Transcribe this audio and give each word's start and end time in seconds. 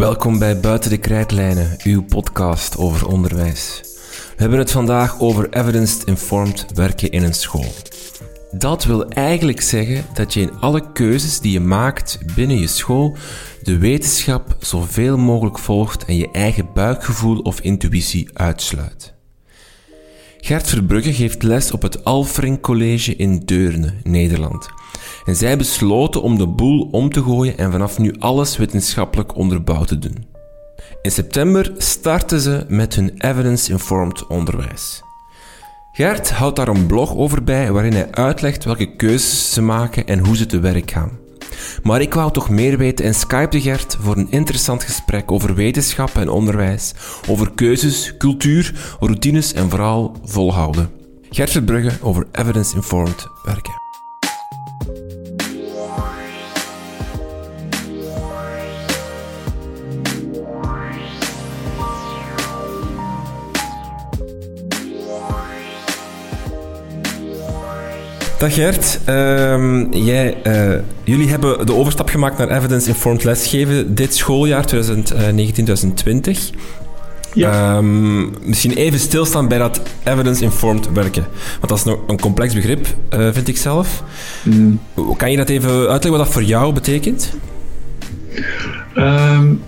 Welkom 0.00 0.38
bij 0.38 0.60
Buiten 0.60 0.90
de 0.90 0.98
Krijtlijnen, 0.98 1.76
uw 1.82 2.02
podcast 2.02 2.76
over 2.76 3.06
onderwijs. 3.06 3.80
We 4.36 4.36
hebben 4.36 4.58
het 4.58 4.70
vandaag 4.70 5.20
over 5.20 5.48
evidence-informed 5.50 6.66
werken 6.74 7.10
in 7.10 7.22
een 7.22 7.34
school. 7.34 7.72
Dat 8.50 8.84
wil 8.84 9.08
eigenlijk 9.08 9.60
zeggen 9.60 10.04
dat 10.14 10.34
je 10.34 10.40
in 10.40 10.52
alle 10.60 10.92
keuzes 10.92 11.40
die 11.40 11.52
je 11.52 11.60
maakt 11.60 12.18
binnen 12.34 12.58
je 12.58 12.66
school 12.66 13.16
de 13.62 13.78
wetenschap 13.78 14.56
zoveel 14.58 15.18
mogelijk 15.18 15.58
volgt 15.58 16.04
en 16.04 16.16
je 16.16 16.30
eigen 16.30 16.68
buikgevoel 16.74 17.38
of 17.38 17.60
intuïtie 17.60 18.28
uitsluit. 18.32 19.14
Gert 20.38 20.68
Verbrugge 20.68 21.12
geeft 21.12 21.42
les 21.42 21.72
op 21.72 21.82
het 21.82 22.04
Alfring 22.04 22.60
College 22.60 23.16
in 23.16 23.38
Deurne, 23.38 23.94
Nederland. 24.02 24.68
En 25.24 25.36
zij 25.36 25.56
besloten 25.56 26.22
om 26.22 26.38
de 26.38 26.46
boel 26.46 26.88
om 26.90 27.10
te 27.10 27.22
gooien 27.22 27.58
en 27.58 27.70
vanaf 27.70 27.98
nu 27.98 28.14
alles 28.18 28.56
wetenschappelijk 28.56 29.36
onderbouwd 29.36 29.88
te 29.88 29.98
doen. 29.98 30.28
In 31.02 31.10
september 31.10 31.72
starten 31.76 32.40
ze 32.40 32.64
met 32.68 32.94
hun 32.94 33.12
evidence-informed 33.16 34.26
onderwijs. 34.26 35.02
Gert 35.92 36.30
houdt 36.30 36.56
daar 36.56 36.68
een 36.68 36.86
blog 36.86 37.14
over 37.14 37.44
bij 37.44 37.72
waarin 37.72 37.92
hij 37.92 38.10
uitlegt 38.10 38.64
welke 38.64 38.96
keuzes 38.96 39.52
ze 39.52 39.62
maken 39.62 40.06
en 40.06 40.26
hoe 40.26 40.36
ze 40.36 40.46
te 40.46 40.60
werk 40.60 40.90
gaan. 40.90 41.18
Maar 41.82 42.00
ik 42.00 42.14
wou 42.14 42.32
toch 42.32 42.48
meer 42.48 42.78
weten 42.78 43.04
en 43.04 43.14
skypte 43.14 43.60
Gert 43.60 43.96
voor 44.00 44.16
een 44.16 44.30
interessant 44.30 44.84
gesprek 44.84 45.32
over 45.32 45.54
wetenschap 45.54 46.14
en 46.14 46.28
onderwijs, 46.28 46.94
over 47.28 47.50
keuzes, 47.54 48.16
cultuur, 48.18 48.96
routines 49.00 49.52
en 49.52 49.70
vooral 49.70 50.16
volhouden. 50.24 50.90
Gert 51.30 51.50
Verbrugge 51.50 51.98
over 52.02 52.26
evidence-informed 52.32 53.26
werken. 53.44 53.79
Dag 68.40 68.54
Gert, 68.54 69.00
ehm, 69.04 69.92
jij, 69.92 70.36
uh, 70.46 70.78
jullie 71.04 71.28
hebben 71.28 71.66
de 71.66 71.74
overstap 71.74 72.08
gemaakt 72.08 72.38
naar 72.38 72.48
evidence-informed 72.48 73.24
lesgeven 73.24 73.94
dit 73.94 74.14
schooljaar 74.14 74.66
2019-2020. 74.66 76.50
Ja. 77.34 77.76
Um, 77.76 78.32
misschien 78.42 78.72
even 78.72 78.98
stilstaan 78.98 79.48
bij 79.48 79.58
dat 79.58 79.80
evidence-informed 80.04 80.92
werken. 80.92 81.26
Want 81.52 81.68
dat 81.68 81.78
is 81.78 81.84
nog 81.84 81.98
een 82.06 82.20
complex 82.20 82.54
begrip, 82.54 82.86
uh, 83.14 83.28
vind 83.32 83.48
ik 83.48 83.56
zelf. 83.56 84.02
Mm. 84.42 84.80
Kan 85.16 85.30
je 85.30 85.36
dat 85.36 85.48
even 85.48 85.70
uitleggen 85.70 86.10
wat 86.10 86.20
dat 86.20 86.32
voor 86.32 86.42
jou 86.42 86.72
betekent? 86.72 87.36
Um, 88.96 89.62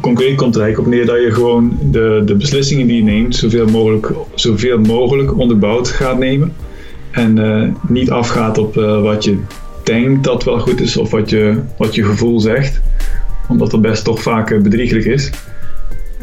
concreet 0.00 0.36
komt 0.36 0.54
het 0.54 0.62
eigenlijk 0.62 0.78
op 0.78 0.86
neer 0.86 1.06
dat 1.06 1.22
je 1.22 1.34
gewoon 1.34 1.78
de, 1.90 2.22
de 2.24 2.34
beslissingen 2.34 2.86
die 2.86 2.96
je 2.96 3.02
neemt 3.02 3.36
zoveel 3.36 3.66
mogelijk, 3.66 4.12
zoveel 4.34 4.78
mogelijk 4.78 5.38
onderbouwd 5.38 5.88
gaat 5.88 6.18
nemen. 6.18 6.52
En 7.14 7.36
uh, 7.36 7.68
niet 7.88 8.10
afgaat 8.10 8.58
op 8.58 8.76
uh, 8.76 9.02
wat 9.02 9.24
je 9.24 9.38
denkt 9.82 10.24
dat 10.24 10.44
wel 10.44 10.58
goed 10.58 10.80
is 10.80 10.96
of 10.96 11.10
wat 11.10 11.30
je, 11.30 11.60
wat 11.78 11.94
je 11.94 12.04
gevoel 12.04 12.40
zegt. 12.40 12.80
Omdat 13.48 13.70
dat 13.70 13.80
best 13.80 14.04
toch 14.04 14.22
vaak 14.22 14.50
uh, 14.50 14.62
bedrieglijk 14.62 15.04
is. 15.04 15.30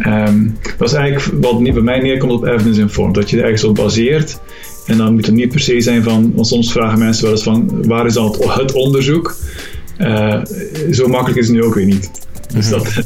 Um, 0.06 0.58
dat 0.78 0.88
is 0.88 0.94
eigenlijk 0.94 1.44
wat 1.44 1.64
bij 1.64 1.81
mij 1.81 2.00
neerkomt 2.00 2.31
op 2.31 2.45
evidence 2.45 2.81
informed. 2.81 3.16
Dat 3.16 3.30
je 3.30 3.38
er 3.38 3.44
ergens 3.44 3.64
op 3.64 3.75
baseert. 3.75 4.39
En 4.86 4.98
dan 4.98 5.14
moet 5.14 5.25
het 5.25 5.36
niet 5.36 5.50
per 5.50 5.59
se 5.59 5.81
zijn 5.81 6.03
van, 6.03 6.31
want 6.36 6.48
soms 6.48 6.72
vragen 6.72 7.00
mensen 7.00 7.23
wel 7.23 7.31
eens 7.31 7.44
van 7.44 7.88
waar 7.88 8.05
is 8.05 8.14
dan 8.14 8.26
het, 8.26 8.53
het 8.53 8.73
onderzoek? 8.73 9.36
zo 10.92 11.08
makkelijk 11.08 11.39
is 11.39 11.48
het 11.48 11.55
nu 11.55 11.64
ook 11.64 11.76
weer 11.76 11.86
niet. 11.86 12.11
Dus 12.54 12.70
mhm. 12.70 12.77
dat, 12.77 13.04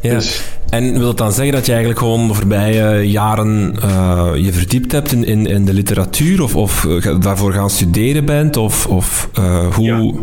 ja. 0.00 0.14
Dus, 0.18 0.55
en 0.70 0.92
wil 0.92 1.06
dat 1.06 1.18
dan 1.18 1.32
zeggen 1.32 1.54
dat 1.54 1.66
je 1.66 1.72
eigenlijk 1.72 2.00
gewoon 2.00 2.28
de 2.28 2.34
voorbije 2.34 3.10
jaren 3.10 3.74
uh, 3.84 4.30
je 4.34 4.52
verdiept 4.52 4.92
hebt 4.92 5.12
in, 5.12 5.24
in, 5.24 5.46
in, 5.46 5.64
de 5.64 5.72
literatuur 5.72 6.42
of, 6.42 6.56
of 6.56 6.84
uh, 6.84 7.20
daarvoor 7.20 7.52
gaan 7.52 7.70
studeren 7.70 8.24
bent? 8.24 8.56
Of, 8.56 8.86
of 8.86 9.30
uh, 9.38 9.74
hoe... 9.74 10.14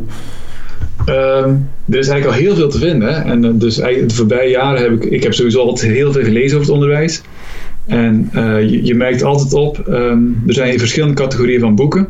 Um, 1.05 1.69
er 1.89 1.99
is 1.99 2.07
eigenlijk 2.07 2.25
al 2.25 2.45
heel 2.45 2.55
veel 2.55 2.69
te 2.69 2.79
vinden. 2.79 3.23
En 3.23 3.57
dus 3.57 3.79
eigenlijk 3.79 4.09
de 4.09 4.17
voorbije 4.17 4.49
jaren 4.49 4.81
heb 4.81 4.91
ik, 4.91 5.11
ik 5.11 5.23
heb 5.23 5.33
sowieso 5.33 5.59
altijd 5.59 5.91
heel 5.91 6.11
veel 6.11 6.23
gelezen 6.23 6.57
over 6.57 6.71
het 6.71 6.81
onderwijs. 6.81 7.21
En 7.85 8.29
je, 8.69 8.85
je, 8.85 8.95
merkt 8.95 9.23
altijd 9.23 9.53
op, 9.53 9.83
um, 9.89 10.43
er 10.47 10.53
zijn 10.53 10.79
verschillende 10.79 11.15
categorieën 11.15 11.59
van 11.59 11.75
boeken. 11.75 12.07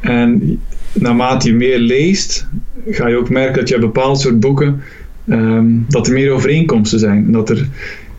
En 0.00 0.60
naarmate 0.92 1.48
je 1.48 1.54
meer 1.54 1.78
leest, 1.78 2.46
ga 2.88 3.08
je 3.08 3.16
ook 3.16 3.30
merken 3.30 3.58
dat 3.58 3.68
je 3.68 3.78
bepaald 3.78 4.20
soort 4.20 4.40
boeken 4.40 4.82
Ehm, 5.28 5.66
dat 5.88 6.06
er 6.06 6.12
meer 6.12 6.30
overeenkomsten 6.30 6.98
zijn. 6.98 7.32
Dat 7.32 7.50
er, 7.50 7.68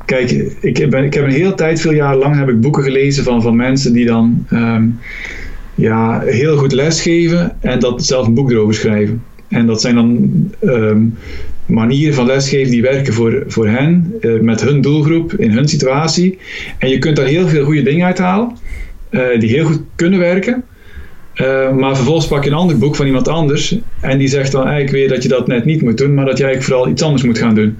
kijk, 0.06 0.32
ik, 0.62 0.90
ben, 0.90 1.04
ik 1.04 1.14
heb 1.14 1.24
een 1.24 1.32
hele 1.32 1.54
tijd, 1.54 1.82
veel 1.82 1.94
jaren 1.94 2.20
lang, 2.20 2.36
heb 2.36 2.50
ik 2.50 2.62
boeken 2.62 2.84
gelezen 2.84 3.24
van, 3.24 3.42
van 3.42 3.56
mensen 3.56 3.94
die 3.94 4.06
dan 4.06 4.46
ehm, 4.50 4.86
ja, 5.76 6.20
heel 6.20 6.58
goed 6.58 6.72
lesgeven 6.72 7.56
en 7.60 7.80
dat 7.80 8.06
zelf 8.06 8.28
een 8.28 8.34
boek 8.34 8.52
erover 8.52 8.74
schrijven. 8.74 9.24
En 9.48 9.66
dat 9.66 9.82
zijn 9.82 9.96
dan 9.96 10.30
ehm, 10.60 11.02
manieren 11.66 12.14
van 12.14 12.26
lesgeven 12.26 12.72
die 12.72 12.82
werken 12.82 13.14
voor, 13.14 13.44
voor 13.48 13.68
hen, 13.68 14.14
uh, 14.22 14.40
met 14.40 14.62
hun 14.62 14.82
doelgroep, 14.82 15.34
in 15.34 15.52
hun 15.52 15.68
situatie. 15.68 16.38
En 16.78 16.90
je 16.90 16.98
kunt 16.98 17.16
daar 17.16 17.26
heel 17.26 17.48
veel 17.48 17.66
goede 17.66 17.82
dingen 17.82 18.06
uithalen, 18.06 18.58
uh, 19.12 19.40
die 19.40 19.50
heel 19.50 19.66
goed 19.66 19.82
kunnen 19.96 20.20
werken. 20.20 20.64
Uh, 21.42 21.72
maar 21.72 21.96
vervolgens 21.96 22.28
pak 22.28 22.44
je 22.44 22.50
een 22.50 22.56
ander 22.56 22.78
boek 22.78 22.96
van 22.96 23.06
iemand 23.06 23.28
anders 23.28 23.78
en 24.00 24.18
die 24.18 24.28
zegt 24.28 24.52
dan 24.52 24.62
eigenlijk 24.62 24.92
weer 24.92 25.10
dat 25.10 25.24
je 25.24 25.30
dat 25.30 25.48
net 25.48 25.66
niet 25.66 25.82
moet 25.82 25.98
doen, 25.98 26.14
maar 26.14 26.26
dat 26.26 26.38
je 26.38 26.44
eigenlijk 26.44 26.74
vooral 26.74 26.94
iets 26.94 27.02
anders 27.02 27.24
moet 27.24 27.38
gaan 27.38 27.56
doen. 27.56 27.78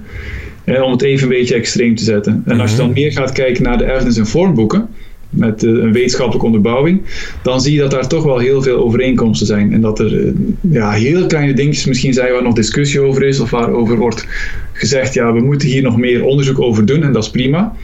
Eh, 0.64 0.82
om 0.82 0.90
het 0.90 1.02
even 1.02 1.22
een 1.22 1.38
beetje 1.38 1.54
extreem 1.54 1.94
te 1.94 2.04
zetten. 2.04 2.42
En 2.46 2.60
als 2.60 2.70
je 2.70 2.76
dan 2.76 2.86
mhm. 2.86 2.94
meer 2.94 3.12
gaat 3.12 3.32
kijken 3.32 3.62
naar 3.62 3.78
de 3.78 3.92
evidence 3.92 4.18
informed 4.18 4.54
boeken, 4.54 4.88
met 5.30 5.62
uh, 5.62 5.82
een 5.82 5.92
wetenschappelijke 5.92 6.46
onderbouwing, 6.46 7.02
dan 7.42 7.60
zie 7.60 7.72
je 7.72 7.80
dat 7.80 7.90
daar 7.90 8.08
toch 8.08 8.24
wel 8.24 8.38
heel 8.38 8.62
veel 8.62 8.76
overeenkomsten 8.76 9.46
zijn. 9.46 9.72
En 9.72 9.80
dat 9.80 9.98
er 9.98 10.32
ja, 10.60 10.90
heel 10.90 11.26
kleine 11.26 11.54
dingetjes 11.54 11.84
misschien 11.84 12.12
zijn 12.12 12.32
waar 12.32 12.42
nog 12.42 12.54
discussie 12.54 13.00
over 13.00 13.22
is, 13.22 13.40
of 13.40 13.50
waarover 13.50 13.96
wordt 13.96 14.26
gezegd, 14.72 15.14
ja, 15.14 15.32
we 15.32 15.40
moeten 15.40 15.68
hier 15.68 15.82
nog 15.82 15.96
meer 15.96 16.24
onderzoek 16.24 16.60
over 16.60 16.86
doen, 16.86 17.02
en 17.02 17.12
dat 17.12 17.22
is 17.22 17.30
prima. 17.30 17.76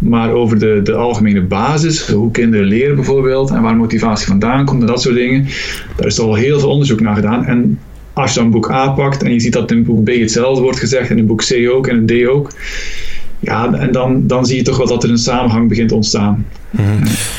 Maar 0.00 0.32
over 0.32 0.58
de, 0.58 0.80
de 0.82 0.94
algemene 0.94 1.40
basis, 1.42 2.08
hoe 2.08 2.30
kinderen 2.30 2.66
leren 2.66 2.94
bijvoorbeeld 2.94 3.50
en 3.50 3.62
waar 3.62 3.76
motivatie 3.76 4.26
vandaan 4.26 4.64
komt 4.64 4.80
en 4.80 4.86
dat 4.86 5.02
soort 5.02 5.14
dingen, 5.14 5.46
daar 5.96 6.06
is 6.06 6.20
al 6.20 6.34
heel 6.34 6.60
veel 6.60 6.70
onderzoek 6.70 7.00
naar 7.00 7.14
gedaan. 7.14 7.44
En 7.44 7.78
als 8.12 8.34
je 8.34 8.40
dan 8.40 8.50
boek 8.50 8.70
A 8.70 8.90
pakt 8.90 9.22
en 9.22 9.32
je 9.32 9.40
ziet 9.40 9.52
dat 9.52 9.70
in 9.70 9.84
boek 9.84 10.04
B 10.04 10.08
hetzelfde 10.08 10.62
wordt 10.62 10.78
gezegd 10.78 11.10
en 11.10 11.18
in 11.18 11.26
boek 11.26 11.42
C 11.44 11.68
ook 11.70 11.86
en 11.86 12.06
in 12.06 12.24
D 12.24 12.28
ook, 12.28 12.50
ja, 13.40 13.72
en 13.72 13.92
dan, 13.92 14.26
dan 14.26 14.46
zie 14.46 14.56
je 14.56 14.62
toch 14.62 14.76
wel 14.76 14.86
dat 14.86 15.04
er 15.04 15.10
een 15.10 15.18
samenhang 15.18 15.68
begint 15.68 15.88
te 15.88 15.94
ontstaan. 15.94 16.46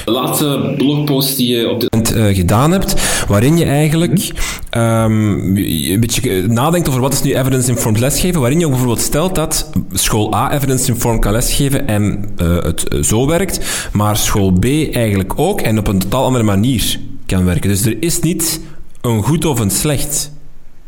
De 0.06 0.12
laatste 0.12 0.73
blogpost 0.78 1.38
die 1.38 1.56
je 1.56 1.69
op 1.69 1.79
dit 1.79 1.91
moment 1.91 2.16
uh, 2.16 2.35
gedaan 2.35 2.72
hebt, 2.72 2.95
waarin 3.28 3.57
je 3.57 3.66
eigenlijk 3.66 4.31
um, 4.78 5.56
een 5.57 6.00
beetje 6.00 6.47
nadenkt 6.47 6.90
over 6.90 7.01
wat 7.01 7.13
is 7.13 7.22
nu 7.22 7.35
evidence-informed 7.35 8.00
lesgeven, 8.00 8.40
waarin 8.40 8.59
je 8.59 8.66
ook 8.66 8.72
bijvoorbeeld 8.72 9.01
stelt 9.01 9.35
dat 9.35 9.72
school 9.91 10.35
A 10.35 10.53
evidence-informed 10.53 11.22
kan 11.22 11.31
lesgeven 11.31 11.88
en 11.88 12.25
uh, 12.41 12.63
het 12.63 12.85
zo 13.01 13.28
werkt, 13.28 13.90
maar 13.94 14.17
school 14.17 14.51
B 14.51 14.66
eigenlijk 14.91 15.34
ook 15.35 15.61
en 15.61 15.78
op 15.78 15.88
een 15.88 16.00
totaal 16.00 16.25
andere 16.25 16.44
manier 16.44 17.00
kan 17.25 17.45
werken. 17.45 17.69
Dus 17.69 17.85
er 17.85 17.97
is 18.00 18.19
niet 18.19 18.61
een 19.01 19.23
goed 19.23 19.45
of 19.45 19.59
een 19.59 19.72
slecht. 19.72 20.31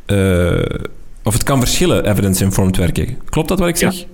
Uh, 0.07 0.59
of 1.23 1.34
het 1.34 1.44
kan 1.44 1.59
verschillen, 1.59 2.09
evidence-informed 2.09 2.78
werken. 2.78 3.07
Klopt 3.29 3.47
dat 3.47 3.59
wat 3.59 3.68
ik 3.68 3.75
zeg? 3.75 3.94
Ja, 3.94 4.06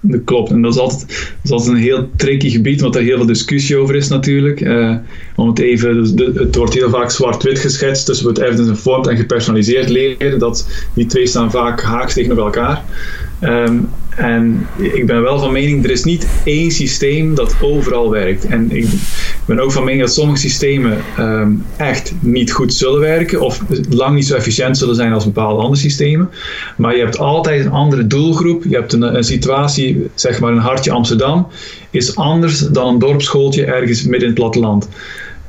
dat 0.00 0.24
klopt. 0.24 0.50
En 0.50 0.62
dat 0.62 0.74
is 0.74 0.80
altijd, 0.80 1.00
dat 1.08 1.38
is 1.42 1.50
altijd 1.50 1.70
een 1.70 1.82
heel 1.82 2.10
tricky 2.16 2.50
gebied, 2.50 2.80
want 2.80 2.96
er 2.96 3.02
heel 3.02 3.16
veel 3.16 3.26
discussie 3.26 3.76
over 3.76 3.94
is 3.94 4.08
natuurlijk. 4.08 4.60
Uh, 4.60 4.96
om 5.36 5.48
het 5.48 5.58
even, 5.58 5.94
dus 5.94 6.34
het 6.34 6.56
wordt 6.56 6.74
heel 6.74 6.90
vaak 6.90 7.10
zwart-wit 7.10 7.58
geschetst 7.58 8.06
tussen 8.06 8.28
het 8.28 8.38
evidence-informed 8.38 9.06
en 9.06 9.16
gepersonaliseerd 9.16 9.88
leren. 9.88 10.38
Dat, 10.38 10.68
die 10.94 11.06
twee 11.06 11.26
staan 11.26 11.50
vaak 11.50 11.82
haaks 11.82 12.14
tegenover 12.14 12.44
elkaar. 12.44 12.84
Um, 13.42 13.88
en 14.16 14.66
ik 14.76 15.06
ben 15.06 15.22
wel 15.22 15.38
van 15.38 15.52
mening, 15.52 15.84
er 15.84 15.90
is 15.90 16.04
niet 16.04 16.26
één 16.44 16.70
systeem 16.70 17.34
dat 17.34 17.56
overal 17.60 18.10
werkt. 18.10 18.46
En 18.46 18.70
ik 18.70 18.86
ben 19.44 19.60
ook 19.60 19.72
van 19.72 19.84
mening 19.84 20.02
dat 20.02 20.12
sommige 20.12 20.38
systemen 20.38 20.98
um, 21.18 21.64
echt 21.76 22.12
niet 22.20 22.52
goed 22.52 22.74
zullen 22.74 23.00
werken 23.00 23.40
of 23.40 23.60
lang 23.90 24.14
niet 24.14 24.26
zo 24.26 24.36
efficiënt 24.36 24.78
zullen 24.78 24.94
zijn 24.94 25.12
als 25.12 25.24
bepaalde 25.24 25.62
andere 25.62 25.80
systemen. 25.80 26.30
Maar 26.76 26.96
je 26.96 27.02
hebt 27.02 27.18
altijd 27.18 27.64
een 27.64 27.72
andere 27.72 28.06
doelgroep. 28.06 28.64
Je 28.64 28.74
hebt 28.74 28.92
een, 28.92 29.24
situatie, 29.24 30.10
zeg 30.14 30.40
maar 30.40 30.52
een 30.52 30.58
hartje 30.58 30.90
Amsterdam, 30.90 31.46
is 31.90 32.16
anders 32.16 32.58
dan 32.58 32.88
een 32.88 32.98
dorpsschooltje 32.98 33.64
ergens 33.64 34.02
midden 34.02 34.20
in 34.20 34.26
het 34.26 34.34
platteland. 34.34 34.88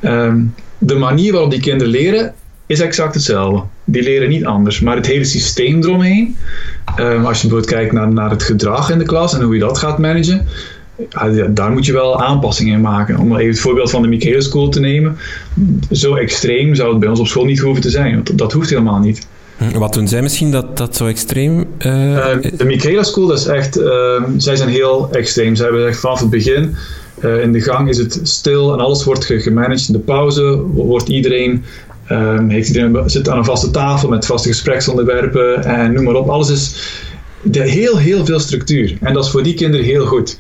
Um, 0.02 0.54
de 0.78 0.96
manier 0.96 1.32
waarop 1.32 1.52
die 1.52 1.60
kinderen 1.60 1.92
leren 1.92 2.34
is 2.66 2.80
exact 2.80 3.14
hetzelfde. 3.14 3.64
Die 3.84 4.04
leren 4.04 4.30
niet 4.30 4.46
anders, 4.46 4.80
maar 4.80 4.96
het 4.96 5.06
hele 5.06 5.24
systeem 5.24 5.84
eromheen. 5.84 6.38
Um, 7.00 7.26
als 7.26 7.42
je 7.42 7.48
bijvoorbeeld 7.48 7.66
kijkt 7.66 7.92
naar, 7.92 8.14
naar 8.14 8.30
het 8.30 8.44
gedrag 8.44 8.90
in 8.90 8.98
de 8.98 9.06
klas 9.06 9.34
en 9.34 9.42
hoe 9.42 9.54
je 9.54 9.60
dat 9.60 9.78
gaat 9.78 9.98
managen, 9.98 10.48
ja, 11.10 11.48
daar 11.48 11.72
moet 11.72 11.86
je 11.86 11.94
wel 11.94 12.22
aanpassingen 12.22 12.74
in 12.74 12.82
maken. 12.82 13.18
Om 13.18 13.36
even 13.36 13.52
het 13.52 13.60
voorbeeld 13.60 13.90
van 13.90 14.02
de 14.02 14.08
Michaelis 14.08 14.46
School 14.46 14.70
te 14.70 14.80
nemen. 14.80 15.18
Zo 15.92 16.16
extreem 16.16 16.76
zou 16.76 16.90
het 16.90 17.00
bij 17.00 17.10
ons 17.10 17.20
op 17.20 17.28
school 17.28 17.46
niet 17.46 17.60
hoeven 17.60 17.82
te 17.82 17.90
zijn, 17.90 18.14
want 18.14 18.38
dat 18.38 18.52
hoeft 18.52 18.70
helemaal 18.70 19.00
niet. 19.00 19.28
Hm, 19.58 19.78
wat 19.78 19.94
doen 19.94 20.08
zij 20.08 20.22
misschien 20.22 20.52
dat, 20.52 20.78
dat 20.78 20.96
zo 20.96 21.08
extreem 21.08 21.58
uh, 21.60 21.66
De 22.58 22.66
Michaela 22.66 23.04
School, 23.04 23.28
dat 23.28 23.38
is 23.38 23.46
echt, 23.46 23.78
ehm, 23.78 24.24
zij 24.38 24.56
zijn 24.56 24.70
heel 24.70 25.10
extreem. 25.12 25.56
Ze 25.56 25.64
hebben 25.64 25.88
echt 25.88 26.00
vanaf 26.00 26.20
het 26.20 26.30
begin, 26.30 26.76
in 27.42 27.52
de 27.52 27.62
gang 27.62 27.90
is 27.90 27.98
het 27.98 28.20
stil 28.24 28.74
en 28.74 28.80
alles 28.80 29.04
wordt 29.04 29.26
gemanaged. 29.26 29.88
In 29.88 29.94
de 29.94 30.00
pauze 30.00 30.62
wordt 30.74 31.10
iedereen 31.10 31.64
Um, 32.12 32.50
heeft 32.50 32.68
iedereen 32.68 33.10
zit 33.10 33.30
aan 33.30 33.38
een 33.38 33.46
vaste 33.46 33.72
tafel 33.72 34.10
met 34.10 34.26
vaste 34.26 34.48
gespreksonderwerpen 34.48 35.64
en 35.64 35.94
noem 35.94 36.04
maar 36.04 36.16
op. 36.16 36.30
Alles 36.30 36.50
is 36.50 36.92
de, 37.42 37.70
heel, 37.70 37.98
heel 37.98 38.26
veel 38.26 38.40
structuur. 38.40 38.98
En 39.02 39.14
dat 39.14 39.26
is 39.26 39.32
voor 39.32 39.44
die 39.44 39.54
kinderen 39.54 39.86
heel 39.86 40.06
goed. 40.06 40.40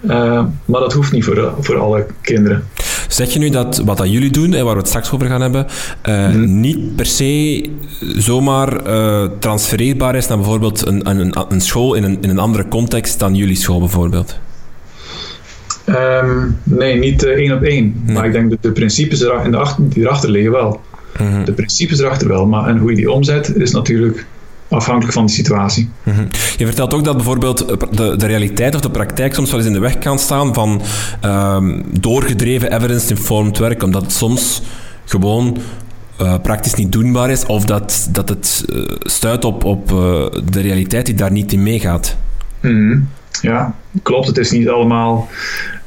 Uh, 0.00 0.44
maar 0.64 0.80
dat 0.80 0.92
hoeft 0.92 1.12
niet 1.12 1.24
voor, 1.24 1.54
voor 1.60 1.78
alle 1.78 2.06
kinderen. 2.20 2.64
Zeg 3.08 3.32
je 3.32 3.38
nu 3.38 3.50
dat 3.50 3.82
wat 3.84 3.96
dat 3.96 4.10
jullie 4.10 4.30
doen, 4.30 4.54
en 4.54 4.64
waar 4.64 4.74
we 4.74 4.80
het 4.80 4.88
straks 4.88 5.10
over 5.10 5.26
gaan 5.26 5.40
hebben, 5.40 5.66
uh, 6.08 6.24
hmm. 6.24 6.60
niet 6.60 6.96
per 6.96 7.06
se 7.06 7.70
zomaar 8.00 8.86
uh, 8.86 9.28
transfereerbaar 9.38 10.14
is 10.14 10.26
naar 10.26 10.36
bijvoorbeeld 10.36 10.86
een, 10.86 11.10
een, 11.10 11.36
een 11.48 11.60
school 11.60 11.94
in 11.94 12.02
een, 12.02 12.18
in 12.20 12.30
een 12.30 12.38
andere 12.38 12.68
context 12.68 13.18
dan 13.18 13.34
jullie 13.34 13.56
school 13.56 13.78
bijvoorbeeld? 13.78 14.38
Um, 15.88 16.58
nee, 16.62 16.98
niet 16.98 17.24
uh, 17.24 17.30
één 17.30 17.52
op 17.52 17.62
één. 17.62 18.02
Maar 18.06 18.26
ik 18.26 18.32
denk 18.32 18.50
dat 18.50 18.62
de 18.62 18.72
principes 18.72 19.20
erachter, 19.22 19.50
de 19.50 19.56
achter, 19.56 19.88
die 19.88 20.02
erachter 20.02 20.30
liggen 20.30 20.52
wel. 20.52 20.80
Mhm. 21.18 21.44
De 21.44 21.52
principes 21.52 21.98
erachter 21.98 22.28
wel. 22.28 22.46
Maar 22.46 22.68
en 22.68 22.78
hoe 22.78 22.90
je 22.90 22.96
die 22.96 23.10
omzet 23.10 23.56
is 23.56 23.70
natuurlijk 23.70 24.26
afhankelijk 24.68 25.12
van 25.12 25.26
de 25.26 25.32
situatie. 25.32 25.90
Mhm. 26.02 26.24
Je 26.56 26.66
vertelt 26.66 26.94
ook 26.94 27.04
dat 27.04 27.16
bijvoorbeeld 27.16 27.68
de, 27.96 28.16
de 28.16 28.26
realiteit 28.26 28.74
of 28.74 28.80
de 28.80 28.90
praktijk 28.90 29.34
soms 29.34 29.50
wel 29.50 29.58
eens 29.58 29.68
in 29.68 29.74
de 29.74 29.80
weg 29.80 29.98
kan 29.98 30.18
staan 30.18 30.54
van 30.54 30.82
um, 31.24 31.84
doorgedreven 32.00 32.76
evidence-informed 32.76 33.58
werk, 33.58 33.82
omdat 33.82 34.02
het 34.02 34.12
soms 34.12 34.62
gewoon 35.04 35.58
uh, 36.20 36.34
praktisch 36.42 36.74
niet 36.74 36.92
doenbaar 36.92 37.30
is 37.30 37.46
of 37.46 37.64
dat, 37.64 38.08
dat 38.10 38.28
het 38.28 38.64
uh, 38.68 38.84
stuit 38.98 39.44
op, 39.44 39.64
op 39.64 39.92
uh, 39.92 39.98
de 40.50 40.60
realiteit 40.60 41.06
die 41.06 41.14
daar 41.14 41.32
niet 41.32 41.52
in 41.52 41.62
meegaat. 41.62 42.16
Mm 42.60 43.08
Ja, 43.40 43.74
klopt. 44.02 44.26
Het 44.26 44.38
is 44.38 44.50
niet 44.50 44.68
allemaal. 44.68 45.28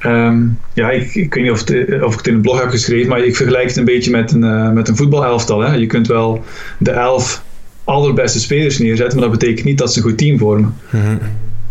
Um, 0.06 0.60
ja, 0.74 0.90
ik, 0.90 1.16
ik, 1.16 1.34
weet 1.34 1.44
niet 1.44 1.52
of, 1.52 1.60
het, 1.60 2.04
of 2.04 2.12
ik 2.12 2.18
het 2.18 2.28
in 2.28 2.34
een 2.34 2.42
blog 2.42 2.60
heb 2.60 2.70
geschreven, 2.70 3.10
maar 3.10 3.24
ik 3.24 3.36
vergelijk 3.36 3.68
het 3.68 3.78
een 3.78 3.86
beetje 3.86 4.12
met 4.12 4.32
een, 4.32 4.74
met 4.74 4.88
een 4.88 4.96
voetbalelftal. 4.96 5.60
Hè. 5.60 5.74
Je 5.76 5.86
kunt 5.86 6.08
wel 6.08 6.44
de 6.78 6.92
elf 6.92 7.44
allerbeste 7.84 8.40
spelers 8.40 8.78
neerzetten, 8.78 9.20
maar 9.20 9.30
dat 9.30 9.40
betekent 9.40 9.66
niet 9.66 9.78
dat 9.78 9.94
ze 9.94 10.00
een 10.00 10.06
goed 10.06 10.18
team 10.18 10.38
vormen. 10.38 10.76
Mhm. 10.90 11.18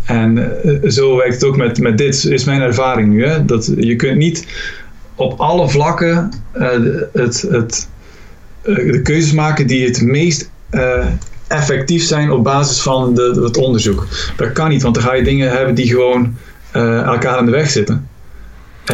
En 0.05 0.61
eh, 0.63 0.89
zo 0.89 1.15
werkt 1.15 1.33
het 1.33 1.43
ook 1.43 1.57
met, 1.57 1.79
met 1.79 1.97
dit, 1.97 2.25
is 2.25 2.43
mijn 2.43 2.61
ervaring 2.61 3.09
nu. 3.09 3.25
Hè? 3.25 3.45
Dat 3.45 3.71
je 3.77 3.95
kunt 3.95 4.17
niet 4.17 4.47
op 5.15 5.39
alle 5.39 5.69
vlakken 5.69 6.31
uh, 6.57 6.69
het, 7.13 7.41
het, 7.49 7.89
uh, 8.63 8.91
de 8.91 9.01
keuzes 9.01 9.31
maken 9.31 9.67
die 9.67 9.85
het 9.85 10.01
meest 10.01 10.51
effectief 11.47 12.03
zijn 12.03 12.31
op 12.31 12.43
basis 12.43 12.81
van 12.81 13.15
de, 13.15 13.41
het 13.43 13.57
onderzoek. 13.57 14.07
Dat 14.37 14.51
kan 14.51 14.69
niet, 14.69 14.81
want 14.81 14.95
dan 14.95 15.03
ga 15.03 15.13
je 15.13 15.23
dingen 15.23 15.51
hebben 15.51 15.75
die 15.75 15.87
gewoon 15.87 16.35
elkaar 16.71 17.37
aan 17.37 17.45
de 17.45 17.51
weg 17.51 17.69
zitten. 17.69 18.08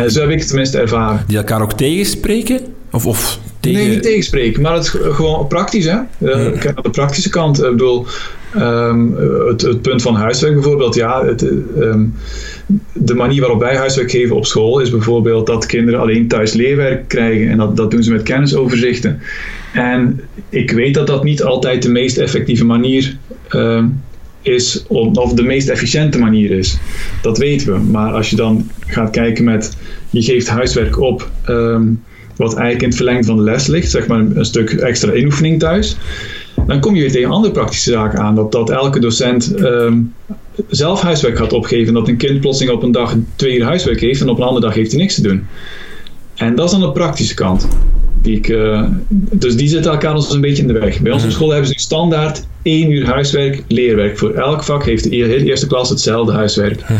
Zo 0.07 0.19
heb 0.19 0.29
ik 0.29 0.39
het 0.39 0.47
tenminste 0.47 0.79
ervaren. 0.79 1.23
Die 1.27 1.37
elkaar 1.37 1.61
ook 1.61 1.73
tegenspreken? 1.73 2.59
Of, 2.91 3.05
of 3.05 3.39
Nee, 3.73 3.89
niet 3.89 4.03
tegenspreken, 4.03 4.61
maar 4.61 4.73
het 4.73 4.87
gewoon 4.87 5.47
praktisch. 5.47 5.85
Hè? 5.85 5.97
Uh, 6.19 6.59
kijk 6.59 6.63
naar 6.63 6.83
de 6.83 6.89
praktische 6.89 7.29
kant. 7.29 7.63
Ik 7.63 7.69
bedoel, 7.69 8.05
um, 8.57 9.15
het, 9.47 9.61
het, 9.61 9.81
punt 9.81 10.01
van 10.01 10.15
huiswerk 10.15 10.53
bijvoorbeeld. 10.53 10.95
Ja, 10.95 11.25
het, 11.25 11.41
um, 11.41 12.13
de 12.93 13.13
manier 13.13 13.39
waarop 13.39 13.59
wij 13.59 13.75
huiswerk 13.75 14.11
geven 14.11 14.35
op 14.35 14.45
school 14.45 14.79
is 14.79 14.89
bijvoorbeeld 14.89 15.47
dat 15.47 15.65
kinderen 15.65 15.99
alleen 15.99 16.27
thuis 16.27 16.53
leerwerk 16.53 17.07
krijgen. 17.07 17.49
En 17.49 17.57
dat, 17.57 17.77
dat 17.77 17.91
doen 17.91 18.03
ze 18.03 18.11
met 18.11 18.23
kennisoverzichten. 18.23 19.21
En 19.73 20.21
ik 20.49 20.71
weet 20.71 20.93
dat 20.93 21.07
dat 21.07 21.23
niet 21.23 21.43
altijd 21.43 21.81
de 21.81 21.91
meest 21.91 22.17
effectieve 22.17 22.65
manier 22.65 23.17
um, 23.49 24.03
is, 24.45 24.85
of 24.87 25.33
de 25.33 25.43
meest 25.43 25.69
efficiënte 25.69 26.19
manier 26.19 26.51
is. 26.51 26.77
Dat 27.21 27.37
weten 27.37 27.73
we. 27.73 27.79
Maar 27.79 28.13
als 28.13 28.29
je 28.29 28.35
dan 28.35 28.69
gaat 28.85 29.09
kijken 29.09 29.43
met, 29.43 29.77
je 30.09 30.21
geeft 30.21 30.47
huiswerk 30.47 30.99
op 30.99 31.29
wat 32.35 32.53
eigenlijk 32.53 32.81
in 32.81 32.87
het 32.87 32.95
verlengde 32.95 33.25
van 33.25 33.35
de 33.35 33.43
les 33.43 33.67
ligt, 33.67 33.91
zeg 33.91 34.07
maar 34.07 34.19
een, 34.19 34.45
stuk 34.45 34.71
extra 34.71 35.13
inoefening 35.13 35.59
thuis. 35.59 35.97
Dan 36.67 36.79
kom 36.79 36.95
je 36.95 37.01
weer 37.01 37.11
tegen 37.11 37.31
andere 37.31 37.53
praktische 37.53 37.91
zaken 37.91 38.19
aan. 38.19 38.35
Dat, 38.35 38.51
dat 38.51 38.69
elke 38.69 38.99
docent 38.99 39.59
um, 39.59 40.13
zelf 40.67 41.01
huiswerk 41.01 41.37
gaat 41.37 41.53
opgeven. 41.53 41.93
Dat 41.93 42.07
een 42.07 42.17
kind 42.17 42.39
plotseling 42.39 42.75
op 42.75 42.83
een 42.83 42.91
dag 42.91 43.15
twee 43.35 43.57
uur 43.57 43.65
huiswerk 43.65 43.99
heeft 43.99 44.21
en 44.21 44.29
op 44.29 44.37
een 44.37 44.43
andere 44.43 44.65
dag 44.65 44.75
heeft 44.75 44.91
hij 44.91 44.99
niks 44.99 45.15
te 45.15 45.21
doen. 45.21 45.47
En 46.35 46.55
dat 46.55 46.65
is 46.65 46.71
dan 46.71 46.81
de 46.81 46.91
praktische 46.91 47.33
kant. 47.33 47.67
Die 48.25 48.37
ik, 48.37 48.47
uh, 48.47 48.83
dus 49.31 49.55
die 49.55 49.67
zitten 49.67 49.91
elkaar 49.91 50.15
ons 50.15 50.33
een 50.33 50.41
beetje 50.41 50.61
in 50.61 50.67
de 50.67 50.79
weg. 50.79 50.99
Bij 50.99 51.11
op 51.11 51.19
mhm. 51.19 51.29
school 51.29 51.49
hebben 51.49 51.67
ze 51.67 51.73
nu 51.73 51.79
standaard 51.79 52.47
één 52.61 52.91
uur 52.91 53.05
huiswerk, 53.05 53.63
leerwerk. 53.67 54.17
Voor 54.17 54.33
elk 54.33 54.63
vak 54.63 54.85
heeft 54.85 55.03
de 55.03 55.43
eerste 55.43 55.67
klas 55.67 55.89
hetzelfde 55.89 56.33
huiswerk. 56.33 56.81
Mhm. 56.81 56.95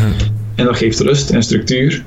En 0.56 0.66
dat 0.66 0.78
geeft 0.78 1.00
rust 1.00 1.30
en 1.30 1.44
structuur. 1.44 2.06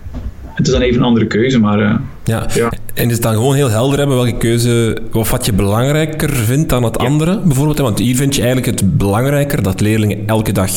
Het 0.54 0.66
is 0.66 0.72
dan 0.72 0.82
even 0.82 1.00
een 1.00 1.06
andere 1.06 1.26
keuze, 1.26 1.58
maar... 1.58 1.80
Uh, 1.80 1.94
ja. 2.24 2.46
ja. 2.54 2.72
En 2.94 3.06
is 3.06 3.12
het 3.12 3.22
dan 3.22 3.34
gewoon 3.34 3.54
heel 3.54 3.70
helder 3.70 3.98
hebben 3.98 4.16
welke 4.16 4.36
keuze, 4.36 4.98
of 5.12 5.30
wat 5.30 5.46
je 5.46 5.52
belangrijker 5.52 6.30
vindt 6.30 6.68
dan 6.68 6.82
het 6.82 6.98
andere, 6.98 7.40
bijvoorbeeld? 7.44 7.78
Want 7.78 7.98
hier 7.98 8.16
vind 8.16 8.34
je 8.34 8.42
eigenlijk 8.42 8.80
het 8.80 8.96
belangrijker 8.96 9.62
dat 9.62 9.80
leerlingen 9.80 10.18
elke 10.26 10.52
dag 10.52 10.70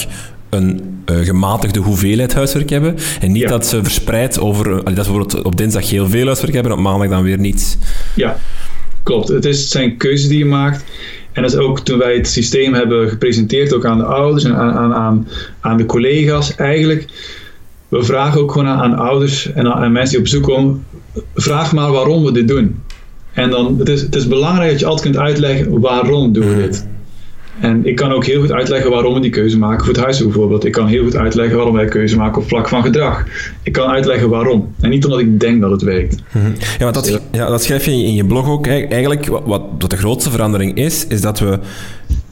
een 0.49 1.00
gematigde 1.24 1.80
hoeveelheid 1.80 2.34
huiswerk 2.34 2.69
hebben. 2.69 2.96
En 3.19 3.31
niet 3.31 3.48
dat 3.48 3.66
ze 3.66 3.84
verspreid 3.84 4.40
over... 4.40 4.68
Uh, 4.68 4.75
dat 4.75 4.86
ze 4.86 4.94
bijvoorbeeld 4.94 5.42
op 5.42 5.58
dinsdag 5.58 5.90
heel 5.90 6.08
veel 6.08 6.25
huiswerk 6.25 6.54
hebben 6.54 6.72
en 6.72 6.78
op 6.78 6.84
maandag 6.84 7.10
dan 7.10 7.24
weer 7.24 7.40
niets. 7.40 7.78
Ja, 8.16 8.38
klopt. 9.04 9.28
Het, 9.28 9.46
is, 9.46 9.60
het 9.60 9.69
zijn 9.69 9.98
keuzes 9.98 10.28
die 10.28 10.38
je 10.38 10.46
maakt. 10.46 10.84
En 11.31 11.42
dat 11.42 11.52
is 11.52 11.58
ook 11.58 11.80
toen 11.80 11.98
wij 11.98 12.16
het 12.16 12.28
systeem 12.28 12.74
hebben 12.74 13.10
gepresenteerd, 13.10 13.74
ook 13.74 13.86
aan 13.86 13.98
de 13.98 14.04
ouders 14.04 14.44
en 14.44 14.56
aan, 14.56 14.94
aan, 14.94 15.28
aan 15.60 15.78
de 15.78 15.86
collega's, 15.86 16.56
eigenlijk 16.56 17.08
we 17.92 18.04
vragen 18.04 18.42
ook 18.42 18.52
gewoon 18.52 18.68
aan, 18.68 18.96
ouders 18.96 19.52
en 19.52 19.74
aan, 19.74 19.92
mensen 19.92 20.10
die 20.10 20.18
op 20.18 20.24
bezoek 20.24 20.44
komen, 20.44 20.86
vraag 21.36 21.74
maar 21.74 21.92
waarom 21.92 22.24
we 22.24 22.31
dit 22.31 22.48
doen. 22.48 22.81
En 23.34 23.50
dan, 23.50 23.80
het 23.80 23.90
is, 23.90 24.02
het 24.02 24.16
is 24.16 24.28
belangrijk 24.28 24.72
dat 24.72 24.80
je 24.80 24.86
altijd 24.86 25.12
kunt 25.12 25.24
uitleggen 25.24 25.80
waarom 25.80 26.34
doen 26.34 26.56
we 26.56 26.56
dit. 26.56 26.88
En 27.62 27.86
ik 27.86 27.96
kan 27.96 28.12
ook 28.12 28.25
heel 28.25 28.40
goed 28.42 28.52
uitleggen 28.52 28.92
waarom 28.92 29.13
we 29.13 29.19
die 29.19 29.31
keuze 29.31 29.58
maken 29.58 29.86
voor 29.86 29.94
het 29.94 30.04
huis 30.04 30.24
bijvoorbeeld. 30.24 30.66
Ik 30.66 30.72
kan 30.72 30.88
heel 30.88 31.04
goed 31.04 31.16
uitleggen 31.16 31.56
waarom 31.56 31.75
wij 31.75 31.86
keuze 31.86 32.18
maken 32.18 32.42
op 32.42 32.48
vlak 32.48 32.68
van 32.68 32.84
gedrag. 32.84 33.25
Ik 33.63 33.74
kan 33.74 33.90
uitleggen 33.90 34.30
waarom. 34.30 34.74
En 34.80 34.90
niet 34.90 35.06
omdat 35.06 35.19
ik 35.19 35.40
denk 35.40 35.62
dat 35.62 35.72
het 35.72 35.81
werkt. 35.81 36.16
Mhm. 36.31 36.52
Ja, 36.78 36.84
maar 36.84 36.94
dat, 36.94 37.22
ja, 37.31 37.48
dat 37.48 37.63
schrijf 37.63 37.86
je 37.86 37.91
in 37.91 38.13
je 38.13 38.25
blog 38.25 38.50
ook. 38.50 38.68
Eigenlijk, 38.68 39.27
wat, 39.27 39.44
wat 39.46 39.89
de 39.89 39.98
grootste 39.98 40.32
verandering 40.32 40.75
is, 40.75 41.08
is 41.08 41.22
dat 41.22 41.39
we 41.39 41.60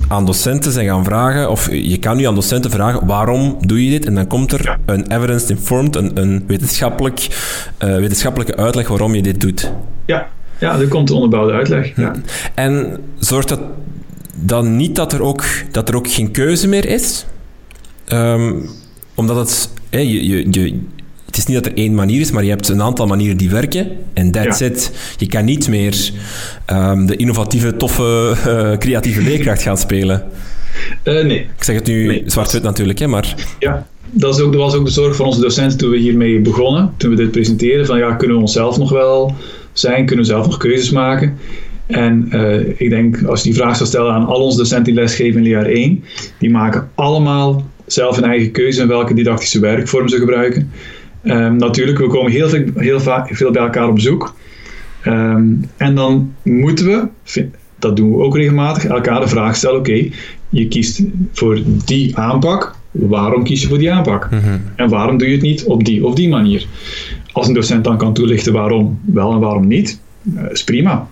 aan 0.07 0.25
docenten 0.25 0.71
zijn 0.71 0.87
gaan 0.87 1.03
vragen, 1.03 1.49
of 1.49 1.71
je 1.71 1.97
kan 1.97 2.17
nu 2.17 2.23
aan 2.23 2.35
docenten 2.35 2.71
vragen, 2.71 3.07
waarom 3.07 3.57
doe 3.65 3.83
je 3.85 3.89
dit? 3.89 4.05
En 4.05 4.15
dan 4.15 4.27
komt 4.27 4.51
er 4.51 4.77
een 4.85 5.11
evidence-informed, 5.11 5.95
een, 5.95 6.11
een 6.13 6.43
wetenschappelijk, 6.47 7.27
uh, 7.83 7.95
wetenschappelijke 7.95 8.55
uitleg 8.55 8.87
waarom 8.87 9.15
je 9.15 9.21
dit 9.21 9.41
doet. 9.41 9.71
Ja, 10.05 10.27
ja 10.59 10.79
er 10.79 10.87
komt 10.87 11.09
een 11.09 11.15
onderbouwde 11.15 11.53
uitleg. 11.53 11.95
Ja. 11.95 12.15
En 12.53 12.97
zorgt 13.17 13.49
dat 13.49 13.59
dan 14.39 14.75
niet 14.75 14.95
dat 14.95 15.13
er 15.13 15.21
ook, 15.21 15.43
dat 15.71 15.89
er 15.89 15.95
ook 15.95 16.11
geen 16.11 16.31
keuze 16.31 16.67
meer 16.67 16.85
is? 16.85 17.25
Um, 18.13 18.69
omdat 19.15 19.35
het, 19.35 19.69
hey, 19.89 20.05
je, 20.05 20.27
je, 20.27 20.47
je, 20.51 20.79
het 21.25 21.37
is 21.37 21.45
niet 21.45 21.55
dat 21.55 21.65
er 21.65 21.77
één 21.77 21.95
manier 21.95 22.19
is, 22.19 22.31
maar 22.31 22.43
je 22.43 22.49
hebt 22.49 22.67
een 22.69 22.81
aantal 22.81 23.07
manieren 23.07 23.37
die 23.37 23.49
werken. 23.49 23.87
En 24.13 24.31
that's 24.31 24.59
it. 24.59 24.91
Je 25.17 25.27
kan 25.27 25.45
niet 25.45 25.67
meer 25.67 26.11
um, 26.67 27.05
de 27.05 27.15
innovatieve, 27.15 27.77
toffe, 27.77 28.35
uh, 28.47 28.77
creatieve 28.77 29.21
leerkracht 29.21 29.61
gaan 29.61 29.77
spelen. 29.77 30.23
Uh, 31.03 31.25
nee. 31.25 31.39
Ik 31.39 31.63
zeg 31.63 31.75
het 31.75 31.87
nu 31.87 32.07
nee. 32.07 32.23
zwart-wit 32.25 32.63
natuurlijk, 32.63 32.99
hè, 32.99 33.07
maar... 33.07 33.35
Ja, 33.59 33.87
dat, 34.11 34.35
is 34.35 34.41
ook, 34.41 34.51
dat 34.51 34.61
was 34.61 34.73
ook 34.73 34.85
de 34.85 34.91
zorg 34.91 35.15
van 35.15 35.25
onze 35.25 35.41
docenten 35.41 35.77
toen 35.77 35.89
we 35.89 35.97
hiermee 35.97 36.39
begonnen. 36.39 36.93
Toen 36.97 37.09
we 37.09 37.15
dit 37.15 37.31
presenteerden, 37.31 37.85
van 37.85 37.97
ja, 37.97 38.13
kunnen 38.13 38.35
we 38.35 38.41
onszelf 38.41 38.77
nog 38.77 38.89
wel 38.89 39.35
zijn? 39.73 40.05
Kunnen 40.05 40.25
we 40.25 40.31
zelf 40.31 40.45
nog 40.45 40.57
keuzes 40.57 40.89
maken? 40.89 41.37
En 41.89 42.29
uh, 42.31 42.79
ik 42.81 42.89
denk, 42.89 43.23
als 43.23 43.43
je 43.43 43.49
die 43.49 43.59
vraag 43.59 43.75
zou 43.75 43.89
stellen 43.89 44.13
aan 44.13 44.25
al 44.25 44.41
onze 44.41 44.57
docenten 44.57 44.93
die 44.93 45.01
lesgeven 45.01 45.43
in 45.43 45.49
jaar 45.49 45.65
1, 45.65 46.03
die 46.39 46.49
maken 46.49 46.89
allemaal 46.95 47.63
zelf 47.85 48.15
hun 48.15 48.25
eigen 48.25 48.51
keuze 48.51 48.81
in 48.81 48.87
welke 48.87 49.13
didactische 49.13 49.59
werkvorm 49.59 50.07
ze 50.07 50.17
gebruiken. 50.17 50.71
Um, 51.23 51.55
natuurlijk, 51.55 51.97
we 51.97 52.07
komen 52.07 52.31
heel 52.31 52.49
veel, 52.49 52.65
heel 52.75 52.99
veel 52.99 53.51
bij 53.51 53.61
elkaar 53.61 53.87
op 53.87 53.95
bezoek. 53.95 54.35
Um, 55.05 55.69
en 55.77 55.95
dan 55.95 56.33
moeten 56.43 56.85
we, 56.85 57.07
dat 57.79 57.95
doen 57.95 58.11
we 58.11 58.23
ook 58.23 58.35
regelmatig, 58.35 58.85
elkaar 58.85 59.19
de 59.19 59.27
vraag 59.27 59.55
stellen: 59.55 59.79
oké, 59.79 60.09
je 60.49 60.67
kiest 60.67 61.03
voor 61.31 61.59
die 61.85 62.17
aanpak. 62.17 62.75
Waarom 62.91 63.43
kies 63.43 63.61
je 63.61 63.67
voor 63.67 63.77
die 63.77 63.91
aanpak? 63.91 64.31
Mm 64.31 64.39
-hmm. 64.39 64.61
En 64.75 64.89
waarom 64.89 65.17
doe 65.17 65.27
je 65.27 65.33
het 65.33 65.43
niet 65.43 65.63
op 65.63 65.85
die 65.85 66.05
of 66.05 66.15
die 66.15 66.29
manier? 66.29 66.65
Als 67.31 67.47
een 67.47 67.53
docent 67.53 67.83
dan 67.83 67.97
kan 67.97 68.13
toelichten 68.13 68.53
waarom 68.53 68.99
wel 69.05 69.33
en 69.33 69.39
waarom 69.39 69.67
niet, 69.67 69.99
uh, 70.35 70.51
is 70.51 70.63
prima. 70.63 71.07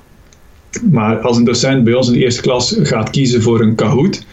Maar 0.92 1.20
als 1.20 1.38
een 1.38 1.44
docent 1.44 1.84
bij 1.84 1.94
ons 1.94 2.08
in 2.08 2.14
de 2.14 2.20
eerste 2.20 2.42
klas 2.42 2.76
gaat 2.82 3.10
kiezen 3.10 3.42
voor 3.42 3.62
een 3.62 3.76
Kahoot, 3.76 4.26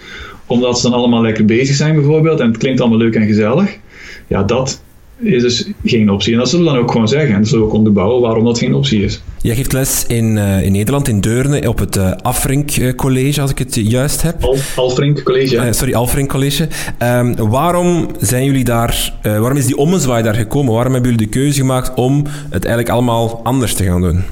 omdat 0.47 0.81
ze 0.81 0.91
dan 0.91 0.99
allemaal 0.99 1.23
lekker 1.23 1.45
bezig 1.45 1.77
zijn 1.77 1.95
bijvoorbeeld, 1.95 2.41
en 2.41 2.49
het 2.49 2.57
klinkt 2.57 2.81
allemaal 2.81 2.99
leuk 2.99 3.15
en 3.15 3.27
gezellig, 3.27 3.79
ja, 4.27 4.43
dat 4.43 4.83
is 5.19 5.43
dus 5.43 5.69
geen 5.85 6.11
optie. 6.11 6.33
En 6.33 6.39
dat 6.39 6.49
zullen 6.49 6.65
we 6.65 6.73
dan 6.73 6.81
ook 6.81 6.91
gewoon 6.91 7.09
zeggen. 7.09 7.35
En 7.35 7.39
dat 7.39 7.49
zullen 7.49 7.65
we 7.65 7.71
ook 7.71 7.77
onderbouwen 7.77 8.23
waarom 8.23 8.45
dat 8.45 8.59
geen 8.59 8.75
optie 8.75 9.03
is. 9.03 9.21
Jij 9.41 9.55
geeft 9.55 9.73
les 9.73 10.05
in, 10.07 10.37
uh, 10.37 10.63
in 10.63 10.73
Nederland, 10.73 11.09
in 11.09 11.21
Deurne, 11.21 11.69
op 11.69 11.79
het 11.79 11.97
uh, 11.97 12.13
Afrink 12.23 12.97
College, 12.97 13.41
als 13.41 13.51
ik 13.51 13.59
het 13.59 13.75
juist 13.75 14.23
heb. 14.23 14.43
Al, 14.43 14.57
Alfrink 14.77 15.23
College, 15.23 15.55
uh, 15.55 15.73
sorry, 15.73 15.95
Alfrink 15.95 16.29
College. 16.29 16.69
Um, 17.03 17.37
waarom 17.37 18.09
zijn 18.21 18.45
jullie 18.45 18.65
daar, 18.65 19.13
waarom 19.23 19.57
is 19.57 19.67
die 19.67 19.77
ommezwaai 19.77 20.23
daar 20.23 20.35
gekomen? 20.35 20.75
Waarom 20.75 20.93
hebben 20.93 21.11
jullie 21.11 21.27
de 21.27 21.33
keuze 21.33 21.61
gemaakt 21.61 21.95
om 21.95 22.25
het 22.51 22.65
eigenlijk 22.65 22.89
allemaal 22.89 23.41
anders 23.45 23.75
te 23.75 23.85
gaan 23.85 24.01
doen? 24.01 24.23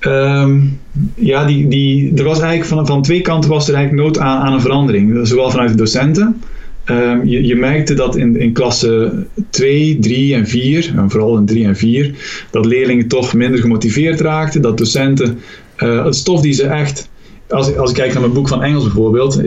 Um, 0.00 0.80
ja, 1.14 1.44
die, 1.44 1.68
die, 1.68 2.12
er 2.16 2.24
was 2.24 2.40
eigenlijk 2.40 2.68
van, 2.68 2.86
van 2.86 3.02
twee 3.02 3.20
kanten 3.20 3.50
was 3.50 3.68
er 3.68 3.74
eigenlijk 3.74 4.04
nood 4.04 4.18
aan, 4.18 4.40
aan 4.40 4.52
een 4.52 4.60
verandering. 4.60 5.26
Zowel 5.26 5.50
vanuit 5.50 5.70
de 5.70 5.76
docenten. 5.76 6.42
Um, 6.90 7.26
je, 7.26 7.46
je, 7.46 7.56
merkte 7.56 7.94
dat 7.94 8.16
in, 8.16 8.36
in 8.36 8.52
klasse 8.52 9.12
2, 9.50 9.98
3 9.98 10.34
en 10.34 10.46
4, 10.46 10.92
en 10.96 11.10
vooral 11.10 11.36
in 11.36 11.46
3 11.46 11.64
en 11.64 11.76
4, 11.76 12.14
dat 12.50 12.66
leerlingen 12.66 13.08
toch 13.08 13.34
minder 13.34 13.60
gemotiveerd 13.60 14.20
raakten. 14.20 14.62
Dat 14.62 14.78
docenten 14.78 15.38
uh, 15.78 16.04
het 16.04 16.14
stof 16.14 16.40
die 16.40 16.52
ze 16.52 16.66
echt. 16.66 17.08
Als, 17.48 17.76
als 17.76 17.90
ik 17.90 17.96
kijk 17.96 18.12
naar 18.12 18.20
mijn 18.20 18.32
boek 18.32 18.48
van 18.48 18.62
Engels 18.62 18.84
bijvoorbeeld, 18.84 19.40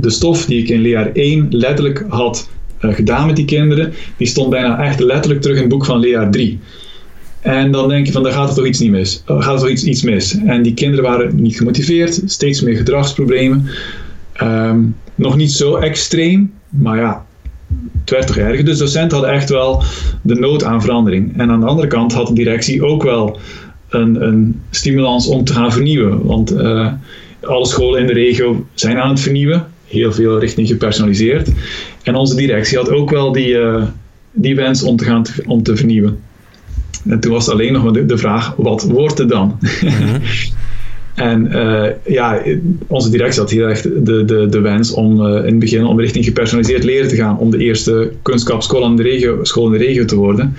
de 0.00 0.10
stof 0.10 0.44
die 0.44 0.62
ik 0.62 0.68
in 0.68 0.80
leerjaar 0.80 1.10
1 1.12 1.46
letterlijk 1.50 2.04
had 2.08 2.48
uh, 2.80 2.94
gedaan 2.94 3.26
met 3.26 3.36
die 3.36 3.44
kinderen, 3.44 3.92
die 4.16 4.26
stond 4.26 4.50
bijna 4.50 4.84
echt 4.84 5.00
letterlijk 5.00 5.40
terug 5.40 5.56
in 5.56 5.62
het 5.62 5.72
boek 5.72 5.84
van 5.84 5.98
leerjaar 5.98 6.30
3. 6.30 6.58
En 7.40 7.72
dan 7.72 7.88
denk 7.88 8.06
je 8.06 8.12
van, 8.12 8.22
daar 8.22 8.32
gaat 8.32 8.48
er 8.48 8.54
toch 8.54 8.66
iets 8.66 8.78
niet 8.78 8.90
mis. 8.90 9.22
Gaat 9.26 9.54
er 9.54 9.58
toch 9.58 9.68
iets, 9.68 9.84
iets 9.84 10.02
mis. 10.02 10.36
En 10.46 10.62
die 10.62 10.74
kinderen 10.74 11.04
waren 11.04 11.42
niet 11.42 11.56
gemotiveerd, 11.56 12.22
steeds 12.24 12.60
meer 12.60 12.76
gedragsproblemen. 12.76 13.68
Um, 14.42 14.96
nog 15.14 15.36
niet 15.36 15.52
zo 15.52 15.76
extreem, 15.76 16.52
maar 16.68 16.96
ja, 16.96 17.26
het 18.00 18.10
werd 18.10 18.26
toch 18.26 18.36
erger. 18.36 18.64
Dus 18.64 18.78
docenten 18.78 19.18
hadden 19.18 19.34
echt 19.34 19.48
wel 19.48 19.82
de 20.22 20.34
nood 20.34 20.64
aan 20.64 20.82
verandering. 20.82 21.38
En 21.38 21.50
aan 21.50 21.60
de 21.60 21.66
andere 21.66 21.88
kant 21.88 22.12
had 22.12 22.26
de 22.26 22.32
directie 22.32 22.84
ook 22.84 23.02
wel 23.02 23.38
een, 23.88 24.22
een 24.22 24.60
stimulans 24.70 25.26
om 25.26 25.44
te 25.44 25.52
gaan 25.52 25.72
vernieuwen. 25.72 26.26
Want 26.26 26.52
uh, 26.52 26.92
alle 27.40 27.66
scholen 27.66 28.00
in 28.00 28.06
de 28.06 28.12
regio 28.12 28.66
zijn 28.74 28.98
aan 28.98 29.10
het 29.10 29.20
vernieuwen. 29.20 29.66
Heel 29.86 30.12
veel 30.12 30.38
richting 30.38 30.68
gepersonaliseerd. 30.68 31.50
En 32.02 32.14
onze 32.14 32.36
directie 32.36 32.78
had 32.78 32.90
ook 32.90 33.10
wel 33.10 33.32
die, 33.32 33.48
uh, 33.48 33.82
die 34.32 34.56
wens 34.56 34.82
om 34.82 34.96
te 34.96 35.04
gaan 35.04 35.22
om 35.46 35.62
te 35.62 35.76
vernieuwen. 35.76 36.18
En 37.06 37.20
toen 37.20 37.32
was 37.32 37.48
alleen 37.48 37.72
nog 37.72 37.92
de, 37.92 38.06
de 38.06 38.18
vraag, 38.18 38.54
wat 38.56 38.82
wordt 38.82 39.18
het 39.18 39.28
dan? 39.28 39.58
Mm-hmm. 39.80 40.20
en 41.14 41.46
uh, 41.52 41.86
ja, 42.06 42.42
onze 42.86 43.10
directie 43.10 43.40
had 43.40 43.50
hier 43.50 43.68
echt 43.68 43.82
de, 43.82 44.24
de, 44.24 44.46
de 44.50 44.60
wens 44.60 44.92
om 44.92 45.26
uh, 45.26 45.36
in 45.36 45.44
het 45.44 45.58
begin 45.58 45.84
om 45.84 46.00
richting 46.00 46.24
gepersonaliseerd 46.24 46.84
leren 46.84 47.08
te 47.08 47.16
gaan, 47.16 47.38
om 47.38 47.50
de 47.50 47.58
eerste 47.58 48.12
kunstkapschool 48.22 48.84
in 48.84 48.96
de 48.96 49.02
regio, 49.02 49.44
school 49.44 49.66
in 49.66 49.78
de 49.78 49.84
regio 49.84 50.04
te 50.04 50.16
worden. 50.16 50.56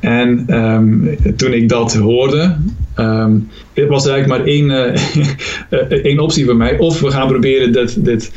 En 0.00 0.56
um, 0.64 1.16
toen 1.36 1.52
ik 1.52 1.68
dat 1.68 1.94
hoorde, 1.94 2.56
um, 2.96 3.48
was 3.88 4.06
er 4.06 4.12
eigenlijk 4.12 4.26
maar 4.26 4.46
één, 4.46 4.70
uh, 5.70 5.90
één 6.10 6.18
optie 6.18 6.44
voor 6.44 6.56
mij. 6.56 6.78
Of 6.78 7.00
we 7.00 7.10
gaan 7.10 7.28
proberen 7.28 7.72
dit, 7.72 8.04
dit 8.04 8.32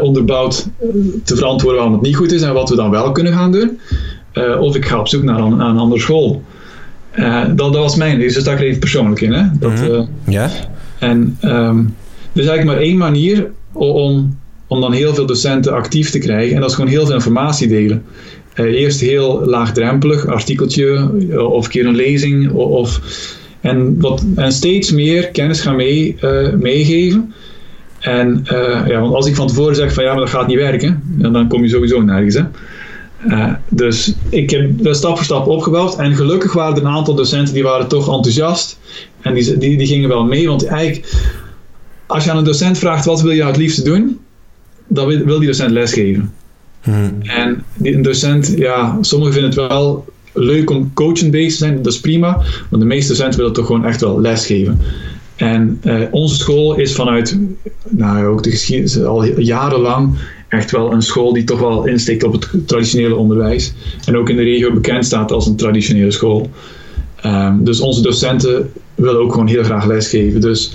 onderbouwd 0.00 0.68
te 1.24 1.36
verantwoorden 1.36 1.80
waarom 1.80 1.98
het 1.98 2.06
niet 2.06 2.16
goed 2.16 2.32
is 2.32 2.42
en 2.42 2.52
wat 2.52 2.68
we 2.68 2.76
dan 2.76 2.90
wel 2.90 3.12
kunnen 3.12 3.32
gaan 3.32 3.52
doen. 3.52 3.78
of 4.60 4.76
ik 4.76 4.84
ga 4.84 4.98
op 4.98 5.08
zoek 5.08 5.22
naar 5.22 5.38
een, 5.38 5.56
naar 5.56 5.68
een 5.68 5.78
andere 5.78 6.00
school. 6.00 6.42
Uh, 7.18 7.44
dat, 7.46 7.56
dat, 7.56 7.74
was 7.74 7.96
mijn, 7.96 8.18
dus 8.18 8.44
daar 8.44 8.56
kreeg 8.56 8.74
ik 8.74 8.80
persoonlijk 8.80 9.20
in. 9.20 9.32
Hè? 9.32 9.44
Dat, 9.58 9.70
mm 9.70 9.76
-hmm. 9.76 10.08
ja. 10.28 10.50
En 10.98 11.38
um, 11.42 11.94
er 12.32 12.40
is 12.40 12.46
eigenlijk 12.46 12.64
maar 12.64 12.86
één 12.86 12.96
manier 12.96 13.50
om, 13.72 14.38
om 14.66 14.80
dan 14.80 14.92
heel 14.92 15.14
veel 15.14 15.26
docenten 15.26 15.72
actief 15.72 16.10
te 16.10 16.18
krijgen. 16.18 16.54
En 16.54 16.60
dat 16.60 16.70
is 16.70 16.76
gewoon 16.76 16.90
heel 16.90 17.06
veel 17.06 17.14
informatie 17.14 17.68
delen. 17.68 18.02
Uh, 18.54 18.66
eerst 18.66 19.00
heel 19.00 19.46
laagdrempelig, 19.46 20.26
artikeltje 20.26 21.10
of 21.50 21.64
een 21.64 21.70
keer 21.70 21.86
een 21.86 21.96
lezing. 21.96 22.52
Of, 22.52 23.00
en, 23.60 24.00
wat, 24.00 24.24
en 24.36 24.52
steeds 24.52 24.92
meer 24.92 25.28
kennis 25.28 25.60
gaan 25.60 25.76
mee, 25.76 26.16
uh, 26.24 26.52
meegeven. 26.52 27.32
En 28.00 28.44
ja, 28.86 29.00
want 29.00 29.14
als 29.14 29.26
ik 29.26 29.34
van 29.34 29.46
tevoren 29.46 29.76
zeg 29.76 29.94
van 29.94 30.04
ja, 30.04 30.10
maar 30.10 30.20
dat 30.20 30.30
gaat 30.30 30.46
niet 30.46 30.56
werken, 30.56 31.02
dan 31.18 31.48
kom 31.48 31.62
je 31.62 31.68
sowieso 31.68 32.02
nergens. 32.02 32.34
Hè? 32.34 32.42
Uh, 33.26 33.52
dus 33.68 34.14
ik 34.28 34.50
heb 34.50 34.82
dat 34.82 34.96
stap 34.96 35.16
voor 35.16 35.24
stap 35.24 35.46
opgebouwd. 35.46 35.98
En 35.98 36.14
gelukkig 36.14 36.52
waren 36.52 36.76
er 36.76 36.82
een 36.82 36.88
aantal 36.88 37.14
docenten 37.14 37.54
die 37.54 37.62
waren 37.62 37.88
toch 37.88 38.14
enthousiast. 38.14 38.78
En 39.20 39.34
die, 39.34 39.58
die, 39.58 39.76
die 39.76 39.86
gingen 39.86 40.08
wel 40.08 40.24
mee. 40.24 40.48
Want 40.48 40.66
eigenlijk, 40.66 41.14
als 42.06 42.24
je 42.24 42.30
aan 42.30 42.36
een 42.36 42.44
docent 42.44 42.78
vraagt 42.78 43.04
wat 43.04 43.20
wil 43.20 43.32
je 43.32 43.44
het 43.44 43.56
liefste 43.56 43.82
doen, 43.82 44.18
dan 44.86 45.06
wil, 45.06 45.24
wil 45.24 45.38
die 45.38 45.48
docent 45.48 45.70
lesgeven. 45.70 46.32
Hmm. 46.80 47.18
En 47.22 47.64
die, 47.74 47.94
een 47.94 48.02
docent, 48.02 48.54
ja, 48.56 48.98
sommigen 49.00 49.34
vinden 49.34 49.50
het 49.50 49.68
wel 49.68 50.04
leuk 50.32 50.70
om 50.70 50.90
coachend 50.94 51.30
bezig 51.30 51.50
te 51.50 51.56
zijn. 51.56 51.82
Dat 51.82 51.92
is 51.92 52.00
prima. 52.00 52.42
Maar 52.70 52.80
de 52.80 52.86
meeste 52.86 53.12
docenten 53.12 53.38
willen 53.38 53.54
toch 53.54 53.66
gewoon 53.66 53.84
echt 53.84 54.00
wel 54.00 54.20
lesgeven. 54.20 54.80
En 55.36 55.80
uh, 55.84 56.00
onze 56.10 56.34
school 56.34 56.76
is 56.76 56.94
vanuit, 56.94 57.38
nou 57.88 58.26
ook 58.26 58.42
de 58.42 58.50
geschiedenis, 58.50 59.02
al 59.02 59.24
jarenlang 59.24 60.16
echt 60.52 60.70
wel 60.70 60.92
een 60.92 61.02
school 61.02 61.32
die 61.32 61.44
toch 61.44 61.60
wel 61.60 61.86
insteekt 61.86 62.24
op 62.24 62.32
het 62.32 62.68
traditionele 62.68 63.16
onderwijs. 63.16 63.72
En 64.04 64.16
ook 64.16 64.28
in 64.28 64.36
de 64.36 64.42
regio 64.42 64.72
bekend 64.72 65.04
staat 65.04 65.32
als 65.32 65.46
een 65.46 65.56
traditionele 65.56 66.10
school. 66.10 66.50
Um, 67.26 67.64
dus 67.64 67.80
onze 67.80 68.02
docenten 68.02 68.72
willen 68.94 69.20
ook 69.20 69.32
gewoon 69.32 69.46
heel 69.46 69.62
graag 69.62 69.86
lesgeven. 69.86 70.40
Dus 70.40 70.74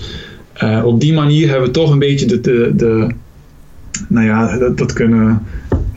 uh, 0.63 0.85
op 0.85 0.99
die 0.99 1.13
manier 1.13 1.49
hebben 1.49 1.67
we 1.67 1.73
toch 1.73 1.91
een 1.91 1.99
beetje 1.99 2.25
de, 2.25 2.39
de, 2.75 3.07
nou 4.07 4.25
ja, 4.25 4.57
dat, 4.75 4.93
kunnen 4.93 5.45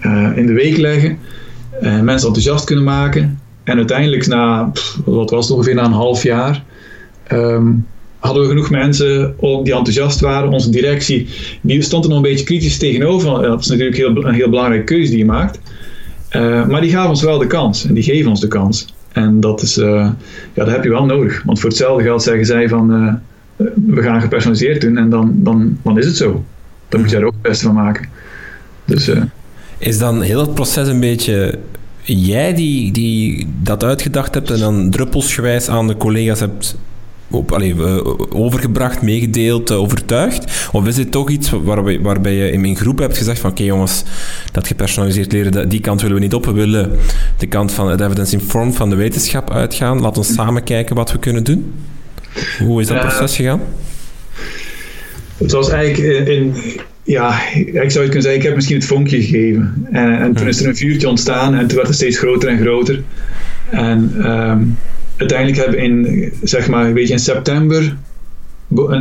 uh, 0.03 0.31
in 0.35 0.47
de 0.47 0.53
week 0.53 0.77
leggen. 0.77 1.19
Uh, 1.83 2.01
mensen 2.01 2.27
enthousiast 2.27 2.65
kunnen 2.65 2.85
maken. 2.85 3.41
En 3.65 3.77
uiteindelijk 3.77 4.27
na, 4.27 4.73
wat 5.05 5.31
was 5.31 5.49
het 5.49 5.57
ongeveer 5.57 5.75
na 5.75 5.85
een 5.85 5.93
half 5.93 6.23
jaar... 6.23 6.65
Um, 7.33 7.87
hadden 8.21 8.43
we 8.43 8.49
genoeg 8.49 8.71
mensen 8.71 9.35
die 9.39 9.75
enthousiast 9.75 10.21
waren. 10.21 10.53
Onze 10.53 10.71
directie 10.71 11.29
die 11.61 11.83
stond 11.83 12.05
er 12.05 12.11
nog 12.11 12.19
een 12.19 12.31
beetje 12.31 12.45
kritisch 12.45 12.79
tegenover. 12.79 13.43
Dat 13.43 13.61
is 13.61 13.67
natuurlijk 13.67 13.97
heel, 13.97 14.25
een 14.25 14.35
heel 14.35 14.49
belangrijke 14.49 14.85
keuze 14.85 15.11
die 15.11 15.19
je 15.19 15.25
maakt. 15.25 15.61
Uh, 16.37 16.67
maar 16.67 16.81
die 16.81 16.91
gaven 16.91 17.11
ons 17.11 17.23
wel 17.23 17.39
de 17.39 17.47
kans. 17.47 17.87
En 17.87 17.95
die 17.95 18.03
geven 18.03 18.31
ons 18.31 18.41
de 18.41 18.49
kans. 18.49 18.95
En 19.12 19.41
dat, 19.41 19.62
is, 19.62 19.79
uh, 19.79 19.87
ja, 20.55 20.65
dat 20.65 20.71
heb 20.71 20.85
je 20.85 20.91
wel 20.91 21.05
nodig. 21.05 21.43
Want 21.43 21.61
voor 21.61 21.69
hetzelfde 21.69 22.03
geld 22.03 22.23
zeggen 22.23 22.47
zij 22.47 22.69
van... 22.69 22.93
Uh, 22.93 23.12
we 23.87 24.03
gaan 24.03 24.21
gepersonaliseerd 24.21 24.81
doen 24.81 24.97
en 24.97 25.11
dan, 25.11 25.35
dan, 25.37 25.79
dan 25.83 25.99
is 25.99 26.07
het 26.07 26.17
zo. 26.17 26.45
Dan 26.89 27.00
moet 27.00 27.11
je 27.11 27.17
er 27.17 27.25
ook 27.25 27.33
het 27.33 27.43
beste 27.43 27.65
van 27.65 27.75
maken. 27.75 28.09
Dus, 28.85 29.11
is 29.79 29.99
dan 29.99 30.23
heel 30.23 30.41
het 30.41 30.55
proces 30.55 30.89
een 30.89 31.00
beetje 31.00 31.59
jij 32.03 32.55
die, 32.55 32.93
die 32.93 33.49
dat 33.62 33.85
uitgedacht 33.85 34.35
hebt 34.35 34.50
en 34.50 34.59
dan 34.59 34.91
druppelsgewijs 34.91 35.69
aan 35.69 35.87
de 35.87 35.97
collega's 35.97 36.41
hebt 36.41 36.77
op, 37.31 37.53
allee, 37.53 37.75
overgebracht, 38.33 39.03
meegedeeld, 39.03 39.71
overtuigd? 39.71 40.69
Of 40.73 40.87
is 40.87 40.95
dit 40.95 41.11
toch 41.11 41.31
iets 41.31 41.51
waarbij, 41.51 42.01
waarbij 42.01 42.35
je 42.35 42.51
in 42.51 42.61
mijn 42.61 42.77
groep 42.77 42.99
hebt 42.99 43.19
gezegd 43.19 43.41
van 43.41 43.51
oké 43.51 43.63
okay, 43.63 43.75
jongens, 43.75 44.03
dat 44.53 44.67
gepersonaliseerd 44.67 45.33
leren, 45.33 45.69
die 45.69 45.81
kant 45.81 46.01
willen 46.01 46.17
we 46.17 46.23
niet 46.23 46.35
op. 46.35 46.45
We 46.45 46.53
willen 46.53 46.91
de 47.39 47.47
kant 47.47 47.73
van 47.73 47.91
het 47.91 48.01
evidence-informed 48.01 48.77
van 48.77 48.91
de 48.91 48.97
wetenschap 48.97 49.51
uitgaan. 49.51 50.01
Laat 50.01 50.19
ons 50.19 50.35
samen 50.35 50.65
kijken 50.65 50.97
wat 50.97 51.13
we 51.13 51.19
kunnen 51.19 51.45
doen. 51.45 51.73
Hoe 52.59 52.81
is 52.81 52.87
dat 52.87 53.01
proces 53.01 53.37
gegaan? 53.37 53.61
Het 55.37 55.53
was 55.53 55.71
eigenlijk 55.71 56.29
in, 56.29 56.55
ja, 57.03 57.55
ik 57.55 57.71
zou 57.73 57.83
het 57.83 57.95
kunnen 57.95 58.23
zeggen, 58.23 58.35
ik 58.35 58.43
heb 58.43 58.55
misschien 58.55 58.77
het 58.77 58.87
vonkje 58.87 59.23
gegeven. 59.23 59.87
En, 59.91 60.19
en 60.19 60.35
toen 60.35 60.49
is 60.49 60.61
er 60.61 60.69
een 60.69 60.77
vuurtje 60.77 61.09
ontstaan 61.09 61.55
en 61.55 61.67
toen 61.67 61.77
werd 61.77 61.87
het 61.87 61.97
steeds 61.97 62.19
groter 62.19 62.49
en 62.49 62.59
groter. 62.59 63.03
En 63.71 64.31
um, 64.31 64.79
uiteindelijk 65.21 65.59
hebben 65.59 65.79
in, 65.79 66.33
zeg 66.43 66.69
maar, 66.69 66.93
weet 66.93 67.07
je, 67.07 67.12
in 67.12 67.19
september, 67.19 67.97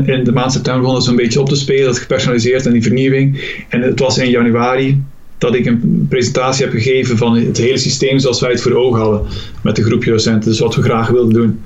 in 0.06 0.24
de 0.24 0.32
maand 0.32 0.52
september 0.52 0.82
begon 0.82 0.96
dat 0.96 1.04
zo'n 1.04 1.16
beetje 1.16 1.40
op 1.40 1.50
te 1.50 1.56
spelen, 1.56 1.86
dat 1.86 1.98
gepersonaliseerd 1.98 2.66
en 2.66 2.72
die 2.72 2.82
vernieuwing. 2.82 3.42
En 3.70 3.82
het 3.82 4.00
was 4.00 4.18
in 4.18 4.30
januari 4.30 5.04
dat 5.38 5.56
ik 5.56 5.66
een 5.66 6.06
presentatie 6.10 6.66
heb 6.66 6.74
gegeven 6.74 7.18
van 7.18 7.36
het 7.36 7.58
hele 7.58 7.78
systeem 7.78 8.20
zoals 8.20 8.42
wij 8.42 8.52
het 8.52 8.62
voor 8.62 8.74
ogen 8.74 9.00
hadden 9.00 9.22
met 9.62 9.78
een 9.78 9.84
groepje 9.84 10.12
docenten, 10.12 10.50
dus 10.50 10.60
wat 10.60 10.76
we 10.76 10.82
graag 10.82 11.08
wilden 11.08 11.34
doen. 11.34 11.60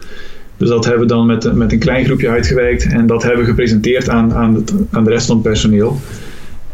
Dus 0.57 0.69
dat 0.69 0.85
hebben 0.85 1.01
we 1.01 1.13
dan 1.13 1.25
met, 1.25 1.53
met 1.53 1.71
een 1.71 1.79
klein 1.79 2.05
groepje 2.05 2.29
uitgewerkt 2.29 2.87
en 2.87 3.07
dat 3.07 3.23
hebben 3.23 3.41
we 3.41 3.49
gepresenteerd 3.49 4.09
aan, 4.09 4.33
aan, 4.33 4.65
aan 4.91 5.03
de 5.03 5.09
rest 5.09 5.25
van 5.25 5.35
het 5.35 5.45
personeel. 5.45 5.99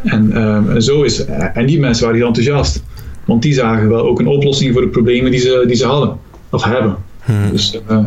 En, 0.02 0.42
um, 0.42 0.70
en, 0.70 0.82
zo 0.82 1.02
is, 1.02 1.24
en 1.54 1.66
die 1.66 1.80
mensen 1.80 2.02
waren 2.04 2.18
heel 2.18 2.28
enthousiast, 2.28 2.82
want 3.24 3.42
die 3.42 3.52
zagen 3.52 3.88
wel 3.88 4.02
ook 4.02 4.18
een 4.18 4.26
oplossing 4.26 4.72
voor 4.72 4.82
de 4.82 4.88
problemen 4.88 5.30
die 5.30 5.40
ze, 5.40 5.64
die 5.66 5.76
ze 5.76 5.86
hadden 5.86 6.18
of 6.50 6.64
hebben. 6.64 6.96
Hmm. 7.24 7.50
Dus 7.50 7.80
uh, 7.90 7.98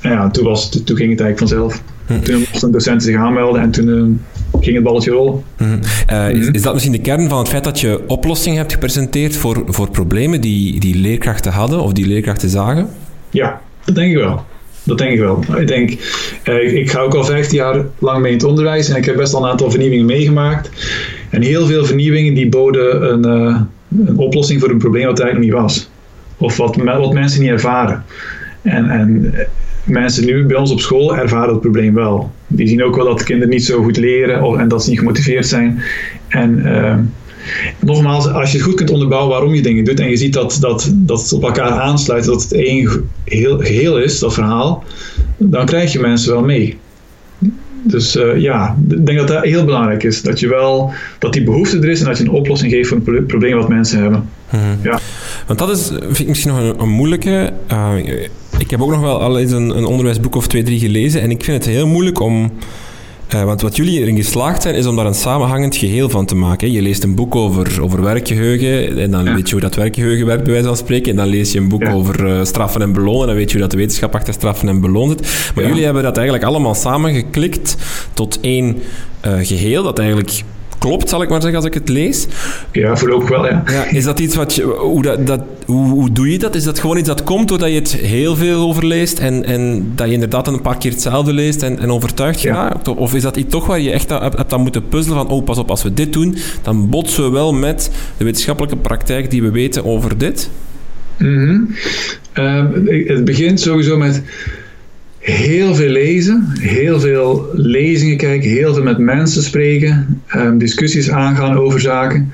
ja, 0.00 0.30
toen, 0.30 0.44
was, 0.44 0.68
toen 0.68 0.96
ging 0.96 1.10
het 1.10 1.20
eigenlijk 1.20 1.38
vanzelf. 1.38 1.82
Hmm. 2.06 2.22
Toen 2.22 2.38
mochten 2.38 2.72
docenten 2.72 3.06
zich 3.06 3.16
aanmelden 3.16 3.62
en 3.62 3.70
toen 3.70 3.88
uh, 3.88 4.60
ging 4.62 4.74
het 4.74 4.84
balletje 4.84 5.10
rollen. 5.10 5.42
Hmm. 5.56 5.80
Uh, 6.10 6.30
is, 6.30 6.48
is, 6.48 6.62
dat 6.62 6.72
misschien 6.72 6.94
de 6.94 7.00
kern 7.00 7.28
van 7.28 7.38
het 7.38 7.48
feit 7.48 7.64
dat 7.64 7.80
je 7.80 8.00
oplossingen 8.06 8.58
hebt 8.58 8.72
gepresenteerd 8.72 9.36
voor, 9.36 9.62
voor 9.66 9.90
problemen 9.90 10.40
die, 10.40 10.80
die 10.80 10.96
leerkrachten 10.96 11.52
hadden 11.52 11.80
of 11.80 11.92
die 11.92 12.06
leerkrachten 12.06 12.48
zagen? 12.48 12.88
Ja, 13.30 13.60
dat 13.84 13.94
denk 13.94 14.10
ik 14.10 14.16
wel. 14.16 14.44
Dat 14.82 14.98
denk 14.98 15.12
ik 15.12 15.18
wel. 15.18 15.44
Ik 15.56 15.66
denk, 15.66 15.90
ik, 15.90 16.72
ik, 16.72 16.90
ga 16.90 17.00
ook 17.00 17.14
al 17.14 17.24
15 17.24 17.56
jaar 17.56 17.84
lang 17.98 18.22
mee 18.22 18.30
in 18.30 18.36
het 18.36 18.46
onderwijs 18.46 18.88
en 18.88 18.96
ik 18.96 19.04
heb 19.04 19.16
best 19.16 19.34
al 19.34 19.44
een 19.44 19.50
aantal 19.50 19.70
vernieuwingen 19.70 20.06
meegemaakt. 20.06 20.70
En 21.30 21.42
heel 21.42 21.66
veel 21.66 21.84
vernieuwingen 21.84 22.34
die 22.34 22.48
boden 22.48 23.12
een, 23.12 23.24
een 24.06 24.16
oplossing 24.16 24.60
voor 24.60 24.70
een 24.70 24.78
probleem 24.78 25.06
wat 25.06 25.20
eigenlijk 25.20 25.52
nog 25.52 25.60
niet 25.60 25.68
was. 25.68 25.88
of 26.36 26.56
wat, 26.56 26.76
wat 26.76 27.12
mensen 27.12 27.40
niet 27.40 27.50
ervaren. 27.50 28.04
En, 28.64 28.90
en 28.90 29.34
mensen 29.84 30.24
nu 30.24 30.46
bij 30.46 30.56
ons 30.56 30.70
op 30.70 30.80
school 30.80 31.16
ervaren 31.16 31.52
het 31.52 31.60
probleem 31.60 31.94
wel. 31.94 32.30
Die 32.46 32.68
zien 32.68 32.84
ook 32.84 32.96
wel 32.96 33.04
dat 33.04 33.22
kinderen 33.22 33.54
niet 33.54 33.64
zo 33.64 33.82
goed 33.82 33.96
leren 33.96 34.42
of, 34.42 34.56
en 34.56 34.68
dat 34.68 34.84
ze 34.84 34.90
niet 34.90 34.98
gemotiveerd 34.98 35.46
zijn. 35.46 35.82
En 36.28 36.58
uh, 36.58 36.94
nogmaals, 37.78 38.28
als 38.28 38.50
je 38.50 38.56
het 38.56 38.66
goed 38.66 38.74
kunt 38.74 38.90
onderbouwen 38.90 39.30
waarom 39.30 39.54
je 39.54 39.62
dingen 39.62 39.84
doet 39.84 40.00
en 40.00 40.10
je 40.10 40.16
ziet 40.16 40.32
dat, 40.32 40.56
dat, 40.60 40.92
dat 40.94 41.22
het 41.22 41.32
op 41.32 41.42
elkaar 41.42 41.70
aansluit, 41.70 42.24
dat 42.24 42.42
het 42.42 42.52
één 42.52 43.10
heel, 43.24 43.58
geheel 43.58 43.98
is, 43.98 44.18
dat 44.18 44.34
verhaal, 44.34 44.84
dan 45.36 45.66
krijg 45.66 45.92
je 45.92 46.00
mensen 46.00 46.32
wel 46.32 46.44
mee. 46.44 46.78
Dus 47.86 48.16
uh, 48.16 48.40
ja, 48.40 48.76
ik 48.88 49.06
denk 49.06 49.18
dat 49.18 49.28
dat 49.28 49.44
heel 49.44 49.64
belangrijk 49.64 50.02
is. 50.02 50.22
Dat 50.22 50.40
je 50.40 50.48
wel, 50.48 50.92
dat 51.18 51.32
die 51.32 51.44
behoefte 51.44 51.78
er 51.78 51.88
is 51.88 52.00
en 52.00 52.06
dat 52.06 52.18
je 52.18 52.24
een 52.24 52.30
oplossing 52.30 52.72
geeft 52.72 52.88
voor 52.88 53.00
een 53.06 53.26
probleem 53.26 53.56
wat 53.56 53.68
mensen 53.68 54.00
hebben. 54.00 54.28
Hmm. 54.48 54.78
Ja. 54.82 54.98
Want 55.46 55.58
dat 55.58 55.70
is, 55.70 55.86
vind 55.86 56.18
ik 56.18 56.28
misschien 56.28 56.50
nog 56.50 56.60
een, 56.60 56.80
een 56.80 56.88
moeilijke. 56.88 57.52
Uh, 57.72 57.94
ik 58.58 58.70
heb 58.70 58.82
ook 58.82 58.90
nog 58.90 59.00
wel 59.00 59.20
al 59.20 59.38
eens 59.38 59.52
een, 59.52 59.76
een 59.76 59.84
onderwijsboek 59.84 60.34
of 60.34 60.46
twee, 60.46 60.62
drie 60.62 60.78
gelezen 60.78 61.20
en 61.20 61.30
ik 61.30 61.44
vind 61.44 61.64
het 61.64 61.74
heel 61.74 61.86
moeilijk 61.86 62.20
om 62.20 62.50
uh, 63.34 63.44
want 63.44 63.60
wat 63.60 63.76
jullie 63.76 64.00
erin 64.00 64.16
geslaagd 64.16 64.62
zijn, 64.62 64.74
is 64.74 64.86
om 64.86 64.96
daar 64.96 65.06
een 65.06 65.14
samenhangend 65.14 65.76
geheel 65.76 66.08
van 66.08 66.26
te 66.26 66.34
maken. 66.34 66.72
Je 66.72 66.82
leest 66.82 67.02
een 67.02 67.14
boek 67.14 67.34
over, 67.34 67.82
over 67.82 68.02
werkgeheugen 68.02 68.98
en 68.98 69.10
dan 69.10 69.34
weet 69.34 69.46
je 69.46 69.52
hoe 69.52 69.62
dat 69.62 69.74
werkgeheugen 69.74 70.26
werkt, 70.26 70.42
bij 70.42 70.52
wijze 70.52 70.68
van 70.68 70.76
spreken. 70.76 71.10
En 71.10 71.16
dan 71.16 71.26
lees 71.26 71.52
je 71.52 71.58
een 71.58 71.68
boek 71.68 71.88
over 71.88 72.26
uh, 72.26 72.44
straffen 72.44 72.82
en 72.82 72.92
belonen 72.92 73.20
en 73.20 73.26
dan 73.26 73.36
weet 73.36 73.46
je 73.46 73.52
hoe 73.52 73.60
dat 73.60 73.70
de 73.70 73.76
wetenschap 73.76 74.14
achter 74.14 74.34
straffen 74.34 74.68
en 74.68 74.80
belonen 74.80 75.16
zit. 75.18 75.52
Maar 75.54 75.66
jullie 75.66 75.84
hebben 75.84 76.02
dat 76.02 76.16
eigenlijk 76.16 76.46
allemaal 76.46 76.74
samengeklikt 76.74 77.76
tot 78.12 78.38
één 78.40 78.82
uh, 79.26 79.32
geheel, 79.42 79.82
dat 79.82 79.98
eigenlijk 79.98 80.42
klopt, 80.84 81.08
zal 81.08 81.22
ik 81.22 81.28
maar 81.28 81.40
zeggen, 81.40 81.58
als 81.58 81.68
ik 81.68 81.74
het 81.74 81.88
lees. 81.88 82.26
Ja, 82.72 82.96
voorlopig 82.96 83.28
wel, 83.28 83.46
ja. 83.46 83.62
ja 83.66 83.84
is 83.84 84.04
dat 84.04 84.18
iets 84.18 84.36
wat 84.36 84.54
je... 84.54 84.62
Hoe, 84.62 85.02
dat, 85.02 85.26
dat, 85.26 85.40
hoe, 85.66 85.88
hoe 85.88 86.12
doe 86.12 86.32
je 86.32 86.38
dat? 86.38 86.54
Is 86.54 86.64
dat 86.64 86.78
gewoon 86.78 86.96
iets 86.96 87.08
dat 87.08 87.22
komt 87.22 87.48
doordat 87.48 87.68
je 87.68 87.74
het 87.74 87.92
heel 87.92 88.36
veel 88.36 88.60
overleest 88.60 89.18
en, 89.18 89.44
en 89.44 89.92
dat 89.94 90.06
je 90.06 90.12
inderdaad 90.12 90.46
een 90.46 90.60
paar 90.60 90.78
keer 90.78 90.90
hetzelfde 90.90 91.32
leest 91.32 91.62
en, 91.62 91.78
en 91.78 91.90
overtuigd 91.90 92.40
geraakt? 92.40 92.88
Of 92.88 93.14
is 93.14 93.22
dat 93.22 93.36
iets 93.36 93.50
toch 93.50 93.66
waar 93.66 93.80
je 93.80 93.90
echt 93.90 94.10
hebt, 94.10 94.36
hebt 94.36 94.56
moeten 94.56 94.88
puzzelen 94.88 95.18
van, 95.18 95.28
oh, 95.28 95.44
pas 95.44 95.58
op, 95.58 95.70
als 95.70 95.82
we 95.82 95.94
dit 95.94 96.12
doen, 96.12 96.36
dan 96.62 96.88
botsen 96.88 97.24
we 97.24 97.30
wel 97.30 97.52
met 97.52 97.90
de 98.16 98.24
wetenschappelijke 98.24 98.76
praktijk 98.76 99.30
die 99.30 99.42
we 99.42 99.50
weten 99.50 99.84
over 99.84 100.18
dit? 100.18 100.50
Mm 101.18 101.44
-hmm. 101.44 101.74
uh, 102.34 102.64
het 103.06 103.24
begint 103.24 103.60
sowieso 103.60 103.96
met 103.96 104.22
heel 105.24 105.74
veel 105.74 105.88
lezen, 105.88 106.46
heel 106.58 107.00
veel 107.00 107.48
lezingen 107.52 108.16
kijken, 108.16 108.50
heel 108.50 108.74
veel 108.74 108.82
met 108.82 108.98
mensen 108.98 109.42
spreken, 109.42 110.22
um, 110.36 110.58
discussies 110.58 111.10
aangaan 111.10 111.56
over 111.56 111.80
zaken, 111.80 112.32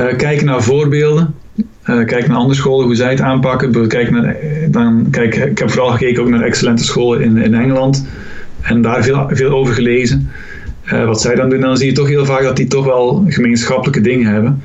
uh, 0.00 0.16
kijken 0.16 0.46
naar 0.46 0.62
voorbeelden, 0.62 1.34
uh, 1.56 1.64
kijken 1.84 2.28
naar 2.28 2.38
andere 2.38 2.54
scholen, 2.54 2.86
hoe 2.86 2.94
zij 2.94 3.10
het 3.10 3.20
aanpakken. 3.20 3.88
Kijk 3.88 4.10
naar, 4.10 4.36
dan, 4.68 5.06
kijk, 5.10 5.36
ik 5.36 5.58
heb 5.58 5.70
vooral 5.70 5.90
gekeken 5.90 6.22
ook 6.22 6.28
naar 6.28 6.42
excellente 6.42 6.84
scholen 6.84 7.22
in, 7.22 7.36
in 7.36 7.54
Engeland 7.54 8.06
en 8.60 8.82
daar 8.82 9.04
veel, 9.04 9.28
veel 9.30 9.50
over 9.50 9.74
gelezen. 9.74 10.30
Wat 11.06 11.20
zij 11.20 11.34
dan 11.34 11.50
doen, 11.50 11.60
dan 11.60 11.76
zie 11.76 11.86
je 11.86 11.92
toch 11.92 12.08
heel 12.08 12.24
vaak 12.24 12.42
dat 12.42 12.56
die 12.56 12.66
toch 12.66 12.84
wel 12.84 13.24
gemeenschappelijke 13.28 14.00
dingen 14.00 14.32
hebben. 14.32 14.62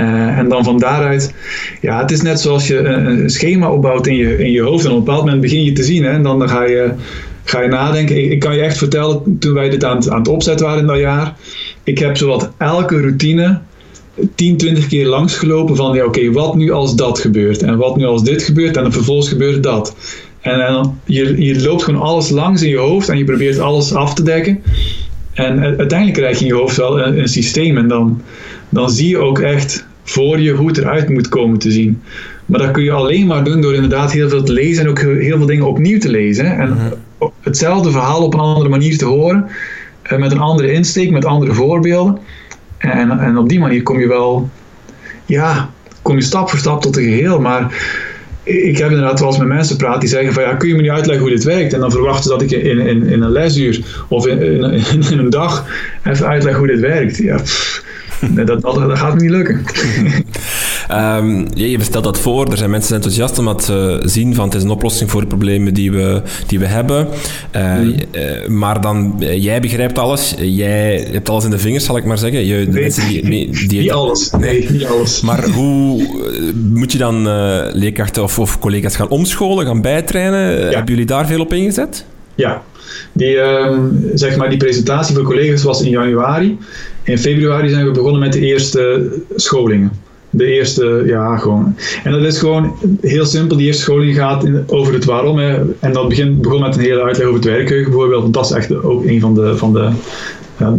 Uh, 0.00 0.38
en 0.38 0.48
dan 0.48 0.64
van 0.64 0.78
daaruit, 0.78 1.34
ja, 1.80 2.00
het 2.00 2.10
is 2.10 2.22
net 2.22 2.40
zoals 2.40 2.66
je 2.66 2.78
een, 2.78 3.06
een, 3.06 3.30
schema 3.30 3.70
opbouwt 3.70 4.06
in 4.06 4.16
je, 4.16 4.38
in 4.38 4.50
je 4.50 4.62
hoofd. 4.62 4.84
En 4.84 4.90
op 4.90 4.96
een 4.96 5.04
bepaald 5.04 5.24
moment 5.24 5.40
begin 5.40 5.64
je 5.64 5.72
te 5.72 5.82
zien. 5.82 6.04
Hè, 6.04 6.10
en 6.10 6.22
dan 6.22 6.48
ga 6.48 6.64
je, 6.64 6.90
ga 7.44 7.60
je 7.60 7.68
nadenken. 7.68 8.24
Ik, 8.24 8.30
ik 8.30 8.40
kan 8.40 8.54
je 8.54 8.60
echt 8.60 8.78
vertellen, 8.78 9.36
toen 9.38 9.54
wij 9.54 9.68
dit 9.70 9.84
aan, 9.84 9.96
het, 9.96 10.10
aan 10.10 10.18
het 10.18 10.28
opzetten 10.28 10.66
waren 10.66 10.80
in 10.80 10.86
dat 10.86 10.98
jaar. 10.98 11.34
Ik 11.84 11.98
heb 11.98 12.16
zowat 12.16 12.50
elke 12.58 13.00
routine 13.00 13.60
10, 14.34 14.56
20 14.56 14.86
keer 14.86 15.06
langsgelopen 15.06 15.76
van 15.76 15.94
ja, 15.94 16.04
oké, 16.04 16.32
wat 16.32 16.54
nu 16.54 16.70
als 16.70 16.94
dat 16.94 17.18
gebeurt? 17.18 17.62
En 17.62 17.76
wat 17.76 17.96
nu 17.96 18.04
als 18.04 18.22
dit 18.22 18.42
gebeurt? 18.42 18.76
En 18.76 18.92
vervolgens 18.92 19.28
gebeurt 19.28 19.62
dat. 19.62 19.96
En, 20.40 20.94
je, 21.04 21.44
je 21.44 21.62
loopt 21.62 21.82
gewoon 21.82 22.02
alles 22.02 22.30
langs 22.30 22.62
in 22.62 22.68
je 22.68 22.76
hoofd 22.76 23.08
en 23.08 23.18
je 23.18 23.24
probeert 23.24 23.58
alles 23.58 23.94
af 23.94 24.14
te 24.14 24.22
dekken. 24.22 24.62
En 25.32 25.60
uiteindelijk 25.60 26.18
krijg 26.18 26.38
je 26.38 26.44
in 26.44 26.54
je 26.54 26.60
hoofd 26.60 26.76
wel 26.76 27.00
een, 27.00 27.18
een 27.18 27.28
systeem. 27.28 27.76
En 27.76 27.88
dan, 27.88 28.22
dan 28.68 28.90
zie 28.90 29.08
je 29.08 29.18
ook 29.18 29.38
echt 29.38 29.86
voor 30.02 30.40
je 30.40 30.52
hoe 30.52 30.68
het 30.68 30.78
eruit 30.78 31.08
moet 31.08 31.28
komen 31.28 31.58
te 31.58 31.70
zien. 31.70 32.02
Maar 32.46 32.60
dat 32.60 32.70
kun 32.70 32.82
je 32.82 32.92
alleen 32.92 33.26
maar 33.26 33.44
doen 33.44 33.60
door 33.60 33.74
inderdaad 33.74 34.12
heel 34.12 34.28
veel 34.28 34.42
te 34.42 34.52
lezen 34.52 34.84
en 34.84 34.90
ook 34.90 35.00
heel 35.00 35.36
veel 35.36 35.46
dingen 35.46 35.66
opnieuw 35.66 35.98
te 35.98 36.08
lezen. 36.08 36.58
En 36.58 36.68
mhm. 36.68 37.30
hetzelfde 37.42 37.90
verhaal 37.90 38.22
op 38.22 38.34
een 38.34 38.40
andere 38.40 38.68
manier 38.68 38.98
te 38.98 39.04
horen, 39.04 39.46
eh, 40.02 40.18
met 40.18 40.32
een 40.32 40.38
andere 40.38 40.72
insteek, 40.72 41.10
met 41.10 41.24
andere 41.24 41.52
voorbeelden. 41.52 42.18
En, 42.78 43.18
en 43.18 43.38
op 43.38 43.48
die 43.48 43.58
manier 43.58 43.82
kom 43.82 44.00
je 44.00 44.08
wel, 44.08 44.50
ja, 45.24 45.70
kom 46.02 46.16
je 46.16 46.22
stap 46.22 46.50
voor 46.50 46.58
stap 46.58 46.82
tot 46.82 46.96
een 46.96 47.02
geheel. 47.02 47.40
Maar 47.40 47.74
ik 48.42 48.78
heb 48.78 48.90
inderdaad 48.90 49.18
wel 49.18 49.28
eens 49.28 49.38
met 49.38 49.48
mensen 49.48 49.76
praat 49.76 50.00
die 50.00 50.08
zeggen 50.08 50.32
van 50.32 50.42
ja, 50.42 50.54
kun 50.54 50.68
je 50.68 50.74
me 50.74 50.82
niet 50.82 50.90
uitleggen 50.90 51.24
hoe 51.24 51.34
dit 51.34 51.44
werkt? 51.44 51.72
En 51.72 51.80
dan 51.80 51.90
verwachten 51.90 52.22
ze 52.22 52.28
dat 52.28 52.42
ik 52.42 52.50
in, 52.50 52.78
in, 52.78 53.06
in 53.06 53.22
een 53.22 53.32
lesuur 53.32 54.04
of 54.08 54.26
in, 54.26 54.42
in, 54.42 54.72
in, 55.10 55.18
een 55.18 55.30
dag 55.30 55.66
even 56.04 56.26
uitleg 56.26 56.56
hoe 56.56 56.66
dit 56.66 56.80
werkt. 56.80 57.16
Ja, 57.16 57.40
dat, 58.20 58.46
dat, 58.46 58.62
dat, 58.62 58.98
gaat 58.98 59.20
niet 59.20 59.30
lukken. 59.30 59.64
um, 60.92 61.46
je 61.54 61.82
stelt 61.82 62.04
dat 62.04 62.18
voor, 62.18 62.50
er 62.50 62.56
zijn 62.56 62.70
mensen 62.70 62.94
enthousiast 62.94 63.38
om 63.38 63.56
te 63.56 64.02
zien 64.04 64.34
van 64.34 64.44
het 64.44 64.54
is 64.54 64.62
een 64.62 64.70
oplossing 64.70 65.10
voor 65.10 65.20
de 65.20 65.26
problemen 65.26 65.74
die 65.74 65.92
we, 65.92 66.22
die 66.46 66.58
we 66.58 66.66
hebben. 66.66 67.08
Uh, 67.56 67.76
mm. 67.76 67.94
uh, 68.12 68.48
maar 68.48 68.80
dan, 68.80 69.16
uh, 69.20 69.42
jij 69.42 69.60
begrijpt 69.60 69.98
alles, 69.98 70.34
jij 70.38 71.08
hebt 71.12 71.28
alles 71.28 71.44
in 71.44 71.50
de 71.50 71.58
vingers, 71.58 71.84
zal 71.84 71.96
ik 71.96 72.04
maar 72.04 72.18
zeggen. 72.18 72.46
Je, 72.46 72.66
nee, 72.66 72.90
die, 72.90 73.30
die, 73.30 73.68
die 73.68 73.80
niet 73.80 73.92
alles, 73.92 74.30
nee, 74.30 74.70
niet 74.70 74.86
alles. 74.86 75.20
Maar 75.20 75.48
hoe 75.48 76.06
moet 76.72 76.92
je 76.92 76.98
dan 76.98 77.22
leerkrachten 77.72 78.22
of, 78.22 78.38
of, 78.38 78.58
collega's 78.58 78.96
gaan 78.96 79.08
omscholen, 79.08 79.66
gaan 79.66 79.80
bijtrainen? 79.80 80.50
Ja. 80.50 80.64
Hebben 80.64 80.84
jullie 80.84 81.06
daar 81.06 81.26
veel 81.26 81.40
op 81.40 81.52
ingezet? 81.52 82.04
Ja, 82.34 82.62
die, 83.12 83.34
uh, 83.34 83.78
zeg 84.14 84.36
maar 84.36 84.48
die 84.48 84.58
presentatie 84.58 85.14
voor 85.14 85.24
collega's 85.24 85.62
was 85.62 85.82
in 85.82 85.90
januari. 85.90 86.58
In 87.02 87.18
februari 87.18 87.68
zijn 87.68 87.86
we 87.86 87.90
begonnen 87.90 88.20
met 88.20 88.32
de 88.32 88.40
eerste 88.40 89.12
scholingen. 89.36 89.90
De 90.30 90.44
eerste, 90.44 91.02
ja, 91.06 91.36
gewoon. 91.36 91.76
En 92.04 92.12
dat 92.12 92.22
is 92.22 92.38
gewoon 92.38 92.74
heel 93.00 93.26
simpel. 93.26 93.56
Die 93.56 93.66
eerste 93.66 93.82
scholing 93.82 94.16
gaat 94.16 94.46
over 94.66 94.92
het 94.94 95.04
waarom. 95.04 95.38
Hè. 95.38 95.58
En 95.80 95.92
dat 95.92 96.08
begin, 96.08 96.40
begon 96.40 96.60
met 96.60 96.74
een 96.74 96.80
hele 96.80 97.02
uitleg 97.02 97.26
over 97.26 97.40
het 97.40 97.48
werkgeheugen 97.48 97.90
bijvoorbeeld. 97.90 98.22
Want 98.22 98.34
dat 98.34 98.44
is 98.44 98.50
echt 98.50 98.82
ook 98.82 99.04
een 99.04 99.20
van 99.20 99.34
de, 99.34 99.56
van 99.56 99.72
de, 99.72 99.90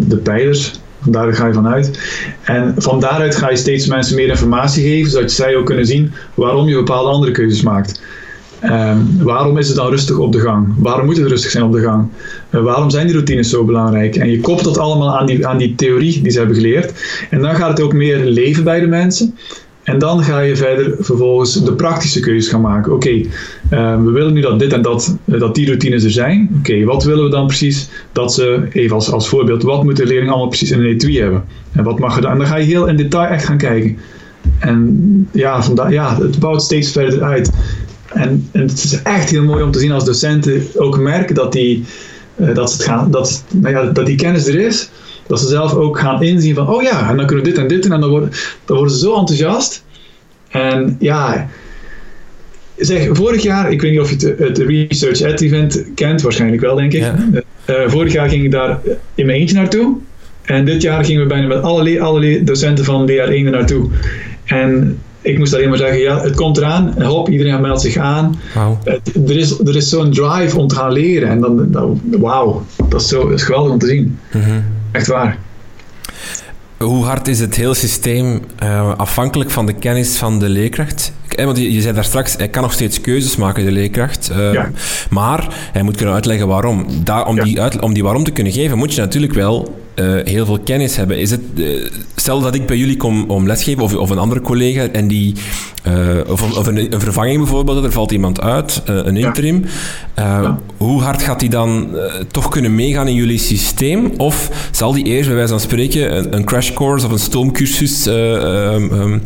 de 0.07 0.17
pijlers. 0.17 0.79
Daar 1.05 1.33
ga 1.33 1.47
je 1.47 1.53
vanuit. 1.53 1.99
En 2.43 2.73
van 2.77 2.99
daaruit 2.99 3.35
ga 3.35 3.49
je 3.49 3.55
steeds 3.55 3.87
mensen 3.87 4.15
meer 4.15 4.27
informatie 4.27 4.83
geven, 4.83 5.11
zodat 5.11 5.31
zij 5.31 5.55
ook 5.55 5.65
kunnen 5.65 5.85
zien 5.85 6.13
waarom 6.33 6.67
je 6.67 6.75
bepaalde 6.75 7.09
andere 7.09 7.31
keuzes 7.31 7.61
maakt. 7.61 8.01
Um, 8.63 9.23
waarom 9.23 9.57
is 9.57 9.67
het 9.67 9.77
dan 9.77 9.89
rustig 9.89 10.17
op 10.17 10.31
de 10.31 10.39
gang? 10.39 10.67
Waarom 10.77 11.05
moet 11.05 11.17
het 11.17 11.27
rustig 11.27 11.51
zijn 11.51 11.63
op 11.63 11.71
de 11.71 11.81
gang? 11.81 12.07
Uh, 12.51 12.61
waarom 12.61 12.89
zijn 12.89 13.05
die 13.05 13.15
routines 13.15 13.49
zo 13.49 13.63
belangrijk? 13.65 14.15
En 14.15 14.29
je 14.29 14.39
koppelt 14.39 14.65
dat 14.65 14.77
allemaal 14.77 15.17
aan 15.17 15.25
die, 15.25 15.47
aan 15.47 15.57
die 15.57 15.75
theorie 15.75 16.21
die 16.21 16.31
ze 16.31 16.37
hebben 16.37 16.55
geleerd. 16.55 16.93
En 17.29 17.41
dan 17.41 17.55
gaat 17.55 17.69
het 17.69 17.81
ook 17.81 17.93
meer 17.93 18.25
leven 18.25 18.63
bij 18.63 18.79
de 18.79 18.87
mensen. 18.87 19.35
En 19.83 19.99
dan 19.99 20.23
ga 20.23 20.39
je 20.39 20.55
verder 20.55 20.95
vervolgens 20.99 21.63
de 21.63 21.73
praktische 21.73 22.19
keuzes 22.19 22.51
gaan 22.51 22.61
maken. 22.61 22.93
Oké, 22.93 23.09
uh, 23.09 23.23
we 24.03 24.11
willen 24.11 24.33
nu 24.33 24.41
dat 24.41 24.59
dit 24.59 24.73
en 24.73 24.81
dat, 24.81 25.17
uh, 25.25 25.39
dat 25.39 25.55
die 25.55 25.65
routines 25.65 26.03
er 26.03 26.11
zijn. 26.11 26.49
Oké, 26.57 26.83
wat 26.83 27.03
willen 27.03 27.23
we 27.23 27.29
dan 27.29 27.47
precies 27.47 27.89
dat 28.11 28.33
ze, 28.33 28.67
even 28.71 28.95
als, 28.95 29.11
als 29.11 29.29
voorbeeld, 29.29 29.63
wat 29.63 29.83
moet 29.83 29.97
de 29.97 30.05
leerling 30.05 30.29
allemaal 30.29 30.47
precies 30.47 30.71
in 30.71 30.79
een 30.79 30.85
etui 30.85 31.19
hebben? 31.19 31.43
En 31.71 31.83
wat 31.83 31.99
mag 31.99 32.15
er 32.15 32.21
dan? 32.21 32.31
En 32.31 32.37
dan 32.37 32.47
ga 32.47 32.57
je 32.57 32.65
heel 32.65 32.87
in 32.87 32.95
detail 32.95 33.29
echt 33.29 33.45
gaan 33.45 33.57
kijken. 33.57 33.97
En 34.59 35.27
ja, 35.31 35.63
vandaar, 35.63 35.91
ja, 35.91 36.17
het 36.21 36.39
bouwt 36.39 36.61
steeds 36.61 36.91
verder 36.91 37.23
uit. 37.23 37.51
En, 38.13 38.49
en, 38.51 38.61
het 38.61 38.83
is 38.83 39.01
echt 39.01 39.29
heel 39.29 39.43
mooi 39.43 39.63
om 39.63 39.71
te 39.71 39.79
zien 39.79 39.91
als 39.91 40.05
docenten 40.05 40.63
ook 40.75 40.97
merken 40.97 41.35
dat 41.35 41.51
die, 41.51 41.85
uh, 42.35 42.55
dat 42.55 42.71
het 42.71 42.83
gaan, 42.83 43.11
dat, 43.11 43.43
nou 43.53 43.75
ja, 43.75 43.83
dat 43.91 44.05
die 44.05 44.15
kennis 44.15 44.47
er 44.47 44.59
is. 44.59 44.89
Dat 45.27 45.39
ze 45.39 45.47
zelf 45.47 45.73
ook 45.73 45.99
gaan 45.99 46.23
inzien 46.23 46.55
van, 46.55 46.69
oh 46.69 46.81
ja, 46.81 47.09
en 47.09 47.17
dan 47.17 47.25
kunnen 47.25 47.45
we 47.45 47.51
dit 47.51 47.59
en 47.59 47.67
dit 47.67 47.83
doen. 47.83 47.91
En 47.91 47.99
dan 47.99 48.09
worden, 48.09 48.31
dan 48.65 48.77
worden 48.77 48.95
ze 48.95 49.05
zo 49.05 49.15
enthousiast. 49.15 49.83
En 50.49 50.95
ja, 50.99 51.49
zeg, 52.77 53.07
vorig 53.11 53.43
jaar, 53.43 53.71
ik 53.71 53.81
weet 53.81 53.91
niet 53.91 53.99
of 53.99 54.09
je 54.09 54.27
het, 54.27 54.39
het 54.39 54.57
Research 54.57 55.21
Ed 55.21 55.41
Event 55.41 55.85
kent, 55.95 56.21
waarschijnlijk 56.21 56.61
wel, 56.61 56.75
denk 56.75 56.93
ik. 56.93 57.01
Ja. 57.01 57.15
Uh, 57.69 57.75
vorig 57.87 58.13
jaar 58.13 58.29
ging 58.29 58.43
ik 58.43 58.51
daar 58.51 58.79
in 59.15 59.25
mijn 59.25 59.39
eentje 59.39 59.55
naartoe. 59.55 59.97
En 60.41 60.65
dit 60.65 60.81
jaar 60.81 61.05
gingen 61.05 61.21
we 61.21 61.27
bijna 61.27 61.47
met 61.47 61.61
alle, 61.61 62.01
alle 62.01 62.43
docenten 62.43 62.85
van 62.85 63.09
DR1 63.09 63.15
er 63.15 63.41
naartoe. 63.41 63.89
En 64.45 64.99
ik 65.21 65.37
moest 65.37 65.53
alleen 65.53 65.69
maar 65.69 65.77
zeggen, 65.77 65.99
ja, 65.99 66.21
het 66.21 66.35
komt 66.35 66.57
eraan. 66.57 67.03
Hop, 67.03 67.29
iedereen 67.29 67.61
meldt 67.61 67.81
zich 67.81 67.97
aan. 67.97 68.39
Wow. 68.53 68.77
er 69.27 69.37
is, 69.37 69.59
er 69.59 69.75
is 69.75 69.89
zo'n 69.89 70.11
drive 70.11 70.59
om 70.59 70.67
te 70.67 70.75
gaan 70.75 70.91
leren. 70.91 71.29
En 71.29 71.41
dan, 71.41 71.71
dan 71.71 72.01
wauw, 72.19 72.65
dat 72.89 73.01
is, 73.01 73.07
zo, 73.07 73.27
is 73.27 73.43
geweldig 73.43 73.71
om 73.71 73.79
te 73.79 73.87
zien. 73.87 74.19
Mm 74.33 74.41
-hmm. 74.41 74.63
Echt 74.91 75.07
waar. 75.07 75.37
Hoe 76.77 77.05
hard 77.05 77.27
is 77.27 77.39
het 77.39 77.55
hele 77.55 77.73
systeem 77.73 78.41
uh, 78.63 78.93
afhankelijk 78.97 79.49
van 79.49 79.65
de 79.65 79.73
kennis 79.73 80.17
van 80.17 80.39
de 80.39 80.49
leerkracht? 80.49 81.13
Want 81.35 81.57
je, 81.57 81.73
je 81.73 81.81
zei 81.81 81.93
daar 81.93 82.03
straks, 82.03 82.35
hij 82.37 82.47
kan 82.47 82.61
nog 82.61 82.73
steeds 82.73 83.01
keuzes 83.01 83.35
maken, 83.35 83.65
de 83.65 83.71
leerkracht. 83.71 84.31
Uh, 84.31 84.53
ja. 84.53 84.71
Maar 85.09 85.69
hij 85.73 85.83
moet 85.83 85.95
kunnen 85.95 86.13
uitleggen 86.13 86.47
waarom. 86.47 86.85
Daar, 87.03 87.25
om, 87.25 87.35
ja. 87.35 87.43
die 87.43 87.61
uit, 87.61 87.79
om 87.79 87.93
die 87.93 88.03
waarom 88.03 88.23
te 88.23 88.31
kunnen 88.31 88.53
geven, 88.53 88.77
moet 88.77 88.93
je 88.93 89.01
natuurlijk 89.01 89.33
wel 89.33 89.75
heel 90.23 90.45
veel 90.45 90.59
kennis 90.59 90.95
hebben. 90.95 91.19
Is 91.19 91.31
het, 91.31 91.41
stel 92.15 92.41
dat 92.41 92.55
ik 92.55 92.65
bij 92.65 92.77
jullie 92.77 92.97
kom 92.97 93.29
om 93.29 93.47
lesgeven, 93.47 93.83
of, 93.83 93.95
of 93.95 94.09
een 94.09 94.17
andere 94.17 94.41
collega, 94.41 94.87
en 94.87 95.07
die, 95.07 95.35
of, 96.27 96.57
of 96.57 96.67
een, 96.67 96.93
een, 96.93 96.99
vervanging 97.01 97.37
bijvoorbeeld, 97.37 97.83
er 97.83 97.91
valt 97.91 98.11
iemand 98.11 98.41
uit, 98.41 98.81
een 98.85 99.17
interim. 99.17 99.65
Hoe 100.77 101.01
hard 101.01 101.21
gaat 101.21 101.39
die 101.39 101.49
dan 101.49 101.95
toch 102.31 102.49
kunnen 102.49 102.75
meegaan 102.75 103.07
in 103.07 103.13
jullie 103.13 103.39
systeem? 103.39 104.11
Of 104.17 104.49
zal 104.71 104.93
die 104.93 105.03
eerst, 105.03 105.27
bij 105.27 105.35
wijze 105.35 105.51
van 105.51 105.59
spreken, 105.59 106.17
een, 106.17 106.35
een 106.35 106.45
crash 106.45 106.73
course 106.73 107.05
of 107.05 107.11
een 107.11 107.19
stoomcursus 107.19 108.05
um, 108.05 108.91
um, 108.91 109.21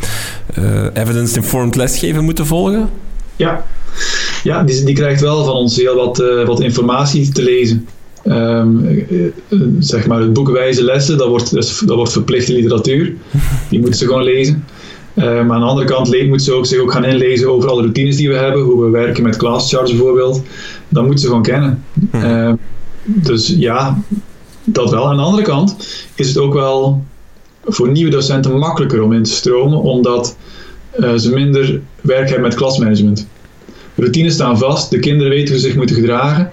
evidence-informed 0.93 1.75
lesgeven 1.75 2.23
moeten 2.23 2.45
volgen? 2.45 2.89
Ja, 3.35 3.65
ja 4.43 4.63
die, 4.63 4.83
die 4.83 4.95
krijgt 4.95 5.21
wel 5.21 5.43
van 5.45 5.53
ons 5.53 5.75
heel 5.75 5.95
wat, 5.95 6.19
uh, 6.19 6.45
wat 6.45 6.61
informatie 6.61 7.31
te 7.31 7.43
lezen. 7.43 7.87
Um, 8.25 9.05
zeg 9.79 10.07
maar 10.07 10.19
het 10.19 10.33
boekwijze 10.33 10.83
lessen, 10.83 11.17
dat 11.17 11.27
wordt, 11.27 11.53
dat 11.87 11.95
wordt 11.95 12.11
verplichte 12.11 12.53
literatuur. 12.53 13.13
Die 13.69 13.79
moeten 13.79 13.99
ze 13.99 14.05
gewoon 14.05 14.23
lezen. 14.23 14.65
Uh, 15.13 15.23
maar 15.25 15.51
aan 15.51 15.59
de 15.59 15.65
andere 15.67 15.87
kant 15.87 16.07
moeten 16.07 16.39
ze 16.39 16.53
ook, 16.53 16.65
zich 16.65 16.79
ook 16.79 16.91
gaan 16.91 17.05
inlezen 17.05 17.51
over 17.51 17.69
alle 17.69 17.81
routines 17.81 18.15
die 18.15 18.29
we 18.29 18.35
hebben, 18.35 18.61
hoe 18.61 18.83
we 18.83 18.89
werken 18.89 19.23
met 19.23 19.37
class 19.37 19.73
charts 19.73 19.91
bijvoorbeeld. 19.91 20.41
Dat 20.89 21.03
moeten 21.03 21.21
ze 21.21 21.27
gewoon 21.27 21.43
kennen. 21.43 21.83
Uh, 22.15 22.53
dus 23.03 23.47
ja, 23.57 24.01
dat 24.63 24.89
wel. 24.89 25.07
Aan 25.07 25.17
de 25.17 25.21
andere 25.21 25.43
kant 25.43 25.75
is 26.15 26.27
het 26.27 26.37
ook 26.37 26.53
wel 26.53 27.03
voor 27.63 27.91
nieuwe 27.91 28.11
docenten 28.11 28.57
makkelijker 28.57 29.01
om 29.01 29.13
in 29.13 29.23
te 29.23 29.31
stromen, 29.31 29.81
omdat 29.81 30.35
uh, 30.99 31.13
ze 31.15 31.33
minder 31.33 31.81
werk 32.01 32.29
hebben 32.29 32.47
met 32.47 32.55
klasmanagement. 32.55 33.27
Routines 33.95 34.33
staan 34.33 34.57
vast, 34.57 34.89
de 34.89 34.99
kinderen 34.99 35.31
weten 35.31 35.49
hoe 35.49 35.59
ze 35.61 35.67
zich 35.67 35.75
moeten 35.75 35.95
gedragen. 35.95 36.51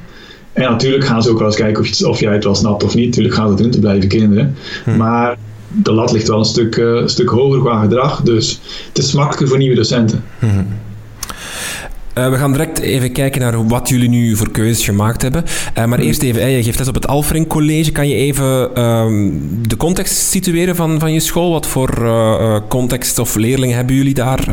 En 0.58 0.70
natuurlijk 0.70 1.04
gaan 1.04 1.22
ze 1.22 1.30
ook 1.30 1.38
wel 1.38 1.46
eens 1.46 1.56
kijken 1.56 1.82
of, 1.82 1.88
je, 1.88 2.08
of 2.08 2.20
jij 2.20 2.32
het 2.32 2.44
wel 2.44 2.54
snapt 2.54 2.84
of 2.84 2.94
niet. 2.94 3.06
Natuurlijk 3.06 3.34
gaan 3.34 3.50
ze 3.50 3.58
erin 3.58 3.70
te 3.70 3.80
blijven 3.80 4.08
kinderen. 4.08 4.54
Hm. 4.84 4.96
Maar 4.96 5.36
de 5.68 5.92
lat 5.92 6.12
ligt 6.12 6.28
wel 6.28 6.38
een 6.38 6.44
stuk, 6.44 6.76
uh, 6.76 7.00
een 7.00 7.08
stuk 7.08 7.28
hoger 7.28 7.60
qua 7.60 7.80
gedrag. 7.80 8.22
Dus 8.22 8.60
het 8.88 8.98
is 8.98 9.12
makkelijker 9.12 9.48
voor 9.48 9.58
nieuwe 9.58 9.74
docenten. 9.74 10.24
Hm. 10.38 10.46
Uh, 10.46 12.30
we 12.30 12.36
gaan 12.36 12.52
direct 12.52 12.78
even 12.78 13.12
kijken 13.12 13.40
naar 13.40 13.66
wat 13.66 13.88
jullie 13.88 14.08
nu 14.08 14.36
voor 14.36 14.50
keuzes 14.50 14.84
gemaakt 14.84 15.22
hebben. 15.22 15.44
Uh, 15.78 15.84
maar 15.84 15.98
hm. 15.98 16.04
eerst 16.04 16.22
even, 16.22 16.50
je 16.50 16.62
geeft 16.62 16.78
les 16.78 16.88
op 16.88 16.94
het 16.94 17.06
Alfring 17.06 17.46
College. 17.46 17.92
Kan 17.92 18.08
je 18.08 18.14
even 18.14 18.82
um, 18.82 19.48
de 19.68 19.76
context 19.76 20.16
situeren 20.16 20.76
van, 20.76 20.98
van 20.98 21.12
je 21.12 21.20
school? 21.20 21.50
Wat 21.50 21.66
voor 21.66 21.98
uh, 22.02 22.56
context 22.68 23.18
of 23.18 23.34
leerlingen 23.34 23.76
hebben 23.76 23.96
jullie 23.96 24.14
daar? 24.14 24.48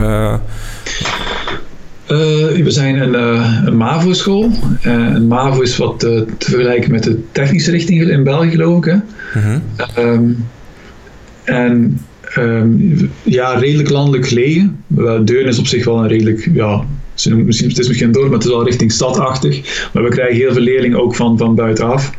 Uh, 2.11 2.63
we 2.63 2.71
zijn 2.71 3.01
een, 3.01 3.13
uh, 3.13 3.61
een 3.65 3.77
MAVO-school. 3.77 4.51
Uh, 4.85 5.13
een 5.13 5.27
MAVO 5.27 5.61
is 5.61 5.77
wat 5.77 5.99
te 5.99 6.25
vergelijken 6.39 6.91
met 6.91 7.03
de 7.03 7.19
technische 7.31 7.71
richting 7.71 8.09
in 8.09 8.23
België, 8.23 8.49
geloof 8.49 8.77
ik. 8.77 8.85
Hè? 8.85 8.97
-huh. 9.39 10.13
um, 10.13 10.45
en 11.43 12.01
um, 12.37 13.11
ja, 13.23 13.53
redelijk 13.53 13.89
landelijk 13.89 14.27
gelegen. 14.27 14.83
Deurne 15.23 15.49
is 15.49 15.59
op 15.59 15.67
zich 15.67 15.85
wel 15.85 15.97
een 15.97 16.07
redelijk, 16.07 16.49
ja, 16.53 16.85
misschien, 17.13 17.69
het 17.69 17.79
is 17.79 17.87
misschien 17.87 18.11
door, 18.11 18.23
maar 18.23 18.33
het 18.33 18.43
is 18.43 18.49
wel 18.49 18.65
richting 18.65 18.91
stadachtig. 18.91 19.89
Maar 19.93 20.03
we 20.03 20.09
krijgen 20.09 20.35
heel 20.35 20.53
veel 20.53 20.61
leerlingen 20.61 21.01
ook 21.01 21.15
van, 21.15 21.37
van 21.37 21.55
buitenaf. 21.55 22.11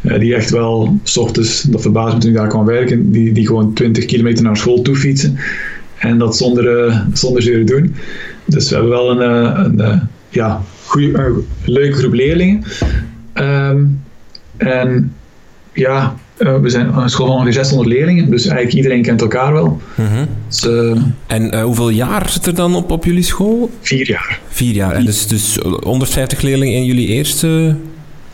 die 0.00 0.34
echt 0.34 0.50
wel, 0.50 0.98
s 1.02 1.16
ochtends, 1.16 1.62
dat 1.62 1.82
verbaast 1.82 2.14
me 2.14 2.20
toen 2.20 2.30
ik 2.30 2.36
daar 2.36 2.48
kwam 2.48 2.64
werken, 2.64 3.10
die, 3.10 3.32
die 3.32 3.46
gewoon 3.46 3.72
20 3.72 4.04
kilometer 4.04 4.44
naar 4.44 4.56
school 4.56 4.82
toe 4.82 4.96
fietsen. 4.96 5.38
En 5.98 6.18
dat 6.18 6.36
zonder, 6.36 7.02
zonder 7.12 7.42
zeuren 7.42 7.66
doen. 7.66 7.94
Dus 8.44 8.68
we 8.68 8.74
hebben 8.74 8.92
wel 8.92 9.10
een, 9.10 9.20
eh, 9.20 9.64
een, 9.64 9.80
eh, 9.80 10.00
ja, 10.28 10.62
goede, 10.84 11.42
leuke 11.64 11.96
groep 11.96 12.12
leerlingen. 12.12 12.64
Um, 13.34 14.02
en 14.56 15.14
ja, 15.72 16.14
uh, 16.38 16.56
we 16.56 16.68
zijn 16.68 16.96
een 16.96 17.10
school 17.10 17.26
van 17.26 17.34
ongeveer 17.34 17.52
600 17.52 17.88
leerlingen, 17.88 18.30
dus 18.30 18.46
eigenlijk 18.46 18.76
iedereen 18.76 19.02
kent 19.02 19.20
elkaar 19.20 19.52
wel. 19.52 19.80
Uh 19.98 20.06
mhm. 20.06 20.16
-huh. 20.16 20.26
dus, 20.48 20.64
uh, 20.66 21.02
en 21.26 21.60
hoeveel 21.60 21.88
jaar 21.88 22.30
zit 22.30 22.46
er 22.46 22.54
dan 22.54 22.74
op, 22.74 22.90
op 22.90 23.04
jullie 23.04 23.22
school? 23.22 23.70
Vier 23.80 24.08
jaar. 24.08 24.40
Vier 24.48 24.74
jaar. 24.74 24.94
En 24.94 25.04
dus, 25.04 25.26
dus 25.26 25.58
150 25.82 26.40
leerlingen 26.42 26.74
in 26.74 26.84
jullie 26.84 27.06
eerste 27.06 27.76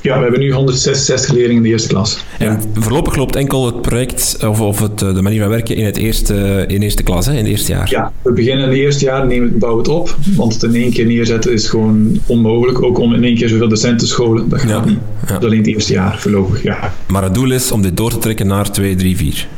ja, 0.00 0.16
we 0.16 0.22
hebben 0.22 0.40
nu 0.40 0.52
166 0.52 1.32
leerlingen 1.32 1.56
in 1.56 1.62
de 1.62 1.68
eerste 1.68 1.88
klas. 1.88 2.24
En 2.38 2.60
voorlopig 2.74 3.16
loopt 3.16 3.36
enkel 3.36 3.66
het 3.66 3.82
project 3.82 4.38
of, 4.46 4.60
of 4.60 4.80
het, 4.80 4.98
de 4.98 5.22
manier 5.22 5.40
van 5.40 5.48
werken 5.48 5.76
in 5.76 5.84
het 5.84 5.96
eerste, 5.96 6.64
in 6.66 6.82
eerste 6.82 7.02
klas, 7.02 7.26
hè, 7.26 7.32
in 7.32 7.38
het 7.38 7.46
eerste 7.46 7.72
jaar? 7.72 7.90
Ja, 7.90 8.12
we 8.22 8.32
beginnen 8.32 8.64
in 8.64 8.70
het 8.70 8.78
eerste 8.78 9.04
jaar, 9.04 9.26
nemen, 9.26 9.58
bouwen 9.58 9.82
het 9.82 9.92
op. 9.92 10.16
Want 10.36 10.52
het 10.52 10.62
in 10.62 10.74
één 10.74 10.92
keer 10.92 11.06
neerzetten 11.06 11.52
is 11.52 11.68
gewoon 11.68 12.20
onmogelijk. 12.26 12.82
Ook 12.82 12.98
om 12.98 13.14
in 13.14 13.24
één 13.24 13.36
keer 13.36 13.48
zoveel 13.48 13.68
docenten 13.68 13.98
te 13.98 14.06
scholen, 14.06 14.48
dat 14.48 14.60
gaat 14.60 14.70
ja, 14.70 14.84
niet. 14.84 14.98
Ja. 15.26 15.32
Dat 15.32 15.44
alleen 15.44 15.58
het 15.58 15.66
eerste 15.66 15.92
jaar 15.92 16.18
voorlopig, 16.18 16.62
ja. 16.62 16.92
Maar 17.06 17.22
het 17.22 17.34
doel 17.34 17.50
is 17.50 17.72
om 17.72 17.82
dit 17.82 17.96
door 17.96 18.10
te 18.10 18.18
trekken 18.18 18.46
naar 18.46 18.70
2, 18.70 18.94
3, 18.94 19.16
4? 19.16 19.48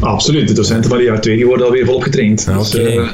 Absoluut, 0.00 0.48
de 0.48 0.54
docenten 0.54 0.90
van 0.90 1.02
jaar 1.02 1.20
2 1.20 1.36
die 1.36 1.46
worden 1.46 1.66
alweer 1.66 1.84
volop 1.84 2.02
getraind. 2.02 2.46
Okay. 2.48 2.58
Dus, 2.58 2.74
uh... 2.74 3.10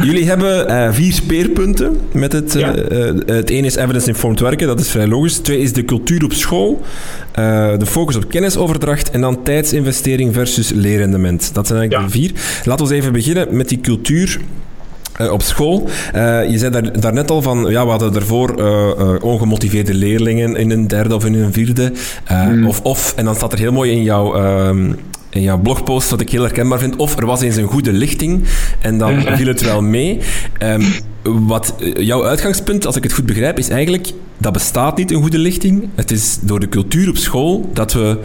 Jullie 0.06 0.26
hebben 0.26 0.70
uh, 0.70 0.92
vier 0.92 1.12
speerpunten. 1.12 2.00
Met 2.12 2.32
het, 2.32 2.52
ja. 2.52 2.76
uh, 2.76 3.12
het 3.26 3.50
ene 3.50 3.66
is 3.66 3.76
evidence-informed 3.76 4.40
werken, 4.40 4.66
dat 4.66 4.80
is 4.80 4.90
vrij 4.90 5.06
logisch. 5.06 5.38
Twee 5.38 5.58
is 5.58 5.72
de 5.72 5.84
cultuur 5.84 6.24
op 6.24 6.32
school, 6.32 6.82
de 7.78 7.86
focus 7.86 8.16
op 8.16 8.28
kennisoverdracht 8.28 9.10
en 9.10 9.20
dan 9.20 9.42
tijdsinvestering 9.42 10.34
versus 10.34 10.70
leerrendement. 10.70 11.54
Dat 11.54 11.66
zijn 11.66 11.78
eigenlijk 11.78 12.12
ja. 12.12 12.20
de 12.20 12.26
vier. 12.26 12.32
Laten 12.64 12.86
we 12.86 12.94
even 12.94 13.12
beginnen 13.12 13.56
met 13.56 13.68
die 13.68 13.80
cultuur. 13.80 14.38
Uh, 15.20 15.32
op 15.32 15.42
school. 15.42 15.88
Uh, 16.14 16.50
je 16.50 16.58
zei 16.58 16.70
daar, 16.70 17.00
daarnet 17.00 17.30
al 17.30 17.42
van, 17.42 17.66
ja, 17.70 17.84
we 17.84 17.90
hadden 17.90 18.12
daarvoor 18.12 18.60
uh, 18.60 19.14
ongemotiveerde 19.20 19.94
leerlingen 19.94 20.56
in 20.56 20.70
een 20.70 20.88
derde 20.88 21.14
of 21.14 21.24
in 21.24 21.34
een 21.34 21.52
vierde. 21.52 21.92
Mm. 22.28 22.66
Of, 22.66 22.80
of, 22.80 23.14
en 23.16 23.24
dan 23.24 23.34
staat 23.34 23.52
er 23.52 23.58
heel 23.58 23.72
mooi 23.72 23.90
in 23.90 24.02
jouw, 24.02 24.34
ehm, 24.34 24.92
in 25.30 25.42
jouw 25.42 25.58
blogpost, 25.58 26.10
wat 26.10 26.20
ik 26.20 26.30
heel 26.30 26.42
herkenbaar 26.42 26.78
vind, 26.78 26.96
of 26.96 27.18
er 27.18 27.26
was 27.26 27.40
eens 27.40 27.56
een 27.56 27.66
goede 27.66 27.92
lichting 27.92 28.44
en 28.80 28.98
dan 28.98 29.22
viel 29.36 29.46
het 29.46 29.62
wel 29.62 29.82
mee. 29.82 30.20
Um, 30.62 30.84
wat 31.22 31.74
jouw 31.94 32.24
uitgangspunt, 32.24 32.86
als 32.86 32.96
ik 32.96 33.02
het 33.02 33.12
goed 33.12 33.26
begrijp, 33.26 33.58
is 33.58 33.68
eigenlijk, 33.68 34.12
dat 34.38 34.52
bestaat 34.52 34.96
niet, 34.96 35.10
een 35.10 35.20
goede 35.20 35.38
lichting. 35.38 35.88
Het 35.94 36.10
is 36.10 36.38
door 36.40 36.60
de 36.60 36.68
cultuur 36.68 37.08
op 37.08 37.16
school 37.16 37.70
dat 37.72 37.92
we 37.92 38.18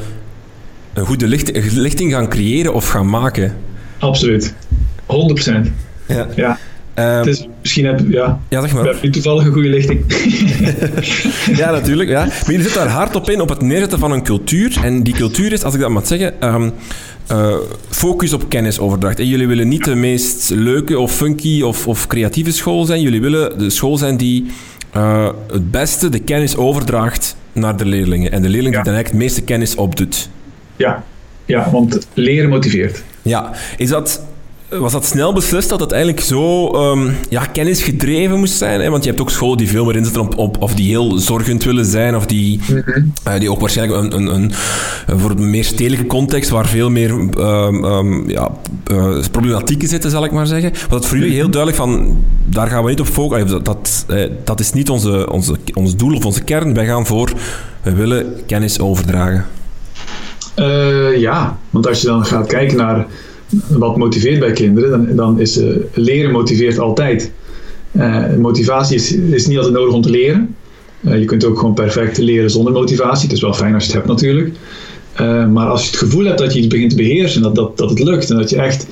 een 0.94 1.06
goede 1.06 1.28
lichting, 1.28 1.72
lichting 1.72 2.12
gaan 2.12 2.30
creëren 2.30 2.74
of 2.74 2.88
gaan 2.88 3.10
maken. 3.10 3.56
Absoluut. 4.00 4.54
100%. 5.02 5.72
Ja. 6.08 6.28
ja. 6.36 6.60
Um, 6.96 7.06
het 7.06 7.28
is 7.28 7.48
misschien 7.62 7.86
heb, 7.86 8.02
ja, 8.10 8.40
ja 8.50 8.62
zeg 8.62 8.74
maar. 8.74 8.82
we 8.82 8.88
hebben 8.88 9.06
nu 9.06 9.12
toevallig 9.12 9.46
een 9.46 9.52
goede 9.52 9.70
lichting. 9.70 10.04
ja, 11.62 11.72
natuurlijk. 11.72 12.10
Ja. 12.10 12.26
Maar 12.26 12.44
jullie 12.46 12.62
zitten 12.62 12.82
daar 12.82 12.92
hard 12.92 13.16
op 13.16 13.30
in, 13.30 13.42
op 13.42 13.50
het 13.50 13.62
neerzetten 13.62 14.00
van 14.00 14.12
een 14.12 14.24
cultuur. 14.24 14.78
En 14.84 15.04
die 15.04 15.14
cultuur 15.14 15.52
is, 15.52 15.64
als 15.64 15.74
ik 15.74 15.80
dat 15.80 15.90
mag 15.90 16.08
zeggen, 16.08 16.54
um, 16.54 16.74
uh, 17.32 17.56
focus 17.90 18.34
op 18.34 18.50
kennisoverdracht. 18.50 19.20
En 19.20 19.28
jullie 19.28 19.48
willen 19.48 19.68
niet 19.68 19.84
de 19.84 19.96
meest 19.96 20.50
leuke 20.50 21.00
of 21.00 21.12
funky 21.12 21.62
of, 21.62 21.88
of 21.88 22.08
creatieve 22.08 22.52
school 22.52 22.86
zijn. 22.86 23.02
Jullie 23.02 23.22
willen 23.22 23.60
de 23.60 23.70
school 23.70 23.98
zijn 23.98 24.18
die 24.18 24.52
uh, 24.96 25.30
het 25.52 25.72
beste 25.72 26.10
de 26.10 26.20
kennis 26.20 26.56
overdraagt 26.56 27.36
naar 27.54 27.78
de 27.78 27.86
leerlingen. 27.86 28.32
En 28.32 28.42
de 28.42 28.50
leerling 28.50 28.76
ja. 28.76 28.82
die 28.82 28.92
dan 28.92 28.94
eigenlijk 28.94 29.24
het 29.24 29.32
meeste 29.32 29.42
kennis 29.42 29.76
opdoet. 29.76 30.30
Ja. 30.76 31.04
ja, 31.46 31.70
want 31.72 32.08
leren 32.14 32.50
motiveert. 32.50 33.04
Ja, 33.22 33.52
is 33.78 33.90
dat 33.90 34.22
was 34.80 34.92
dat 34.92 35.06
snel 35.06 35.34
beslist 35.34 35.70
dat 35.70 35.80
het 35.80 35.92
eigenlijk 35.92 36.24
zo 36.24 36.74
um, 36.92 37.16
ja, 37.30 37.46
kennisgedreven 37.46 38.40
moest 38.40 38.58
zijn? 38.58 38.82
Hè? 38.82 38.90
Want 38.90 39.04
je 39.04 39.10
hebt 39.10 39.22
ook 39.22 39.30
scholen 39.30 39.58
die 39.58 39.70
veel 39.70 39.86
meer 39.86 39.96
inzetten 39.96 40.22
op, 40.22 40.38
op 40.38 40.62
of 40.62 40.74
die 40.74 40.90
heel 40.90 41.18
zorgend 41.18 41.64
willen 41.64 41.86
zijn, 41.86 42.16
of 42.16 42.26
die, 42.26 42.60
mm 42.70 42.82
-hmm. 42.86 43.14
uh, 43.28 43.40
die 43.40 43.52
ook 43.52 43.60
waarschijnlijk 43.60 44.04
een, 44.04 44.16
een, 44.16 44.34
een, 44.34 44.52
voor 45.20 45.30
een 45.30 45.50
meer 45.50 45.64
stedelijke 45.64 46.06
context, 46.06 46.50
waar 46.50 46.68
veel 46.68 46.90
meer 46.90 47.10
um, 47.10 47.84
um, 47.84 48.30
ja, 48.30 48.52
uh, 48.92 49.24
problematieken 49.32 49.88
zitten, 49.88 50.12
zal 50.12 50.24
ik 50.24 50.32
maar 50.32 50.48
zeggen. 50.48 50.72
Was 50.72 51.00
het 51.00 51.06
voor 51.06 51.18
jullie 51.18 51.34
heel 51.34 51.50
duidelijk 51.50 51.82
van, 51.82 52.18
daar 52.46 52.68
gaan 52.68 52.84
we 52.84 52.90
niet 52.90 53.00
op 53.00 53.08
focussen. 53.08 53.48
Dat, 53.48 53.66
dat, 53.66 54.06
uh, 54.10 54.30
dat 54.44 54.60
is 54.60 54.74
niet 54.74 54.90
onze, 54.90 55.32
onze, 55.32 55.56
ons 55.74 55.96
doel 55.96 56.16
of 56.16 56.26
onze 56.26 56.44
kern. 56.44 56.74
Wij 56.74 56.86
gaan 56.86 57.06
voor, 57.06 57.32
we 57.82 57.94
willen 57.94 58.34
kennis 58.46 58.80
overdragen. 58.80 59.46
ja, 61.16 61.58
want 61.70 61.88
als 61.88 62.02
je 62.02 62.08
dan 62.08 62.26
gaat 62.26 62.48
kijken 62.48 62.78
naar 62.78 63.06
wat 63.68 63.98
motiveert 63.98 64.40
bij 64.40 64.52
kinderen, 64.52 64.90
dan, 64.90 65.16
dan 65.16 65.40
is 65.40 65.58
uh, 65.58 65.76
leren 65.94 66.32
motiveert 66.32 66.80
altijd. 66.80 67.32
Uh, 67.92 68.36
motivatie 68.36 68.96
is, 68.96 69.12
is 69.12 69.48
niet 69.48 69.58
altijd 69.58 69.76
nodig 69.76 69.94
om 69.94 70.02
te 70.02 70.10
leren. 70.10 70.56
Uh, 71.02 71.20
je 71.20 71.26
kunt 71.26 71.46
ook 71.46 71.60
gewoon 71.60 71.74
perfect 71.74 72.18
leren 72.18 72.50
zonder 72.50 72.74
motivatie. 72.74 73.24
Het 73.24 73.36
is 73.36 73.42
wel 73.42 73.54
fijn 73.54 73.74
als 73.74 73.86
je 73.86 73.92
het 73.92 73.98
hebt 73.98 74.08
natuurlijk. 74.08 74.56
maar 75.54 75.68
als 75.68 75.82
je 75.82 75.88
het 75.88 75.98
gevoel 75.98 76.26
hebt 76.26 76.40
dat 76.40 76.54
je 76.54 76.60
iets 76.60 76.68
begint 76.68 76.90
te 76.90 76.96
beheersen, 76.96 77.42
dat, 77.42 77.56
dat, 77.56 77.78
dat 77.78 77.90
het 77.90 78.00
lukt 78.00 78.30
en 78.30 78.38
dat 78.38 78.50
je 78.50 78.56
echt 78.56 78.88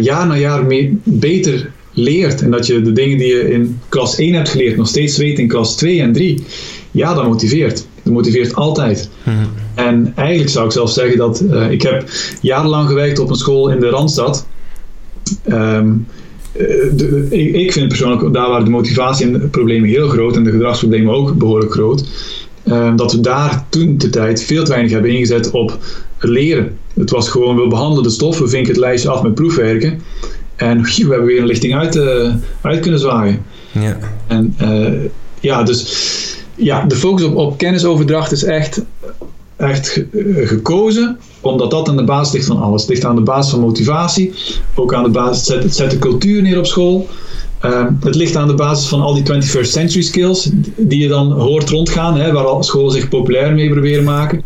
jaar 0.00 0.26
na 0.26 0.36
jaar 0.36 0.66
beter 1.02 1.70
leert 1.92 2.42
en 2.42 2.50
dat 2.50 2.66
je 2.66 2.82
de 2.82 2.92
dingen 2.92 3.18
die 3.18 3.26
je 3.26 3.52
in 3.52 3.80
klas 3.88 4.16
1 4.16 4.34
hebt 4.34 4.48
geleerd 4.48 4.76
nog 4.76 4.88
steeds 4.88 5.16
weet 5.16 5.38
in 5.38 5.48
klas 5.48 5.76
2 5.76 6.00
en 6.00 6.12
3, 6.12 6.44
ja, 6.90 7.14
dat 7.14 7.26
motiveert. 7.26 7.86
Dat 8.02 8.12
motiveert 8.12 8.54
altijd. 8.54 9.08
Mhm. 9.24 9.36
En 9.74 10.12
eigenlijk 10.16 10.50
zou 10.50 10.66
ik 10.66 10.72
zelfs 10.72 10.94
zeggen 10.94 11.16
dat 11.16 11.42
uh, 11.50 11.70
ik 11.70 11.82
heb 11.82 12.04
jarenlang 12.40 12.88
gewerkt 12.88 13.18
op 13.18 13.30
een 13.30 13.36
school 13.36 13.70
in 13.70 13.80
de 13.80 13.88
Randstad. 13.88 14.46
Um, 15.48 16.06
de, 16.52 17.26
ik, 17.30 17.54
ik, 17.54 17.72
vind 17.72 17.88
persoonlijk, 17.88 18.32
daar 18.32 18.48
waren 18.48 18.64
de 18.64 18.70
motivatie 18.70 19.26
en 19.26 19.32
de 19.32 19.38
problemen 19.38 19.88
heel 19.88 20.08
groot 20.08 20.36
en 20.36 20.44
de 20.44 20.50
gedragsproblemen 20.50 21.14
ook 21.14 21.34
behoorlijk 21.34 21.72
groot. 21.72 22.04
Ehm, 22.64 22.96
dat 22.96 23.12
we 23.12 23.20
daar 23.20 23.64
toen 23.68 23.98
de 23.98 24.10
tijd 24.10 24.42
veel 24.42 24.64
te 24.64 24.70
weinig 24.70 24.92
hebben 24.92 25.10
ingezet 25.10 25.50
op 25.50 25.78
het 26.18 26.30
leren. 26.30 26.76
Het 26.94 27.10
was 27.10 27.28
gewoon, 27.28 27.56
we 27.56 27.68
behandelen 27.68 28.02
de 28.02 28.10
stof, 28.10 28.38
we 28.38 28.48
vinken 28.48 28.72
het 28.72 28.80
lijstje 28.80 29.10
af 29.10 29.22
met 29.22 29.34
proefwerken. 29.34 30.02
En 30.56 30.82
we 30.82 30.92
hebben 30.98 31.24
weer 31.24 31.40
een 31.40 31.46
lichting 31.46 31.74
uit, 31.74 31.96
uh, 31.96 32.34
uit 32.60 32.80
kunnen 32.80 33.00
zwaaien. 33.00 33.42
Ja. 33.72 33.98
En 34.26 34.56
uh, 34.62 34.92
ja, 35.40 35.62
dus 35.62 36.36
ja, 36.54 36.84
de 36.84 36.96
focus 36.96 37.24
op, 37.24 37.36
op 37.36 37.58
kennisoverdracht 37.58 38.32
is 38.32 38.44
echt, 38.44 38.82
echt 39.62 40.04
gekozen, 40.44 41.18
omdat 41.40 41.70
dat 41.70 41.88
aan 41.88 41.96
de 41.96 42.04
basis 42.04 42.32
ligt 42.32 42.46
van 42.46 42.60
alles. 42.60 42.80
Het 42.80 42.90
ligt 42.90 43.04
aan 43.04 43.16
de 43.16 43.22
basis 43.22 43.50
van 43.50 43.60
motivatie, 43.60 44.32
ook 44.74 44.94
aan 44.94 45.02
de 45.02 45.10
basis, 45.10 45.48
het 45.48 45.76
zet, 45.76 45.90
de 45.90 45.98
cultuur 45.98 46.42
neer 46.42 46.58
op 46.58 46.66
school. 46.66 47.08
Uh, 47.64 47.86
het 48.00 48.14
ligt 48.14 48.36
aan 48.36 48.48
de 48.48 48.54
basis 48.54 48.88
van 48.88 49.00
al 49.00 49.14
die 49.14 49.42
21st 49.42 49.60
century 49.60 50.02
skills 50.02 50.50
die 50.76 50.98
je 50.98 51.08
dan 51.08 51.32
hoort 51.32 51.70
rondgaan, 51.70 52.16
hè, 52.16 52.32
waar 52.32 52.64
scholen 52.64 52.92
zich 52.92 53.08
populair 53.08 53.54
mee 53.54 53.70
proberen 53.70 54.04
maken. 54.04 54.44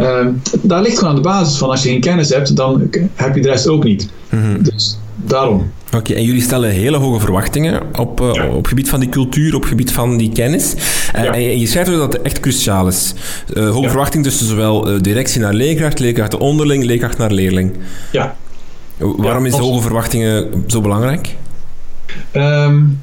Uh, 0.00 0.26
daar 0.62 0.82
ligt 0.82 0.98
gewoon 0.98 1.10
aan 1.10 1.22
de 1.22 1.28
basis 1.28 1.58
van 1.58 1.70
als 1.70 1.82
je 1.82 1.88
geen 1.88 2.00
kennis 2.00 2.28
hebt, 2.28 2.56
dan 2.56 2.90
heb 3.14 3.34
je 3.34 3.40
de 3.40 3.48
rest 3.48 3.68
ook 3.68 3.84
niet. 3.84 4.08
Mm 4.30 4.62
Dus 4.62 4.98
daarom. 5.14 5.70
Oké, 5.96 6.14
en 6.14 6.24
jullie 6.24 6.42
stellen 6.42 6.70
hele 6.70 6.96
hoge 6.96 7.20
verwachtingen 7.20 7.82
op, 7.98 8.20
uh, 8.20 8.54
op 8.56 8.66
gebied 8.66 8.88
van 8.88 9.00
die 9.00 9.08
cultuur, 9.08 9.54
op 9.54 9.64
gebied 9.64 9.92
van 9.92 10.16
die 10.16 10.32
kennis. 10.32 10.74
Uh, 11.16 11.24
ja. 11.24 11.32
En 11.32 11.58
je 11.58 11.66
schrijft 11.66 11.90
ook 11.90 11.96
dat 11.96 12.12
het 12.12 12.22
echt 12.22 12.40
cruciaal 12.40 12.86
is. 12.88 13.14
Uh, 13.54 13.70
hoge 13.70 13.82
ja. 13.82 13.88
verwachting 13.88 14.24
tussen 14.24 14.46
zowel 14.46 15.02
directie 15.02 15.40
naar 15.40 15.52
leerkracht, 15.54 15.98
leerkracht 15.98 16.38
onderling, 16.38 16.84
leerkracht 16.84 17.18
naar 17.18 17.30
leerling. 17.30 17.76
Ja. 18.12 18.36
Waarom 18.96 19.46
is 19.46 19.54
hoge 19.54 19.82
verwachtingen 19.82 20.64
zo 20.66 20.80
belangrijk? 20.80 21.34
Um, 22.32 23.00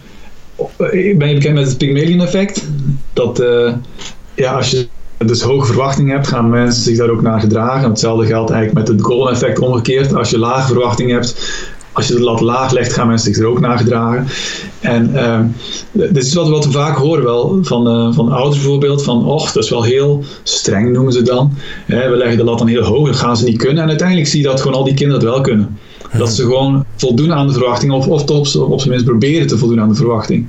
ben 0.87 1.27
je 1.29 1.33
bekend 1.33 1.53
met 1.53 1.67
het 1.67 1.77
Pygmalion 1.77 2.21
effect? 2.21 2.65
Dat 3.13 3.43
ja, 4.35 4.51
als 4.51 4.71
je 4.71 4.87
dus 5.17 5.41
hoge 5.41 5.65
verwachtingen 5.65 6.15
hebt, 6.15 6.27
gaan 6.27 6.49
mensen 6.49 6.83
zich 6.83 6.97
daar 6.97 7.09
ook 7.09 7.21
naar 7.21 7.39
gedragen. 7.39 7.89
Hetzelfde 7.89 8.25
geldt 8.25 8.51
eigenlijk 8.51 8.87
met 8.87 8.97
het 8.97 9.05
Golden 9.05 9.33
effect 9.33 9.59
omgekeerd. 9.59 10.15
Als 10.15 10.29
je 10.29 10.39
lage 10.39 10.67
verwachtingen 10.67 11.13
hebt, 11.13 11.35
als 11.97 12.07
je 12.07 12.13
de 12.13 12.21
lat 12.21 12.41
laag 12.41 12.71
legt, 12.71 12.93
gaan 12.93 13.07
mensen 13.07 13.33
zich 13.33 13.43
er 13.43 13.49
ook 13.49 13.59
naar 13.59 13.77
gedragen. 13.77 14.27
En 14.79 15.11
uh, 15.13 15.39
dit 15.91 16.23
is 16.23 16.33
wat, 16.33 16.65
we 16.65 16.71
vaak 16.71 16.97
horen 16.97 17.23
wel 17.23 17.59
van, 17.61 17.87
uh, 17.87 18.13
van 18.13 18.31
ouders 18.31 18.55
bijvoorbeeld, 18.55 19.03
van 19.03 19.25
och, 19.25 19.51
dat 19.51 19.63
is 19.63 19.69
wel 19.69 19.83
heel 19.83 20.23
streng 20.43 20.93
noemen 20.93 21.13
ze 21.13 21.21
dan. 21.21 21.53
we 21.85 22.13
leggen 22.15 22.37
de 22.37 22.43
lat 22.43 22.57
dan 22.57 22.67
heel 22.67 22.83
hoog, 22.83 23.07
dat 23.07 23.15
gaan 23.15 23.37
ze 23.37 23.45
niet 23.45 23.57
kunnen. 23.57 23.83
En 23.83 23.89
uiteindelijk 23.89 24.27
zie 24.27 24.41
je 24.41 24.47
dat 24.47 24.61
gewoon 24.61 24.77
al 24.77 24.83
die 24.83 24.93
kinderen 24.93 25.21
het 25.21 25.31
wel 25.31 25.41
kunnen. 25.41 25.77
Dat 26.17 26.29
ze 26.29 26.41
gewoon 26.41 26.85
voldoen 26.95 27.33
aan 27.33 27.47
de 27.47 27.53
verwachting, 27.53 27.91
of, 27.91 28.07
of 28.07 28.29
op 28.55 28.79
zijn 28.79 28.89
minst 28.89 29.05
proberen 29.05 29.47
te 29.47 29.57
voldoen 29.57 29.81
aan 29.81 29.89
de 29.89 29.95
verwachting. 29.95 30.47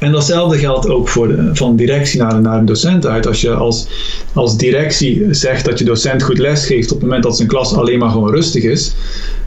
En 0.00 0.12
datzelfde 0.12 0.58
geldt 0.58 0.88
ook 0.88 1.08
voor 1.08 1.28
de, 1.28 1.50
van 1.52 1.76
directie 1.76 2.20
naar, 2.20 2.40
naar 2.40 2.58
een 2.58 2.66
docent 2.66 3.06
uit. 3.06 3.26
Als 3.26 3.40
je 3.40 3.50
als, 3.50 3.86
als 4.32 4.56
directie 4.56 5.26
zegt 5.30 5.64
dat 5.64 5.78
je 5.78 5.84
docent 5.84 6.22
goed 6.22 6.38
lesgeeft 6.38 6.90
op 6.90 6.96
het 6.96 7.06
moment 7.06 7.22
dat 7.22 7.36
zijn 7.36 7.48
klas 7.48 7.74
alleen 7.74 7.98
maar 7.98 8.10
gewoon 8.10 8.30
rustig 8.30 8.62
is, 8.62 8.94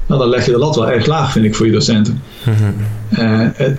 nou, 0.07 0.19
dan 0.19 0.29
leg 0.29 0.45
je 0.45 0.51
de 0.51 0.57
lat 0.57 0.75
wel 0.75 0.89
erg 0.89 1.05
laag, 1.05 1.31
vind 1.31 1.45
ik, 1.45 1.55
voor 1.55 1.65
je 1.65 1.71
docenten. 1.71 2.21
Mm 2.45 2.91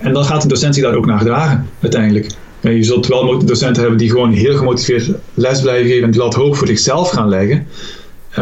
en 0.01 0.13
dan 0.13 0.25
gaat 0.25 0.41
de 0.41 0.47
docent 0.47 0.75
zich 0.75 0.83
daar 0.83 0.95
ook 0.95 1.05
naar 1.05 1.17
gedragen, 1.17 1.65
uiteindelijk. 1.81 2.27
je 2.61 2.83
zult 2.83 3.07
wel 3.07 3.45
docenten 3.45 3.81
hebben 3.81 3.99
die 3.99 4.09
gewoon 4.09 4.31
heel 4.31 4.57
gemotiveerd 4.57 5.09
les 5.33 5.61
blijven 5.61 5.87
geven 5.87 6.03
en 6.03 6.11
die 6.11 6.19
lat 6.19 6.33
hoog 6.33 6.57
voor 6.57 6.67
zichzelf 6.67 7.09
gaan 7.09 7.29
leggen. 7.29 7.67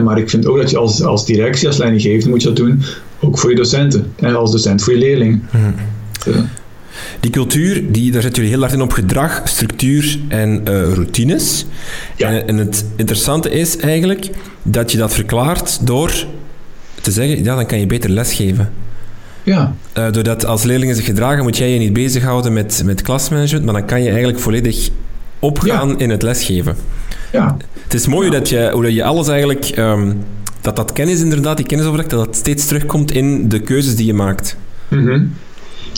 Maar 0.04 0.17
ik 0.17 0.30
vind 0.30 0.46
ook 0.46 0.58
dat 0.58 0.69
je 0.69 0.78
als, 0.78 1.04
als 1.04 1.26
directie, 1.26 1.67
als 1.67 1.78
leidinggever, 1.78 2.30
moet 2.30 2.41
je 2.41 2.48
dat 2.48 2.58
doen, 2.58 2.84
ook 3.19 3.38
voor 3.38 3.50
je 3.50 3.56
docenten. 3.56 4.13
En 4.15 4.36
als 4.36 4.52
docent 4.52 4.84
voor 4.84 4.93
je 4.93 5.00
leerlingen. 5.00 5.50
Mm 5.52 5.74
die 7.19 7.32
cultuur, 7.32 7.91
die, 7.91 8.12
daar 8.12 8.21
zetten 8.21 8.43
jullie 8.43 8.58
heel 8.58 8.67
hard 8.67 8.73
in 8.73 8.82
op 8.82 8.91
gedrag, 8.91 9.41
structuur 9.43 10.19
en 10.28 10.62
uh, 10.67 10.93
routines. 10.93 11.65
Ja. 12.15 12.28
En, 12.28 12.47
en, 12.47 12.58
het 12.58 12.86
interessante 12.95 13.49
is 13.49 13.78
eigenlijk 13.78 14.30
dat 14.63 14.91
je 14.91 14.97
dat 14.97 15.13
verklaart 15.13 15.88
door 15.88 16.26
te 17.02 17.12
zeggen, 17.12 17.43
ja, 17.43 17.56
dan 17.56 17.65
kan 17.65 17.80
je 17.80 17.88
beter 17.88 18.10
lesgeven. 18.10 18.71
Ja. 19.43 19.76
Uh, 19.97 20.12
doordat 20.12 20.45
als 20.45 20.63
leerlingen 20.63 20.95
zich 20.95 21.06
gedragen, 21.06 21.43
moet 21.43 21.58
jij 21.58 21.73
je 21.73 21.80
niet 21.80 21.93
bezighouden 21.93 22.54
met, 22.54 22.82
met 22.86 23.02
klasmanagement, 23.02 23.65
maar 23.65 23.73
dan 23.73 23.86
kan 23.86 24.02
je 24.02 24.10
eigenlijk 24.10 24.39
volledig 24.39 24.89
opgaan 25.39 25.99
in 25.99 26.10
het 26.10 26.21
lesgeven. 26.21 26.76
Ja. 27.32 27.58
Het 27.84 27.93
is 27.93 28.08
mooi 28.08 28.30
dat 28.30 28.49
je, 28.49 28.69
hoe 28.73 28.93
je 28.93 29.04
alles 29.04 29.28
eigenlijk... 29.28 29.78
Um, 29.78 30.23
dat 30.62 30.76
dat 30.76 30.93
kennis 30.93 31.21
inderdaad, 31.21 31.58
die 31.58 31.65
kennisoverdracht, 31.65 32.10
dat 32.10 32.26
dat 32.26 32.36
steeds 32.36 32.65
terugkomt 32.65 33.12
in 33.12 33.49
de 33.49 33.60
keuzes 33.60 33.95
die 33.95 34.06
je 34.06 34.13
maakt. 34.13 34.58
Mm 34.88 35.34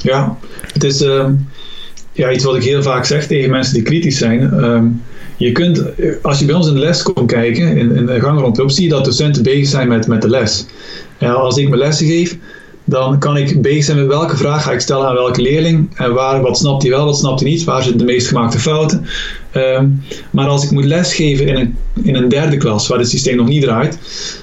Ja, 0.06 0.38
het 0.74 0.84
is 0.84 1.02
uh, 1.02 1.26
ja, 2.12 2.32
iets 2.32 2.44
wat 2.44 2.56
ik 2.56 2.64
heel 2.64 2.84
vaak 2.84 3.06
zeg 3.06 3.28
tegen 3.28 3.50
mensen 3.50 3.74
die 3.74 3.84
kritisch 3.84 4.18
zijn. 4.18 4.42
Uh, 4.54 4.82
je 5.38 5.52
kunt, 5.52 5.84
als 6.22 6.40
je 6.40 6.46
bij 6.46 6.56
ons 6.56 6.68
in 6.68 6.74
de 6.74 6.80
les 6.80 7.04
komt 7.04 7.32
kijken, 7.32 7.78
in, 7.78 7.96
in 7.96 8.06
de 8.06 8.20
gang 8.20 8.72
zie 8.72 8.84
je 8.84 8.90
dat 8.90 9.06
docenten 9.06 9.44
bezig 9.44 9.68
zijn 9.68 9.88
met, 9.88 10.08
met 10.08 10.22
de 10.22 10.30
les. 10.30 10.66
En 11.18 11.36
als 11.36 11.58
ik 11.58 11.70
mijn 11.70 11.82
lessen 11.82 12.08
geef, 12.08 12.38
dan 12.84 13.20
kan 13.20 13.38
ik 13.38 13.62
bezig 13.62 13.84
zijn 13.84 13.98
met 13.98 14.08
welke 14.08 14.38
vraag 14.38 14.64
ga 14.64 14.72
ik 14.72 14.80
stellen 14.80 15.08
aan 15.08 15.14
welke 15.14 15.42
leerling. 15.42 15.90
En 15.96 16.14
waar, 16.14 16.42
wat 16.42 16.58
snapt 16.58 16.82
hij 16.82 16.92
wel, 16.92 17.06
wat 17.06 17.18
snapt 17.18 17.40
hij 17.40 17.50
niet, 17.50 17.64
waar 17.64 17.84
zitten 17.84 18.06
de 18.06 18.14
meest 18.14 18.28
gemaakte 18.28 18.60
fouten. 18.60 19.06
Um, 19.58 20.02
maar 20.32 20.48
als 20.48 20.64
ik 20.64 20.72
moet 20.72 20.86
lesgeven 20.86 21.48
in 21.48 21.56
een, 21.56 21.76
in 22.04 22.16
een 22.16 22.30
derde 22.30 22.58
klas, 22.58 22.88
waar 22.88 23.00
het 23.00 23.10
systeem 23.10 23.36
nog 23.36 23.48
niet 23.48 23.62
draait, 23.62 23.98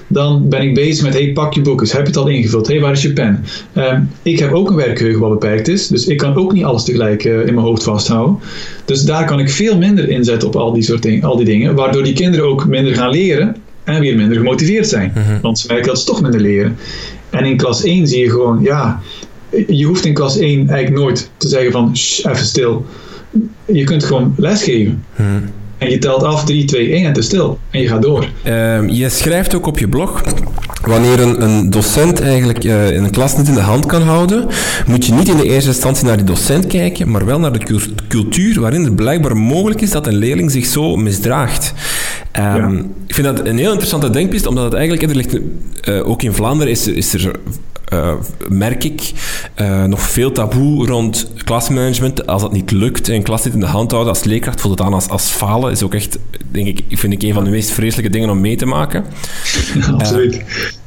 dan 0.07 0.49
ben 0.49 0.61
ik 0.61 0.73
bezig 0.73 1.03
met, 1.03 1.13
hey, 1.13 1.31
pak 1.31 1.53
je 1.53 1.61
boeken, 1.61 1.87
heb 1.87 2.01
je 2.01 2.07
het 2.07 2.17
al 2.17 2.27
ingevuld, 2.27 2.67
hey, 2.67 2.79
waar 2.79 2.91
is 2.91 3.01
je 3.01 3.13
pen? 3.13 3.45
Um, 3.77 4.09
ik 4.21 4.39
heb 4.39 4.53
ook 4.53 4.69
een 4.69 4.75
werkgeheugen 4.75 5.21
wat 5.21 5.39
beperkt 5.39 5.67
is, 5.67 5.87
dus 5.87 6.07
ik 6.07 6.17
kan 6.17 6.35
ook 6.35 6.53
niet 6.53 6.63
alles 6.63 6.83
tegelijk 6.83 7.23
uh, 7.23 7.39
in 7.39 7.53
mijn 7.53 7.65
hoofd 7.65 7.83
vasthouden. 7.83 8.39
Dus 8.85 9.03
daar 9.03 9.25
kan 9.25 9.39
ik 9.39 9.49
veel 9.49 9.77
minder 9.77 10.09
inzetten 10.09 10.47
op 10.47 10.55
al 10.55 10.73
die 10.73 10.83
soort 10.83 11.01
dingen, 11.01 11.23
al 11.23 11.35
die 11.35 11.45
dingen, 11.45 11.75
waardoor 11.75 12.03
die 12.03 12.13
kinderen 12.13 12.45
ook 12.45 12.67
minder 12.67 12.95
gaan 12.95 13.09
leren 13.09 13.55
en 13.83 13.99
weer 13.99 14.15
minder 14.15 14.37
gemotiveerd 14.37 14.87
zijn. 14.87 15.11
Mhm. 15.15 15.41
Want 15.41 15.59
ze 15.59 15.67
merken 15.67 15.87
dat 15.87 15.99
ze 15.99 16.05
toch 16.05 16.21
minder 16.21 16.41
leren. 16.41 16.77
En 17.29 17.45
in 17.45 17.57
klas 17.57 17.83
1 17.83 18.07
zie 18.07 18.19
je 18.19 18.29
gewoon, 18.29 18.61
ja, 18.61 19.01
je 19.67 19.85
hoeft 19.85 20.05
in 20.05 20.13
klas 20.13 20.37
1 20.37 20.69
eigenlijk 20.69 21.03
nooit 21.03 21.29
te 21.37 21.47
zeggen 21.47 21.71
van, 21.71 21.91
even 21.91 22.45
stil. 22.45 22.85
Je 23.65 23.83
kunt 23.83 24.03
gewoon 24.03 24.33
lesgeven. 24.37 25.03
Hmm. 25.15 25.43
En 25.77 25.89
je 25.89 25.97
telt 25.97 26.23
af 26.23 26.43
3, 26.43 26.65
2, 26.65 26.91
1 26.91 27.01
en 27.01 27.07
het 27.07 27.17
is 27.17 27.25
stil. 27.25 27.59
En 27.69 27.81
je 27.81 27.87
gaat 27.87 28.01
door. 28.01 28.27
Uh, 28.47 28.87
je 28.87 29.09
schrijft 29.09 29.55
ook 29.55 29.65
op 29.65 29.79
je 29.79 29.87
blog. 29.87 30.21
Wanneer 30.81 31.19
een, 31.19 31.41
een 31.41 31.69
docent 31.69 32.21
eigenlijk 32.21 32.63
uh, 32.63 32.95
een 32.95 33.11
klas 33.11 33.37
niet 33.37 33.47
in 33.47 33.53
de 33.53 33.59
hand 33.59 33.85
kan 33.85 34.01
houden, 34.01 34.47
moet 34.87 35.05
je 35.05 35.13
niet 35.13 35.27
in 35.27 35.37
de 35.37 35.43
eerste 35.43 35.69
instantie 35.69 36.05
naar 36.05 36.17
die 36.17 36.25
docent 36.25 36.67
kijken, 36.67 37.11
maar 37.11 37.25
wel 37.25 37.39
naar 37.39 37.51
de 37.51 37.81
cultuur 38.07 38.59
waarin 38.59 38.83
het 38.83 38.95
blijkbaar 38.95 39.37
mogelijk 39.37 39.81
is 39.81 39.91
dat 39.91 40.07
een 40.07 40.15
leerling 40.15 40.51
zich 40.51 40.65
zo 40.65 40.95
misdraagt. 40.95 41.73
Um, 42.39 42.95
Ik 43.07 43.15
vind 43.15 43.27
dat 43.27 43.45
een 43.45 43.57
heel 43.57 43.69
interessante 43.69 44.09
denkpist, 44.09 44.45
omdat 44.45 44.63
het 44.63 44.73
eigenlijk, 44.73 45.09
er 45.09 45.15
ligt, 45.15 45.37
uh, 45.89 46.07
ook 46.07 46.21
in 46.21 46.33
Vlaanderen 46.33 46.71
is, 46.71 46.87
is 46.87 47.13
er 47.13 47.31
uh, 47.93 48.13
merk 48.49 48.83
ik 48.83 49.11
uh, 49.61 49.83
nog 49.83 50.01
veel 50.01 50.31
taboe 50.31 50.87
rond 50.87 51.31
klasmanagement. 51.43 52.27
Als 52.27 52.41
dat 52.41 52.51
niet 52.51 52.71
lukt 52.71 53.09
en 53.09 53.23
klas 53.23 53.43
niet 53.43 53.53
in 53.53 53.59
de 53.59 53.65
hand 53.65 53.91
houden 53.91 54.13
als 54.13 54.23
leerkracht, 54.23 54.61
voelt 54.61 54.77
het 54.77 54.87
aan 54.87 54.93
als, 54.93 55.09
als 55.09 55.29
falen. 55.29 55.71
Is 55.71 55.83
ook 55.83 55.93
echt, 55.93 56.17
denk 56.51 56.67
ik, 56.67 56.83
vind 56.89 57.13
ik 57.13 57.21
een 57.21 57.33
van 57.33 57.43
de 57.43 57.49
meest 57.49 57.71
vreselijke 57.71 58.11
dingen 58.11 58.29
om 58.29 58.41
mee 58.41 58.55
te 58.55 58.65
maken. 58.65 59.05
absoluut. 59.97 60.33
Uh, 60.35 60.43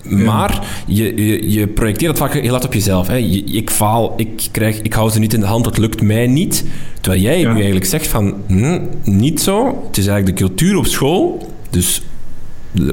maar 0.08 0.66
je, 0.86 1.24
je, 1.26 1.50
je, 1.50 1.66
projecteert 1.66 2.10
het 2.10 2.20
vaak 2.20 2.32
heel 2.32 2.50
hard 2.50 2.64
op 2.64 2.74
jezelf. 2.74 3.06
Hè. 3.06 3.14
Je, 3.14 3.44
ik 3.44 3.70
faal, 3.70 4.14
ik, 4.16 4.48
krijg, 4.50 4.82
ik 4.82 4.92
hou 4.92 5.10
ze 5.10 5.18
niet 5.18 5.34
in 5.34 5.40
de 5.40 5.46
hand, 5.46 5.64
dat 5.64 5.78
lukt 5.78 6.02
mij 6.02 6.26
niet. 6.26 6.64
Terwijl 7.00 7.22
jij 7.22 7.40
ja. 7.40 7.48
nu 7.48 7.54
eigenlijk 7.54 7.84
zegt 7.84 8.06
van, 8.06 8.34
hm, 8.46 8.80
niet 9.04 9.40
zo. 9.40 9.82
Het 9.86 9.96
is 9.96 10.06
eigenlijk 10.06 10.38
de 10.38 10.44
cultuur 10.44 10.76
op 10.76 10.86
school, 10.86 11.52
dus 11.70 12.02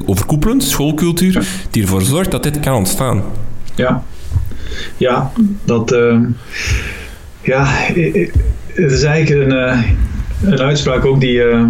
overkoepelend, 0.05 0.63
schoolcultuur, 0.63 1.47
die 1.69 1.81
ervoor 1.81 2.01
zorgt 2.01 2.31
dat 2.31 2.43
dit 2.43 2.59
kan 2.59 2.75
ontstaan. 2.75 3.23
Ja, 3.75 4.03
ja 4.97 5.31
dat. 5.63 5.91
Uh, 5.91 6.19
ja, 7.41 7.65
het 8.73 8.91
is 8.91 9.03
eigenlijk 9.03 9.51
een, 9.51 9.57
uh, 9.57 9.83
een 10.51 10.59
uitspraak 10.59 11.05
ook 11.05 11.19
die. 11.19 11.35
Uh, 11.35 11.65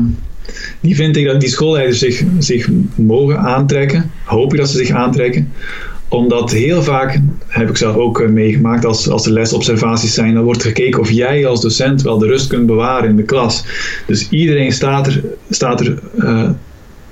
die 0.79 0.95
vind 0.95 1.17
ik 1.17 1.25
dat 1.25 1.39
die 1.39 1.49
schoolleiders 1.49 1.99
zich, 1.99 2.23
zich 2.39 2.69
mogen 2.95 3.37
aantrekken. 3.37 4.11
Hoop 4.23 4.53
ik 4.53 4.59
dat 4.59 4.69
ze 4.69 4.77
zich 4.77 4.89
aantrekken 4.89 5.51
omdat 6.13 6.51
heel 6.51 6.83
vaak, 6.83 7.19
heb 7.47 7.69
ik 7.69 7.77
zelf 7.77 7.95
ook 7.95 8.27
meegemaakt, 8.27 8.85
als, 8.85 9.09
als 9.09 9.25
er 9.25 9.31
lesobservaties 9.31 10.13
zijn, 10.13 10.33
dan 10.33 10.43
wordt 10.43 10.63
gekeken 10.63 10.99
of 10.99 11.11
jij 11.11 11.45
als 11.45 11.61
docent 11.61 12.01
wel 12.01 12.17
de 12.17 12.27
rust 12.27 12.47
kunt 12.47 12.65
bewaren 12.65 13.09
in 13.09 13.15
de 13.15 13.23
klas. 13.23 13.63
Dus 14.05 14.29
iedereen 14.29 14.71
staat 14.71 15.07
er, 15.07 15.23
staat 15.49 15.79
er 15.79 15.99
uh, 16.15 16.49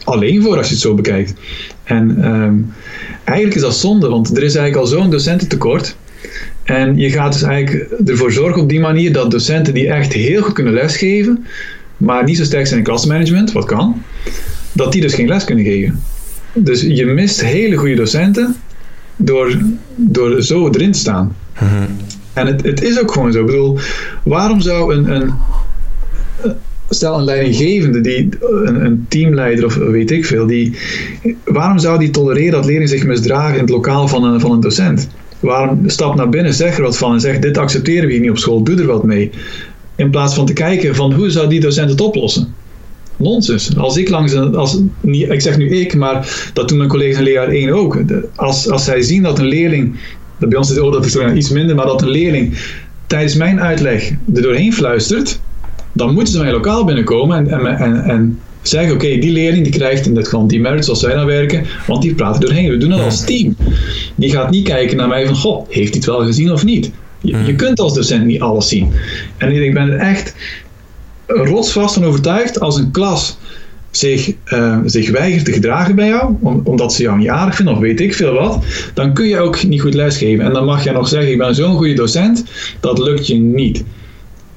alleen 0.03 0.41
voor 0.41 0.57
als 0.57 0.67
je 0.67 0.73
het 0.73 0.81
zo 0.81 0.93
bekijkt. 0.93 1.33
En 1.83 2.25
um, 2.33 2.73
eigenlijk 3.23 3.55
is 3.55 3.61
dat 3.61 3.75
zonde, 3.75 4.09
want 4.09 4.37
er 4.37 4.43
is 4.43 4.55
eigenlijk 4.55 4.75
al 4.75 4.97
zo'n 4.97 5.09
docententekort. 5.09 5.95
En 6.63 6.97
je 6.97 7.09
gaat 7.09 7.33
dus 7.33 7.43
eigenlijk 7.43 7.91
ervoor 8.05 8.31
zorgen 8.31 8.61
op 8.61 8.69
die 8.69 8.79
manier 8.79 9.13
dat 9.13 9.31
docenten 9.31 9.73
die 9.73 9.87
echt 9.87 10.13
heel 10.13 10.41
goed 10.41 10.53
kunnen 10.53 10.73
lesgeven, 10.73 11.45
maar 12.01 12.23
niet 12.23 12.37
zo 12.37 12.43
sterk 12.43 12.67
zijn 12.67 12.79
in 12.79 12.85
klasmanagement, 12.85 13.51
wat 13.51 13.65
kan, 13.65 14.01
dat 14.71 14.91
die 14.91 15.01
dus 15.01 15.13
geen 15.13 15.27
les 15.27 15.43
kunnen 15.43 15.65
geven. 15.65 16.01
Dus 16.53 16.81
je 16.81 17.05
mist 17.05 17.41
hele 17.41 17.75
goede 17.75 17.95
docenten 17.95 18.55
door, 19.15 19.57
door 19.95 20.41
zo 20.41 20.69
erin 20.69 20.91
te 20.91 20.99
staan. 20.99 21.35
Mhm. 21.53 21.85
En 22.33 22.47
het, 22.47 22.63
het 22.63 22.81
is 22.81 22.99
ook 22.99 23.11
gewoon 23.11 23.31
zo. 23.31 23.39
Ik 23.39 23.45
bedoel, 23.45 23.77
waarom 24.23 24.61
zou 24.61 24.93
een, 24.95 25.11
een 25.11 25.33
stel 26.89 27.17
een 27.17 27.23
leidinggevende, 27.23 28.01
die, 28.01 28.29
een, 28.39 28.85
een, 28.85 29.05
teamleider 29.07 29.65
of 29.65 29.75
weet 29.75 30.11
ik 30.11 30.25
veel, 30.25 30.47
die, 30.47 30.77
waarom 31.43 31.79
zou 31.79 31.99
die 31.99 32.09
tolereren 32.09 32.51
dat 32.51 32.65
leerlingen 32.65 32.89
zich 32.89 33.05
misdragen 33.05 33.53
in 33.53 33.61
het 33.61 33.69
lokaal 33.69 34.07
van 34.07 34.23
een, 34.23 34.39
van 34.39 34.51
een 34.51 34.59
docent? 34.59 35.09
Waarom 35.39 35.89
stap 35.89 36.15
naar 36.15 36.29
binnen, 36.29 36.53
zeg 36.53 36.77
er 36.77 36.83
wat 36.83 36.97
van 36.97 37.13
en 37.13 37.19
zeg 37.19 37.39
dit 37.39 37.57
accepteren 37.57 38.05
we 38.05 38.11
hier 38.11 38.21
niet 38.21 38.29
op 38.29 38.37
school, 38.37 38.63
doe 38.63 38.79
er 38.79 38.85
wat 38.85 39.03
mee. 39.03 39.31
In 40.01 40.09
plaats 40.09 40.33
van 40.33 40.45
te 40.45 40.53
kijken 40.53 40.95
van 40.95 41.13
hoe 41.13 41.29
zou 41.29 41.49
die 41.49 41.59
docent 41.59 41.89
het 41.89 42.01
oplossen. 42.01 42.53
Nonsens. 43.17 43.77
Als 43.77 43.97
ik 43.97 44.09
langs 44.09 44.33
een, 44.33 44.55
als, 44.55 44.79
niet, 45.01 45.29
ik 45.29 45.41
zeg 45.41 45.57
nu 45.57 45.69
ik, 45.69 45.95
maar 45.95 46.49
dat 46.53 46.67
doen 46.67 46.77
mijn 46.77 46.89
collega's 46.89 47.17
in 47.17 47.23
leerjaar 47.23 47.47
1 47.47 47.73
ook. 47.73 48.01
Als, 48.35 48.69
als 48.69 48.83
zij 48.83 49.01
zien 49.01 49.23
dat 49.23 49.39
een 49.39 49.45
leerling, 49.45 49.95
bij 50.37 50.57
ons 50.57 50.69
is 50.69 50.75
het 50.75 50.91
dat 50.91 51.05
is 51.05 51.15
iets 51.15 51.49
minder, 51.49 51.75
maar 51.75 51.85
dat 51.85 52.01
een 52.01 52.09
leerling 52.09 52.57
tijdens 53.07 53.35
mijn 53.35 53.61
uitleg 53.61 54.09
er 54.09 54.41
doorheen 54.41 54.73
fluistert, 54.73 55.39
dan 55.93 56.13
moeten 56.13 56.33
ze 56.33 56.39
mij 56.39 56.51
lokaal 56.51 56.85
binnenkomen 56.85 57.37
en, 57.37 57.65
en, 57.65 57.77
en, 57.77 58.03
en 58.03 58.39
zeggen: 58.61 58.93
Oké, 58.93 59.17
die 59.17 59.31
leerling 59.31 59.63
die 59.63 59.73
krijgt 59.73 60.05
in 60.05 60.13
dit 60.13 60.23
geval 60.23 60.47
die 60.47 60.59
merits 60.59 60.89
als 60.89 61.01
wij 61.01 61.15
dan 61.15 61.25
werken, 61.25 61.65
want 61.87 62.01
die 62.01 62.13
praten 62.13 62.41
doorheen. 62.41 62.69
We 62.69 62.77
doen 62.77 62.89
dat 62.89 62.99
als 62.99 63.25
team. 63.25 63.55
Die 64.15 64.31
gaat 64.31 64.49
niet 64.49 64.67
kijken 64.67 64.97
naar 64.97 65.07
mij 65.07 65.25
van: 65.25 65.35
Goh, 65.35 65.65
heeft 65.69 65.89
hij 65.89 65.97
het 65.97 66.05
wel 66.05 66.25
gezien 66.25 66.51
of 66.51 66.63
niet? 66.63 66.91
Je, 67.21 67.37
je 67.45 67.55
kunt 67.55 67.79
als 67.79 67.93
docent 67.93 68.25
niet 68.25 68.41
alles 68.41 68.67
zien. 68.67 68.91
En 69.37 69.63
ik 69.63 69.73
ben 69.73 69.91
er 69.91 69.99
echt 69.99 70.33
rotsvast 71.27 71.93
van 71.93 72.05
overtuigd 72.05 72.59
als 72.59 72.77
een 72.77 72.91
klas 72.91 73.37
zich, 73.91 74.33
uh, 74.53 74.77
zich 74.85 75.09
weigert 75.09 75.45
te 75.45 75.51
gedragen 75.51 75.95
bij 75.95 76.07
jou, 76.07 76.35
omdat 76.63 76.93
ze 76.93 77.01
jou 77.01 77.17
niet 77.17 77.29
aardig 77.29 77.55
vinden 77.55 77.73
of 77.73 77.79
weet 77.79 77.99
ik 77.99 78.13
veel 78.13 78.33
wat, 78.33 78.65
dan 78.93 79.13
kun 79.13 79.27
je 79.27 79.39
ook 79.39 79.63
niet 79.63 79.81
goed 79.81 79.93
lesgeven. 79.93 80.45
En 80.45 80.53
dan 80.53 80.65
mag 80.65 80.83
je 80.83 80.91
nog 80.91 81.07
zeggen, 81.07 81.31
ik 81.31 81.37
ben 81.37 81.55
zo'n 81.55 81.75
goede 81.75 81.93
docent, 81.93 82.43
dat 82.79 82.99
lukt 82.99 83.27
je 83.27 83.35
niet. 83.35 83.83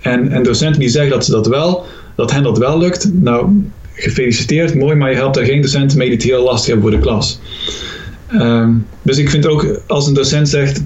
En, 0.01 0.29
en 0.29 0.43
docenten 0.43 0.81
die 0.81 0.89
zeggen 0.89 1.11
dat 1.13 1.25
ze 1.25 1.31
dat 1.31 1.47
wel, 1.47 1.85
dat 2.17 2.33
hen 2.33 2.43
dat 2.43 2.59
wel 2.59 2.79
lukt, 2.79 3.11
nou, 3.13 3.63
gefeliciteerd, 3.93 4.75
mooi, 4.75 4.97
maar 4.97 5.11
je 5.11 5.17
helpt 5.17 5.35
daar 5.35 5.45
geen 5.45 5.63
docenten 5.63 5.99
mee 5.99 6.09
die 6.09 6.17
het 6.17 6.27
heel 6.27 6.45
lastig 6.45 6.67
hebben 6.67 6.91
voor 6.91 7.01
de 7.01 7.07
klas. 7.07 7.41
Ehm, 8.27 8.71
dus 9.03 9.19
ik 9.19 9.31
vind 9.31 9.47
ook, 9.47 9.81
als 9.87 10.07
een 10.07 10.15
docent 10.15 10.49
zegt, 10.49 10.83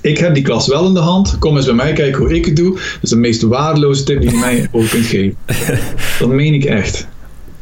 ik 0.00 0.18
heb 0.18 0.34
die 0.34 0.42
klas 0.42 0.68
wel 0.68 0.86
in 0.86 0.94
de 0.94 1.00
hand. 1.00 1.38
Kom 1.38 1.56
eens 1.56 1.66
bij 1.66 1.74
mij 1.74 1.92
kijken 1.92 2.20
hoe 2.20 2.34
ik 2.34 2.44
het 2.44 2.56
doe. 2.56 2.72
Dat 2.72 3.02
is 3.02 3.10
de 3.10 3.16
meest 3.16 3.42
waardeloze 3.42 4.02
tip 4.02 4.20
die 4.20 4.30
je 4.30 4.36
mij 4.36 4.68
ook 4.72 4.88
kunt 4.88 5.06
geven. 5.06 5.36
Dat 6.18 6.28
meen 6.28 6.54
ik 6.54 6.64
echt. 6.64 7.06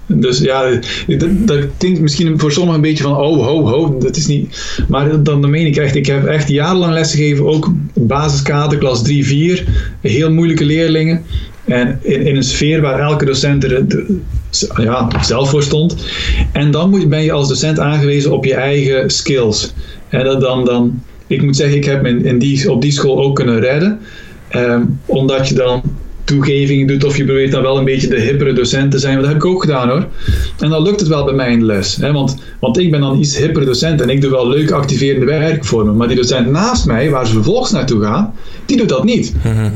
Dus 0.07 0.39
ja, 0.39 0.71
dat, 1.07 1.31
dat 1.47 1.61
klinkt 1.77 2.01
misschien 2.01 2.39
voor 2.39 2.53
sommigen 2.53 2.77
een 2.77 2.89
beetje 2.89 3.03
van 3.03 3.17
oh, 3.17 3.47
ho, 3.47 3.69
ho, 3.69 3.99
dat 3.99 4.17
is 4.17 4.27
niet. 4.27 4.77
Maar 4.89 5.23
dan, 5.23 5.51
meen 5.51 5.67
ik 5.67 5.77
echt, 5.77 5.95
ik 5.95 6.07
heb 6.07 6.25
echt 6.25 6.49
jarenlang 6.49 6.93
lesgegeven, 6.93 7.47
ook 7.47 7.73
basiskader, 7.95 8.79
klas 8.79 9.03
3, 9.03 9.27
4, 9.27 9.65
heel 10.01 10.33
moeilijke 10.33 10.65
leerlingen. 10.65 11.23
En 11.65 11.99
in, 12.03 12.27
in 12.27 12.37
een 12.37 12.43
sfeer 12.43 12.81
waar 12.81 13.01
elke 13.01 13.25
docent 13.25 13.65
er 13.65 14.07
ja, 14.77 15.09
zelf 15.21 15.51
voor 15.51 15.63
stond. 15.63 15.97
En 16.53 16.71
dan 16.71 16.91
moet, 16.91 17.09
ben 17.09 17.23
je 17.23 17.33
als 17.33 17.49
docent 17.49 17.79
aangewezen 17.79 18.33
op 18.33 18.45
je 18.45 18.55
eigen 18.55 19.11
skills. 19.11 19.73
En 20.09 20.25
dan, 20.41 20.65
dan, 20.65 21.03
ik 21.33 21.43
moet 21.43 21.57
zeggen, 21.57 21.77
ik 21.77 21.85
heb 21.85 22.03
me 22.03 22.23
in 22.23 22.39
die, 22.39 22.71
op 22.71 22.83
die 22.83 22.93
school 22.93 23.23
ook 23.23 23.37
kunnen 23.37 23.61
redden. 23.61 23.99
Ehm, 24.49 24.83
omdat 25.07 25.49
je 25.49 25.55
dan 25.55 25.83
toegevingen 26.25 26.87
doet 26.87 27.05
of 27.05 27.17
je 27.17 27.25
probeert 27.25 27.53
dan 27.53 27.63
wel 27.63 27.79
een 27.79 27.85
beetje 27.85 28.09
de 28.09 28.21
hippere 28.21 28.53
docent 28.53 28.91
te 28.91 28.99
zijn. 28.99 29.17
Dat 29.17 29.27
heb 29.27 29.37
ik 29.37 29.45
ook 29.45 29.61
gedaan 29.61 29.89
hoor. 29.89 30.07
En 30.59 30.71
dan 30.71 30.83
lukt 30.83 31.01
het 31.01 31.09
wel 31.09 31.25
bij 31.25 31.35
mij 31.35 31.53
in 31.53 31.59
de 31.59 31.65
les. 31.65 31.97
Hè? 31.97 32.13
Want, 32.13 32.37
want 32.61 32.79
ik 32.79 32.91
ben 32.91 33.01
dan 33.01 33.19
iets 33.19 33.39
hippere 33.39 33.65
docent 33.65 34.01
en 34.01 34.09
ik 34.09 34.21
doe 34.21 34.31
wel 34.31 34.49
leuk 34.49 34.71
activerende 34.71 35.27
werkvormen. 35.27 35.97
Maar 35.97 36.09
die 36.09 36.17
docent 36.17 36.51
naast 36.51 36.87
mij, 36.87 37.11
waar 37.11 37.27
ze 37.27 37.33
vervolgens 37.33 37.71
naartoe 37.71 38.03
gaan, 38.03 38.35
die 38.67 38.77
doet 38.77 38.89
dat 38.89 39.05
niet. 39.05 39.33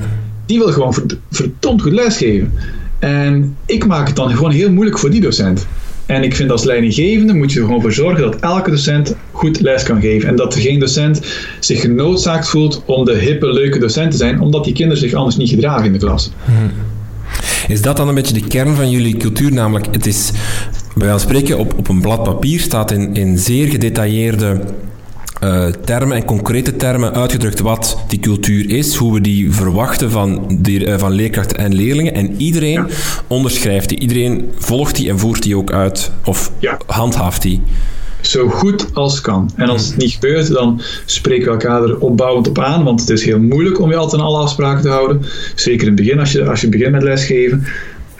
Die 0.46 0.58
wil 0.58 0.72
gewoon 0.72 0.94
verdomd 1.30 1.82
goed 1.82 1.92
lesgeven. 1.92 2.52
En 2.98 3.56
ik 3.66 3.86
maak 3.86 4.06
het 4.06 4.16
dan 4.16 4.30
gewoon 4.30 4.50
heel 4.50 4.70
moeilijk 4.70 4.98
voor 4.98 5.10
die 5.10 5.20
docent. 5.20 5.66
En 6.06 6.22
ik 6.22 6.36
vind 6.36 6.50
als 6.50 6.64
leidinggevende 6.64 7.34
moet 7.34 7.52
je 7.52 7.58
er 7.58 7.64
gewoon 7.64 7.80
voor 7.80 7.92
zorgen 7.92 8.22
dat 8.22 8.36
elke 8.40 8.70
docent 8.70 9.16
goed 9.32 9.60
les 9.60 9.82
kan 9.82 10.00
geven. 10.00 10.28
En 10.28 10.36
dat 10.36 10.54
geen 10.54 10.78
docent 10.78 11.20
zich 11.60 11.80
genoodzaakt 11.80 12.48
voelt 12.48 12.82
om 12.86 13.04
de 13.04 13.14
hippe, 13.14 13.52
leuke 13.52 13.78
docent 13.78 14.10
te 14.10 14.16
zijn, 14.16 14.40
omdat 14.40 14.64
die 14.64 14.72
kinderen 14.72 15.02
zich 15.02 15.12
anders 15.12 15.36
niet 15.36 15.48
gedragen 15.48 15.84
in 15.84 15.92
de 15.92 15.98
klas. 15.98 16.30
Hmm. 16.44 16.70
Is 17.68 17.82
dat 17.82 17.96
dan 17.96 18.08
een 18.08 18.14
beetje 18.14 18.40
de 18.40 18.46
kern 18.46 18.74
van 18.74 18.90
jullie 18.90 19.16
cultuur? 19.16 19.52
Namelijk, 19.52 19.86
het 19.90 20.06
is 20.06 20.30
bij 20.94 21.06
wijze 21.06 21.10
van 21.10 21.20
spreken 21.20 21.58
op, 21.58 21.74
op 21.78 21.88
een 21.88 22.00
blad 22.00 22.22
papier 22.22 22.60
staat 22.60 22.90
in, 22.90 23.14
in 23.14 23.38
zeer 23.38 23.68
gedetailleerde 23.68 24.60
uh, 25.46 25.66
termen 25.84 26.16
en 26.16 26.24
concrete 26.24 26.76
termen 26.76 27.14
uitgedrukt 27.14 27.60
wat 27.60 27.98
die 28.08 28.18
cultuur 28.18 28.70
is, 28.70 28.94
hoe 28.94 29.14
we 29.14 29.20
die 29.20 29.52
verwachten 29.52 30.10
van, 30.10 30.58
die, 30.58 30.86
uh, 30.86 30.98
van 30.98 31.12
leerkrachten 31.12 31.58
en 31.58 31.74
leerlingen. 31.74 32.14
En 32.14 32.34
iedereen 32.40 32.86
onderschrijft 33.26 33.88
die, 33.88 33.98
iedereen 33.98 34.50
volgt 34.58 34.96
die 34.96 35.08
en 35.08 35.18
voert 35.18 35.42
die 35.42 35.56
ook 35.56 35.72
uit 35.72 36.10
of 36.24 36.52
handhaaft 36.86 37.42
die. 37.42 37.62
Zo 38.20 38.48
goed 38.48 38.94
als 38.94 39.20
kan. 39.20 39.50
En 39.56 39.68
als 39.68 39.86
het 39.86 39.96
niet 39.96 40.12
gebeurt, 40.12 40.52
dan 40.52 40.80
spreken 41.04 41.44
we 41.44 41.50
elkaar 41.50 41.82
er 41.82 41.98
opbouwend 41.98 42.48
op 42.48 42.58
aan, 42.58 42.84
want 42.84 43.00
het 43.00 43.10
is 43.10 43.24
heel 43.24 43.40
moeilijk 43.40 43.80
om 43.80 43.90
je 43.90 43.96
altijd 43.96 44.20
aan 44.20 44.26
alle 44.28 44.42
afspraken 44.42 44.82
te 44.82 44.88
houden. 44.88 45.22
Zeker 45.54 45.80
in 45.80 45.86
het 45.86 46.02
begin, 46.02 46.18
als 46.18 46.32
je, 46.32 46.48
als 46.48 46.60
je 46.60 46.68
begint 46.68 46.92
met 46.92 47.02
lesgeven. 47.02 47.66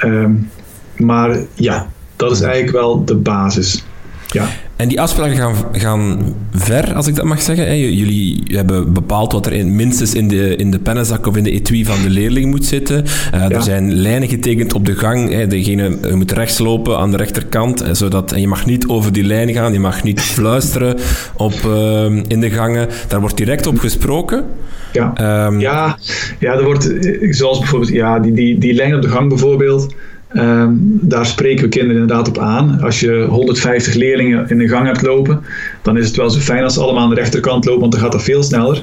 Um, 0.05 0.51
maar 0.97 1.39
ja, 1.55 1.89
dat 2.17 2.31
is 2.33 2.41
eigenlijk 2.41 2.73
wel 2.73 3.05
de 3.05 3.15
basis. 3.15 3.85
Ja. 4.27 4.49
En 4.77 4.89
die 4.89 5.01
afspraken 5.01 5.37
gaan, 5.37 5.55
gaan 5.73 6.35
ver, 6.53 6.95
als 6.95 7.07
ik 7.07 7.15
dat 7.15 7.25
mag 7.25 7.43
zeggen. 7.43 7.79
Jullie 7.95 8.43
hebben 8.47 8.93
bepaald 8.93 9.33
wat 9.33 9.47
er 9.47 9.53
in, 9.53 9.77
minstens 9.77 10.15
in 10.15 10.29
de, 10.29 10.57
in 10.57 10.71
de 10.71 10.79
pennenzak 10.79 11.27
of 11.27 11.37
in 11.37 11.45
de 11.45 11.51
etui 11.51 11.85
van 11.85 12.03
de 12.03 12.11
leerling 12.11 12.51
moet 12.51 12.65
zitten. 12.65 13.05
Uh, 13.35 13.51
Er 13.51 13.63
zijn 13.63 13.95
lijnen 13.95 14.29
getekend 14.29 14.75
op 14.75 14.87
de 14.87 14.95
gang. 14.95 15.45
Degene, 15.47 15.99
je 16.09 16.15
moet 16.15 16.33
rechts 16.33 16.59
lopen 16.59 16.99
aan 16.99 17.11
de 17.11 17.17
rechterkant. 17.17 17.85
Zodat, 17.93 18.33
en 18.33 18.41
je 18.41 18.49
mag 18.49 18.67
niet 18.67 18.89
over 18.89 19.13
die 19.13 19.25
lijnen 19.25 19.55
gaan. 19.55 19.73
Je 19.73 19.81
mag 19.81 20.03
niet 20.03 20.21
fluisteren 20.21 20.97
op, 21.37 21.55
uh, 21.67 22.05
in 22.29 22.41
de 22.41 22.51
gangen. 22.51 22.89
Daar 23.09 23.21
wordt 23.21 23.37
direct 23.37 23.67
op 23.67 23.79
gesproken. 23.79 24.45
Ja, 24.93 25.47
um, 25.47 25.61
ja, 25.61 25.99
ja 26.39 26.53
er 26.53 26.65
wordt, 26.65 26.95
zoals 27.31 27.59
bijvoorbeeld 27.59 27.93
ja, 27.93 28.19
die, 28.19 28.33
die, 28.33 28.59
die 28.59 28.75
lijn 28.75 28.95
op 28.95 29.03
de 29.03 29.09
gang 29.09 29.29
bijvoorbeeld. 29.29 29.95
Ehm, 30.29 30.73
daar 30.81 31.27
spreken 31.27 31.65
we 31.65 31.69
kinderen 31.69 32.01
inderdaad 32.01 32.29
op 32.29 32.39
aan. 32.39 32.81
Als 32.81 33.01
je 33.01 33.27
150 33.29 33.95
leerlingen 33.95 34.49
in 34.49 34.59
de 34.59 34.69
gang 34.69 34.87
hebt 34.87 35.03
lopen, 35.03 35.43
dan 35.83 35.97
is 35.97 36.07
het 36.07 36.17
wel 36.17 36.31
zo 36.31 36.41
fijn 36.41 36.63
als 36.63 36.75
ze 36.75 36.81
allemaal 36.81 37.03
aan 37.03 37.09
de 37.09 37.15
rechterkant 37.15 37.65
lopen, 37.65 37.81
want 37.81 37.93
dan 37.93 38.01
gaat 38.01 38.13
dat 38.13 38.23
veel 38.23 38.43
sneller. 38.43 38.83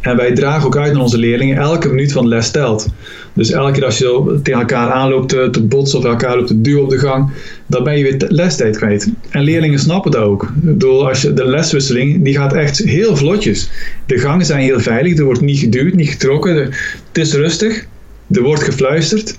En 0.00 0.16
wij 0.16 0.32
dragen 0.34 0.66
ook 0.66 0.76
uit 0.76 0.92
naar 0.92 1.02
onze 1.02 1.18
leerlingen, 1.18 1.56
elke 1.56 1.88
minuut 1.88 2.12
van 2.12 2.22
de 2.22 2.28
les 2.28 2.50
telt. 2.50 2.88
Dus 3.32 3.50
elke 3.50 3.72
keer 3.72 3.84
als 3.84 3.98
je 3.98 4.40
tegen 4.42 4.60
elkaar 4.60 4.90
aanloopt 4.90 5.28
te, 5.28 5.48
te 5.50 5.62
botsen 5.62 5.98
of 5.98 6.04
elkaar 6.04 6.36
loopt 6.36 6.48
te 6.48 6.60
duwen 6.60 6.82
op 6.82 6.90
de 6.90 6.98
gang, 6.98 7.30
dan 7.66 7.84
ben 7.84 7.98
je 7.98 8.02
weer 8.02 8.24
lestijd 8.28 8.76
kwijt. 8.76 9.12
En 9.30 9.42
leerlingen 9.42 9.78
snappen 9.78 10.10
dat 10.10 10.22
ook. 10.22 10.52
Door 10.54 11.08
als 11.08 11.22
je, 11.22 11.32
de 11.32 11.46
leswisseling 11.46 12.24
die 12.24 12.34
gaat 12.34 12.52
echt 12.52 12.78
heel 12.78 13.16
vlotjes. 13.16 13.70
De 14.06 14.18
gangen 14.18 14.46
zijn 14.46 14.60
heel 14.60 14.80
veilig, 14.80 15.18
er 15.18 15.24
wordt 15.24 15.40
niet 15.40 15.58
geduwd, 15.58 15.94
niet 15.94 16.10
getrokken. 16.10 16.56
het 16.56 16.72
is 17.12 17.34
rustig, 17.34 17.86
er 18.30 18.42
wordt 18.42 18.62
gefluisterd. 18.62 19.38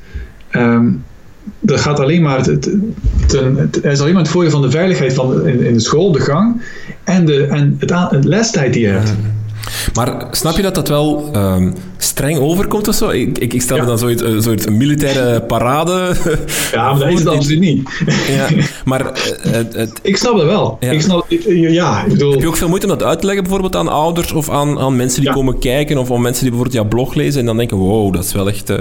Um, 0.52 1.04
dat 1.60 1.80
gaat 1.80 2.00
alleen 2.00 2.22
maar 2.22 2.38
het, 2.38 2.70
het, 3.28 3.84
is 3.84 4.00
alleen 4.00 4.14
maar 4.14 4.22
het 4.22 4.32
voordeel 4.32 4.52
van 4.52 4.62
de 4.62 4.72
veiligheid 4.72 5.14
van 5.14 5.48
in, 5.48 5.64
in 5.64 5.74
de 5.74 5.80
school, 5.80 6.12
de 6.12 6.20
gang 6.20 6.62
en, 7.04 7.26
de, 7.26 7.46
en 7.46 7.76
het, 7.80 7.92
het 8.10 8.26
lestijd 8.26 8.74
die 8.74 8.82
je 8.82 8.88
hebt. 8.88 9.14
Maar 9.94 10.28
snap 10.32 10.56
je 10.56 10.62
dat 10.62 10.76
dat 10.76 10.88
wel 10.88 11.30
um, 11.36 11.74
streng 11.98 12.40
overkomt 12.40 12.88
of 12.88 12.96
zo? 12.96 13.10
Ik, 13.10 13.38
ik, 13.38 13.54
ik 13.54 13.62
stel 13.62 13.78
me 13.78 13.86
dan 13.86 13.98
zoiets, 13.98 14.22
een 14.22 14.42
soort 14.42 14.70
militaire 14.70 15.42
parade. 15.42 16.16
Ja, 16.72 16.84
maar 16.94 17.00
dat 17.00 17.10
is 17.10 17.20
het 17.20 17.28
absoluut 17.28 17.60
niet. 17.60 17.90
Ja, 18.28 18.48
maar 18.86 19.02
uh, 19.02 19.52
het, 19.52 20.00
ik 20.02 20.18
snap 20.18 20.38
dat 20.38 20.46
wel. 20.46 20.78
Ja. 20.80 20.92
Ik 20.92 21.02
snap, 21.02 21.26
ja, 21.48 22.04
ik 22.04 22.12
bedoel... 22.12 22.32
Heb 22.32 22.42
je 22.42 22.48
ook 22.48 22.58
veel 22.58 22.68
moeite 22.68 22.86
om 22.86 22.98
dat 22.98 23.08
uit 23.08 23.20
te 23.20 23.26
leggen, 23.26 23.44
bijvoorbeeld 23.44 23.76
aan 23.76 23.88
ouders 23.88 24.32
of 24.32 24.50
aan, 24.50 24.80
aan 24.80 24.96
mensen 24.96 25.22
die 25.22 25.32
komen 25.32 25.60
kijken 25.60 25.98
of 25.98 26.12
aan 26.12 26.22
mensen 26.22 26.44
die 26.44 26.52
bijvoorbeeld 26.52 26.82
jouw 26.82 26.88
blog 26.88 27.14
lezen 27.14 27.40
en 27.40 27.46
dan 27.46 27.58
denken: 27.58 27.78
wow, 27.78 28.14
dat 28.14 28.24
is 28.24 28.34
wel 28.34 28.48
echt 28.48 28.70
uh, 28.70 28.78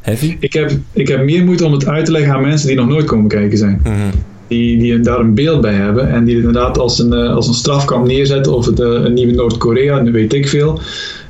heavy? 0.00 0.36
Ik 0.40 0.52
heb, 0.52 0.72
ik 0.92 1.08
heb 1.08 1.24
meer 1.24 1.44
moeite 1.44 1.64
om 1.64 1.72
het 1.72 1.86
uit 1.86 2.04
te 2.04 2.12
leggen 2.12 2.34
aan 2.34 2.42
mensen 2.42 2.66
die 2.66 2.76
nog 2.76 2.88
nooit 2.88 3.04
komen 3.04 3.28
kijken 3.28 3.58
zijn. 3.58 3.80
Mm 3.84 3.92
-hmm 3.92 4.10
die, 4.50 4.78
die 4.78 5.00
daar 5.00 5.18
een 5.18 5.34
beeld 5.34 5.60
bij 5.60 5.74
hebben 5.74 6.10
en 6.10 6.24
die 6.24 6.36
het 6.36 6.44
inderdaad 6.44 6.78
als 6.78 6.98
een, 6.98 7.12
uh, 7.12 7.34
als 7.34 7.48
een 7.48 7.54
strafkamp 7.54 8.06
neerzetten 8.06 8.54
of 8.54 8.66
het 8.66 8.80
uh, 8.80 8.86
een 8.86 9.12
nieuwe 9.12 9.32
Noord-Korea, 9.32 10.00
nu 10.00 10.12
weet 10.12 10.34
ik 10.34 10.48
veel. 10.48 10.80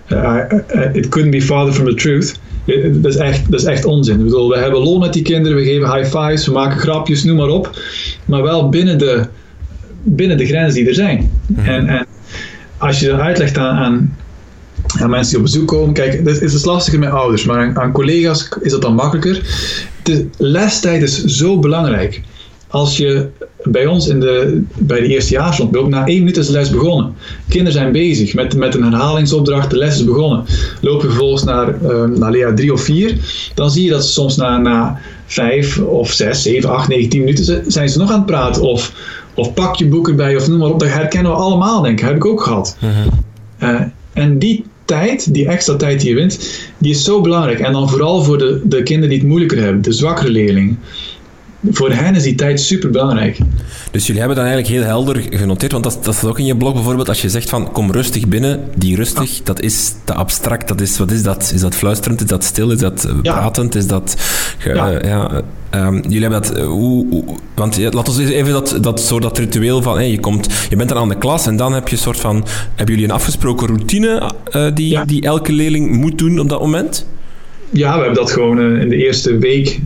Uh, 0.09 0.39
it 0.93 1.09
couldn't 1.09 1.31
be 1.31 1.43
farther 1.43 1.75
from 1.75 1.87
the 1.87 1.95
truth. 1.95 2.39
Dat 3.03 3.13
is, 3.13 3.17
echt, 3.17 3.51
dat 3.51 3.61
is 3.61 3.67
echt 3.67 3.85
onzin. 3.85 4.19
Ik 4.19 4.25
bedoel, 4.25 4.49
we 4.49 4.59
hebben 4.59 4.81
lol 4.81 4.99
met 4.99 5.13
die 5.13 5.23
kinderen, 5.23 5.57
we 5.57 5.65
geven 5.65 5.95
high 5.95 6.17
fives, 6.17 6.47
we 6.47 6.53
maken 6.53 6.79
grapjes, 6.79 7.25
noem 7.25 7.37
maar 7.37 7.49
op. 7.49 7.79
Maar 8.25 8.43
wel 8.43 8.69
binnen 8.69 8.99
de, 8.99 9.27
binnen 10.03 10.37
de 10.37 10.47
grenzen 10.47 10.75
die 10.75 10.89
er 10.89 10.95
zijn. 10.95 11.31
Mhm. 11.47 11.69
En, 11.69 11.89
en 11.89 12.07
als 12.79 13.01
je 13.01 13.07
dat 13.07 13.21
uitlegt 13.21 13.59
aan, 13.59 13.77
aan, 13.77 14.17
aan, 15.01 15.11
mensen 15.11 15.29
die 15.29 15.39
op 15.39 15.45
bezoek 15.45 15.69
komen, 15.69 15.95
kijk, 15.95 16.25
dat 16.25 16.41
is 16.41 16.53
het 16.53 16.65
lastiger 16.65 16.99
met 16.99 17.11
ouders, 17.11 17.45
maar 17.45 17.59
aan, 17.59 17.79
aan 17.79 17.93
collega's 17.93 18.49
is 18.61 18.71
dat 18.71 18.83
dan 18.83 18.95
makkelijker. 18.95 19.43
De 20.03 20.27
lestijd 20.37 21.03
is 21.03 21.25
zo 21.25 21.59
belangrijk. 21.59 22.23
Als 22.71 22.97
je 22.97 23.29
bij 23.63 23.87
ons 23.87 24.09
in 24.09 24.21
de, 24.21 24.63
bij 24.79 25.01
de 25.01 25.07
eerstejaarsrond, 25.07 25.77
ook 25.77 25.89
na 25.89 26.07
één 26.07 26.19
minuut 26.19 26.37
is 26.37 26.47
de 26.47 26.53
les 26.53 26.71
begonnen. 26.71 27.15
Kinderen 27.49 27.73
zijn 27.73 27.93
bezig 27.93 28.35
met, 28.35 28.57
met 28.57 28.75
een 28.75 28.83
herhalingsopdracht, 28.83 29.71
de 29.71 29.77
les 29.77 29.95
is 29.95 30.05
begonnen. 30.05 30.45
Lopen 30.81 31.09
vervolgens 31.09 31.45
naar, 31.45 31.83
uh, 31.83 32.05
naar 32.05 32.31
leer 32.31 32.55
3 32.55 32.73
of 32.73 32.81
4, 32.81 33.17
dan 33.55 33.71
zie 33.71 33.85
je 33.85 33.91
dat 33.91 34.05
ze 34.05 34.13
soms 34.13 34.37
na, 34.37 34.59
na 34.59 35.01
5 35.27 35.79
of 35.79 36.13
6, 36.13 36.43
7, 36.43 36.71
8, 36.71 36.89
9, 36.89 37.09
10 37.09 37.21
minuten 37.21 37.73
zijn 37.73 37.89
ze 37.89 37.99
nog 37.99 38.11
aan 38.11 38.17
het 38.17 38.27
praten. 38.27 38.63
Of, 38.63 38.93
of 39.35 39.55
pak 39.55 39.77
je 39.77 39.87
boek 39.87 40.09
erbij 40.09 40.37
of 40.37 40.49
noem 40.49 40.59
maar 40.59 40.69
op. 40.69 40.81
Dat 40.81 40.89
herkennen 40.89 41.33
we 41.33 41.39
allemaal, 41.39 41.83
denk 41.83 42.01
ik. 42.01 42.07
Heb 42.07 42.17
ik 42.17 42.25
ook 42.25 42.43
gehad. 42.43 42.77
uh, 43.63 43.81
en 44.13 44.39
die 44.39 44.65
tijd, 44.85 45.35
die 45.35 45.49
extra 45.49 45.77
tijd 45.77 46.01
die 46.01 46.09
je 46.09 46.15
wint, 46.15 46.61
die 46.79 46.91
is 46.91 47.05
zo 47.05 47.21
belangrijk. 47.21 47.61
En 47.61 47.73
dan 47.73 47.89
vooral 47.89 48.23
voor 48.23 48.39
de, 48.39 48.61
de 48.65 48.83
kinderen 48.83 49.09
die 49.09 49.19
het 49.19 49.29
moeilijker 49.29 49.59
hebben, 49.59 49.83
de 49.83 49.93
zwakkere 49.93 50.31
leerlingen 50.31 50.79
voor 51.69 51.93
hen 51.93 52.15
is 52.15 52.23
die 52.23 52.35
tijd 52.35 52.61
super 52.61 52.91
belangrijk. 52.91 53.39
Dus 53.91 54.07
jullie 54.07 54.21
hebben 54.21 54.39
dan 54.39 54.47
eigenlijk 54.47 54.75
heel 54.75 54.87
helder 54.87 55.23
genoteerd, 55.31 55.73
want 55.73 55.85
dat, 55.85 55.99
dat 56.03 56.15
is 56.15 56.25
ook 56.25 56.39
in 56.39 56.45
je 56.45 56.57
blog 56.57 56.73
bijvoorbeeld, 56.73 57.09
als 57.09 57.23
je 57.23 57.29
zegt 57.29 57.49
van 57.49 57.73
kom 57.73 57.93
rustig 57.93 58.29
binnen, 58.29 58.61
die 58.77 58.97
rustig, 58.97 59.43
dat 59.43 59.61
is 59.61 59.95
te 60.05 60.15
abstract, 60.15 60.69
dat 60.69 60.81
is, 60.81 60.99
wat 60.99 61.11
is 61.11 61.23
dat? 61.23 61.53
Is 61.55 61.61
dat 61.61 61.75
fluisterend, 61.75 62.21
is 62.21 62.27
dat 62.27 62.45
stil, 62.45 62.71
is 62.71 62.79
dat 62.79 63.05
eh, 63.05 63.21
pratend, 63.23 63.75
is 63.75 63.87
dat... 63.87 64.17
ja. 64.65 64.93
Uh, 64.93 65.01
ja 65.01 65.43
um, 65.75 66.03
jullie 66.03 66.21
hebben 66.21 66.43
dat... 66.43 66.59
Uh, 66.59 66.65
hoe, 66.65 67.07
hoe, 67.11 67.25
want 67.55 67.77
ja, 67.77 67.91
laten 67.91 68.17
we 68.17 68.35
even 68.35 68.53
dat, 68.53 68.79
dat, 68.81 69.15
dat 69.19 69.39
ritueel 69.39 69.83
van, 69.83 69.95
hey, 69.95 70.11
je, 70.11 70.21
komt, 70.21 70.49
je 70.69 70.77
bent 70.77 70.89
dan 70.89 70.99
aan 70.99 71.09
de 71.09 71.19
klas 71.19 71.47
en 71.47 71.57
dan 71.57 71.73
heb 71.73 71.89
je 71.89 71.97
een 71.97 72.03
soort 72.03 72.21
van... 72.21 72.45
Hebben 72.75 72.95
jullie 72.95 73.11
een 73.11 73.15
afgesproken 73.15 73.67
routine 73.67 74.33
die, 74.75 74.89
ja. 74.89 75.05
die 75.05 75.23
elke 75.23 75.53
leerling 75.53 75.97
moet 75.97 76.19
doen 76.19 76.41
op 76.41 76.49
dat 76.49 76.61
moment? 76.61 77.07
Ja, 77.73 77.95
we 77.95 77.99
hebben 77.99 78.15
dat 78.15 78.31
gewoon 78.31 78.59
uh, 78.59 78.81
in 78.81 78.89
de 78.89 78.97
eerste 78.97 79.39
week. 79.39 79.81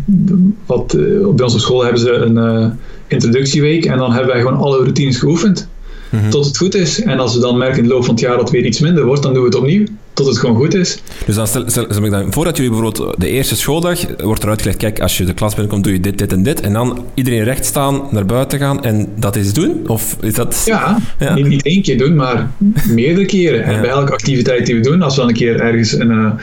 Wat, 0.67 0.95
uh, 0.95 1.29
bij 1.29 1.45
onze 1.45 1.59
school 1.59 1.83
hebben 1.83 2.01
ze 2.01 2.13
een 2.13 2.37
uh, 2.37 2.67
introductieweek. 3.07 3.85
En 3.85 3.99
dan 3.99 4.13
hebben 4.13 4.33
wij 4.33 4.43
gewoon 4.43 4.59
alle 4.59 4.77
routines 4.77 5.19
geoefend. 5.19 5.69
Mm 6.11 6.21
-hmm. 6.21 6.31
Tot 6.31 6.45
het 6.47 6.57
goed 6.57 6.75
is. 6.75 7.03
En 7.03 7.19
als 7.19 7.35
we 7.35 7.41
dan 7.41 7.59
merken 7.59 7.77
in 7.77 7.83
de 7.83 7.89
loop 7.89 8.05
van 8.05 8.15
het 8.15 8.23
jaar 8.23 8.37
dat 8.37 8.41
het 8.41 8.51
weer 8.51 8.65
iets 8.65 8.81
minder 8.81 9.05
wordt, 9.05 9.23
dan 9.23 9.33
doen 9.33 9.43
we 9.43 9.49
het 9.49 9.59
opnieuw. 9.59 9.85
Tot 10.13 10.27
het 10.27 10.39
gewoon 10.39 10.57
goed 10.57 10.75
is. 10.75 10.99
Dus 11.27 11.35
dan 11.35 11.47
stel, 11.47 11.63
stel, 11.67 11.87
stel 11.89 12.05
ik 12.05 12.11
dan, 12.11 12.33
voordat 12.33 12.57
jullie 12.57 12.73
bijvoorbeeld 12.73 13.21
de 13.21 13.29
eerste 13.29 13.57
schooldag 13.57 14.01
wordt 14.23 14.43
er 14.43 14.49
uitgelegd: 14.49 14.79
kijk, 14.79 15.01
als 15.01 15.19
je 15.19 15.25
de 15.25 15.35
klas 15.35 15.55
binnenkomt, 15.55 15.85
doe 15.85 15.93
je 15.93 16.01
dit, 16.01 16.19
dit 16.19 16.33
en 16.33 16.43
dit. 16.43 16.61
En 16.61 16.73
dan 16.73 17.05
iedereen 17.15 17.45
recht 17.45 17.65
staan, 17.65 18.03
naar 18.11 18.27
buiten 18.27 18.59
gaan 18.59 18.85
en 18.85 19.09
dat 19.17 19.37
eens 19.37 19.53
doen? 19.53 19.81
Of 19.87 20.17
is 20.21 20.35
dat. 20.35 20.63
Ja, 20.67 20.99
ja. 21.19 21.35
Niet, 21.35 21.47
niet, 21.47 21.65
één 21.65 21.83
keer 21.83 21.99
doen, 21.99 22.15
maar 22.15 22.51
meerdere 22.89 23.27
keren. 23.27 23.65
En 23.65 23.75
ja. 23.75 23.81
bij 23.81 23.91
elke 23.91 24.13
activiteit 24.13 24.67
die 24.67 24.75
we 24.75 24.81
doen, 24.81 25.03
als 25.03 25.15
we 25.15 25.21
dan 25.21 25.31
een 25.31 25.37
keer 25.37 25.61
ergens 25.61 25.93
een 25.93 26.39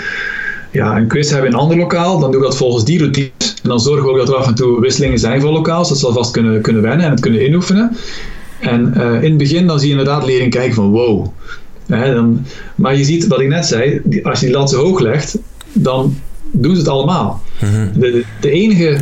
ja, 0.71 0.97
een 0.97 1.07
quiz 1.07 1.29
hebben 1.29 1.47
in 1.47 1.53
een 1.53 1.59
ander 1.59 1.77
lokaal, 1.77 2.19
dan 2.19 2.31
doen 2.31 2.41
we 2.41 2.47
dat 2.47 2.57
volgens 2.57 2.85
die 2.85 2.99
routines. 2.99 3.31
En 3.63 3.69
dan 3.69 3.79
zorgen 3.79 4.03
we 4.03 4.09
ook 4.09 4.17
dat 4.17 4.29
er 4.29 4.35
af 4.35 4.47
en 4.47 4.55
toe 4.55 4.79
wisselingen 4.79 5.19
zijn 5.19 5.41
voor 5.41 5.51
lokaals, 5.51 5.89
dat 5.89 5.97
ze 5.97 6.05
alvast 6.05 6.31
kunnen, 6.31 6.61
kunnen 6.61 6.81
wennen 6.81 7.05
en 7.05 7.11
het 7.11 7.19
kunnen 7.19 7.45
inoefenen. 7.45 7.97
En 8.59 8.93
uh, 8.97 9.23
in 9.23 9.29
het 9.29 9.37
begin 9.37 9.67
dan 9.67 9.79
zie 9.79 9.87
je 9.87 9.97
inderdaad 9.97 10.25
leren 10.25 10.49
kijken 10.49 10.73
van 10.73 10.89
wow. 10.89 11.27
Hè, 11.87 12.13
dan, 12.13 12.45
maar 12.75 12.97
je 12.97 13.03
ziet, 13.03 13.27
wat 13.27 13.39
ik 13.39 13.47
net 13.47 13.65
zei, 13.65 14.01
die, 14.03 14.27
als 14.27 14.39
je 14.39 14.45
die 14.45 14.55
lat 14.55 14.69
zo 14.69 14.77
hoog 14.77 14.99
legt, 14.99 15.37
dan 15.73 16.15
doen 16.51 16.73
ze 16.73 16.79
het 16.79 16.89
allemaal. 16.89 17.41
Mm-hmm. 17.59 17.91
de, 17.99 18.23
de 18.39 18.49
enige 18.49 18.97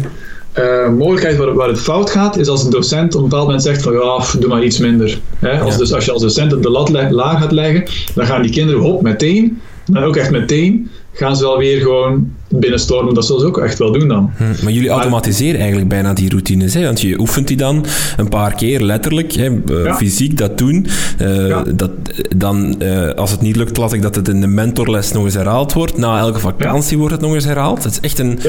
uh, 0.58 0.90
mogelijkheid 0.90 1.38
waar, 1.38 1.54
waar, 1.54 1.68
het 1.68 1.80
fout 1.80 2.10
gaat, 2.10 2.38
is 2.38 2.48
als 2.48 2.64
een 2.64 2.70
docent 2.70 3.16
op 3.16 3.24
een 3.24 3.30
bepaald 3.30 3.46
moment 3.46 3.64
zegt 3.64 3.82
van 3.82 3.94
ja, 3.94 4.24
doe 4.40 4.50
maar 4.50 4.64
iets 4.64 4.78
minder. 4.78 5.20
Hè? 5.40 5.60
Als, 5.60 5.74
ja. 5.74 5.80
dus 5.80 5.94
als 5.94 6.06
je 6.06 6.12
als 6.12 6.22
docent 6.22 6.64
de 6.64 6.70
lat 6.70 6.90
laag 7.12 7.40
gaat 7.40 7.52
leggen, 7.52 7.84
dan 8.16 8.26
gaan 8.26 8.42
die 8.42 8.52
kinderen 8.52 8.82
op 8.82 9.02
meteen, 9.02 9.62
maar 9.92 10.06
ook 10.06 10.16
echt 10.16 10.32
meteen, 10.32 10.90
gaan 11.20 11.36
ze 11.36 11.44
wel 11.44 11.58
weer 11.58 11.82
gewoon 11.82 12.32
binnenstormen. 12.50 13.14
Dat 13.14 13.26
zullen 13.26 13.42
ze 13.42 13.48
ook 13.48 13.58
echt 13.58 13.80
wel 13.80 13.92
doen 13.92 14.08
dan. 14.08 14.32
Hm, 14.38 14.64
maar 14.64 14.72
jullie 14.72 14.90
automatiseren 14.90 15.60
eigenlijk 15.60 15.90
bijna 15.90 16.14
die 16.14 16.30
routines. 16.30 16.74
Hè? 16.74 16.84
Want 16.84 17.02
je 17.02 17.20
oefent 17.20 17.48
die 17.48 17.58
dan 17.58 17.86
een 18.18 18.30
paar 18.30 18.56
keer 18.56 18.82
letterlijk, 18.82 19.32
hè, 19.32 19.50
uh, 19.50 19.84
ja. 19.84 19.96
fysiek 19.96 20.38
dat 20.38 20.58
doen. 20.58 20.88
Uh, 21.22 21.48
ja. 21.48 21.64
dat, 21.76 21.92
dan, 22.36 22.76
uh, 22.84 23.10
als 23.10 23.32
het 23.32 23.42
niet 23.42 23.56
lukt, 23.56 23.78
laat 23.78 23.94
ik 23.94 24.02
dat 24.02 24.16
het 24.16 24.28
in 24.28 24.42
de 24.42 24.48
mentorles 24.48 25.12
nog 25.12 25.24
eens 25.24 25.34
herhaald 25.34 25.74
wordt. 25.74 25.98
Na 25.98 26.20
elke 26.20 26.40
vakantie 26.40 26.92
ja. 26.92 26.98
wordt 26.98 27.14
het 27.14 27.24
nog 27.24 27.34
eens 27.34 27.46
herhaald. 27.46 27.84
Het 27.84 27.92
is 27.92 28.00
echt 28.00 28.20
een, 28.20 28.40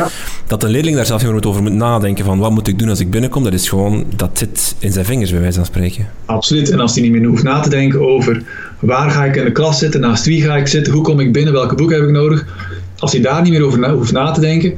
dat 0.46 0.62
een 0.62 0.70
leerling 0.70 0.96
daar 0.96 1.06
zelf 1.06 1.32
niet 1.32 1.44
over 1.44 1.62
moet 1.62 1.72
nadenken 1.72 2.24
van 2.24 2.38
wat 2.38 2.50
moet 2.50 2.68
ik 2.68 2.78
doen 2.78 2.88
als 2.88 3.00
ik 3.00 3.10
binnenkom. 3.10 3.44
Dat 3.44 3.52
is 3.52 3.68
gewoon, 3.68 4.04
dat 4.16 4.30
zit 4.32 4.74
in 4.78 4.92
zijn 4.92 5.04
vingers 5.04 5.30
bij 5.30 5.40
wijze 5.40 5.56
van 5.56 5.66
spreken. 5.66 6.06
Absoluut. 6.24 6.70
En 6.70 6.80
als 6.80 6.94
hij 6.94 7.02
niet 7.02 7.12
meer 7.12 7.24
hoeft 7.24 7.42
na 7.42 7.60
te 7.60 7.70
denken 7.70 8.08
over 8.08 8.42
waar 8.80 9.10
ga 9.10 9.24
ik 9.24 9.36
in 9.36 9.44
de 9.44 9.52
klas 9.52 9.78
zitten, 9.78 10.00
naast 10.00 10.24
wie 10.24 10.42
ga 10.42 10.56
ik 10.56 10.66
zitten, 10.66 10.92
hoe 10.92 11.02
kom 11.02 11.20
ik 11.20 11.32
binnen, 11.32 11.52
welke 11.52 11.74
boek 11.74 11.90
heb 11.90 12.02
ik 12.02 12.10
nodig 12.10 12.46
als 13.00 13.12
hij 13.12 13.20
daar 13.20 13.42
niet 13.42 13.52
meer 13.52 13.64
over 13.64 13.78
na, 13.78 13.92
hoeft 13.94 14.12
na 14.12 14.30
te 14.30 14.40
denken, 14.40 14.74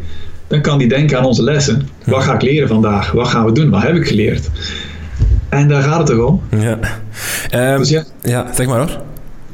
dan 0.47 0.61
kan 0.61 0.79
hij 0.79 0.89
denken 0.89 1.19
aan 1.19 1.25
onze 1.25 1.43
lessen. 1.43 1.89
Wat 2.05 2.23
ga 2.23 2.35
ik 2.35 2.43
leren 2.43 2.69
vandaag? 2.69 3.13
Wat 3.13 3.29
gaan 3.29 3.45
we 3.45 3.53
doen? 3.53 3.71
Wat 3.71 3.83
heb 3.83 3.95
ik 3.95 4.07
geleerd? 4.07 4.51
En 5.49 5.69
daar 5.69 5.83
gaat 5.83 5.99
het 5.99 6.07
toch 6.07 6.27
om. 6.27 6.41
Ja, 6.59 6.79
um, 7.73 7.79
dus 7.79 7.89
ja. 7.89 8.05
ja 8.23 8.47
zeg 8.55 8.67
maar 8.67 8.79
hoor. 8.79 9.01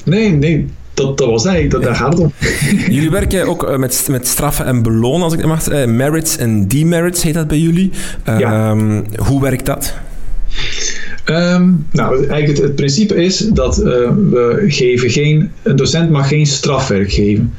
Nee, 0.05 0.31
nee, 0.31 0.69
dat, 0.95 1.19
dat 1.19 1.29
was 1.29 1.45
eigenlijk, 1.45 1.75
dat, 1.75 1.83
daar 1.83 1.95
gaat 1.95 2.13
het 2.13 2.21
om. 2.21 2.33
jullie 2.95 3.11
werken 3.11 3.47
ook 3.47 3.79
met, 3.79 4.07
met 4.11 4.27
straffen 4.27 4.65
en 4.67 4.83
belonen, 4.83 5.23
als 5.23 5.33
ik 5.33 5.39
het 5.39 5.49
mag. 5.49 5.71
Uh, 5.71 5.85
merits 5.85 6.37
en 6.37 6.69
demerits 6.69 7.23
heet 7.23 7.35
dat 7.35 7.49
bij 7.49 7.59
jullie. 7.59 7.91
Ja. 8.25 8.71
um, 8.71 9.05
hoe 9.17 9.41
werkt 9.41 9.67
dat? 9.67 9.95
Um, 11.31 11.87
nou, 11.93 12.27
eigenlijk 12.27 12.59
het, 12.63 12.75
principe 12.75 13.15
is 13.15 13.39
dat 13.39 13.79
uh, 13.79 13.85
we 14.31 14.65
geven 14.69 15.11
geen, 15.11 15.51
een 15.63 15.77
docent 15.77 16.11
mag 16.11 16.29
geen 16.29 16.47
strafwerk 16.47 17.13
geven. 17.13 17.53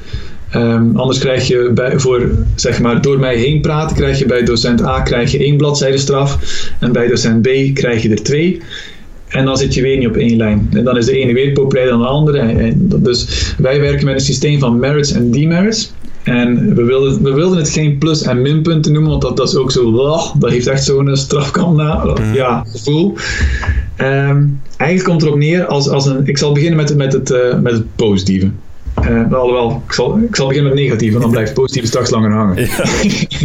Um, 0.55 0.97
anders 0.97 1.20
krijg 1.20 1.47
je 1.47 1.72
bij, 1.74 1.99
voor, 1.99 2.30
zeg 2.55 2.82
maar, 2.82 3.01
door 3.01 3.20
mij 3.20 3.36
heen 3.36 3.61
praten, 3.61 3.95
krijg 3.95 4.20
je 4.20 4.26
bij 4.26 4.43
docent 4.43 4.84
A 4.84 5.01
krijg 5.01 5.32
je 5.32 5.38
één 5.38 5.57
bladzijde 5.57 5.97
straf 5.97 6.38
en 6.80 6.91
bij 6.91 7.07
docent 7.07 7.41
B 7.41 7.49
krijg 7.74 8.01
je 8.01 8.09
er 8.09 8.24
twee. 8.24 8.61
En 9.28 9.45
dan 9.45 9.57
zit 9.57 9.74
je 9.74 9.82
weer 9.82 9.97
niet 9.97 10.07
op 10.07 10.15
één 10.15 10.38
lijn. 10.38 10.70
En 10.72 10.84
dan 10.84 10.97
is 10.97 11.05
de 11.05 11.17
ene 11.17 11.34
weer 11.34 11.51
populairder 11.51 11.97
dan 11.97 12.03
de 12.03 12.09
andere. 12.09 12.39
En, 12.39 12.89
dus 12.99 13.53
wij 13.57 13.82
werken 13.82 14.05
met 14.05 14.13
een 14.13 14.20
systeem 14.20 14.59
van 14.59 14.80
merits 14.80 15.11
en 15.11 15.32
demerits. 15.32 15.93
En 16.24 16.76
we 16.76 16.84
wilden, 16.84 17.24
we 17.24 17.34
wilden 17.34 17.57
het 17.57 17.70
geen 17.70 17.97
plus- 17.97 18.24
en 18.24 18.41
minpunten 18.41 18.91
noemen, 18.91 19.09
want 19.09 19.22
dat, 19.22 19.38
dat 19.38 19.47
is 19.47 19.55
ook 19.55 19.72
zo, 19.72 19.91
oh, 19.91 20.36
dat 20.36 20.49
heeft 20.49 20.67
echt 20.67 20.84
zo'n 20.84 21.15
strafkant 21.15 21.76
na, 21.76 22.03
mm. 22.03 22.34
ja, 22.34 22.63
gevoel. 22.72 23.15
Um, 23.97 24.61
eigenlijk 24.78 25.09
komt 25.09 25.22
erop 25.22 25.38
neer 25.38 25.65
als, 25.65 25.89
als 25.89 26.05
een, 26.05 26.28
ik 26.28 26.38
zal 26.38 26.51
beginnen 26.51 26.78
met, 26.78 26.95
met, 26.95 27.13
het, 27.13 27.30
uh, 27.30 27.59
met 27.59 27.74
het 27.74 27.95
positieve. 27.95 28.49
Uh, 29.09 29.34
alhoewel, 29.34 29.84
ik 29.88 29.93
zal, 29.93 30.17
ik 30.17 30.36
zal 30.36 30.47
beginnen 30.47 30.72
met 30.72 30.82
negatief, 30.82 31.09
want 31.09 31.24
dan 31.24 31.32
blijft 31.32 31.53
positief 31.53 31.86
straks 31.86 32.09
langer 32.09 32.32
hangen. 32.32 32.61
Ja. 32.61 32.86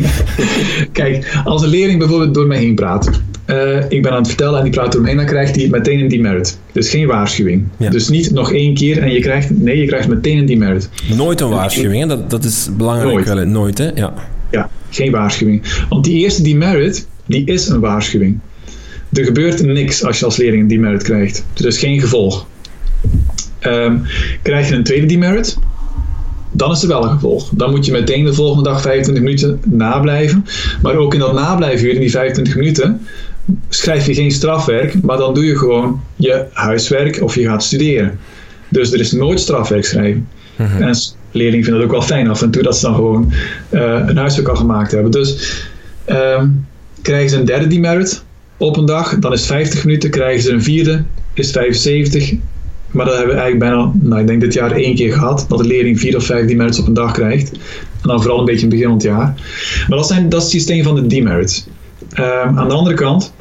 Kijk, 0.93 1.41
als 1.45 1.62
een 1.62 1.68
leerling 1.68 1.99
bijvoorbeeld 1.99 2.35
door 2.35 2.47
mij 2.47 2.59
heen 2.59 2.75
praat. 2.75 3.11
Uh, 3.47 3.90
ik 3.90 4.03
ben 4.03 4.11
aan 4.11 4.18
het 4.18 4.26
vertellen 4.26 4.59
en 4.59 4.64
die 4.64 4.72
praat 4.72 4.92
door 4.92 5.01
me 5.01 5.09
heen, 5.09 5.16
dan 5.16 5.26
krijgt 5.26 5.57
hij 5.57 5.68
meteen 5.68 6.01
een 6.01 6.09
demerit. 6.09 6.59
Dus 6.72 6.90
geen 6.90 7.07
waarschuwing. 7.07 7.64
Ja. 7.76 7.90
Dus 7.90 8.09
niet 8.09 8.30
nog 8.30 8.53
één 8.53 8.74
keer 8.74 8.99
en 8.99 9.12
je 9.12 9.20
krijgt, 9.20 9.51
nee, 9.51 9.78
je 9.78 9.86
krijgt 9.86 10.09
meteen 10.09 10.38
een 10.38 10.47
demerit. 10.47 10.88
Nooit 11.16 11.40
een 11.40 11.49
waarschuwing, 11.49 12.01
hè? 12.01 12.07
Dat, 12.09 12.30
dat 12.30 12.45
is 12.45 12.68
belangrijk 12.76 13.12
Nooit. 13.12 13.26
wel. 13.26 13.47
Nooit, 13.47 13.78
hè? 13.78 13.90
Ja. 13.95 14.14
ja, 14.51 14.70
geen 14.90 15.11
waarschuwing. 15.11 15.62
Want 15.88 16.05
die 16.05 16.18
eerste 16.18 16.42
demerit, 16.42 17.07
die 17.26 17.45
is 17.47 17.68
een 17.68 17.80
waarschuwing. 17.80 18.38
Er 19.12 19.24
gebeurt 19.24 19.62
niks 19.62 20.05
als 20.05 20.18
je 20.18 20.24
als 20.24 20.36
leerling 20.36 20.62
een 20.62 20.68
demerit 20.68 21.03
krijgt. 21.03 21.45
Is 21.55 21.78
geen 21.78 22.01
gevolg. 22.01 22.47
Um, 23.61 24.03
krijg 24.42 24.68
je 24.68 24.74
een 24.74 24.84
tweede 24.84 25.07
demerit, 25.07 25.59
dan 26.53 26.70
is 26.70 26.82
er 26.82 26.88
wel 26.88 27.05
een 27.05 27.11
gevolg. 27.11 27.51
Dan 27.55 27.70
moet 27.70 27.86
je 27.86 27.92
meteen 27.92 28.24
de 28.24 28.34
volgende 28.34 28.68
dag 28.68 28.80
25 28.80 29.24
minuten 29.24 29.61
nablijven. 29.64 30.45
Maar 30.82 30.97
ook 30.97 31.14
in 31.14 31.20
dat 31.20 31.32
nablijven 31.32 31.92
in 31.92 32.01
die 32.01 32.11
25 32.11 32.57
minuten, 32.57 33.01
schrijf 33.68 34.07
je 34.07 34.14
geen 34.14 34.30
strafwerk, 34.30 35.03
maar 35.03 35.16
dan 35.16 35.34
doe 35.34 35.45
je 35.45 35.57
gewoon 35.57 36.01
je 36.16 36.45
huiswerk 36.53 37.22
of 37.22 37.34
je 37.34 37.45
gaat 37.45 37.62
studeren. 37.62 38.18
Dus 38.68 38.92
er 38.92 39.01
is 39.01 39.12
nooit 39.12 39.40
strafwerk 39.40 39.84
schrijven. 39.84 40.28
Mm-hmm. 40.57 40.82
En 40.82 40.97
leerlingen 41.30 41.64
vinden 41.64 41.82
het 41.82 41.90
ook 41.90 41.97
wel 41.99 42.07
fijn 42.07 42.28
af 42.28 42.42
en 42.42 42.51
toe 42.51 42.62
dat 42.62 42.76
ze 42.76 42.86
dan 42.86 42.95
gewoon 42.95 43.32
uh, 43.70 44.03
een 44.07 44.16
huiswerk 44.16 44.49
al 44.49 44.57
gemaakt 44.57 44.92
hebben. 44.92 45.11
Dus 45.11 45.62
um, 46.07 46.66
krijgen 47.03 47.30
ze 47.30 47.36
een 47.36 47.45
derde 47.45 47.66
demerit 47.66 48.24
op 48.57 48.76
een 48.76 48.84
dag, 48.84 49.18
dan 49.18 49.32
is 49.32 49.47
50 49.47 49.84
minuten. 49.84 50.11
Krijgen 50.11 50.42
ze 50.42 50.53
een 50.53 50.62
vierde, 50.62 51.03
is 51.34 51.51
75. 51.51 52.34
Maar 52.90 53.05
dat 53.05 53.16
hebben 53.16 53.34
we 53.34 53.40
eigenlijk 53.40 53.72
bijna, 53.72 53.92
nou, 54.09 54.20
ik 54.20 54.26
denk 54.26 54.40
dit 54.40 54.53
jaar 54.53 54.72
één 54.72 54.95
keer 54.95 55.12
gehad, 55.12 55.47
dat 55.49 55.59
de 55.59 55.64
leerling 55.64 56.01
vier 56.01 56.16
of 56.16 56.24
vijf 56.24 56.47
demerits 56.47 56.78
op 56.78 56.86
een 56.86 56.95
dag 56.95 57.12
krijgt. 57.12 57.53
En 57.53 58.09
dan 58.09 58.20
vooral 58.20 58.38
een 58.38 58.45
beetje 58.45 58.66
in 58.66 58.70
het 58.70 58.80
begin 58.80 58.88
van 58.88 58.97
het 58.97 59.07
jaar. 59.07 59.34
Maar 59.88 59.99
dat, 59.99 60.07
zijn, 60.07 60.28
dat 60.28 60.38
is 60.38 60.45
het 60.45 60.53
systeem 60.53 60.82
van 60.82 60.95
de 60.95 61.07
demerits. 61.07 61.66
Um, 62.19 62.59
aan 62.59 62.69
de 62.69 62.75
andere 62.75 62.97
kant, 62.97 63.33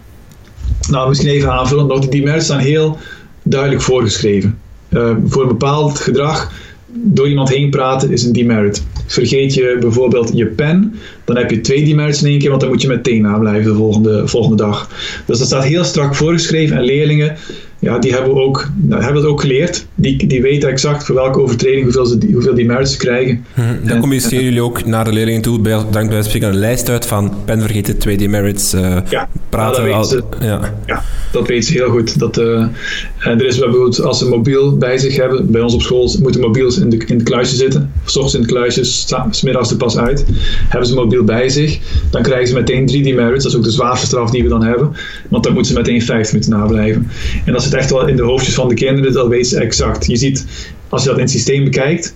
nou 0.89 1.09
misschien 1.09 1.29
even 1.29 1.51
aanvullen, 1.51 1.87
nog 1.87 1.99
de 1.99 2.09
demerits 2.09 2.45
zijn 2.45 2.59
heel 2.59 2.97
duidelijk 3.43 3.81
voorgeschreven. 3.81 4.59
Uh, 4.89 5.15
voor 5.25 5.41
een 5.41 5.47
bepaald 5.47 5.99
gedrag 5.99 6.51
door 6.87 7.27
iemand 7.27 7.49
heen 7.49 7.69
praten 7.69 8.11
is 8.11 8.23
een 8.23 8.33
demerit. 8.33 8.83
Vergeet 9.05 9.53
je 9.53 9.77
bijvoorbeeld 9.79 10.31
je 10.33 10.45
pen, 10.45 10.95
dan 11.25 11.37
heb 11.37 11.49
je 11.49 11.61
twee 11.61 11.85
demerits 11.85 12.21
in 12.21 12.29
één 12.29 12.39
keer, 12.39 12.49
want 12.49 12.61
dan 12.61 12.69
moet 12.69 12.81
je 12.81 12.87
meteen 12.87 13.21
nablijven 13.21 13.71
de 13.71 13.77
volgende, 13.77 14.27
volgende 14.27 14.63
dag. 14.63 14.89
Dus 15.25 15.37
dat 15.37 15.47
staat 15.47 15.63
heel 15.63 15.83
strak 15.83 16.15
voorgeschreven 16.15 16.77
en 16.77 16.83
leerlingen 16.83 17.37
ja, 17.83 17.99
die 17.99 18.13
hebben, 18.13 18.35
ook, 18.35 18.69
nou, 18.75 19.03
hebben 19.03 19.21
dat 19.21 19.31
ook 19.31 19.41
geleerd. 19.41 19.85
Die, 19.95 20.27
die 20.27 20.41
weten 20.41 20.69
exact 20.69 21.05
voor 21.05 21.15
welke 21.15 21.41
overtreding 21.41 21.83
hoeveel, 21.83 22.05
ze, 22.05 22.17
hoeveel 22.33 22.53
die 22.53 22.65
merits 22.65 22.97
krijgen. 22.97 23.45
Hmm, 23.53 23.79
dan 23.83 23.99
communiceren 23.99 24.43
jullie 24.43 24.61
ook 24.61 24.85
naar 24.85 25.03
de 25.03 25.11
leerlingen 25.11 25.41
toe, 25.41 25.59
bij, 25.59 25.79
dank 25.91 26.09
bij 26.09 26.23
spreken 26.23 26.47
een 26.47 26.55
lijst 26.55 26.89
uit 26.89 27.05
van 27.05 27.33
pen 27.45 27.61
vergeten, 27.61 27.97
2 27.97 28.17
demerits, 28.17 28.73
uh, 28.73 28.97
ja, 29.09 29.29
praten. 29.49 29.89
Dat, 29.89 30.25
ja. 30.41 30.73
ja, 30.85 31.03
dat 31.31 31.47
weten 31.47 31.63
ze 31.63 31.73
heel 31.73 31.89
goed. 31.89 32.19
Dat, 32.19 32.37
uh, 32.37 32.59
en 33.19 33.39
er 33.39 33.45
is 33.45 33.59
bijvoorbeeld, 33.59 34.01
als 34.01 34.17
ze 34.17 34.29
mobiel 34.29 34.77
bij 34.77 34.97
zich 34.97 35.15
hebben, 35.15 35.51
bij 35.51 35.61
ons 35.61 35.73
op 35.73 35.81
school 35.81 36.15
moeten 36.21 36.41
mobiels 36.41 36.77
in 36.77 36.89
de, 36.89 36.97
in 37.05 37.17
de 37.17 37.23
kluisje 37.23 37.55
zitten. 37.55 37.91
S 38.05 38.15
ochtends 38.15 38.35
in 38.35 38.41
de 38.41 38.47
kluisjes, 38.47 39.13
smiddags 39.29 39.71
er 39.71 39.77
pas 39.77 39.97
uit. 39.97 40.25
Hebben 40.69 40.87
ze 40.87 40.93
mobiel 40.95 41.23
bij 41.23 41.49
zich, 41.49 41.79
dan 42.09 42.21
krijgen 42.21 42.47
ze 42.47 42.53
meteen 42.53 42.85
3 42.85 43.03
demerits. 43.03 43.43
Dat 43.43 43.51
is 43.51 43.57
ook 43.57 43.63
de 43.63 43.71
zwaarste 43.71 44.05
straf 44.05 44.29
die 44.29 44.43
we 44.43 44.49
dan 44.49 44.63
hebben. 44.63 44.91
Want 45.29 45.43
dan 45.43 45.53
moeten 45.53 45.73
ze 45.73 45.79
meteen 45.79 46.01
50 46.01 46.33
minuten 46.33 46.59
nablijven. 46.59 47.07
En 47.45 47.53
als 47.53 47.63
echt 47.73 47.89
wel 47.89 48.07
in 48.07 48.15
de 48.15 48.23
hoofdjes 48.23 48.53
van 48.53 48.67
de 48.67 48.73
kinderen, 48.73 49.13
dat 49.13 49.27
weet 49.27 49.47
ze 49.47 49.59
exact. 49.59 50.05
Je 50.05 50.15
ziet, 50.15 50.45
als 50.89 51.01
je 51.03 51.07
dat 51.07 51.17
in 51.17 51.23
het 51.23 51.31
systeem 51.31 51.63
bekijkt, 51.63 52.15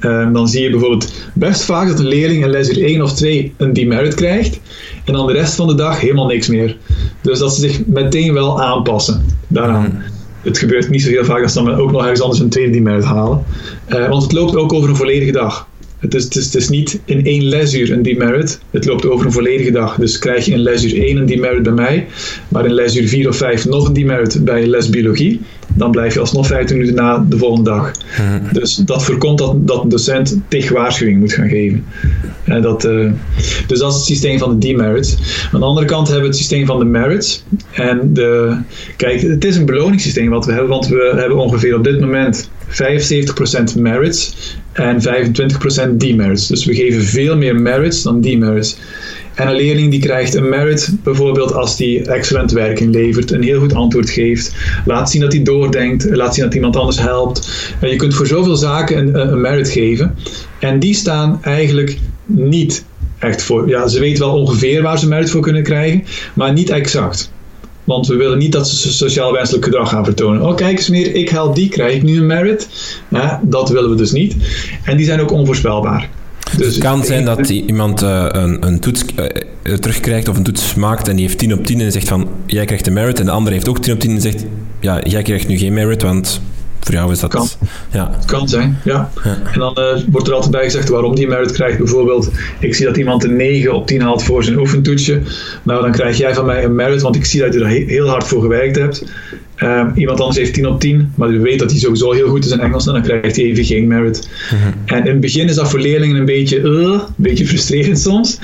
um, 0.00 0.32
dan 0.32 0.48
zie 0.48 0.62
je 0.62 0.70
bijvoorbeeld 0.70 1.12
best 1.34 1.62
vaak 1.62 1.88
dat 1.88 1.98
een 1.98 2.06
leerling 2.06 2.44
in 2.44 2.50
lesuur 2.50 2.84
1 2.84 3.02
of 3.02 3.14
2 3.14 3.54
een 3.56 3.72
demerit 3.72 4.14
krijgt 4.14 4.60
en 5.04 5.12
dan 5.12 5.26
de 5.26 5.32
rest 5.32 5.54
van 5.54 5.66
de 5.66 5.74
dag 5.74 6.00
helemaal 6.00 6.26
niks 6.26 6.48
meer. 6.48 6.76
Dus 7.22 7.38
dat 7.38 7.54
ze 7.54 7.60
zich 7.60 7.86
meteen 7.86 8.32
wel 8.32 8.62
aanpassen 8.62 9.24
daaraan. 9.48 9.84
Hmm. 9.84 10.02
Het 10.42 10.58
gebeurt 10.58 10.90
niet 10.90 11.02
zo 11.02 11.08
heel 11.08 11.24
vaak 11.24 11.40
dat 11.40 11.50
ze 11.50 11.62
dan 11.62 11.74
ook 11.74 11.92
nog 11.92 12.02
ergens 12.02 12.20
anders 12.20 12.40
een 12.40 12.48
tweede 12.48 12.72
demerit 12.72 13.04
halen. 13.04 13.44
Uh, 13.88 14.08
want 14.08 14.22
het 14.22 14.32
loopt 14.32 14.56
ook 14.56 14.72
over 14.72 14.88
een 14.88 14.96
volledige 14.96 15.32
dag. 15.32 15.68
Het 16.00 16.14
is, 16.14 16.24
het, 16.24 16.36
is, 16.36 16.44
het 16.44 16.54
is, 16.54 16.68
niet 16.68 17.00
in 17.04 17.24
één 17.24 17.42
lesuur 17.42 17.92
een 17.92 18.02
demerit. 18.02 18.60
Het 18.70 18.84
loopt 18.84 19.06
over 19.06 19.26
een 19.26 19.32
volledige 19.32 19.70
dag. 19.70 19.96
Dus 19.96 20.18
krijg 20.18 20.44
je 20.44 20.52
in 20.52 20.58
lesuur 20.58 21.02
1 21.02 21.16
een 21.16 21.26
demerit 21.26 21.62
bij 21.62 21.72
mij, 21.72 22.06
maar 22.48 22.64
in 22.64 22.72
lesuur 22.72 23.08
4 23.08 23.28
of 23.28 23.36
5 23.36 23.68
nog 23.68 23.88
een 23.88 23.92
demerit 23.92 24.44
bij 24.44 24.66
les 24.66 24.88
biologie, 24.88 25.40
dan 25.74 25.90
blijf 25.90 26.14
je 26.14 26.20
alsnog 26.20 26.46
15 26.46 26.76
minuten 26.76 26.96
na 26.96 27.26
de 27.28 27.38
volgende 27.38 27.70
dag. 27.70 27.90
Hmm. 28.16 28.40
Dus 28.52 28.74
dat 28.76 29.04
voorkomt 29.04 29.38
dat, 29.38 29.66
dat 29.66 29.82
een 29.82 29.88
docent 29.88 30.38
tegen 30.48 30.74
waarschuwing 30.74 31.18
moet 31.18 31.32
gaan 31.32 31.48
geven. 31.48 31.84
En 32.44 32.62
dat, 32.62 32.84
uh, 32.84 33.12
dus 33.66 33.78
dat 33.78 33.90
is 33.90 33.96
het 33.96 34.06
systeem 34.06 34.38
van 34.38 34.50
de 34.50 34.66
demerits. 34.66 35.16
Aan 35.52 35.60
de 35.60 35.66
andere 35.66 35.86
kant 35.86 36.06
hebben 36.06 36.24
we 36.24 36.30
het 36.30 36.38
systeem 36.38 36.66
van 36.66 36.78
de 36.78 36.84
merits. 36.84 37.44
En 37.72 38.14
de, 38.14 38.56
kijk, 38.96 39.20
het 39.20 39.44
is 39.44 39.56
een 39.56 39.66
beloningssysteem 39.66 40.30
wat 40.30 40.46
we 40.46 40.52
hebben, 40.52 40.70
want 40.70 40.88
we 40.88 41.12
hebben 41.16 41.38
ongeveer 41.38 41.76
op 41.76 41.84
dit 41.84 42.00
moment 42.00 42.50
75% 42.70 43.80
merits 43.80 44.34
en 44.72 45.02
25% 45.92 45.96
demerits. 45.96 46.46
Dus 46.46 46.64
we 46.64 46.74
geven 46.74 47.02
veel 47.02 47.36
meer 47.36 47.60
merits 47.60 48.02
dan 48.02 48.20
demerits. 48.20 48.76
En 49.34 49.48
een 49.48 49.54
leerling 49.54 49.90
die 49.90 50.00
krijgt 50.00 50.34
een 50.34 50.48
merit 50.48 50.90
bijvoorbeeld 51.02 51.52
als 51.52 51.76
die 51.76 52.10
excellent 52.10 52.52
werk 52.52 52.80
inlevert, 52.80 53.30
een 53.30 53.42
heel 53.42 53.60
goed 53.60 53.74
antwoord 53.74 54.10
geeft, 54.10 54.54
laat 54.84 55.10
zien 55.10 55.20
dat 55.20 55.32
hij 55.32 55.42
doordenkt, 55.42 56.16
laat 56.16 56.34
zien 56.34 56.44
dat 56.44 56.54
iemand 56.54 56.76
anders 56.76 57.00
helpt. 57.00 57.50
En 57.80 57.88
je 57.90 57.96
kunt 57.96 58.14
voor 58.14 58.26
zoveel 58.26 58.56
zaken 58.56 58.98
een, 58.98 59.32
een 59.32 59.40
merit 59.40 59.68
geven. 59.68 60.14
En 60.58 60.78
die 60.78 60.94
staan 60.94 61.38
eigenlijk 61.42 61.98
niet 62.26 62.84
echt 63.18 63.42
voor. 63.42 63.68
Ja, 63.68 63.88
ze 63.88 64.00
weten 64.00 64.24
wel 64.24 64.38
ongeveer 64.38 64.82
waar 64.82 64.98
ze 64.98 65.08
merit 65.08 65.30
voor 65.30 65.40
kunnen 65.40 65.62
krijgen, 65.62 66.04
maar 66.34 66.52
niet 66.52 66.70
exact. 66.70 67.32
Want 67.90 68.06
we 68.06 68.16
willen 68.16 68.38
niet 68.38 68.52
dat 68.52 68.68
ze 68.68 68.92
sociaal 68.92 69.32
wenselijk 69.32 69.64
gedrag 69.64 69.88
gaan 69.88 70.04
vertonen. 70.04 70.42
Oh, 70.42 70.56
kijk 70.56 70.78
eens 70.78 70.88
meer, 70.88 71.14
ik 71.14 71.28
help 71.28 71.54
die, 71.54 71.68
krijg 71.68 71.94
ik 71.94 72.02
nu 72.02 72.16
een 72.16 72.26
merit? 72.26 72.68
Ja, 73.08 73.40
dat 73.42 73.68
willen 73.68 73.90
we 73.90 73.96
dus 73.96 74.12
niet. 74.12 74.36
En 74.84 74.96
die 74.96 75.06
zijn 75.06 75.20
ook 75.20 75.30
onvoorspelbaar. 75.30 76.08
Dus 76.56 76.66
het 76.66 76.78
kan 76.78 77.04
zijn 77.04 77.24
dat 77.24 77.48
iemand 77.48 78.02
uh, 78.02 78.26
een, 78.28 78.66
een, 78.66 78.80
toets 78.80 79.04
uh, 79.62 79.74
terugkrijgt 79.74 80.28
of 80.28 80.36
een 80.36 80.42
toets 80.42 80.74
maakt 80.74 81.08
en 81.08 81.16
die 81.16 81.24
heeft 81.26 81.38
10 81.38 81.52
op 81.52 81.66
10 81.66 81.80
en 81.80 81.92
zegt 81.92 82.08
van 82.08 82.28
jij 82.46 82.64
krijgt 82.64 82.86
een 82.86 82.92
merit 82.92 83.18
en 83.18 83.24
de 83.24 83.30
andere 83.30 83.54
heeft 83.54 83.68
ook 83.68 83.78
10 83.78 83.92
op 83.92 84.00
10 84.00 84.10
en 84.10 84.20
zegt 84.20 84.44
ja, 84.80 85.00
jij 85.02 85.22
krijgt 85.22 85.48
nu 85.48 85.58
geen 85.58 85.72
merit, 85.72 86.02
want 86.02 86.40
voor 86.80 86.94
jou 86.94 87.12
is 87.12 87.20
dat... 87.20 87.30
Kan, 87.30 87.48
ja. 87.92 88.10
kan 88.26 88.48
zijn, 88.48 88.78
ja. 88.84 89.10
ja. 89.24 89.38
En 89.52 89.58
dan 89.58 89.76
uh, 89.78 90.02
wordt 90.10 90.28
er 90.28 90.34
altijd 90.34 90.52
bij 90.52 90.64
gezegd 90.64 90.88
waarom 90.88 91.14
die 91.14 91.28
merit 91.28 91.52
krijgt. 91.52 91.78
Bijvoorbeeld, 91.78 92.30
ik 92.60 92.74
zie 92.74 92.86
dat 92.86 92.96
iemand 92.96 93.24
een 93.24 93.36
9 93.36 93.74
op 93.74 93.86
10 93.86 94.00
haalt 94.00 94.22
voor 94.22 94.44
zijn 94.44 94.58
oefentoetsje. 94.58 95.20
Nou, 95.62 95.82
dan 95.82 95.92
krijg 95.92 96.16
jij 96.16 96.34
van 96.34 96.46
mij 96.46 96.64
een 96.64 96.74
merit, 96.74 97.02
want 97.02 97.16
ik 97.16 97.24
zie 97.24 97.40
dat 97.40 97.54
je 97.54 97.60
er 97.60 97.66
heel 97.66 98.08
hard 98.08 98.26
voor 98.26 98.40
gewerkt 98.40 98.76
hebt. 98.76 99.04
Um, 99.62 99.92
iemand 99.94 100.20
anders 100.20 100.38
heeft 100.38 100.54
10 100.54 100.66
op 100.66 100.80
10, 100.80 101.12
maar 101.14 101.32
je 101.32 101.38
weet 101.38 101.58
dat 101.58 101.70
hij 101.70 101.80
sowieso 101.80 102.12
heel 102.12 102.28
goed 102.28 102.44
is 102.44 102.50
in 102.50 102.60
Engels, 102.60 102.86
en 102.86 102.92
dan 102.92 103.02
krijgt 103.02 103.36
hij 103.36 103.44
even 103.44 103.64
geen 103.64 103.86
merit. 103.86 104.28
Mhm. 104.50 104.72
En 104.84 105.04
in 105.04 105.10
het 105.10 105.20
begin 105.20 105.48
is 105.48 105.54
dat 105.54 105.70
voor 105.70 105.80
leerlingen 105.80 106.16
een 106.16 106.24
beetje, 106.24 106.58
uh, 106.58 106.66
een 106.66 107.00
beetje 107.16 107.46
frustrerend 107.46 107.98
soms, 107.98 108.38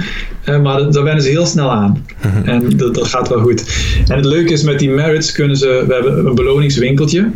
uh, 0.48 0.62
maar 0.62 0.90
daar 0.90 1.02
wennen 1.02 1.22
ze 1.22 1.28
heel 1.28 1.46
snel 1.46 1.70
aan. 1.70 2.04
Mhm. 2.22 2.48
En 2.48 2.76
dat, 2.76 2.94
dat, 2.94 3.08
gaat 3.08 3.28
wel 3.28 3.40
goed. 3.40 3.64
En 4.08 4.16
het 4.16 4.24
leuke 4.24 4.52
is 4.52 4.62
met 4.62 4.78
die 4.78 4.90
merits 4.90 5.32
kunnen 5.32 5.56
ze, 5.56 5.84
we 5.86 5.94
hebben 5.94 6.26
een 6.26 6.34
beloningswinkeltje. 6.34 7.30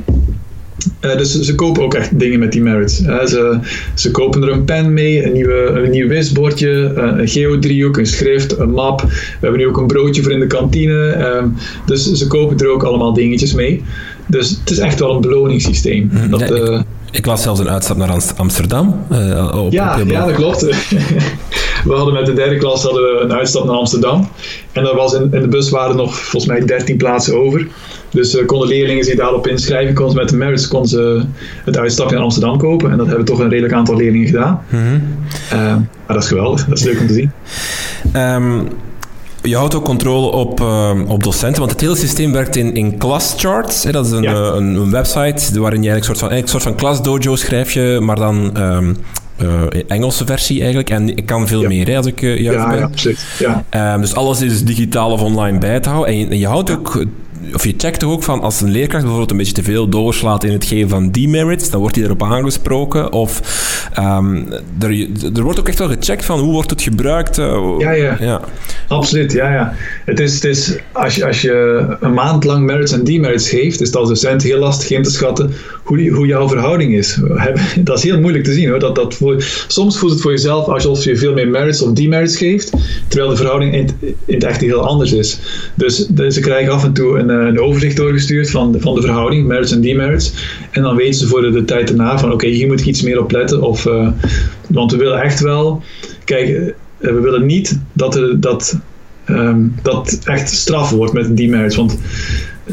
Uh, 1.01 1.16
dus 1.16 1.41
ze 1.41 1.55
kopen 1.55 1.83
ook 1.83 1.95
echt 1.95 2.18
dingen 2.18 2.39
met 2.39 2.53
die 2.53 2.62
merits. 2.62 3.01
Uh, 3.01 3.24
ze, 3.26 3.59
ze 3.95 4.11
kopen 4.11 4.43
er 4.43 4.49
een 4.49 4.64
pen 4.64 4.93
mee, 4.93 5.24
een, 5.24 5.33
nieuwe, 5.33 5.66
een 5.66 5.91
nieuw 5.91 6.09
wisbordje, 6.09 6.93
uh, 6.97 7.20
een 7.20 7.28
geodriehoek, 7.28 7.97
een 7.97 8.07
schrift, 8.07 8.59
een 8.59 8.70
map. 8.70 9.01
We 9.01 9.09
hebben 9.41 9.61
nu 9.61 9.66
ook 9.66 9.76
een 9.76 9.87
broodje 9.87 10.22
voor 10.22 10.33
in 10.33 10.41
de 10.41 10.47
kantine. 10.47 11.09
Ehm, 11.09 11.49
dus 11.87 12.12
ze 12.12 12.26
kopen 12.26 12.59
er 12.59 12.68
ook 12.68 12.83
allemaal 12.83 13.12
dingetjes 13.12 13.55
mee. 13.55 13.83
Dus 14.26 14.51
het 14.51 14.70
is 14.70 14.78
echt 14.78 15.01
wel 15.01 15.14
een 15.14 15.20
beloningssysteem. 15.20 16.11
Mm, 16.12 16.31
dat, 16.31 16.41
ik, 16.41 16.83
ik, 17.11 17.26
las 17.26 17.43
zelfs 17.43 17.61
een 17.61 17.70
uitstap 17.70 17.97
naar 17.97 18.22
Amsterdam. 18.37 19.07
Op, 19.55 19.72
ja, 19.72 19.99
ja, 20.07 20.26
dat 20.26 20.35
klopt. 20.35 20.66
we 21.85 21.95
hadden 21.95 22.14
met 22.14 22.26
de 22.26 22.33
derde 22.33 22.57
klas 22.57 22.83
hadden 22.83 23.03
we 23.03 23.20
een 23.20 23.33
uitstap 23.33 23.64
naar 23.64 23.74
Amsterdam. 23.74 24.28
En 24.72 24.87
er 24.87 24.95
was 24.95 25.14
in, 25.14 25.28
in 25.33 25.41
de 25.41 25.49
bus 25.49 25.70
waren 25.70 25.97
nog 25.97 26.18
volgens 26.18 26.53
mij 26.53 26.64
13 26.64 26.97
plaatsen 26.97 27.41
over. 27.41 27.66
Dus 28.11 28.35
uh, 28.35 28.47
konden 28.47 28.68
leerlingen 28.68 29.05
zich 29.05 29.16
daarop 29.16 29.47
inschrijven, 29.47 29.95
konden 29.95 30.12
ze 30.12 30.18
met 30.18 30.28
de 30.28 30.37
merits 30.37 30.68
konden 30.68 30.89
ze 30.89 31.24
het 31.64 31.78
uitstapje 31.78 32.16
in 32.16 32.22
Amsterdam 32.22 32.59
kopen. 32.59 32.91
En 32.91 32.97
dat 32.97 33.07
hebben 33.07 33.24
toch 33.24 33.39
een 33.39 33.49
redelijk 33.49 33.74
aantal 33.74 33.97
leerlingen 33.97 34.26
gedaan. 34.26 34.64
Mm 34.68 34.78
-hmm. 34.78 35.03
uh, 35.53 35.74
maar 35.74 35.87
dat 36.07 36.22
is 36.22 36.28
geweldig, 36.28 36.64
dat 36.64 36.78
is 36.78 36.85
leuk 36.85 37.01
om 37.01 37.07
te 37.07 37.12
zien. 37.12 37.33
Um, 38.16 38.68
je 39.43 39.57
houdt 39.57 39.74
ook 39.74 39.85
controle 39.85 40.31
op, 40.31 40.61
uh, 40.61 40.93
op 41.07 41.22
docenten, 41.22 41.59
want 41.59 41.70
het 41.70 41.81
hele 41.81 41.97
systeem 41.97 42.33
werkt 42.33 42.57
in, 42.57 42.74
in 42.74 42.99
ClassCharts. 42.99 43.85
Hè? 43.85 43.93
Dat 43.93 44.07
is 44.07 44.12
een, 44.12 44.22
ja. 44.22 44.35
een, 44.35 44.74
een, 44.74 44.91
website 44.91 45.61
waarin 45.61 45.83
je 45.83 45.91
eigenlijk 45.91 45.99
een 45.99 46.05
soort 46.05 46.18
van, 46.18 46.33
een 46.33 46.49
soort 46.49 46.62
van 46.62 46.74
klasdojo 46.74 47.37
schrijf 47.37 47.72
je, 47.72 47.99
maar 48.01 48.16
dan 48.16 48.62
um, 48.62 48.97
uh, 49.43 49.62
Engelse 49.88 50.26
versie 50.26 50.59
eigenlijk. 50.59 50.91
En 50.91 51.16
ik 51.16 51.26
kan 51.26 51.49
veel 51.49 51.62
ja. 51.62 51.68
meer, 51.68 51.86
hè, 51.86 51.97
als 51.97 52.07
ik 52.07 52.22
uh, 52.22 52.41
juist 52.41 52.61
ja, 52.61 52.68
ben. 52.68 52.78
Ja, 52.78 52.84
absoluut. 52.84 53.24
Ja. 53.38 53.95
Um, 53.95 54.01
dus 54.01 54.14
alles 54.14 54.41
is 54.41 54.64
digitaal 54.64 55.11
of 55.11 55.20
online 55.20 55.59
bij 55.59 55.80
te 55.80 55.88
houden. 55.88 56.12
En 56.12 56.18
je, 56.18 56.26
en 56.26 56.38
je 56.38 56.47
houdt 56.47 56.70
ook 56.70 57.05
of 57.55 57.64
je 57.64 57.74
checkt 57.76 58.05
ook 58.05 58.22
van 58.22 58.40
als 58.40 58.61
een 58.61 58.70
leerkracht 58.70 59.03
bijvoorbeeld 59.03 59.30
een 59.30 59.36
beetje 59.36 59.53
te 59.53 59.62
veel 59.62 59.88
doorslaat 59.88 60.44
in 60.44 60.53
het 60.53 60.64
geven 60.64 60.88
van 60.88 61.11
demerits, 61.11 61.70
dan 61.70 61.80
wordt 61.80 61.96
hij 61.96 62.05
erop 62.05 62.22
aangesproken. 62.22 63.12
Of 63.12 63.40
um, 63.98 64.46
er, 64.80 65.09
er 65.34 65.42
wordt 65.42 65.59
ook 65.59 65.68
echt 65.68 65.78
wel 65.78 65.88
gecheckt 65.88 66.24
van 66.24 66.38
hoe 66.38 66.53
wordt 66.53 66.70
het 66.70 66.82
gebruikt. 66.82 67.38
Uh, 67.38 67.74
ja, 67.78 67.90
ja, 67.90 68.16
ja, 68.20 68.40
absoluut. 68.88 69.32
Ja, 69.32 69.53
ja. 69.53 69.74
Het 70.05 70.20
is, 70.20 70.34
het 70.34 70.44
is, 70.44 70.76
als, 70.92 71.14
je, 71.14 71.26
als 71.26 71.40
je 71.40 71.86
een 72.01 72.14
maand 72.14 72.44
lang 72.44 72.64
merits 72.64 72.92
en 72.92 73.05
demerits 73.05 73.48
geeft, 73.48 73.80
is 73.80 73.86
het 73.86 73.96
als 73.96 74.09
docent 74.09 74.42
heel 74.42 74.59
lastig 74.59 74.90
in 74.90 75.03
te 75.03 75.11
schatten 75.11 75.53
hoe, 75.82 75.96
die, 75.96 76.11
hoe 76.11 76.26
jouw 76.26 76.48
verhouding 76.48 76.94
is. 76.94 77.18
Dat 77.80 77.96
is 77.96 78.05
heel 78.05 78.20
moeilijk 78.20 78.44
te 78.44 78.53
zien 78.53 78.68
hoor. 78.68 78.78
Dat, 78.78 78.94
dat 78.94 79.14
voor, 79.14 79.44
soms 79.68 79.98
voelt 79.98 80.12
het 80.12 80.20
voor 80.20 80.30
jezelf 80.30 80.66
alsof 80.66 81.05
je 81.05 81.16
veel 81.16 81.32
meer 81.32 81.48
merits 81.48 81.82
of 81.82 81.92
demerits 81.92 82.36
geeft, 82.36 82.72
terwijl 83.09 83.30
de 83.30 83.36
verhouding 83.36 83.74
in, 83.74 83.88
in 84.24 84.34
het 84.34 84.44
echt 84.44 84.61
heel 84.61 84.86
anders 84.86 85.12
is. 85.12 85.38
Dus, 85.74 86.07
dus 86.07 86.34
ze 86.34 86.40
krijgen 86.40 86.72
af 86.72 86.84
en 86.84 86.92
toe 86.92 87.18
een, 87.18 87.30
een 87.47 87.61
overzicht 87.61 87.97
doorgestuurd 87.97 88.51
van 88.51 88.72
de, 88.72 88.80
van 88.80 88.95
de 88.95 89.01
verhouding, 89.01 89.47
merits 89.47 89.72
en 89.72 89.80
demerits. 89.80 90.32
En 90.70 90.82
dan 90.82 90.97
weten 90.97 91.14
ze 91.14 91.26
voor 91.26 91.41
de, 91.41 91.51
de 91.51 91.64
tijd 91.64 91.91
erna 91.91 92.18
van 92.18 92.32
oké, 92.32 92.47
hier 92.47 92.66
moet 92.66 92.80
ik 92.80 92.86
iets 92.86 93.03
meer 93.03 93.20
op 93.20 93.30
letten. 93.30 93.62
Of, 93.62 93.86
uh, 93.86 94.09
want 94.68 94.93
we 94.93 94.99
willen 94.99 95.22
echt 95.22 95.41
wel, 95.41 95.82
kijk, 96.24 96.49
uh, 96.49 96.72
we 96.99 97.20
willen 97.20 97.47
niet 97.47 97.78
dat, 97.93 98.16
er, 98.16 98.41
dat, 98.41 98.78
um, 99.28 99.74
dat 99.82 100.20
echt 100.24 100.51
straf 100.51 100.91
wordt 100.91 101.12
met 101.12 101.36
demerits. 101.36 101.76
Want 101.76 101.99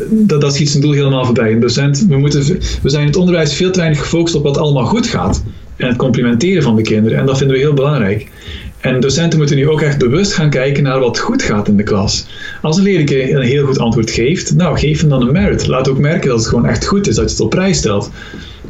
dat, 0.09 0.41
dat 0.41 0.53
schiet 0.53 0.69
zijn 0.69 0.83
doel 0.83 0.91
helemaal 0.91 1.25
voorbij. 1.25 1.51
Een 1.51 1.59
docent, 1.59 2.05
we, 2.09 2.17
moeten, 2.17 2.45
we 2.81 2.89
zijn 2.89 3.01
in 3.01 3.07
het 3.07 3.17
onderwijs 3.17 3.53
veel 3.53 3.71
te 3.71 3.79
weinig 3.79 3.99
gefocust 3.99 4.35
op 4.35 4.43
wat 4.43 4.57
allemaal 4.57 4.85
goed 4.85 5.07
gaat. 5.07 5.43
En 5.75 5.87
het 5.87 5.97
complimenteren 5.97 6.63
van 6.63 6.75
de 6.75 6.81
kinderen. 6.81 7.17
En 7.17 7.25
dat 7.25 7.37
vinden 7.37 7.55
we 7.55 7.61
heel 7.61 7.73
belangrijk. 7.73 8.27
En 8.87 8.99
docenten 8.99 9.37
moeten 9.37 9.57
nu 9.57 9.69
ook 9.69 9.81
echt 9.81 9.97
bewust 9.97 10.33
gaan 10.33 10.49
kijken 10.49 10.83
naar 10.83 10.99
wat 10.99 11.19
goed 11.19 11.43
gaat 11.43 11.67
in 11.67 11.77
de 11.77 11.83
klas. 11.83 12.25
Als 12.61 12.77
een 12.77 12.83
leerling 12.83 13.09
een 13.09 13.41
heel 13.41 13.65
goed 13.65 13.79
antwoord 13.79 14.11
geeft, 14.11 14.55
nou 14.55 14.77
geef 14.77 14.99
hem 14.99 15.09
dan 15.09 15.21
een 15.21 15.31
merit. 15.31 15.67
Laat 15.67 15.89
ook 15.89 15.97
merken 15.97 16.29
dat 16.29 16.37
het 16.37 16.47
gewoon 16.47 16.65
echt 16.65 16.85
goed 16.85 17.07
is, 17.07 17.15
dat 17.15 17.25
je 17.25 17.31
het 17.31 17.39
op 17.39 17.49
prijs 17.49 17.77
stelt. 17.77 18.09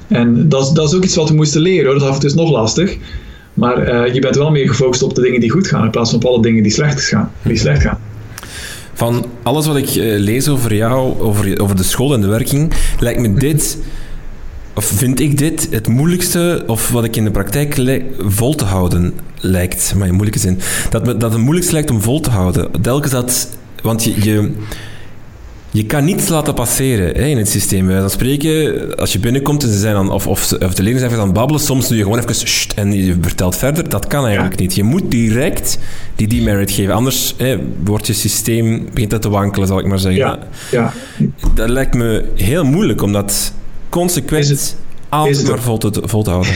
En 0.08 0.50
dat, 0.50 0.76
dat 0.76 0.88
is 0.88 0.96
ook 0.96 1.04
iets 1.04 1.16
wat 1.16 1.30
we 1.30 1.36
moesten 1.36 1.62
leren 1.62 1.86
hoor. 1.86 1.94
Dat 1.94 2.04
is 2.04 2.08
af 2.08 2.24
en 2.24 2.28
toe 2.28 2.36
nog 2.36 2.52
lastig. 2.52 2.98
Maar 3.54 4.08
uh, 4.08 4.14
je 4.14 4.20
bent 4.20 4.36
wel 4.36 4.52
meer 4.52 4.68
gefocust 4.68 5.04
op 5.04 5.16
de 5.16 5.22
dingen 5.22 5.40
die 5.40 5.50
goed 5.50 5.68
gaan, 5.68 5.84
in 5.84 5.92
plaats 5.92 6.10
van 6.10 6.20
op 6.20 6.26
alle 6.26 6.42
dingen 6.42 6.64
die 6.64 6.72
slecht 6.72 7.02
gaan. 7.02 7.32
Die 7.42 7.58
slecht 7.58 7.82
gaan. 7.82 8.00
Van 8.94 9.26
alles 9.44 9.68
wat 9.68 9.76
ik 9.76 9.96
uh, 9.96 10.20
lees 10.20 10.50
over 10.50 10.76
jou, 10.76 11.20
over, 11.20 11.62
over 11.62 11.76
de 11.76 11.84
school 11.84 12.14
en 12.14 12.22
de 12.22 12.28
werking, 12.28 12.74
lijkt 13.00 13.20
me 13.20 13.34
dit 13.34 13.78
vind 14.86 15.20
ik 15.20 15.38
dit 15.38 15.68
het 15.72 15.88
moeilijkste, 15.88 16.64
of 16.68 16.90
wat 16.90 17.04
ik 17.04 17.16
in 17.16 17.24
de 17.24 17.32
praktijk 17.32 18.02
vol 18.20 18.56
te 18.56 18.66
houden 18.66 19.14
lijkt, 19.40 19.94
maar 19.96 20.08
in 20.08 20.14
moeilijke 20.14 20.40
zin, 20.40 20.60
dat, 20.90 21.06
me, 21.06 21.18
dat 21.18 21.32
het 21.32 21.42
moeilijkste 21.42 21.74
lijkt 21.74 21.92
om 21.92 22.02
vol 22.02 22.20
te 22.20 22.30
houden. 22.30 22.82
Telkens 22.82 23.12
dat, 23.12 23.50
want 23.82 24.04
je, 24.04 24.24
je 24.24 24.52
je 25.72 25.86
kan 25.86 26.06
niets 26.06 26.28
laten 26.28 26.54
passeren 26.54 27.16
hè, 27.16 27.26
in 27.26 27.38
het 27.38 27.50
systeem. 27.50 27.88
Wij 27.88 28.10
spreken, 28.10 28.96
als 28.96 29.14
je 29.14 29.20
binnenkomt 29.20 29.64
en 29.64 29.70
ze 29.70 29.80
zijn 29.80 29.94
dan, 29.94 30.12
of, 30.12 30.28
of, 30.28 30.54
of 30.54 30.74
de 30.74 30.84
leerlingen 30.84 31.00
zijn 31.00 31.22
aan 31.22 31.28
het 31.28 31.34
babbelen, 31.34 31.62
soms 31.62 31.88
doe 31.88 31.98
je 31.98 32.04
gewoon 32.04 32.20
even 32.20 32.36
sst, 32.36 32.74
en 32.74 32.94
je 32.94 33.18
vertelt 33.22 33.56
verder. 33.56 33.90
Dat 33.90 34.08
kan 34.08 34.26
eigenlijk 34.26 34.60
niet. 34.60 34.76
Je 34.76 34.84
moet 34.84 35.12
direct 35.12 35.80
die 36.16 36.28
demerit 36.28 36.72
geven. 36.72 36.94
Anders 36.94 37.34
hè, 37.38 37.60
wordt 37.84 38.08
je 38.08 38.14
systeem, 38.14 38.88
begint 38.94 39.12
dat 39.12 39.22
te 39.22 39.30
wankelen, 39.30 39.68
zal 39.68 39.80
ik 39.80 39.86
maar 39.86 40.00
zeggen. 40.00 40.22
Ja. 40.22 40.40
ja. 40.72 40.94
Dat 41.54 41.70
lijkt 41.70 41.94
me 41.94 42.26
heel 42.36 42.66
moeilijk 42.66 43.02
om 43.02 43.14
dat 43.14 43.54
consequent 43.90 44.48
het, 44.48 44.76
maar 45.10 45.60
vol 45.60 45.78
te, 45.78 46.02
vol 46.04 46.24
te 46.24 46.30
houden. 46.30 46.52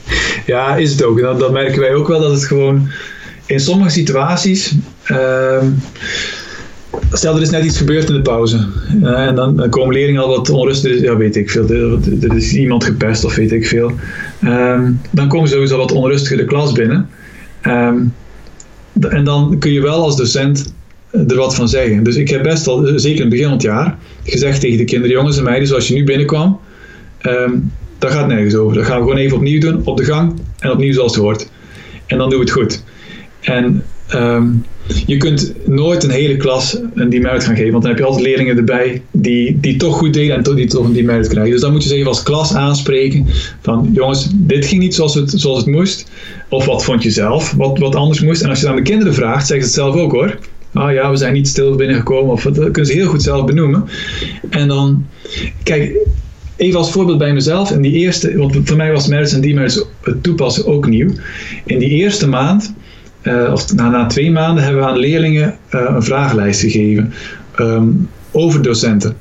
ja, 0.46 0.76
is 0.76 0.90
het 0.90 1.04
ook. 1.04 1.20
Dan, 1.20 1.38
dan 1.38 1.52
merken 1.52 1.80
wij 1.80 1.94
ook 1.94 2.08
wel 2.08 2.20
dat 2.20 2.32
het 2.32 2.44
gewoon 2.44 2.88
in 3.46 3.60
sommige 3.60 3.90
situaties. 3.90 4.74
Uh, 5.08 5.62
Stel, 7.12 7.36
er 7.36 7.42
is 7.42 7.50
net 7.50 7.64
iets 7.64 7.78
gebeurd 7.78 8.08
in 8.08 8.14
de 8.14 8.22
pauze. 8.22 8.66
Uh, 9.02 9.26
en 9.26 9.34
dan, 9.34 9.68
komen 9.68 9.94
leerlingen 9.94 10.22
al 10.22 10.28
wat 10.28 10.50
onrustig. 10.50 11.00
Ja, 11.00 11.16
weet 11.16 11.36
ik 11.36 11.50
veel. 11.50 11.68
Er, 11.68 12.36
is 12.36 12.52
iemand 12.52 12.84
gepest 12.84 13.24
of 13.24 13.34
weet 13.34 13.52
ik 13.52 13.66
veel. 13.66 13.92
Um, 14.44 15.00
dan 15.10 15.28
komen 15.28 15.48
ze 15.48 15.54
sowieso 15.54 15.76
wat 15.76 15.92
onrustiger 15.92 16.36
de 16.36 16.44
klas 16.44 16.72
binnen. 16.72 17.08
Um, 17.62 18.14
en 19.00 19.24
dan 19.24 19.58
kun 19.58 19.72
je 19.72 19.80
wel 19.80 20.02
als 20.02 20.16
docent 20.16 20.72
er 21.10 21.36
wat 21.36 21.54
van 21.54 21.68
zeggen. 21.68 22.02
Dus 22.02 22.16
ik 22.16 22.28
heb 22.28 22.42
best 22.42 22.66
al, 22.66 22.86
zeker 22.96 23.16
in 23.16 23.20
het 23.20 23.30
begin 23.30 23.44
van 23.44 23.52
het 23.52 23.62
jaar, 23.62 23.98
gezegd 24.24 24.60
tegen 24.60 24.78
de 24.78 24.84
kinderen, 24.84 25.16
jongens 25.16 25.38
en 25.38 25.44
meiden, 25.44 25.68
zoals 25.68 25.88
je 25.88 25.94
nu 25.94 26.04
binnenkwam, 26.04 26.60
um, 27.22 27.72
dat 27.98 28.10
gaat 28.10 28.26
nergens 28.26 28.54
over. 28.54 28.74
Dat 28.74 28.84
gaan 28.84 28.96
we 28.96 29.02
gewoon 29.02 29.18
even 29.18 29.36
opnieuw 29.36 29.60
doen, 29.60 29.80
op 29.84 29.96
de 29.96 30.04
gang 30.04 30.32
en 30.58 30.70
opnieuw 30.70 30.92
zoals 30.92 31.14
het 31.14 31.22
hoort. 31.22 31.48
En 32.06 32.18
dan 32.18 32.30
doen 32.30 32.38
we 32.38 32.44
het 32.44 32.54
goed. 32.54 32.84
En 33.40 33.84
um, 34.14 34.64
je 35.06 35.16
kunt 35.16 35.52
nooit 35.66 36.04
een 36.04 36.10
hele 36.10 36.36
klas 36.36 36.78
een 36.94 37.10
demerit 37.10 37.44
gaan 37.44 37.56
geven, 37.56 37.70
want 37.70 37.82
dan 37.82 37.92
heb 37.92 38.00
je 38.00 38.06
altijd 38.06 38.26
leerlingen 38.26 38.56
erbij 38.56 39.02
die, 39.10 39.60
die 39.60 39.76
toch 39.76 39.96
goed 39.96 40.14
deden 40.14 40.36
en 40.36 40.54
die 40.54 40.66
toch 40.66 40.84
een 40.84 40.92
demerit 40.92 41.28
krijgen. 41.28 41.52
Dus 41.52 41.60
dan 41.60 41.72
moet 41.72 41.82
je 41.82 41.88
ze 41.88 41.94
even 41.94 42.08
als 42.08 42.22
klas 42.22 42.54
aanspreken 42.54 43.26
van 43.60 43.90
jongens, 43.92 44.28
dit 44.32 44.64
ging 44.64 44.80
niet 44.80 44.94
zoals 44.94 45.14
het, 45.14 45.32
zoals 45.34 45.58
het 45.58 45.66
moest. 45.66 46.10
Of 46.48 46.64
wat 46.64 46.84
vond 46.84 47.02
je 47.02 47.10
zelf, 47.10 47.52
wat, 47.52 47.78
wat 47.78 47.94
anders 47.94 48.20
moest. 48.20 48.42
En 48.42 48.48
als 48.48 48.60
je 48.60 48.66
dan 48.66 48.76
de 48.76 48.82
kinderen 48.82 49.14
vraagt, 49.14 49.46
zeggen 49.46 49.68
ze 49.68 49.80
het 49.80 49.92
zelf 49.92 50.04
ook 50.04 50.12
hoor. 50.12 50.38
Ah 50.72 50.92
ja, 50.92 51.10
we 51.10 51.16
zijn 51.16 51.32
niet 51.32 51.48
stil 51.48 51.74
binnengekomen. 51.74 52.32
Of 52.32 52.42
dat 52.42 52.54
kunnen 52.54 52.86
ze 52.86 52.92
heel 52.92 53.06
goed 53.06 53.22
zelf 53.22 53.44
benoemen. 53.44 53.84
En 54.50 54.68
dan, 54.68 55.06
kijk, 55.62 55.96
even 56.60 56.78
als 56.78 56.90
voorbeeld 56.90 57.18
bij 57.18 57.32
mezelf. 57.32 57.70
In 57.70 57.82
die 57.82 57.92
eerste, 57.92 58.36
want 58.36 58.56
voor 58.64 58.76
mij 58.76 58.92
was 58.92 59.06
merits 59.06 59.32
en 59.32 59.40
demerits 59.40 59.84
het 60.02 60.22
toepassen 60.22 60.66
ook 60.66 60.86
nieuw. 60.86 61.10
In 61.64 61.78
die 61.78 61.88
eerste 61.88 62.28
maand 62.28 62.74
uh, 63.22 63.52
of 63.52 63.74
na, 63.74 63.88
na, 63.88 64.06
twee 64.06 64.30
maanden 64.30 64.64
hebben 64.64 64.82
we 64.82 64.88
aan 64.88 64.98
leerlingen 64.98 65.56
uh, 65.74 65.80
een 65.94 66.02
vragenlijst 66.02 66.60
gegeven 66.60 67.12
um, 67.58 68.08
over 68.30 68.62
docenten. 68.62 69.16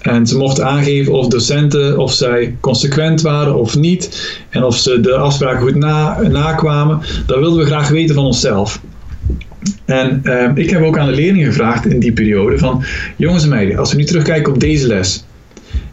En 0.00 0.26
ze 0.26 0.36
mochten 0.36 0.66
aangeven 0.66 1.12
of 1.12 1.28
docenten, 1.28 1.98
of 1.98 2.12
zij 2.12 2.56
consequent 2.60 3.20
waren 3.20 3.54
of 3.54 3.76
niet. 3.76 4.36
En 4.50 4.64
of 4.64 4.76
ze 4.76 5.00
de 5.00 5.14
afspraken 5.16 5.62
goed 5.62 5.74
na, 5.74 6.20
nakwamen. 6.22 7.00
Dat 7.26 7.38
wilden 7.38 7.58
we 7.58 7.66
graag 7.66 7.88
weten 7.88 8.14
van 8.14 8.24
onszelf. 8.24 8.80
En 9.84 10.20
uh, 10.24 10.50
ik 10.54 10.70
heb 10.70 10.82
ook 10.82 10.98
aan 10.98 11.06
de 11.06 11.14
leerlingen 11.14 11.46
gevraagd 11.46 11.86
in 11.86 12.00
die 12.00 12.12
periode 12.12 12.58
van... 12.58 12.84
Jongens 13.16 13.42
en 13.42 13.48
meiden, 13.48 13.78
als 13.78 13.90
we 13.90 13.96
nu 13.96 14.04
terugkijken 14.04 14.52
op 14.52 14.60
deze 14.60 14.86
les... 14.86 15.23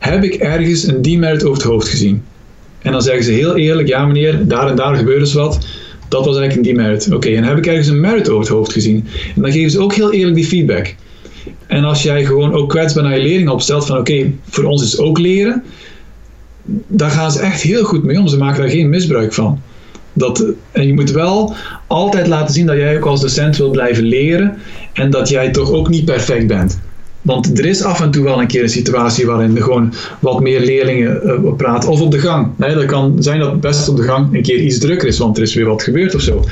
Heb 0.01 0.23
ik 0.23 0.33
ergens 0.33 0.87
een 0.87 1.01
demerit 1.01 1.43
over 1.43 1.57
het 1.57 1.71
hoofd 1.71 1.87
gezien? 1.87 2.23
En 2.81 2.91
dan 2.91 3.01
zeggen 3.01 3.23
ze 3.23 3.31
heel 3.31 3.55
eerlijk... 3.55 3.87
Ja 3.87 4.05
meneer, 4.05 4.47
daar 4.47 4.67
en 4.67 4.75
daar 4.75 4.95
gebeurde 4.95 5.19
eens 5.19 5.33
wat 5.33 5.65
dat 6.11 6.25
was 6.25 6.37
eigenlijk 6.37 6.67
een 6.67 6.75
demerit. 6.75 7.13
Oké, 7.13 7.29
en 7.29 7.43
heb 7.43 7.57
ik 7.57 7.65
ergens 7.65 7.87
een 7.87 7.99
merit 7.99 8.29
over 8.29 8.39
het 8.39 8.49
hoofd 8.49 8.71
gezien? 8.71 9.07
En 9.35 9.41
dan 9.41 9.51
geven 9.51 9.71
ze 9.71 9.79
ook 9.79 9.93
heel 9.93 10.13
eerlijk 10.13 10.35
die 10.35 10.45
feedback. 10.45 10.95
En 11.67 11.83
als 11.83 12.03
jij 12.03 12.25
gewoon 12.25 12.53
ook 12.53 12.69
kwetsbaar 12.69 13.03
naar 13.03 13.17
je 13.17 13.23
leerlingen 13.23 13.53
opstelt 13.53 13.85
van 13.85 13.97
oké, 13.97 14.31
voor 14.49 14.63
ons 14.63 14.83
is 14.83 14.99
ook 14.99 15.19
leren, 15.19 15.63
daar 16.87 17.09
gaan 17.09 17.31
ze 17.31 17.39
echt 17.39 17.61
heel 17.61 17.83
goed 17.83 18.03
mee 18.03 18.19
om. 18.19 18.27
Ze 18.27 18.37
maken 18.37 18.61
daar 18.61 18.69
geen 18.69 18.89
misbruik 18.89 19.33
van. 19.33 19.61
Dat, 20.13 20.45
en 20.71 20.87
je 20.87 20.93
moet 20.93 21.11
wel 21.11 21.55
altijd 21.87 22.27
laten 22.27 22.53
zien 22.53 22.65
dat 22.65 22.77
jij 22.77 22.97
ook 22.97 23.05
als 23.05 23.21
docent 23.21 23.57
wil 23.57 23.69
blijven 23.69 24.03
leren 24.03 24.57
en 24.93 25.09
dat 25.09 25.29
jij 25.29 25.51
toch 25.51 25.71
ook 25.71 25.89
niet 25.89 26.05
perfect 26.05 26.47
bent. 26.47 26.79
Want 27.21 27.59
er 27.59 27.65
is 27.65 27.83
af 27.83 28.01
en 28.01 28.11
toe 28.11 28.23
wel 28.23 28.41
een 28.41 28.47
keer 28.47 28.63
een 28.63 28.69
situatie 28.69 29.25
waarin 29.25 29.55
er 29.55 29.63
gewoon 29.63 29.93
wat 30.19 30.39
meer 30.39 30.59
leerlingen 30.59 31.21
uh, 31.25 31.53
praten. 31.57 31.89
Of 31.89 32.01
op 32.01 32.11
de 32.11 32.19
gang. 32.19 32.47
Nee, 32.55 32.75
dat 32.75 32.85
kan 32.85 33.15
zijn 33.19 33.39
dat 33.39 33.61
best 33.61 33.89
op 33.89 33.97
de 33.97 34.03
gang 34.03 34.33
een 34.35 34.41
keer 34.41 34.59
iets 34.59 34.77
drukker 34.77 35.07
is, 35.07 35.17
want 35.17 35.37
er 35.37 35.43
is 35.43 35.53
weer 35.53 35.65
wat 35.65 35.83
gebeurd 35.83 36.15
of 36.15 36.21
zo. 36.21 36.43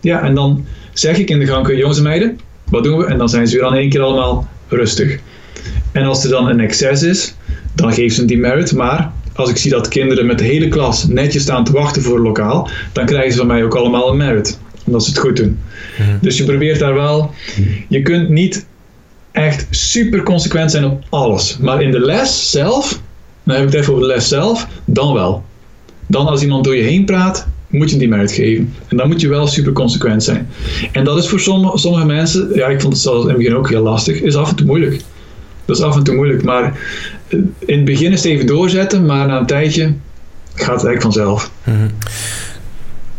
Ja, 0.00 0.22
en 0.22 0.34
dan 0.34 0.64
zeg 0.92 1.18
ik 1.18 1.30
in 1.30 1.38
de 1.38 1.46
gang, 1.46 1.76
jongens 1.76 1.98
en 1.98 2.02
meiden, 2.02 2.40
wat 2.70 2.84
doen 2.84 2.98
we? 2.98 3.04
En 3.04 3.18
dan 3.18 3.28
zijn 3.28 3.48
ze 3.48 3.56
weer 3.56 3.66
aan 3.66 3.74
één 3.74 3.90
keer 3.90 4.00
allemaal 4.00 4.48
rustig. 4.68 5.18
En 5.92 6.04
als 6.04 6.24
er 6.24 6.30
dan 6.30 6.48
een 6.48 6.60
excess 6.60 7.02
is, 7.02 7.34
dan 7.74 7.92
geef 7.92 8.14
ze 8.14 8.20
een 8.20 8.26
demerit. 8.26 8.74
Maar 8.74 9.12
als 9.32 9.50
ik 9.50 9.56
zie 9.56 9.70
dat 9.70 9.88
kinderen 9.88 10.26
met 10.26 10.38
de 10.38 10.44
hele 10.44 10.68
klas 10.68 11.06
netjes 11.06 11.42
staan 11.42 11.64
te 11.64 11.72
wachten 11.72 12.02
voor 12.02 12.20
lokaal, 12.20 12.70
dan 12.92 13.06
krijgen 13.06 13.32
ze 13.32 13.38
van 13.38 13.46
mij 13.46 13.64
ook 13.64 13.74
allemaal 13.74 14.10
een 14.10 14.16
merit. 14.16 14.58
Omdat 14.84 15.04
ze 15.04 15.10
het 15.10 15.18
goed 15.18 15.36
doen. 15.36 15.58
Mhm. 15.98 16.16
Dus 16.20 16.36
je 16.36 16.44
probeert 16.44 16.78
daar 16.78 16.94
wel. 16.94 17.30
Je 17.88 18.02
kunt 18.02 18.28
niet 18.28 18.66
echt 19.36 19.66
super 19.70 20.22
consequent 20.22 20.70
zijn 20.70 20.84
op 20.84 21.04
alles. 21.08 21.56
Maar 21.58 21.82
in 21.82 21.90
de 21.90 22.00
les 22.00 22.50
zelf, 22.50 23.00
dan 23.42 23.54
heb 23.54 23.64
ik 23.64 23.72
het 23.72 23.80
even 23.80 23.92
over 23.94 24.06
de 24.06 24.14
les 24.14 24.28
zelf, 24.28 24.66
dan 24.84 25.12
wel. 25.12 25.44
Dan 26.06 26.26
als 26.26 26.42
iemand 26.42 26.64
door 26.64 26.76
je 26.76 26.82
heen 26.82 27.04
praat, 27.04 27.46
moet 27.68 27.90
je 27.90 27.96
die 27.96 28.08
merit 28.08 28.32
geven. 28.32 28.74
En 28.88 28.96
dan 28.96 29.08
moet 29.08 29.20
je 29.20 29.28
wel 29.28 29.46
super 29.46 29.72
consequent 29.72 30.24
zijn. 30.24 30.48
En 30.92 31.04
dat 31.04 31.18
is 31.18 31.28
voor 31.28 31.40
sommige, 31.74 32.04
mensen, 32.04 32.54
ja, 32.54 32.66
ik 32.66 32.80
vond 32.80 32.92
het 32.92 33.02
zelfs 33.02 33.22
in 33.22 33.28
het 33.28 33.36
begin 33.36 33.56
ook 33.56 33.68
heel 33.68 33.82
lastig, 33.82 34.20
is 34.20 34.36
af 34.36 34.48
en 34.48 34.56
toe 34.56 34.66
moeilijk. 34.66 35.00
Dat 35.64 35.76
is 35.76 35.82
af 35.82 35.96
en 35.96 36.02
toe 36.02 36.14
moeilijk. 36.14 36.42
Maar 36.42 36.78
eh, 37.28 37.38
in 37.58 37.76
het 37.76 37.84
begin 37.84 38.12
is 38.12 38.22
het 38.22 38.32
even 38.32 38.46
doorzetten, 38.46 39.06
maar 39.06 39.26
na 39.26 39.38
een 39.38 39.46
tijdje 39.46 39.92
gaat 40.54 40.80
het 40.80 40.84
eigenlijk 40.84 41.02
vanzelf. 41.02 41.50
Mm 41.64 41.90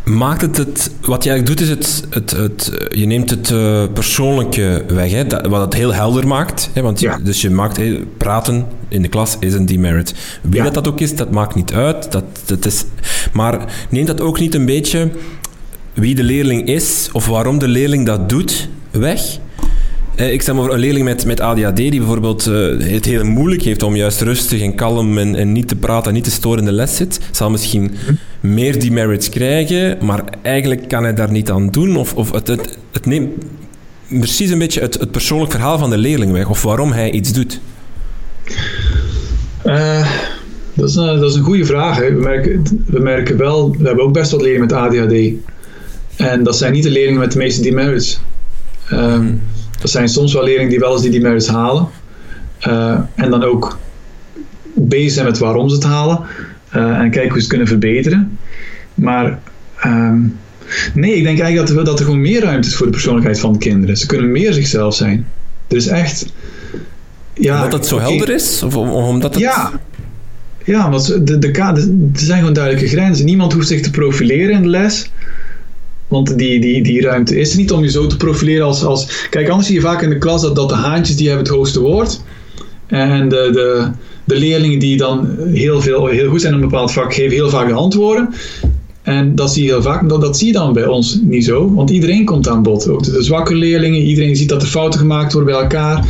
maakt 0.08 0.42
het 0.42 0.58
het... 0.58 0.92
Wat 1.02 1.24
je 1.24 1.30
eigenlijk 1.30 1.60
doet, 1.60 1.70
is 1.70 1.70
het... 1.70 2.04
het, 2.10 2.32
het 2.32 2.72
je 2.90 3.06
neemt 3.06 3.30
het 3.30 3.50
uh, 3.50 3.84
persoonlijke 3.94 4.84
weg, 4.88 5.12
hè, 5.12 5.28
dat, 5.28 5.48
wat 5.48 5.62
het 5.62 5.74
heel 5.74 5.94
helder 5.94 6.28
maakt. 6.28 6.70
Hè, 6.74 6.82
want 6.82 7.00
ja. 7.00 7.20
dus 7.24 7.42
je 7.42 7.50
maakt... 7.50 7.80
Praten 8.18 8.66
in 8.88 9.02
de 9.02 9.08
klas 9.08 9.38
is 9.40 9.54
een 9.54 9.66
demerit. 9.66 10.14
Wie 10.42 10.64
dat 10.64 10.74
dat 10.74 10.88
ook 10.88 11.00
is, 11.00 11.16
dat 11.16 11.32
maakt 11.32 11.56
niet 11.56 11.74
uit. 11.74 12.12
Dat, 12.12 12.24
dat 12.46 12.66
is, 12.66 12.86
maar 13.34 13.74
neemt 13.90 14.08
dat 14.08 14.22
ook 14.22 14.40
niet 14.40 14.56
een 14.56 14.66
beetje 14.66 15.12
wie 15.94 16.16
de 16.16 16.24
leerling 16.24 16.68
is, 16.68 17.10
of 17.12 17.28
waarom 17.28 17.60
de 17.60 17.68
leerling 17.68 18.06
dat 18.06 18.30
doet, 18.30 18.70
weg? 18.92 19.22
Eh, 20.18 20.32
ik 20.32 20.42
stel 20.42 20.56
me 20.56 20.62
voor 20.62 20.74
een 20.74 20.80
leerling 20.80 21.06
met, 21.06 21.26
met 21.26 21.40
ADHD 21.40 21.76
die 21.76 21.98
bijvoorbeeld 21.98 22.46
uh, 22.46 22.92
het 22.92 23.06
heel 23.06 23.24
moeilijk 23.24 23.62
heeft 23.62 23.84
om 23.84 23.96
juist 23.96 24.22
rustig 24.22 24.62
en 24.62 24.76
kalm 24.76 25.18
en, 25.18 25.36
en 25.36 25.52
niet 25.52 25.68
te 25.68 25.76
praten 25.76 26.08
en 26.08 26.14
niet 26.14 26.24
te 26.24 26.32
storen 26.32 26.60
in 26.60 26.66
de 26.66 26.72
les 26.72 26.96
zit, 26.96 27.20
zal 27.32 27.50
misschien 27.50 27.96
hm. 28.06 28.14
meer 28.54 28.80
demerits 28.80 29.30
krijgen, 29.30 29.98
maar 30.06 30.24
eigenlijk 30.42 30.88
kan 30.88 31.04
hij 31.04 31.14
daar 31.14 31.32
niet 31.32 31.52
aan 31.52 31.70
doen. 31.70 31.96
Of, 31.96 32.14
of 32.14 32.32
het, 32.32 32.48
het, 32.48 32.78
het 32.92 33.06
neemt 33.06 33.30
precies 34.08 34.50
een 34.50 34.60
beetje 34.60 34.82
het, 34.82 35.00
het 35.00 35.12
persoonlijk 35.12 35.52
verhaal 35.52 35.78
van 35.78 35.90
de 35.90 35.98
leerling 35.98 36.32
weg, 36.32 36.50
of 36.50 36.62
waarom 36.62 36.92
hij 36.92 37.12
iets 37.12 37.34
doet. 37.34 37.60
Uh, 39.66 40.12
dat, 40.74 40.90
is 40.90 40.96
een, 40.96 41.20
dat 41.20 41.30
is 41.30 41.36
een 41.36 41.44
goede 41.44 41.66
vraag. 41.66 41.98
Hè. 41.98 42.14
We, 42.14 42.22
merken, 42.22 42.84
we 42.86 43.00
merken 43.00 43.38
wel, 43.38 43.72
we 43.72 43.88
hebben 43.88 44.06
ook 44.06 44.14
best 44.14 44.32
wat 44.32 44.42
leerlingen 44.42 44.68
met 44.68 44.78
ADHD. 44.78 45.16
En 46.16 46.44
dat 46.44 46.58
zijn 46.58 46.74
niet 46.74 46.84
de 46.84 46.90
leerlingen 46.90 47.20
met 47.20 47.32
de 47.32 47.38
meeste 47.38 47.62
demerits. 47.62 48.20
Um, 48.92 49.42
er 49.82 49.88
zijn 49.88 50.10
soms 50.10 50.34
wel 50.34 50.44
leerlingen 50.44 50.70
die 50.70 50.80
wel 50.80 50.94
eens 50.94 51.02
die 51.02 51.12
demerits 51.12 51.48
halen. 51.48 51.88
Uh, 52.68 53.00
en 53.16 53.30
dan 53.30 53.44
ook 53.44 53.78
bezig 54.74 55.12
zijn 55.12 55.26
met 55.26 55.38
waarom 55.38 55.70
ze 55.70 55.76
het 55.76 55.84
halen. 55.84 56.20
Uh, 56.76 57.00
en 57.00 57.10
kijken 57.12 57.22
hoe 57.22 57.32
ze 57.32 57.38
het 57.38 57.48
kunnen 57.48 57.68
verbeteren. 57.68 58.38
Maar 58.94 59.40
um, 59.86 60.38
nee, 60.94 61.16
ik 61.16 61.24
denk 61.24 61.40
eigenlijk 61.40 61.68
dat 61.68 61.78
er, 61.78 61.86
dat 61.86 62.00
er 62.00 62.06
gewoon 62.06 62.22
meer 62.22 62.42
ruimte 62.42 62.68
is 62.68 62.76
voor 62.76 62.86
de 62.86 62.92
persoonlijkheid 62.92 63.40
van 63.40 63.54
de 63.54 63.60
kinderen. 63.60 63.98
Ze 63.98 64.06
kunnen 64.06 64.32
meer 64.32 64.54
zichzelf 64.54 64.96
zijn. 64.96 65.28
Er 65.68 65.76
is 65.76 65.88
echt. 65.88 66.26
Ja, 67.34 67.56
omdat 67.56 67.74
het 67.74 67.88
zo 67.88 68.00
helder 68.00 68.30
is? 68.30 68.64
Of 68.64 68.76
omdat 68.76 69.34
het... 69.34 69.44
Ja, 69.44 69.72
ja, 70.64 70.90
want 70.90 71.08
de, 71.08 71.24
de, 71.24 71.40
de, 71.40 71.52
er 72.14 72.20
zijn 72.20 72.40
gewoon 72.40 72.54
duidelijke 72.54 72.90
grenzen. 72.90 73.26
Niemand 73.26 73.54
hoeft 73.54 73.68
zich 73.68 73.82
te 73.82 73.92
profileren 73.92 74.56
in 74.56 74.62
de 74.62 74.68
les. 74.68 75.12
Want 76.08 76.38
die, 76.38 76.60
die, 76.60 76.84
die 76.84 77.02
ruimte 77.02 77.40
is 77.40 77.52
er 77.52 77.58
niet 77.58 77.72
om 77.72 77.84
je 77.84 77.90
zo 77.90 78.08
te 78.08 78.18
profileren 78.18 78.66
als, 78.66 78.84
als... 78.84 79.28
Kijk, 79.30 79.50
anders 79.50 79.68
zie 79.68 79.76
je 79.76 79.82
vaak 79.82 80.02
in 80.02 80.10
de 80.10 80.18
klas 80.18 80.42
dat, 80.42 80.56
dat 80.56 80.70
de 80.70 80.76
haantjes 80.76 81.16
die 81.16 81.28
hebben 81.28 81.46
het 81.46 81.56
hoogste 81.56 81.82
woord. 81.82 82.22
En 82.88 83.30
de, 83.30 83.50
de, 83.54 83.92
de 84.24 84.40
leerlingen 84.40 84.80
die 84.80 84.98
dan 84.98 85.36
heel, 85.54 85.82
veel, 85.82 86.06
heel 86.06 86.30
goed 86.30 86.42
zijn 86.42 86.54
in 86.54 86.62
een 86.62 86.70
bepaald 86.70 86.92
vak, 86.92 87.14
geven 87.14 87.36
heel 87.36 87.50
vaak 87.50 87.68
de 87.68 87.74
antwoorden. 87.74 88.34
En 89.02 89.36
dat 89.36 89.54
zie 89.54 89.64
je 89.64 89.70
heel 89.70 89.82
vaak, 89.82 90.10
dat, 90.10 90.22
dat 90.22 90.38
zie 90.38 90.48
je 90.48 90.54
dan 90.54 90.74
bij 90.74 90.86
ons 90.86 91.20
niet 91.22 91.46
zo, 91.46 91.74
want 91.74 91.90
iedereen 91.90 92.26
komt 92.26 92.48
aan 92.48 92.64
bod. 92.64 92.90
Ook 92.90 93.04
de, 93.04 93.24
zwakke 93.24 93.56
leerlingen, 93.56 94.02
iedereen 94.02 94.36
ziet 94.36 94.50
dat 94.50 94.62
er 94.62 94.68
fouten 94.68 95.00
gemaakt 95.00 95.34
worden 95.34 95.54
bij 95.54 95.62
elkaar. 95.62 96.06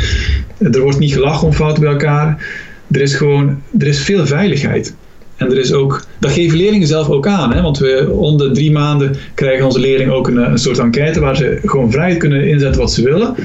Er 0.58 0.82
wordt 0.82 1.00
niet 1.00 1.14
gelachen 1.14 1.48
om 1.48 1.54
fouten 1.54 1.84
bij 1.84 1.91
elkaar. 1.91 2.45
Er 2.91 3.02
is 3.02 3.14
gewoon, 3.14 3.62
er 3.78 3.88
is 3.88 4.00
veel 4.00 4.26
veiligheid. 4.26 4.95
En 5.38 5.52
er 5.52 5.58
is 5.58 5.74
ook, 5.74 6.04
dat 6.20 6.32
geven 6.32 6.58
leerlingen 6.58 6.88
zelf 6.88 7.10
ook 7.10 7.28
aan. 7.28 7.54
Hè? 7.54 7.62
Want 7.62 7.78
we 7.78 8.10
om 8.12 8.38
de 8.38 8.52
drie 8.52 8.72
maanden 8.72 9.16
krijgen 9.34 9.66
onze 9.66 9.80
leerlingen 9.80 10.14
ook 10.14 10.28
een, 10.28 10.58
soort 10.58 10.80
enquête 10.80 11.20
waar 11.20 11.36
ze 11.36 11.60
gewoon 11.66 11.92
vrij 11.92 12.18
kunnen 12.18 12.48
inzetten 12.48 12.82
wat 12.82 12.92
ze 12.92 13.04
willen. 13.04 13.36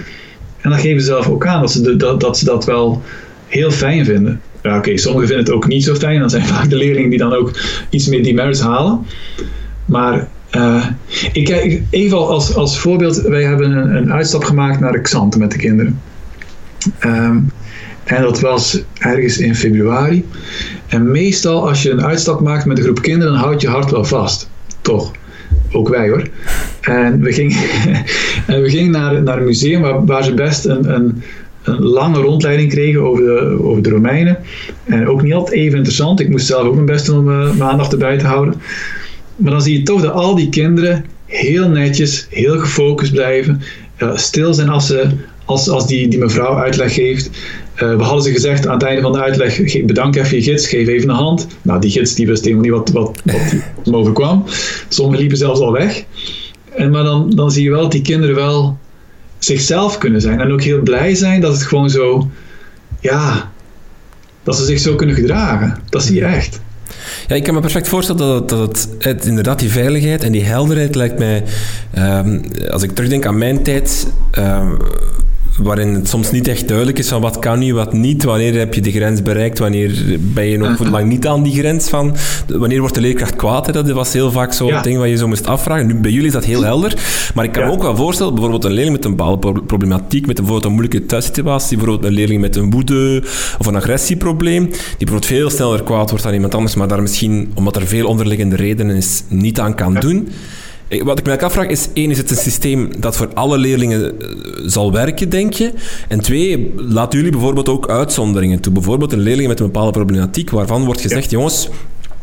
En 0.61 0.71
dat 0.71 0.81
geven 0.81 1.01
ze 1.01 1.07
zelf 1.07 1.29
ook 1.29 1.47
aan 1.47 1.61
dat 1.61 1.73
ze, 1.73 1.97
dat, 1.97 2.21
dat, 2.21 2.39
ze 2.39 2.45
dat 2.45 2.65
wel 2.65 3.03
heel 3.47 3.71
fijn 3.71 4.05
vinden. 4.05 4.41
Ja, 4.63 4.77
oké, 4.77 4.97
sommigen 4.97 5.29
vinden 5.29 5.47
het 5.47 5.55
ook 5.55 5.67
niet 5.67 5.85
zo 5.85 5.95
fijn. 5.95 6.21
Dan 6.21 6.31
zijn 6.31 6.47
vaak 6.47 6.71
de 6.71 6.77
leerlingen 6.77 7.11
die 7.11 7.19
dan 7.19 7.33
ook 7.33 7.59
iets 7.91 8.09
meer 8.09 8.23
demerits 8.23 8.61
halen. 8.61 9.07
Maar 9.85 10.29
uh, 10.57 10.87
ik 11.33 11.45
kijk 11.45 11.83
even 11.91 12.29
als, 12.29 12.55
als 12.55 12.79
voorbeeld, 12.79 13.21
wij 13.21 13.43
hebben 13.43 13.71
een, 13.71 13.97
een 13.97 14.13
uitstap 14.13 14.45
gemaakt 14.45 14.81
naar 14.81 14.93
de 14.93 15.01
Xanten 15.01 15.41
met 15.41 15.51
de 15.51 15.59
kinderen. 15.59 16.01
Um, 17.05 17.51
en 18.05 18.23
dat 18.23 18.41
was 18.41 18.83
ergens 18.99 19.39
in 19.39 19.55
februari. 19.55 20.25
En 20.93 21.11
meestal 21.11 21.69
als 21.69 21.83
je 21.83 21.91
een 21.91 22.05
uitstap 22.05 22.41
maakt 22.41 22.65
met 22.65 22.79
een 22.79 22.85
groep 22.85 23.03
kinderen, 23.03 23.33
dan 23.33 23.43
houdt 23.43 23.61
je 23.61 23.69
hart 23.69 23.91
wel 23.91 24.05
vast. 24.05 24.49
Toch? 24.81 25.11
Ook 25.71 25.89
wij 25.89 26.09
hoor. 26.09 26.29
En 26.81 27.21
we 27.21 27.33
gingen, 27.33 27.57
en 28.47 28.63
we 28.63 28.71
gingen 28.71 28.91
naar, 28.91 29.23
naar 29.23 29.39
een 29.39 29.45
museum 29.45 29.81
waar, 29.81 30.05
waar 30.05 30.25
ze 30.25 30.35
best 30.35 30.65
een, 30.65 30.95
een, 30.95 31.23
een 31.63 31.83
lange 31.83 32.21
rondleiding 32.21 32.71
kregen 32.71 33.01
over 33.01 33.25
de, 33.25 33.59
over 33.63 33.83
de 33.83 33.91
Romeinen. 33.91 34.39
En 34.85 35.09
ook 35.09 35.23
niet 35.23 35.33
altijd 35.33 35.57
even 35.57 35.77
interessant. 35.77 36.21
Ik 36.21 36.29
moest 36.29 36.47
zelf 36.47 36.67
ook 36.67 36.75
mijn 36.75 36.87
best 36.87 37.07
doen 37.07 37.19
om 37.19 37.29
uh, 37.29 37.49
mijn 37.49 37.71
aandacht 37.71 37.93
erbij 37.93 38.19
te 38.19 38.27
houden. 38.27 38.55
Maar 39.37 39.51
dan 39.51 39.63
zie 39.63 39.79
je 39.79 39.83
toch 39.83 40.03
dat 40.03 40.13
al 40.13 40.35
die 40.35 40.49
kinderen 40.49 41.05
heel 41.27 41.69
netjes, 41.69 42.27
heel 42.31 42.59
gefocust 42.59 43.13
blijven. 43.13 43.63
Uh, 43.99 44.17
stil 44.17 44.55
zijn 44.55 44.69
als, 44.69 44.87
ze, 44.87 45.11
als, 45.45 45.69
als 45.69 45.87
die, 45.87 46.09
die 46.09 46.19
mevrouw 46.19 46.57
uitleg 46.57 46.95
geeft. 46.95 47.31
Uh, 47.83 47.97
we 47.97 48.03
hadden 48.03 48.23
ze 48.23 48.33
gezegd 48.33 48.67
aan 48.67 48.75
het 48.75 48.83
einde 48.83 49.03
van 49.03 49.13
de 49.13 49.23
uitleg: 49.23 49.85
bedank 49.85 50.17
even 50.17 50.37
je 50.37 50.43
gids, 50.43 50.69
geef 50.69 50.89
even 50.89 51.09
een 51.09 51.15
hand. 51.15 51.47
Nou, 51.63 51.81
die 51.81 51.91
gids 51.91 52.15
die 52.15 52.27
wist 52.27 52.45
helemaal 52.45 52.65
niet 52.65 52.73
wat, 52.73 52.91
wat, 52.91 53.21
wat 53.25 53.41
hem 53.85 53.95
overkwam. 54.01 54.45
Sommigen 54.89 55.21
liepen 55.21 55.39
zelfs 55.39 55.61
al 55.61 55.73
weg. 55.73 56.05
En, 56.77 56.91
maar 56.91 57.05
dan, 57.05 57.31
dan 57.31 57.51
zie 57.51 57.63
je 57.63 57.71
wel 57.71 57.81
dat 57.81 57.93
die 57.93 58.03
kinderen 58.03 58.35
wel 58.35 58.79
zichzelf 59.39 59.99
kunnen 59.99 60.21
zijn. 60.21 60.41
En 60.41 60.53
ook 60.53 60.63
heel 60.63 60.81
blij 60.81 61.15
zijn 61.15 61.41
dat 61.41 61.53
het 61.53 61.63
gewoon 61.63 61.91
zo, 61.91 62.31
ja, 63.01 63.51
dat 64.43 64.57
ze 64.57 64.65
zich 64.65 64.79
zo 64.79 64.95
kunnen 64.95 65.17
gedragen. 65.17 65.79
Dat 65.89 66.03
zie 66.03 66.15
je 66.15 66.25
echt. 66.25 66.61
Ja, 67.27 67.35
ik 67.35 67.43
kan 67.43 67.55
me 67.55 67.61
perfect 67.61 67.89
voorstellen 67.89 68.21
dat, 68.21 68.49
dat 68.49 68.89
het, 68.99 69.27
inderdaad 69.27 69.59
die 69.59 69.71
veiligheid 69.71 70.23
en 70.23 70.33
die 70.33 70.45
helderheid 70.45 70.95
lijkt 70.95 71.19
mij, 71.19 71.43
um, 71.99 72.41
als 72.71 72.83
ik 72.83 72.93
terugdenk 72.93 73.27
aan 73.27 73.39
mijn 73.39 73.63
tijd, 73.63 74.07
um, 74.39 74.77
waarin 75.59 75.95
het 75.95 76.09
soms 76.09 76.31
niet 76.31 76.49
echt 76.49 76.69
duidelijk 76.69 76.99
is 76.99 77.09
van 77.09 77.21
wat 77.21 77.39
kan 77.39 77.59
nu, 77.59 77.75
wat 77.75 77.93
niet, 77.93 78.25
wanneer 78.25 78.59
heb 78.59 78.75
je 78.75 78.81
de 78.81 78.93
grens 78.93 79.23
bereikt, 79.23 79.59
wanneer 79.59 80.19
ben 80.21 80.47
je 80.47 80.59
nog 80.59 80.91
lang 80.91 81.09
niet 81.09 81.27
aan 81.27 81.43
die 81.43 81.59
grens 81.59 81.89
van, 81.89 82.17
wanneer 82.47 82.81
wordt 82.81 82.95
de 82.95 83.01
leerkracht 83.01 83.37
kwaad, 83.37 83.67
hè? 83.67 83.73
dat 83.73 83.91
was 83.91 84.13
heel 84.13 84.31
vaak 84.31 84.53
zo'n 84.53 84.67
ja. 84.67 84.83
ding 84.83 84.99
wat 84.99 85.09
je 85.09 85.17
zo 85.17 85.29
moest 85.29 85.47
afvragen. 85.47 85.87
Nu, 85.87 85.95
bij 85.95 86.11
jullie 86.11 86.27
is 86.27 86.33
dat 86.33 86.45
heel 86.45 86.63
helder, 86.63 86.95
maar 87.35 87.45
ik 87.45 87.53
kan 87.53 87.65
me 87.65 87.71
ook 87.71 87.83
wel 87.83 87.97
voorstellen, 87.97 88.33
bijvoorbeeld 88.33 88.65
een 88.65 88.73
leerling 88.73 88.97
met 88.97 89.05
een 89.05 89.17
bepaalde 89.17 89.63
problematiek, 89.63 90.27
met 90.27 90.37
bijvoorbeeld 90.37 90.65
een 90.65 90.73
moeilijke 90.73 91.07
thuissituatie, 91.07 91.77
bijvoorbeeld 91.77 92.07
een 92.09 92.17
leerling 92.17 92.41
met 92.41 92.57
een 92.57 92.71
woede 92.71 93.23
of 93.59 93.67
een 93.67 93.77
agressieprobleem, 93.77 94.65
die 94.65 94.79
bijvoorbeeld 94.99 95.27
veel 95.27 95.51
sneller 95.51 95.83
kwaad 95.83 96.09
wordt 96.09 96.25
dan 96.25 96.35
iemand 96.35 96.55
anders, 96.55 96.75
maar 96.75 96.89
daar 96.89 97.03
misschien, 97.03 97.51
omdat 97.55 97.77
er 97.77 97.87
veel 97.87 98.07
onderliggende 98.07 98.57
redenen 98.57 98.97
is, 98.97 99.23
niet 99.29 99.61
aan 99.61 99.75
kan 99.75 99.95
doen. 99.95 100.29
Wat 101.01 101.19
ik 101.19 101.27
me 101.27 101.41
afvraag 101.41 101.67
is, 101.67 101.89
één, 101.93 102.11
is 102.11 102.19
het 102.19 102.31
een 102.31 102.37
systeem 102.37 102.91
dat 103.01 103.17
voor 103.17 103.29
alle 103.35 103.59
leerlingen 103.59 104.21
eh, 104.21 104.29
zal 104.67 104.93
werken, 104.93 105.29
denk 105.29 105.53
je? 105.53 105.73
En 106.09 106.21
twee, 106.21 106.73
laten 106.77 107.19
jullie 107.19 107.33
bijvoorbeeld 107.33 107.69
ook 107.69 107.89
uitzonderingen 107.89 108.61
toe? 108.61 108.73
Bijvoorbeeld 108.73 109.13
een 109.13 109.21
leerling 109.21 109.49
met 109.49 109.61
een 109.61 109.67
bepaalde 109.67 109.91
problematiek, 109.91 110.51
waarvan 110.51 110.85
wordt 110.85 111.01
gezegd, 111.01 111.31
jongens, 111.31 111.69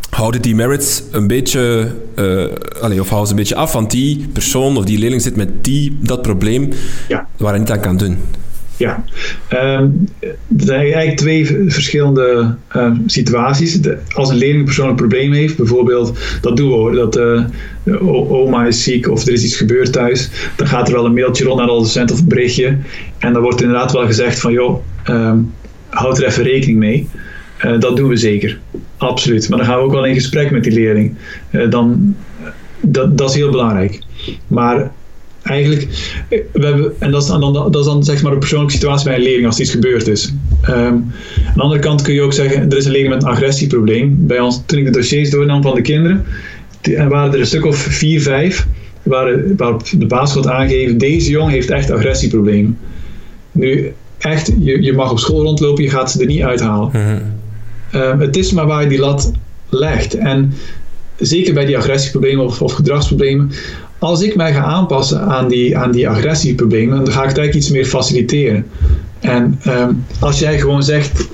houden 0.09 0.41
die 0.41 0.55
merits 0.55 1.03
een 1.11 1.27
beetje, 1.27 1.91
uh, 2.15 2.45
allez, 2.81 2.99
of 2.99 3.09
houden 3.09 3.27
ze 3.27 3.33
een 3.33 3.39
beetje 3.39 3.55
af, 3.55 3.73
want 3.73 3.91
die 3.91 4.27
persoon 4.33 4.77
of 4.77 4.85
die 4.85 4.99
leerling 4.99 5.21
zit 5.21 5.35
met 5.35 5.63
die, 5.63 5.97
dat 6.01 6.21
probleem 6.21 6.69
ja. 7.07 7.27
waar 7.37 7.49
hij 7.49 7.59
niet 7.59 7.71
aan 7.71 7.79
kan 7.79 7.97
doen. 7.97 8.17
Ja, 8.79 9.03
um, 9.53 10.07
er 10.21 10.35
zijn 10.65 10.79
eigenlijk 10.79 11.17
twee 11.17 11.45
verschillende 11.67 12.55
uh, 12.75 12.91
situaties. 13.05 13.79
Als 14.13 14.29
een 14.29 14.35
leerling 14.35 14.59
een 14.59 14.65
persoonlijk 14.65 14.97
probleem 14.97 15.31
heeft, 15.31 15.57
bijvoorbeeld, 15.57 16.19
dat 16.41 16.57
doen 16.57 16.67
we 16.67 16.75
hoor, 16.75 16.91
dat 16.91 17.17
uh, 17.17 17.43
oma 18.31 18.65
is 18.65 18.83
ziek 18.83 19.09
of 19.09 19.25
er 19.25 19.33
is 19.33 19.43
iets 19.43 19.55
gebeurd 19.55 19.93
thuis, 19.93 20.29
dan 20.55 20.67
gaat 20.67 20.87
er 20.87 20.93
wel 20.93 21.05
een 21.05 21.13
mailtje 21.13 21.43
rond 21.43 21.57
naar 21.57 21.67
de 21.67 21.73
docent 21.73 22.11
of 22.11 22.19
een 22.19 22.27
berichtje. 22.27 22.77
En 23.17 23.33
dan 23.33 23.41
wordt 23.41 23.61
inderdaad 23.61 23.91
wel 23.91 24.05
gezegd 24.05 24.39
van, 24.39 24.51
joh, 24.51 24.83
um, 25.09 25.53
houd 25.89 26.17
er 26.17 26.25
even 26.25 26.43
rekening 26.43 26.77
mee. 26.77 27.07
Uh, 27.65 27.79
dat 27.79 27.95
doen 27.95 28.09
we 28.09 28.17
zeker, 28.17 28.59
absoluut. 28.97 29.49
Maar 29.49 29.57
dan 29.57 29.67
gaan 29.67 29.77
we 29.77 29.83
ook 29.83 29.91
wel 29.91 30.05
in 30.05 30.13
gesprek 30.13 30.51
met 30.51 30.63
die 30.63 30.73
leerling. 30.73 31.15
dan, 31.69 32.15
dat, 32.81 33.17
dat 33.17 33.29
is 33.29 33.35
heel 33.35 33.51
belangrijk. 33.51 33.99
Maar 34.47 34.91
eigenlijk, 35.49 35.87
we 36.29 36.65
hebben, 36.65 36.93
en 36.99 37.11
dat 37.11 37.21
is, 37.21 37.27
dan, 37.27 37.53
dat 37.53 37.75
is 37.75 37.85
dan 37.85 38.03
zeg 38.03 38.21
maar 38.21 38.31
een 38.31 38.39
persoonlijke 38.39 38.73
situatie 38.73 39.05
bij 39.05 39.15
een 39.15 39.23
leerling 39.23 39.45
als 39.45 39.59
iets 39.59 39.71
gebeurd 39.71 40.07
is. 40.07 40.33
Um, 40.69 40.75
aan 40.75 41.13
de 41.55 41.61
andere 41.61 41.81
kant 41.81 42.01
kun 42.01 42.13
je 42.13 42.21
ook 42.21 42.33
zeggen, 42.33 42.71
er 42.71 42.77
is 42.77 42.85
een 42.85 42.91
leerling 42.91 43.13
met 43.13 43.23
een 43.23 43.29
agressieprobleem. 43.29 44.27
Bij 44.27 44.39
ons, 44.39 44.61
toen 44.65 44.79
ik 44.79 44.85
de 44.85 44.91
dossiers 44.91 45.29
doornam 45.29 45.61
van 45.61 45.75
de 45.75 45.81
kinderen, 45.81 46.25
en 46.81 47.09
waren 47.09 47.33
er 47.33 47.39
een 47.39 47.45
stuk 47.45 47.65
of 47.65 47.77
vier, 47.77 48.21
vijf, 48.21 48.67
waar, 49.03 49.55
waarop 49.55 49.83
de 49.97 50.05
baas 50.05 50.33
had 50.33 50.47
aangegeven, 50.47 50.97
deze 50.97 51.29
jongen 51.29 51.51
heeft 51.51 51.69
echt 51.69 51.91
agressieproblemen. 51.91 52.77
Nu, 53.51 53.93
echt, 54.17 54.51
je, 54.59 54.81
je 54.81 54.93
mag 54.93 55.11
op 55.11 55.19
school 55.19 55.41
rondlopen, 55.41 55.83
je 55.83 55.89
gaat 55.89 56.11
ze 56.11 56.19
er 56.19 56.25
niet 56.25 56.41
uithalen. 56.41 56.89
Mm 56.93 57.37
het 57.97 58.35
is 58.35 58.51
maar 58.51 58.65
waar 58.65 58.83
je 58.83 58.89
die 58.89 58.99
lat 58.99 59.31
legt. 59.69 60.13
En 60.13 60.53
zeker 61.17 61.53
bij 61.53 61.65
die 61.65 61.77
agressieproblemen 61.77 62.45
of, 62.45 62.61
of 62.61 62.73
gedragsproblemen, 62.73 63.51
als 63.99 64.21
ik 64.21 64.35
mij 64.35 64.53
ga 64.53 64.63
aanpassen 64.63 65.21
aan 65.21 65.47
die, 65.47 65.77
aan 65.77 65.91
die 65.91 66.09
agressieproblemen, 66.09 66.97
dan 66.97 67.13
ga 67.13 67.19
ik 67.19 67.25
eigenlijk 67.25 67.53
iets 67.53 67.69
meer 67.69 67.85
faciliteren. 67.85 68.65
En 69.19 69.59
um, 69.67 70.05
als 70.19 70.39
jij 70.39 70.59
gewoon 70.59 70.83
zegt, 70.83 71.27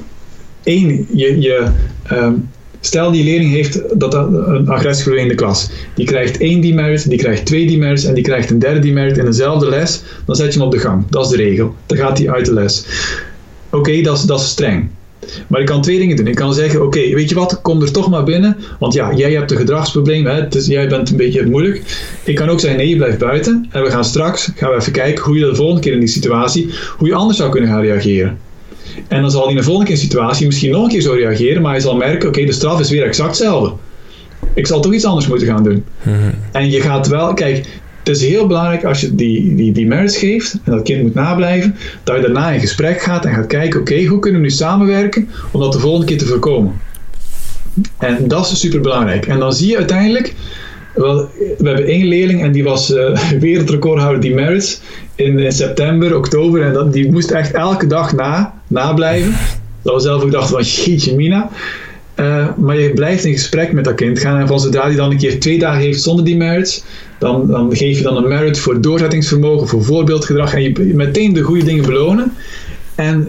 één, 0.63 1.07
je, 1.13 1.39
je, 1.41 1.67
um, 2.11 2.49
stel 2.79 3.11
die 3.11 3.23
leerling 3.23 3.51
heeft 3.51 3.99
dat, 3.99 4.13
een 4.13 4.69
agressieprobleem 4.69 5.25
in 5.25 5.31
de 5.31 5.43
klas. 5.43 5.69
Die 5.95 6.05
krijgt 6.05 6.37
één 6.37 6.61
demerit, 6.61 7.09
die 7.09 7.17
krijgt 7.17 7.45
twee 7.45 7.67
demerits 7.67 8.03
en 8.03 8.13
die 8.13 8.23
krijgt 8.23 8.49
een 8.49 8.59
derde 8.59 8.79
demerit 8.79 9.17
in 9.17 9.25
dezelfde 9.25 9.69
les, 9.69 10.03
dan 10.25 10.35
zet 10.35 10.53
je 10.53 10.59
hem 10.59 10.67
op 10.67 10.73
de 10.73 10.79
gang. 10.79 11.03
Dat 11.09 11.25
is 11.25 11.31
de 11.31 11.37
regel. 11.37 11.75
Dan 11.85 11.97
gaat 11.97 12.17
hij 12.17 12.29
uit 12.29 12.45
de 12.45 12.53
les. 12.53 12.85
Oké, 13.69 14.01
dat, 14.01 14.17
is, 14.17 14.23
dat 14.23 14.39
is 14.39 14.47
streng. 14.47 14.89
Maar 15.47 15.59
ik 15.59 15.65
kan 15.65 15.81
twee 15.81 15.99
dingen 15.99 16.15
doen. 16.15 16.27
Ik 16.27 16.35
kan 16.35 16.53
zeggen, 16.53 16.83
oké, 16.83 16.97
okay, 16.97 17.13
weet 17.13 17.29
je 17.29 17.35
wat, 17.35 17.61
kom 17.61 17.81
er 17.81 17.91
toch 17.91 18.09
maar 18.09 18.23
binnen. 18.23 18.57
Want 18.79 18.93
ja, 18.93 19.13
jij 19.13 19.31
hebt 19.31 19.51
een 19.51 19.57
gedragsprobleem, 19.57 20.25
hè, 20.25 20.47
dus 20.47 20.65
jij 20.65 20.87
bent 20.87 21.09
een 21.09 21.17
beetje 21.17 21.45
moeilijk. 21.45 21.81
Ik 22.23 22.35
kan 22.35 22.49
ook 22.49 22.59
zeggen, 22.59 22.79
nee, 22.79 22.89
je 22.89 22.95
blijft 22.95 23.17
buiten. 23.17 23.67
En 23.71 23.83
we 23.83 23.89
gaan 23.89 24.05
straks, 24.05 24.51
gaan 24.55 24.69
we 24.69 24.75
even 24.75 24.91
kijken 24.91 25.23
hoe 25.23 25.37
je 25.37 25.45
de 25.45 25.55
volgende 25.55 25.81
keer 25.81 25.93
in 25.93 25.99
die 25.99 26.07
situatie, 26.07 26.69
hoe 26.97 27.07
je 27.07 27.15
anders 27.15 27.37
zou 27.37 27.49
kunnen 27.49 27.69
gaan 27.69 27.81
reageren. 27.81 28.37
En 29.07 29.21
dan 29.21 29.31
zal 29.31 29.41
hij 29.41 29.49
in 29.49 29.57
de 29.57 29.63
volgende 29.63 29.89
keer 29.89 29.97
situatie 29.97 30.45
misschien 30.45 30.71
nog 30.71 30.83
een 30.83 30.89
keer 30.89 31.01
zo 31.01 31.13
reageren, 31.13 31.61
maar 31.61 31.71
hij 31.71 31.81
zal 31.81 31.95
merken, 31.95 32.27
oké, 32.27 32.45
de 32.45 32.51
straf 32.51 32.79
is 32.79 32.89
weer 32.89 33.03
exact 33.03 33.29
hetzelfde. 33.29 33.73
Ik 34.53 34.67
zal 34.67 34.81
toch 34.81 34.93
iets 34.93 35.05
anders 35.05 35.27
moeten 35.27 35.47
gaan 35.47 35.63
doen. 35.63 35.85
Mhm. 36.03 36.31
En 36.51 36.71
je 36.71 36.81
gaat 36.81 37.07
wel, 37.07 37.33
kijk, 37.33 37.65
het 38.07 38.15
is 38.15 38.27
heel 38.27 38.47
belangrijk 38.47 38.83
als 38.83 39.01
je 39.01 39.15
die, 39.15 39.55
die, 39.55 39.71
die 39.71 39.87
merits 39.87 40.17
geeft 40.17 40.57
en 40.63 40.71
dat 40.71 40.83
kind 40.83 41.01
moet 41.01 41.13
nablijven, 41.13 41.75
dat 42.03 42.15
je 42.15 42.21
daarna 42.21 42.51
in 42.51 42.59
gesprek 42.59 43.01
gaat 43.01 43.25
en 43.25 43.33
gaat 43.33 43.47
kijken, 43.47 43.79
oké, 43.79 44.05
hoe 44.05 44.19
kunnen 44.19 44.41
we 44.41 44.47
nu 44.47 44.53
samenwerken 44.53 45.29
om 45.51 45.59
dat 45.59 45.71
de 45.71 45.79
volgende 45.79 46.05
keer 46.05 46.17
te 46.17 46.25
voorkomen? 46.25 46.73
En 47.97 48.27
dat 48.27 48.51
is 48.51 48.59
super 48.59 48.81
belangrijk. 48.81 49.27
En 49.27 49.39
dan 49.39 49.53
zie 49.53 49.69
je 49.69 49.77
uiteindelijk, 49.77 50.33
we 50.93 51.27
hebben 51.57 51.85
één 51.85 52.07
leerling 52.07 52.41
en 52.41 52.51
die 52.51 52.63
was 52.63 52.91
uh, 52.91 53.17
wereldrecordhouder 53.39 54.21
die 54.21 54.33
merits 54.33 54.81
in, 55.15 55.39
in, 55.39 55.51
september, 55.51 56.17
oktober 56.17 56.61
en 56.61 56.73
dat, 56.73 56.93
die 56.93 57.11
moest 57.11 57.31
echt 57.31 57.51
elke 57.51 57.87
dag 57.87 58.13
na, 58.13 58.53
nablijven. 58.67 59.35
Dat 59.81 59.93
we 59.93 60.01
zelf 60.01 60.23
ook 60.23 60.31
dachten 60.31 60.55
van, 60.55 60.63
jeetje 60.63 61.15
mina. 61.15 61.49
Uh, 62.19 62.47
maar 62.57 62.79
je 62.79 62.93
blijft 62.93 63.25
in 63.25 63.33
gesprek 63.33 63.71
met 63.71 63.83
dat 63.83 63.95
kind 63.95 64.19
gaan 64.19 64.39
en 64.39 64.47
van 64.47 64.59
zodra 64.59 64.83
hij 64.83 64.95
dan 64.95 65.11
een 65.11 65.17
keer 65.17 65.39
twee 65.39 65.59
dagen 65.59 65.81
heeft 65.81 66.01
zonder 66.01 66.25
die 66.25 66.37
merits, 66.37 66.83
dan, 67.19 67.47
dan 67.47 67.75
geef 67.75 67.97
je 67.97 68.03
dan 68.03 68.17
een 68.17 68.27
merit 68.27 68.59
voor 68.59 68.81
doorzettingsvermogen, 68.81 69.67
voor 69.67 69.83
voorbeeldgedrag 69.83 70.53
en 70.53 70.61
je 70.61 70.93
meteen 70.93 71.33
de 71.33 71.41
goede 71.41 71.63
dingen 71.63 71.85
belonen. 71.85 72.33
En 72.95 73.27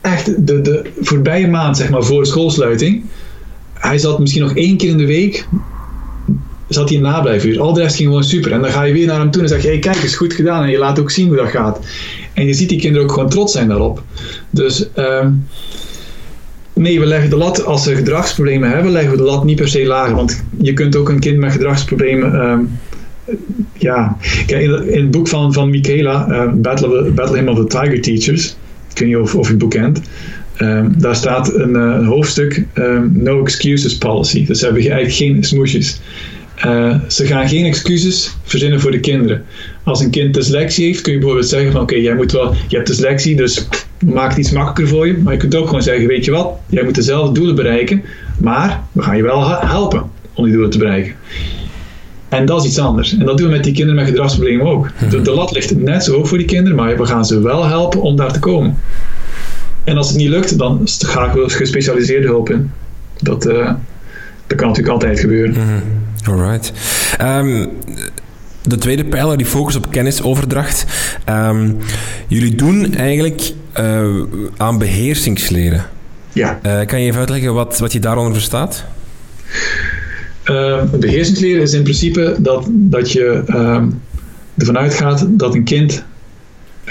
echt 0.00 0.46
de, 0.46 0.60
de 0.60 0.82
voorbije 1.00 1.48
maand, 1.48 1.76
zeg 1.76 1.90
maar, 1.90 2.02
voor 2.02 2.26
schoolsluiting, 2.26 3.04
hij 3.74 3.98
zat 3.98 4.18
misschien 4.18 4.42
nog 4.42 4.54
één 4.54 4.76
keer 4.76 4.90
in 4.90 4.98
de 4.98 5.06
week, 5.06 5.46
zat 6.68 6.88
hij 6.88 6.98
nablijfuur. 6.98 7.60
Al 7.60 7.72
de 7.72 7.80
rest 7.80 7.96
ging 7.96 8.08
gewoon 8.08 8.24
super. 8.24 8.52
En 8.52 8.60
dan 8.60 8.70
ga 8.70 8.82
je 8.82 8.92
weer 8.92 9.06
naar 9.06 9.18
hem 9.18 9.30
toe 9.30 9.42
en 9.42 9.48
zeg 9.48 9.62
je, 9.62 9.68
hey, 9.68 9.78
kijk, 9.78 9.96
is 9.96 10.16
goed 10.16 10.32
gedaan. 10.32 10.62
En 10.62 10.70
je 10.70 10.78
laat 10.78 11.00
ook 11.00 11.10
zien 11.10 11.28
hoe 11.28 11.36
dat 11.36 11.48
gaat. 11.48 11.78
En 12.32 12.46
je 12.46 12.54
ziet 12.54 12.68
die 12.68 12.80
kinderen 12.80 13.06
ook 13.06 13.12
gewoon 13.12 13.28
trots 13.28 13.52
zijn 13.52 13.68
daarop. 13.68 14.02
Dus... 14.50 14.86
Um, 14.96 15.46
Nee, 16.78 17.00
we 17.00 17.06
leggen 17.06 17.30
de 17.30 17.36
lat, 17.36 17.64
als 17.64 17.82
ze 17.82 17.94
gedragsproblemen 17.94 18.70
hebben, 18.70 18.92
leggen 18.92 19.10
we 19.10 19.16
de 19.16 19.22
lat 19.22 19.44
niet 19.44 19.56
per 19.56 19.68
se 19.68 19.86
lager. 19.86 20.14
Want 20.14 20.44
je 20.60 20.72
kunt 20.72 20.96
ook 20.96 21.08
een 21.08 21.20
kind 21.20 21.38
met 21.38 21.52
gedragsproblemen 21.52 22.50
um, 22.50 22.78
ja, 23.72 24.16
kijk, 24.46 24.62
in, 24.62 25.00
het 25.00 25.10
boek 25.10 25.28
van, 25.28 25.52
van 25.52 25.70
Michaela, 25.70 26.28
uh, 26.30 26.52
Battle, 26.52 27.12
of 27.14 27.58
of 27.58 27.66
the 27.66 27.66
Tiger 27.66 28.00
Teachers, 28.00 28.56
ik 28.92 28.98
weet 28.98 29.08
niet 29.08 29.16
of, 29.16 29.32
je 29.32 29.38
het 29.38 29.58
boek 29.58 29.70
kent, 29.70 30.00
Ehm, 30.58 30.90
daar 30.96 31.16
staat 31.16 31.54
een, 31.54 31.76
eh, 31.76 32.06
hoofdstuk 32.06 32.64
ehm, 32.72 33.08
No 33.12 33.42
Excuses 33.42 33.98
Policy. 33.98 34.46
Dus 34.46 34.58
ze 34.58 34.64
hebben 34.64 34.82
eigenlijk 34.82 35.14
geen 35.14 35.44
smoesjes. 35.44 36.00
Uh, 36.66 37.00
ze 37.08 37.26
gaan 37.26 37.48
geen 37.48 37.64
excuses 37.64 38.36
verzinnen 38.42 38.80
voor 38.80 38.90
de 38.90 39.00
kinderen. 39.00 39.44
Als 39.84 40.00
een 40.00 40.10
kind 40.10 40.34
dyslexie 40.34 40.86
heeft, 40.86 41.00
kun 41.00 41.12
je 41.12 41.18
bijvoorbeeld 41.18 41.48
zeggen 41.48 41.72
van 41.72 41.80
oké, 41.80 41.94
jij 41.94 42.14
moet 42.14 42.32
wel, 42.32 42.54
je 42.68 42.76
hebt 42.76 42.88
dyslexie, 42.88 43.36
dus 43.36 43.68
maak 44.04 44.28
het 44.28 44.38
iets 44.38 44.50
makkelijker 44.50 44.88
voor 44.88 45.06
je. 45.06 45.18
Maar 45.18 45.32
je 45.32 45.38
kunt 45.38 45.54
ook 45.54 45.66
gewoon 45.66 45.82
zeggen, 45.82 46.06
weet 46.06 46.24
je 46.24 46.30
wat, 46.30 46.50
jij 46.66 46.84
moet 46.84 46.94
dezelfde 46.94 47.32
doelen 47.32 47.54
bereiken, 47.54 48.02
maar 48.38 48.82
we 48.92 49.02
gaan 49.02 49.16
je 49.16 49.22
wel 49.22 49.48
helpen 49.48 50.10
om 50.34 50.44
die 50.44 50.52
doelen 50.52 50.70
te 50.70 50.78
bereiken. 50.78 51.14
En 52.28 52.46
dat 52.46 52.60
is 52.62 52.68
iets 52.68 52.78
anders. 52.78 53.18
En 53.18 53.26
dat 53.26 53.38
doen 53.38 53.46
we 53.46 53.52
met 53.52 53.64
die 53.64 53.72
kinderen 53.72 54.00
met 54.00 54.08
gedragsproblemen 54.08 54.66
ook. 54.66 54.88
De, 55.10 55.22
de 55.22 55.30
lat 55.30 55.52
ligt 55.52 55.76
net 55.76 56.04
zo 56.04 56.12
hoog 56.12 56.28
voor 56.28 56.38
die 56.38 56.46
kinderen, 56.46 56.76
maar 56.76 56.96
we 56.96 57.06
gaan 57.06 57.24
ze 57.24 57.40
wel 57.40 57.66
helpen 57.66 58.02
om 58.02 58.16
daar 58.16 58.32
te 58.32 58.38
komen. 58.38 58.76
En 59.84 59.96
als 59.96 60.08
het 60.08 60.16
niet 60.16 60.28
lukt, 60.28 60.58
dan 60.58 60.80
ga 60.84 61.32
ik 61.32 61.50
gespecialiseerde 61.50 62.26
hulp 62.26 62.50
in. 62.50 62.70
Dat, 63.18 63.46
uh, 63.46 63.70
dat 64.46 64.58
kan 64.58 64.66
natuurlijk 64.66 64.94
altijd 64.94 65.20
gebeuren. 65.20 65.54
Mm 65.54 65.82
Alright. 66.28 66.72
Um, 67.20 67.68
de 68.68 68.78
tweede 68.78 69.04
pijler, 69.04 69.36
die 69.36 69.46
focus 69.46 69.76
op 69.76 69.90
kennisoverdracht. 69.90 70.84
Um, 71.28 71.76
jullie 72.26 72.54
doen 72.54 72.94
eigenlijk 72.94 73.52
uh, 73.78 74.22
aan 74.56 74.78
beheersingsleren. 74.78 75.84
Ja. 76.32 76.58
Uh, 76.66 76.86
kan 76.86 77.00
je 77.00 77.06
even 77.06 77.18
uitleggen 77.18 77.54
wat, 77.54 77.78
wat 77.78 77.92
je 77.92 77.98
daaronder 77.98 78.32
verstaat? 78.32 78.84
Uh, 80.44 80.82
beheersingsleren 81.00 81.62
is 81.62 81.72
in 81.72 81.82
principe 81.82 82.36
dat, 82.38 82.66
dat 82.70 83.12
je 83.12 83.42
ervan 84.56 84.78
uitgaat 84.78 85.26
dat 85.28 85.54
een 85.54 85.64
kind 85.64 86.04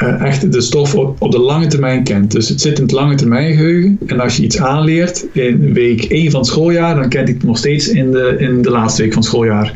uh, 0.04 0.22
echt 0.22 0.52
de 0.52 0.62
stof 0.62 0.96
op, 0.96 1.22
op, 1.22 1.32
de 1.32 1.40
lange 1.40 1.68
termijn 1.68 2.04
kent. 2.04 2.32
Dus 2.32 2.50
het 2.50 2.62
zit 2.62 2.78
in 2.78 2.84
het 2.84 2.92
lange 2.92 3.16
termijn 3.16 3.56
geheugen. 3.56 4.00
En 4.06 4.20
als 4.20 4.38
je 4.38 4.44
iets 4.44 4.60
aanleert 4.60 5.26
in 5.32 5.74
week 5.74 6.04
1 6.04 6.32
van 6.32 6.40
het 6.40 6.50
schooljaar, 6.50 6.96
dan 6.96 7.10
kent 7.10 7.28
hij 7.28 7.38
het 7.38 7.48
nog 7.48 7.58
steeds 7.58 7.88
in 7.88 8.12
de, 8.12 8.36
in 8.40 8.62
de 8.62 8.70
laatste 8.70 9.02
week 9.02 9.14
van 9.14 9.22
het 9.22 9.32
schooljaar. 9.32 9.74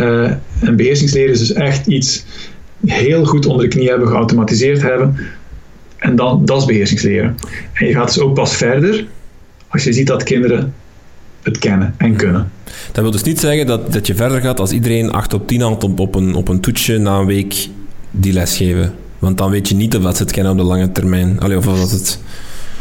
Uh, 0.00 0.30
en 0.60 0.76
beheersingsleren 0.76 1.30
is 1.30 1.38
dus 1.38 1.52
echt 1.52 1.86
iets 1.86 2.24
heel 2.86 3.24
goed 3.24 3.46
onder 3.46 3.62
de 3.62 3.76
knie 3.76 3.88
hebben, 3.88 4.08
geautomatiseerd 4.08 4.82
hebben. 4.82 5.16
En 5.96 6.16
dan, 6.16 6.44
dat 6.44 6.60
is 6.60 6.64
beheersingsleren. 6.64 7.36
En 7.72 7.86
je 7.86 7.92
gaat 7.92 8.06
dus 8.06 8.18
ook 8.18 8.34
pas 8.34 8.56
verder 8.56 9.06
als 9.68 9.84
je 9.84 9.92
ziet 9.92 10.06
dat 10.06 10.22
kinderen 10.22 10.74
het 11.42 11.58
kennen 11.58 11.94
en 11.96 12.16
kunnen. 12.16 12.50
Dat 12.92 13.02
wil 13.02 13.10
dus 13.10 13.22
niet 13.22 13.40
zeggen 13.40 13.66
dat, 13.66 13.92
dat 13.92 14.06
je 14.06 14.14
verder 14.14 14.40
gaat 14.40 14.60
als 14.60 14.72
iedereen 14.72 15.10
8 15.10 15.34
op 15.34 15.46
10 15.46 15.60
haalt 15.60 15.84
op, 15.84 16.00
op, 16.00 16.14
een, 16.14 16.34
op 16.34 16.48
een 16.48 16.60
toetsje 16.60 16.98
na 16.98 17.18
een 17.18 17.26
week 17.26 17.68
die 18.10 18.32
les 18.32 18.56
geven. 18.56 18.94
Want 19.18 19.38
dan 19.38 19.50
weet 19.50 19.68
je 19.68 19.74
niet 19.74 19.96
of 19.96 20.02
dat 20.02 20.16
ze 20.16 20.22
het 20.22 20.32
kennen 20.32 20.52
op 20.52 20.58
de 20.58 20.64
lange 20.64 20.92
termijn. 20.92 21.40
Allee, 21.40 21.56
of 21.56 21.64
was 21.64 21.92
het... 21.92 22.18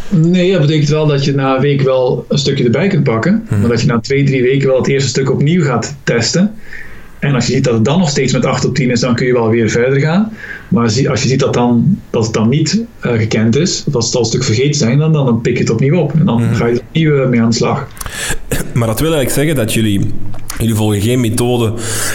Nee, 0.10 0.52
dat 0.52 0.62
betekent 0.62 0.90
wel 0.90 1.08
dat 1.08 1.26
je 1.26 1.34
na 1.34 1.56
een 1.56 1.62
week 1.62 1.82
wel 1.82 2.26
een 2.28 2.38
stukje 2.38 2.64
erbij 2.64 2.88
kunt 2.88 3.04
pakken. 3.04 3.46
Hmm. 3.48 3.60
Maar 3.60 3.70
dat 3.70 3.82
je 3.82 3.88
na 3.88 4.00
twee, 4.00 4.24
drie 4.24 4.42
weken 4.42 4.68
wel 4.68 4.78
het 4.78 4.88
eerste 4.88 5.10
stuk 5.10 5.32
opnieuw 5.32 5.64
gaat 5.64 5.96
testen. 6.04 6.56
En 7.20 7.36
als 7.36 7.48
je 7.48 7.54
ziet 7.54 7.64
dat 7.64 7.74
het 7.74 7.86
dan 7.86 8.00
nog 8.00 8.10
steeds 8.10 8.34
met 8.34 8.46
8 8.46 8.66
op 8.66 8.76
10 8.76 8.92
is, 8.92 9.00
dan 9.00 9.16
kun 9.16 9.26
je 9.26 9.34
wel 9.34 9.50
weer 9.50 9.70
verder 9.70 10.00
gaan. 10.00 10.32
Maar 10.68 10.84
als 10.84 11.22
je 11.22 11.28
ziet 11.28 11.40
dat, 11.40 11.54
dan, 11.54 12.00
dat 12.10 12.24
het 12.24 12.34
dan 12.34 12.50
niet 12.50 12.84
uh, 13.06 13.12
gekend 13.12 13.56
is, 13.56 13.84
als 13.92 14.06
het 14.06 14.16
al 14.16 14.22
een 14.22 14.28
stuk 14.28 14.44
vergeten 14.44 14.76
zijn, 14.76 14.98
dan, 14.98 15.14
dan 15.14 15.42
pik 15.42 15.54
je 15.54 15.60
het 15.60 15.72
opnieuw 15.72 15.98
op. 15.98 16.14
En 16.14 16.26
dan 16.26 16.44
mm. 16.44 16.54
ga 16.54 16.66
je 16.66 16.74
er 16.74 16.82
opnieuw 16.88 17.28
mee 17.28 17.42
aan 17.42 17.50
de 17.50 17.56
slag. 17.56 17.88
Maar 18.74 18.88
dat 18.88 19.00
wil 19.00 19.14
eigenlijk 19.14 19.36
zeggen 19.36 19.56
dat 19.56 19.74
jullie, 19.74 20.14
jullie 20.58 20.76
volgen 20.76 21.02
geen 21.02 21.20
methode 21.20 21.74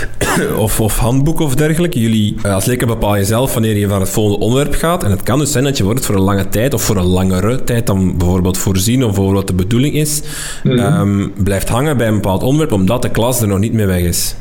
of, 0.59 0.81
of 0.81 0.99
handboek 0.99 1.41
of 1.41 1.55
dergelijke. 1.55 2.01
Jullie, 2.01 2.37
eh, 2.43 2.55
als 2.55 2.65
lekker 2.65 2.87
bepaal 2.87 3.17
je 3.17 3.25
zelf 3.25 3.53
wanneer 3.53 3.77
je 3.77 3.89
van 3.89 4.01
het 4.01 4.11
volgende 4.11 4.45
onderwerp 4.45 4.75
gaat. 4.75 5.05
En 5.05 5.11
het 5.11 5.23
kan 5.23 5.39
dus 5.39 5.53
zijn 5.53 5.65
dat 5.65 5.77
je 5.77 5.85
wordt 5.85 6.07
voor 6.07 6.15
een 6.15 6.21
lange 6.21 6.49
tijd 6.49 6.75
of 6.75 6.83
voor 6.83 6.97
een 6.97 7.07
langere 7.07 7.65
tijd 7.65 7.87
dan 7.87 8.17
bijvoorbeeld 8.17 8.59
voorzien 8.59 9.05
of 9.05 9.15
voor 9.15 9.33
wat 9.33 9.47
de 9.47 9.55
bedoeling 9.55 9.95
is, 9.95 10.23
mm. 10.63 10.79
um, 10.79 11.33
blijft 11.43 11.69
hangen 11.69 11.97
bij 11.97 12.07
een 12.07 12.15
bepaald 12.15 12.43
onderwerp 12.43 12.73
omdat 12.73 13.03
de 13.03 13.11
klas 13.11 13.41
er 13.41 13.49
nog 13.49 13.59
niet 13.59 13.73
mee 13.73 13.87
weg 13.87 14.01
is. 14.01 14.35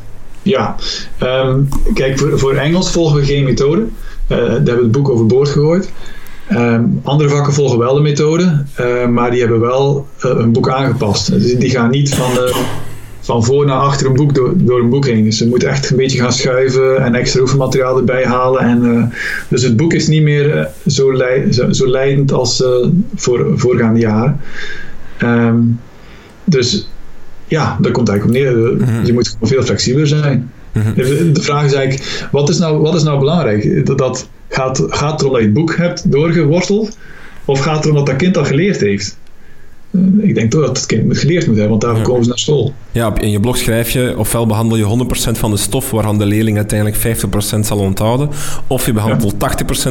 Ja, 0.44 0.76
um, 1.24 1.70
kijk, 1.94 2.20
voor, 2.20 2.40
voor 2.40 2.54
Engels 2.54 2.92
volgen 2.92 3.20
we 3.20 3.26
geen 3.26 3.44
methode. 3.44 3.82
Uh, 3.82 4.38
daar 4.38 4.48
hebben 4.48 4.76
we 4.76 4.82
het 4.82 4.92
boek 4.92 5.10
overboord 5.10 5.50
gegooid. 5.50 5.92
Um, 6.52 7.00
andere 7.04 7.30
vakken 7.30 7.54
volgen 7.54 7.78
wel 7.78 7.94
de 7.94 8.02
methode, 8.02 8.64
uh, 8.80 9.08
maar 9.08 9.32
die 9.32 9.40
hebben 9.40 9.60
wel 9.60 10.08
uh, 10.26 10.32
een 10.36 10.52
boek 10.52 10.70
aangepast. 10.70 11.32
Dus 11.32 11.56
die 11.56 11.70
gaan 11.70 11.90
niet 11.90 12.16
van, 12.16 12.32
van 13.20 13.44
voor 13.44 13.66
naar 13.66 13.78
achter 13.78 14.08
een 14.08 14.14
boek 14.14 14.36
door, 14.36 14.54
door 14.56 14.80
een 14.80 14.90
boek 14.90 15.06
heen. 15.06 15.24
Dus 15.24 15.38
ze 15.38 15.48
moeten 15.48 15.70
echt 15.70 15.90
een 15.90 15.98
beetje 15.98 16.20
gaan 16.20 16.34
schuiven 16.34 17.04
en 17.04 17.16
extra 17.16 17.42
oefenmateriaal 17.42 17.98
erbij 17.98 18.26
halen. 18.26 18.62
En, 18.62 19.12
dus 19.48 19.64
het 19.64 19.78
boek 19.78 19.94
is 19.94 20.08
niet 20.08 20.24
meer 20.24 20.70
zo, 20.88 21.14
leid, 21.14 21.66
zo, 21.72 21.88
leidend 21.88 22.32
als 22.32 22.64
voor 23.16 23.52
voorgaande 23.56 24.00
jaren. 24.00 24.40
Um, 25.22 25.80
dus 26.44 26.88
ja, 27.48 27.78
daar 27.82 27.92
komt 27.92 28.10
eigenlijk 28.10 28.40
op 28.40 28.54
neer. 28.54 28.76
Mhm. 28.76 29.06
Je 29.06 29.14
moet 29.14 29.28
gewoon 29.28 29.50
veel 29.50 29.64
flexibeler 29.64 30.08
zijn. 30.08 30.52
Mhm. 30.72 30.94
De 31.34 31.42
vraag 31.42 31.66
is 31.66 31.74
eigenlijk, 31.74 32.28
wat 32.32 32.50
is 32.50 32.58
nou, 32.58 32.82
wat 32.82 32.96
is 32.96 33.04
nou 33.04 33.20
belangrijk? 33.20 33.86
Dat, 33.86 33.98
dat 33.98 34.30
gaat, 34.50 34.84
gaat 34.88 35.12
het 35.12 35.22
erom 35.22 35.34
dat 35.34 35.42
je 35.42 35.48
het 35.48 35.56
boek 35.56 35.76
hebt 35.76 36.12
doorgeworteld? 36.12 36.98
Of 37.46 37.60
gaat 37.60 37.76
het 37.76 37.84
erom 37.84 37.98
dat 37.98 38.06
dat 38.06 38.16
kind 38.16 38.38
al 38.38 38.46
geleerd 38.46 38.82
heeft? 38.82 39.18
Eh, 39.94 40.28
ik 40.28 40.36
denk 40.36 40.52
toch 40.52 40.66
dat 40.66 40.78
het 40.78 40.86
kind 40.86 41.18
geleerd 41.18 41.48
moet 41.48 41.58
hebben, 41.58 41.70
want 41.70 41.82
daarvoor 41.82 42.04
komen 42.04 42.24
ze 42.24 42.30
naar 42.30 42.40
school. 42.40 42.74
Ja, 42.92 43.20
in 43.20 43.32
je 43.32 43.40
blog 43.40 43.58
schrijf 43.58 43.90
je, 43.90 44.14
ofwel 44.18 44.46
behandel 44.46 44.78
je 44.78 44.84
100% 44.84 45.38
van 45.38 45.52
de 45.52 45.58
stof 45.58 45.92
waarvan 45.92 46.18
de 46.18 46.26
leerling 46.26 46.58
uiteindelijk 46.58 47.18
50% 47.58 47.60
zal 47.60 47.78
onthouden, 47.78 48.30
of 48.68 48.86
je 48.86 48.94
behandelt 48.94 49.34
80% 49.34 49.38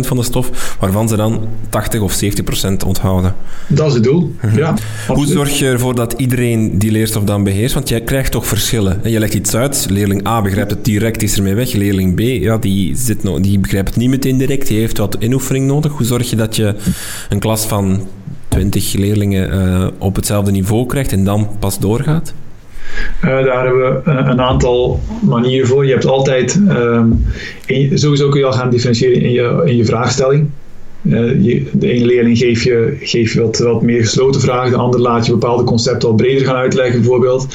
van 0.06 0.16
de 0.16 0.22
stof 0.22 0.76
waarvan 0.80 1.08
ze 1.08 1.16
dan 1.16 1.40
80 1.68 2.00
of 2.00 2.20
70% 2.24 2.86
onthouden. 2.86 3.34
Dat 3.68 3.86
is 3.86 3.94
het 3.94 4.04
doel, 4.04 4.34
mhm. 4.40 4.58
ja. 4.58 4.74
Hoe 5.06 5.26
zorg 5.26 5.58
je 5.58 5.66
ervoor 5.66 5.94
dat 5.94 6.12
iedereen 6.12 6.78
die 6.78 6.90
leerstof 6.90 7.24
dan 7.24 7.44
beheerst? 7.44 7.74
Want 7.74 7.88
jij 7.88 8.00
krijgt 8.00 8.32
toch 8.32 8.46
verschillen. 8.46 9.00
Je 9.04 9.18
legt 9.18 9.34
iets 9.34 9.54
uit, 9.54 9.86
leerling 9.90 10.26
A 10.26 10.42
begrijpt 10.42 10.70
het 10.70 10.84
direct, 10.84 11.22
is 11.22 11.36
ermee 11.36 11.54
weg. 11.54 11.72
Leerling 11.72 12.14
B, 12.14 12.20
ja, 12.20 12.58
die, 12.58 12.96
zit 12.96 13.22
no 13.22 13.40
die 13.40 13.58
begrijpt 13.58 13.88
het 13.88 13.96
niet 13.96 14.08
meteen 14.08 14.38
direct, 14.38 14.66
die 14.66 14.78
heeft 14.78 14.98
wat 14.98 15.16
inoefening 15.18 15.66
nodig. 15.66 15.92
Hoe 15.92 16.06
zorg 16.06 16.30
je 16.30 16.36
dat 16.36 16.56
je 16.56 16.74
een 17.28 17.38
klas 17.38 17.64
van 17.64 18.06
20 18.52 18.92
leerlingen 18.92 19.54
uh, 19.54 19.86
op 19.98 20.16
hetzelfde 20.16 20.50
niveau 20.50 20.86
krijgt 20.86 21.12
en 21.12 21.24
dan 21.24 21.48
pas 21.58 21.78
doorgaat? 21.78 22.34
Uh, 23.24 23.44
daar 23.44 23.64
hebben 23.64 23.82
we 23.82 24.10
een, 24.10 24.30
een, 24.30 24.40
aantal 24.40 25.00
manieren 25.20 25.66
voor. 25.66 25.86
Je 25.86 25.92
hebt 25.92 26.06
altijd, 26.06 26.60
um, 26.68 27.24
sowieso 27.94 28.28
kun 28.28 28.40
je 28.40 28.46
al 28.46 28.52
gaan 28.52 28.70
differentiëren 28.70 29.22
in 29.22 29.30
je, 29.30 29.62
in 29.64 29.76
je 29.76 29.84
vraagstelling. 29.84 30.48
Je, 31.02 31.66
de 31.72 31.92
ene 31.92 32.06
leerling 32.06 32.38
geef 32.38 32.64
je, 32.64 32.96
geef 33.00 33.32
je 33.32 33.40
wat, 33.40 33.58
wat 33.58 33.82
meer 33.82 34.00
gesloten 34.00 34.40
vragen, 34.40 34.70
de 34.70 34.76
andere 34.76 35.02
laat 35.02 35.26
je 35.26 35.32
bepaalde 35.32 35.64
concepten 35.64 36.08
al 36.08 36.14
breder 36.14 36.46
gaan 36.46 36.56
uitleggen, 36.56 37.00
bijvoorbeeld. 37.00 37.46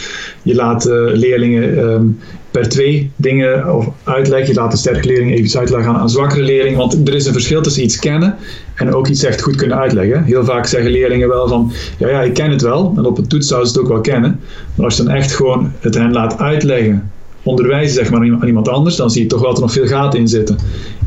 Je 0.41 0.55
laat 0.55 0.85
leerlingen 1.13 1.77
um, 1.77 2.19
per 2.51 2.69
twee 2.69 3.11
dingen 3.15 3.75
of 3.75 3.89
uitleg. 4.03 4.47
Je 4.47 4.53
laat 4.53 4.71
de 4.71 4.77
sterke 4.77 5.07
leerling 5.07 5.33
even 5.33 5.59
uitleggen 5.59 5.93
aan 5.93 6.01
een 6.01 6.09
zwakkere 6.09 6.41
leerling. 6.41 6.77
Want 6.77 7.07
er 7.07 7.15
is 7.15 7.25
een 7.25 7.33
verschil 7.33 7.61
tussen 7.61 7.83
iets 7.83 7.99
kennen 7.99 8.35
en 8.75 8.93
ook 8.93 9.07
iets 9.07 9.23
echt 9.23 9.41
goed 9.41 9.55
kunnen 9.55 9.77
uitleggen. 9.77 10.23
Heel 10.23 10.45
vaak 10.45 10.65
zeggen 10.65 10.91
leerlingen 10.91 11.27
wel 11.27 11.47
van, 11.47 11.71
ja, 11.97 12.09
ja, 12.09 12.21
ik 12.21 12.33
ken 12.33 12.51
het 12.51 12.61
wel. 12.61 12.93
En 12.97 13.05
op 13.05 13.17
een 13.17 13.27
toets 13.27 13.47
zouden 13.47 13.69
ze 13.69 13.75
het 13.75 13.83
ook 13.85 13.91
wel 13.91 14.01
kennen. 14.01 14.39
Maar 14.75 14.85
als 14.85 14.97
je 14.97 15.03
dan 15.03 15.13
echt 15.13 15.35
gewoon 15.35 15.71
het 15.79 15.95
hen 15.95 16.11
laat 16.11 16.39
uitleggen, 16.39 17.11
onderwijzen 17.43 17.95
zeg 17.95 18.11
maar 18.11 18.19
aan 18.19 18.47
iemand 18.47 18.67
anders, 18.69 18.95
dan 18.95 19.11
zie 19.11 19.21
je 19.21 19.27
toch 19.27 19.39
wel 19.39 19.49
dat 19.49 19.57
er 19.57 19.63
nog 19.63 19.73
veel 19.73 19.87
gaten 19.87 20.19
in 20.19 20.27
zitten. 20.27 20.57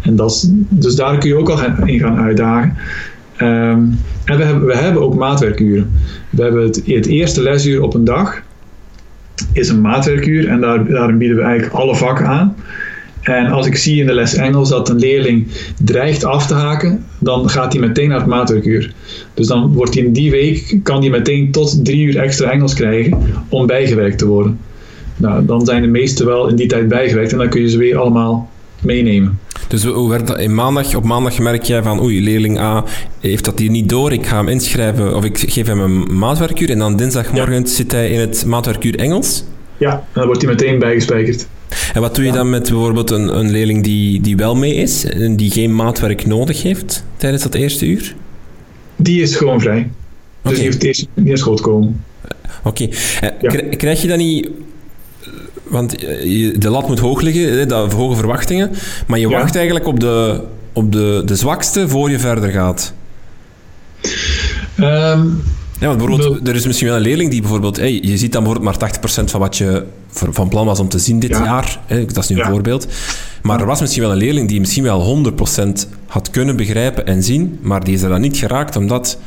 En 0.03 0.17
dat 0.17 0.31
is, 0.31 0.47
dus 0.69 0.95
daar 0.95 1.19
kun 1.19 1.29
je 1.29 1.37
ook 1.37 1.51
al 1.51 1.59
in 1.85 1.99
gaan 1.99 2.19
uitdagen. 2.19 2.77
Um, 3.43 3.99
en 4.25 4.37
we 4.37 4.45
hebben, 4.45 4.67
we 4.67 4.77
hebben 4.77 5.03
ook 5.03 5.15
maatwerkuren. 5.15 5.93
We 6.31 6.43
hebben 6.43 6.63
het, 6.63 6.83
het 6.85 7.07
eerste 7.07 7.43
lesuur 7.43 7.83
op 7.83 7.95
een 7.95 8.05
dag 8.05 8.43
is 9.53 9.69
een 9.69 9.81
maatwerkuur 9.81 10.49
en 10.49 10.61
daar, 10.61 10.87
daarin 10.87 11.19
bieden 11.19 11.37
we 11.37 11.43
eigenlijk 11.43 11.75
alle 11.75 11.97
vakken 11.97 12.27
aan. 12.27 12.57
En 13.21 13.47
als 13.47 13.67
ik 13.67 13.77
zie 13.77 14.01
in 14.01 14.07
de 14.07 14.15
les 14.15 14.35
Engels 14.35 14.69
dat 14.69 14.89
een 14.89 14.99
leerling 14.99 15.47
dreigt 15.85 16.25
af 16.25 16.47
te 16.47 16.55
haken, 16.55 17.05
dan 17.19 17.49
gaat 17.49 17.73
hij 17.73 17.81
meteen 17.81 18.09
naar 18.09 18.19
het 18.19 18.27
maatwerkuur. 18.27 18.93
Dus 19.35 19.47
dan 19.47 19.73
wordt 19.73 19.95
hij 19.95 20.05
in 20.05 20.13
die 20.13 20.31
week, 20.31 20.79
kan 20.83 21.01
hij 21.01 21.11
meteen 21.11 21.51
tot 21.51 21.85
drie 21.85 22.07
uur 22.07 22.19
extra 22.19 22.51
Engels 22.51 22.75
krijgen 22.75 23.19
om 23.49 23.67
bijgewerkt 23.67 24.19
te 24.19 24.27
worden. 24.27 24.59
Nou, 25.17 25.45
dan 25.45 25.65
zijn 25.65 25.83
de 25.83 25.89
meesten 25.89 26.27
wel 26.27 26.49
in 26.49 26.57
die 26.57 26.67
tijd 26.67 26.89
bijgewerkt 26.89 27.33
en 27.33 27.39
dan 27.39 27.49
kun 27.49 27.61
je 27.61 27.69
ze 27.69 27.79
weer 27.79 27.97
allemaal 27.97 28.51
meenemen. 28.83 29.39
Dus 29.71 29.85
hoe 29.85 30.09
werd 30.09 30.27
dat 30.27 30.39
in 30.39 30.55
maandag? 30.55 30.95
Op 30.95 31.05
maandag 31.05 31.39
merk 31.39 31.63
jij 31.63 31.83
van, 31.83 32.03
oei, 32.03 32.23
leerling 32.23 32.59
A 32.59 32.85
heeft 33.21 33.45
dat 33.45 33.59
hier 33.59 33.71
niet 33.71 33.89
door, 33.89 34.13
ik 34.13 34.27
ga 34.27 34.37
hem 34.37 34.49
inschrijven 34.49 35.17
of 35.17 35.25
ik 35.25 35.39
geef 35.39 35.67
hem 35.67 35.81
een 35.81 36.19
maatwerkuur 36.19 36.71
en 36.71 36.79
dan 36.79 36.97
dinsdagmorgen 36.97 37.67
zit 37.67 37.93
hij 37.93 38.11
in 38.11 38.21
het 38.21 38.45
maatwerkuur 38.47 38.99
Engels? 38.99 39.45
Ja, 39.77 40.05
dan 40.13 40.27
wordt 40.27 40.43
hij 40.43 40.51
meteen 40.51 40.79
bijgespijkerd. 40.79 41.47
En 41.93 42.01
wat 42.01 42.15
doe 42.15 42.25
je 42.25 42.33
dan 42.33 42.51
met 42.51 42.69
bijvoorbeeld 42.69 43.11
een, 43.11 43.39
een 43.39 43.51
leerling 43.51 43.83
die, 43.83 44.21
die 44.21 44.37
wel 44.37 44.57
mee 44.57 44.75
is 44.75 45.05
en 45.05 45.37
die 45.37 45.51
geen 45.51 45.75
maatwerk 45.75 46.27
nodig 46.27 46.63
heeft 46.63 47.05
tijdens 47.17 47.43
dat 47.43 47.55
eerste 47.55 47.87
uur? 47.87 48.15
Die 48.97 49.23
is 49.23 49.37
gewoon 49.37 49.61
vrij. 49.61 49.91
Dus 50.43 50.55
die 50.55 50.63
heeft 50.63 50.83
eerst 50.83 51.07
niet 51.15 51.27
naar 51.27 51.39
school 51.39 51.57
te 51.57 51.63
komen. 51.63 52.05
Oké. 52.65 52.89
Okay. 53.43 53.77
Krijg 53.77 54.03
je 54.03 54.09
dan 54.09 54.19
niet 54.19 54.49
want 55.71 56.05
eh, 56.05 56.55
de 56.59 56.71
lat 56.71 56.89
moet 56.89 56.99
hoog 56.99 57.21
liggen, 57.21 57.69
dat, 57.69 57.93
hoge 57.93 58.17
verwachtingen. 58.17 58.71
Maar 59.07 59.19
je 59.19 59.29
wacht 59.29 59.57
eigenlijk 59.57 59.87
op, 59.87 60.01
de, 60.01 60.41
op 60.73 60.93
de, 60.93 61.23
de 61.25 61.37
zwakste 61.37 61.89
voor 61.89 62.11
je 62.11 62.19
verder 62.19 62.51
gaat. 62.51 62.93
Ehm, 64.77 65.27
Ja, 65.81 65.87
want 65.87 65.99
bijvoorbeeld, 65.99 66.49
er 66.49 66.55
is 66.55 66.67
misschien 66.67 66.87
wel 66.89 66.97
een 66.97 67.03
leerling 67.03 67.31
die 67.31 67.41
bijvoorbeeld... 67.41 67.77
Hey, 67.77 67.99
je 68.03 68.17
ziet 68.19 68.33
dan 68.33 68.43
bijvoorbeeld 68.45 68.81
maar 68.81 68.91
80% 69.23 69.25
van 69.31 69.41
wat 69.41 69.57
je 69.57 69.85
van 70.11 70.49
plan 70.49 70.67
was 70.67 70.81
om 70.81 70.89
te 70.89 70.99
zien 70.99 71.19
dit 71.19 71.31
Ja. 71.31 71.45
jaar. 71.45 71.81
Hè, 71.87 72.05
dat 72.05 72.17
is 72.17 72.29
nu 72.29 72.37
een 72.37 72.43
Ja. 72.47 72.51
voorbeeld. 72.51 72.87
Maar 73.43 73.61
er 73.61 73.67
was 73.67 73.81
misschien 73.81 74.03
wel 74.03 74.11
een 74.13 74.17
leerling 74.19 74.49
die 74.49 74.61
misschien 74.61 74.83
wel 74.83 75.01
100% 75.01 75.89
had 76.07 76.31
kunnen 76.31 76.57
begrijpen 76.57 77.07
en 77.07 77.23
zien, 77.23 77.59
maar 77.63 77.85
die 77.85 77.95
is 77.95 78.03
er 78.03 78.09
dan 78.09 78.21
niet 78.21 78.37
geraakt 78.37 78.77
omdat 78.77 79.19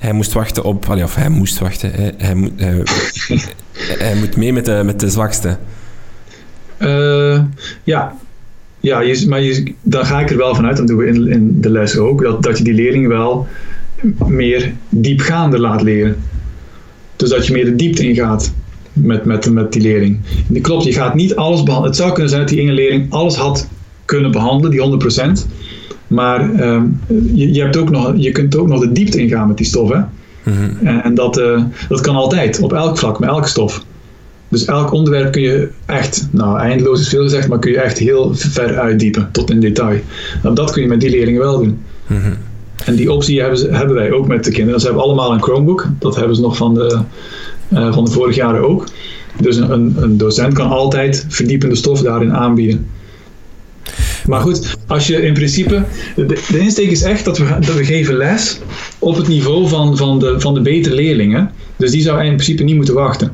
hij 0.00 0.12
moest 0.12 0.32
wachten 0.32 0.64
op... 0.64 0.86
allee, 0.88 1.04
of 1.04 1.14
hij 1.14 1.28
moest 1.28 1.58
wachten. 1.58 1.90
Hij, 1.92 2.14
hij, 2.16 2.34
moet, 2.34 2.52
hij, 2.56 2.82
hij 4.06 4.14
moet 4.14 4.36
mee 4.36 4.52
met 4.52 4.64
de, 4.64 4.82
met 4.84 5.00
de 5.00 5.10
zwakste. 5.10 5.56
Eh, 6.76 7.42
ja, 7.84 8.16
ja 8.80 9.00
je, 9.00 9.28
maar 9.28 9.42
je, 9.42 9.74
dan 9.82 10.06
ga 10.06 10.20
ik 10.20 10.30
er 10.30 10.36
wel 10.36 10.54
vanuit, 10.54 10.76
dan 10.76 10.86
doen 10.86 10.96
we 10.96 11.06
in, 11.06 11.28
in 11.28 11.60
de 11.60 11.70
les 11.70 11.96
ook, 11.96 12.22
dat, 12.22 12.42
dat 12.42 12.58
je 12.58 12.64
die 12.64 12.74
leerling 12.74 13.06
wel 13.06 13.46
meer 14.26 14.72
diepgaander 14.88 15.60
laat 15.60 15.82
leren. 15.82 16.16
Dus 17.16 17.30
dat 17.30 17.46
je 17.46 17.52
meer 17.52 17.64
de 17.64 17.76
diepte 17.76 18.08
ingaat 18.08 18.52
met, 18.92 19.24
met, 19.24 19.50
met 19.50 19.72
die 19.72 19.82
leerling. 19.82 20.18
En 20.54 20.60
klopt, 20.60 20.84
je 20.84 20.92
gaat 20.92 21.14
niet 21.14 21.36
alles 21.36 21.62
behandelen. 21.62 21.90
Het 21.90 22.00
zou 22.00 22.12
kunnen 22.12 22.30
zijn 22.30 22.42
dat 22.42 22.50
die 22.50 22.60
ene 22.60 22.72
leerling 22.72 23.12
alles 23.12 23.34
had 23.34 23.68
kunnen 24.04 24.30
behandelen, 24.30 24.70
die 24.70 25.40
100%. 25.40 25.46
Maar 26.10 26.54
ehm, 26.54 26.84
je, 27.34 27.52
je, 27.52 27.60
hebt 27.60 27.76
ook 27.76 27.90
nog, 27.90 28.12
je 28.16 28.32
kunt 28.32 28.56
ook 28.56 28.68
nog 28.68 28.80
de 28.80 28.92
diepte 28.92 29.20
ingaan 29.20 29.48
met 29.48 29.56
die 29.56 29.66
stof. 29.66 29.90
Hè? 29.90 30.00
Mhm. 30.42 30.86
En, 30.86 31.02
en 31.02 31.14
dat, 31.14 31.38
eh, 31.38 31.62
dat 31.88 32.00
kan 32.00 32.14
altijd, 32.14 32.60
op 32.60 32.72
elk 32.72 32.98
vlak, 32.98 33.18
met 33.18 33.28
elke 33.28 33.48
stof. 33.48 33.84
Dus 34.48 34.64
elk 34.64 34.92
onderwerp 34.92 35.32
kun 35.32 35.42
je 35.42 35.68
echt, 35.86 36.28
nou 36.30 36.58
eindeloos 36.58 37.00
is 37.00 37.08
veel 37.08 37.22
gezegd, 37.22 37.48
maar 37.48 37.58
kun 37.58 37.70
je 37.70 37.80
echt 37.80 37.98
heel 37.98 38.34
ver 38.34 38.78
uitdiepen, 38.78 39.28
tot 39.32 39.50
in 39.50 39.60
detail. 39.60 40.00
Nou, 40.42 40.54
dat 40.54 40.70
kun 40.70 40.82
je 40.82 40.88
met 40.88 41.00
die 41.00 41.10
leerlingen 41.10 41.40
wel 41.40 41.58
doen. 41.58 41.78
Mhm. 42.06 42.32
En 42.84 42.94
die 42.94 43.12
optie 43.12 43.40
hebben, 43.40 43.58
ze, 43.58 43.68
hebben 43.70 43.96
wij 43.96 44.12
ook 44.12 44.26
met 44.26 44.44
de 44.44 44.50
kinderen. 44.50 44.80
Ze 44.80 44.86
hebben 44.86 45.04
allemaal 45.04 45.32
een 45.32 45.42
Chromebook, 45.42 45.88
dat 45.98 46.16
hebben 46.16 46.36
ze 46.36 46.42
nog 46.42 46.56
van 46.56 46.74
de, 46.74 46.98
eh, 47.68 47.92
van 47.92 48.04
de 48.04 48.10
vorige 48.10 48.38
jaren 48.38 48.68
ook. 48.68 48.86
Dus 49.40 49.56
een, 49.56 49.94
een 49.96 50.16
docent 50.16 50.54
kan 50.54 50.68
altijd 50.68 51.26
verdiepende 51.28 51.74
stof 51.74 52.02
daarin 52.02 52.34
aanbieden. 52.34 52.86
Maar 54.30 54.40
goed, 54.40 54.76
als 54.86 55.06
je 55.06 55.22
in 55.26 55.32
principe. 55.32 55.84
De, 56.16 56.26
de 56.50 56.58
insteek 56.58 56.90
is 56.90 57.02
echt 57.02 57.24
dat 57.24 57.38
we, 57.38 57.44
dat 57.60 57.74
we 57.74 57.84
geven 57.84 58.14
les 58.16 58.58
op 58.98 59.16
het 59.16 59.28
niveau 59.28 59.68
van, 59.68 59.96
van, 59.96 60.18
de, 60.18 60.34
van 60.40 60.54
de 60.54 60.60
betere 60.60 60.94
leerlingen. 60.94 61.50
Dus 61.76 61.90
die 61.90 62.02
zou 62.02 62.24
in 62.24 62.32
principe 62.34 62.62
niet 62.62 62.76
moeten 62.76 62.94
wachten. 62.94 63.32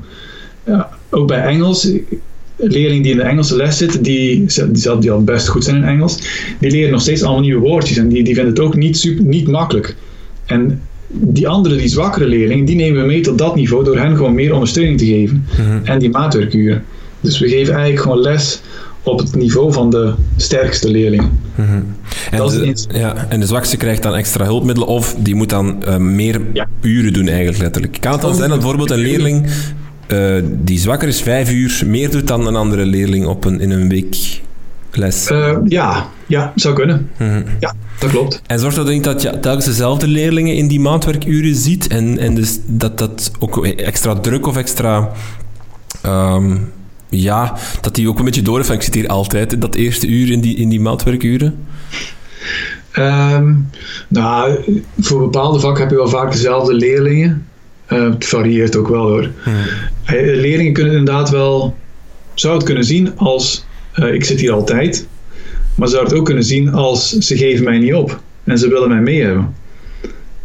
Ja, 0.66 0.88
ook 1.10 1.26
bij 1.26 1.42
Engels, 1.42 1.90
leerlingen 2.56 3.02
die 3.02 3.12
in 3.12 3.16
de 3.18 3.22
Engelse 3.24 3.56
les 3.56 3.76
zitten, 3.76 4.02
die, 4.02 4.44
die, 4.44 4.68
zal- 4.80 5.00
die 5.00 5.10
al 5.10 5.24
best 5.24 5.48
goed 5.48 5.64
zijn 5.64 5.76
in 5.76 5.84
Engels, 5.84 6.18
die 6.60 6.70
leren 6.70 6.90
nog 6.90 7.00
steeds 7.00 7.22
allemaal 7.22 7.40
nieuwe 7.42 7.60
woordjes 7.60 7.96
en 7.96 8.08
die, 8.08 8.24
die 8.24 8.34
vinden 8.34 8.52
het 8.52 8.62
ook 8.62 8.76
niet, 8.76 8.98
super, 8.98 9.24
niet 9.24 9.48
makkelijk. 9.48 9.96
En 10.46 10.82
die 11.08 11.48
andere, 11.48 11.76
die 11.76 11.88
zwakkere 11.88 12.26
leerlingen, 12.26 12.64
die 12.64 12.76
nemen 12.76 13.00
we 13.00 13.06
mee 13.06 13.20
tot 13.20 13.38
dat 13.38 13.54
niveau 13.54 13.84
door 13.84 13.98
hen 13.98 14.16
gewoon 14.16 14.34
meer 14.34 14.52
ondersteuning 14.54 14.98
te 14.98 15.06
geven 15.06 15.46
Mhm. 15.58 15.78
en 15.84 15.98
die 15.98 16.10
maatwerkuren. 16.10 16.84
Dus 17.20 17.38
we 17.38 17.48
geven 17.48 17.72
eigenlijk 17.74 18.02
gewoon 18.02 18.20
les 18.20 18.60
op 19.06 19.18
het 19.18 19.34
niveau 19.34 19.72
van 19.72 19.90
de 19.90 20.14
sterkste 20.36 20.90
leerlingen. 20.90 21.38
Mhm. 21.54 21.80
En, 22.30 22.38
Dat 22.38 22.50
de, 22.50 22.84
ja, 22.92 23.26
en 23.28 23.40
de 23.40 23.46
zwakste 23.46 23.76
krijgt 23.76 24.02
dan 24.02 24.14
extra 24.14 24.44
hulpmiddelen 24.44 24.88
of 24.88 25.14
die 25.18 25.34
moet 25.34 25.48
dan 25.48 25.84
eh, 25.84 25.96
meer 25.96 26.40
Ja. 26.52 26.66
uren 26.80 27.12
doen 27.12 27.28
eigenlijk 27.28 27.58
letterlijk. 27.58 27.96
Kan 28.00 28.12
het 28.12 28.20
dan 28.20 28.34
zijn 28.34 28.48
dat 28.48 28.58
bijvoorbeeld 28.58 28.90
een 28.90 28.98
leerling 28.98 29.46
eh, 30.06 30.34
die 30.62 30.78
zwakker 30.78 31.08
is 31.08 31.22
vijf 31.22 31.50
uur 31.52 31.82
meer 31.86 32.10
doet 32.10 32.26
dan 32.26 32.46
een 32.46 32.56
andere 32.56 32.86
leerling 32.86 33.26
op 33.26 33.44
een, 33.44 33.60
in 33.60 33.70
een 33.70 33.88
week 33.88 34.40
les? 34.92 35.26
Eh, 35.26 35.56
ja, 35.64 36.06
ja, 36.26 36.52
zou 36.54 36.74
kunnen. 36.74 37.10
Mhm. 37.18 37.42
Ja, 37.60 37.74
dat 37.98 38.10
klopt. 38.10 38.42
En 38.46 38.58
zorgt 38.58 38.76
dat 38.76 38.86
er 38.86 38.92
niet 38.92 39.04
dat 39.04 39.22
je 39.22 39.40
telkens 39.40 39.64
dezelfde 39.64 40.06
leerlingen 40.06 40.54
in 40.54 40.68
die 40.68 40.80
maatwerkuren 40.80 41.54
ziet 41.54 41.86
en, 41.86 42.18
en 42.18 42.34
dus 42.34 42.58
dat 42.66 42.98
dat 42.98 43.30
ook 43.38 43.66
extra 43.66 44.14
druk 44.14 44.46
of 44.46 44.56
extra... 44.56 45.10
ehm, 46.02 46.56
ja, 47.08 47.56
dat 47.80 47.94
die 47.94 48.08
ook 48.08 48.18
een 48.18 48.24
beetje 48.24 48.42
door 48.42 48.54
heeft 48.56 48.66
van 48.66 48.76
ik 48.76 48.82
zit 48.82 48.94
hier 48.94 49.08
altijd 49.08 49.60
dat 49.60 49.74
eerste 49.74 50.06
uur 50.06 50.30
in 50.30 50.40
die, 50.40 50.56
in 50.56 50.68
die 50.68 50.80
maatwerkuren. 50.80 51.66
Ehm, 52.92 53.54
nou, 54.08 54.58
voor 54.98 55.20
bepaalde 55.20 55.60
vakken 55.60 55.82
heb 55.82 55.90
je 55.90 55.96
wel 55.96 56.08
vaak 56.08 56.32
dezelfde 56.32 56.74
leerlingen. 56.74 57.46
Eh, 57.86 58.02
het 58.02 58.26
varieert 58.26 58.76
ook 58.76 58.88
wel 58.88 59.08
hoor. 59.08 59.30
Eh, 60.04 60.14
Leerlingen 60.14 60.72
kunnen 60.72 60.94
inderdaad 60.94 61.30
wel, 61.30 61.76
zou 62.34 62.54
het 62.54 62.64
kunnen 62.64 62.84
zien 62.84 63.16
als 63.16 63.66
eh, 63.92 64.12
ik 64.12 64.24
zit 64.24 64.40
hier 64.40 64.52
altijd, 64.52 65.06
maar 65.74 65.88
zou 65.88 66.04
het 66.04 66.14
ook 66.14 66.24
kunnen 66.24 66.44
zien 66.44 66.72
als 66.72 67.10
ze 67.10 67.36
geven 67.36 67.64
mij 67.64 67.78
niet 67.78 67.94
op 67.94 68.20
en 68.44 68.58
ze 68.58 68.68
willen 68.68 68.88
mij 68.88 69.00
mee 69.00 69.22
hebben. 69.22 69.54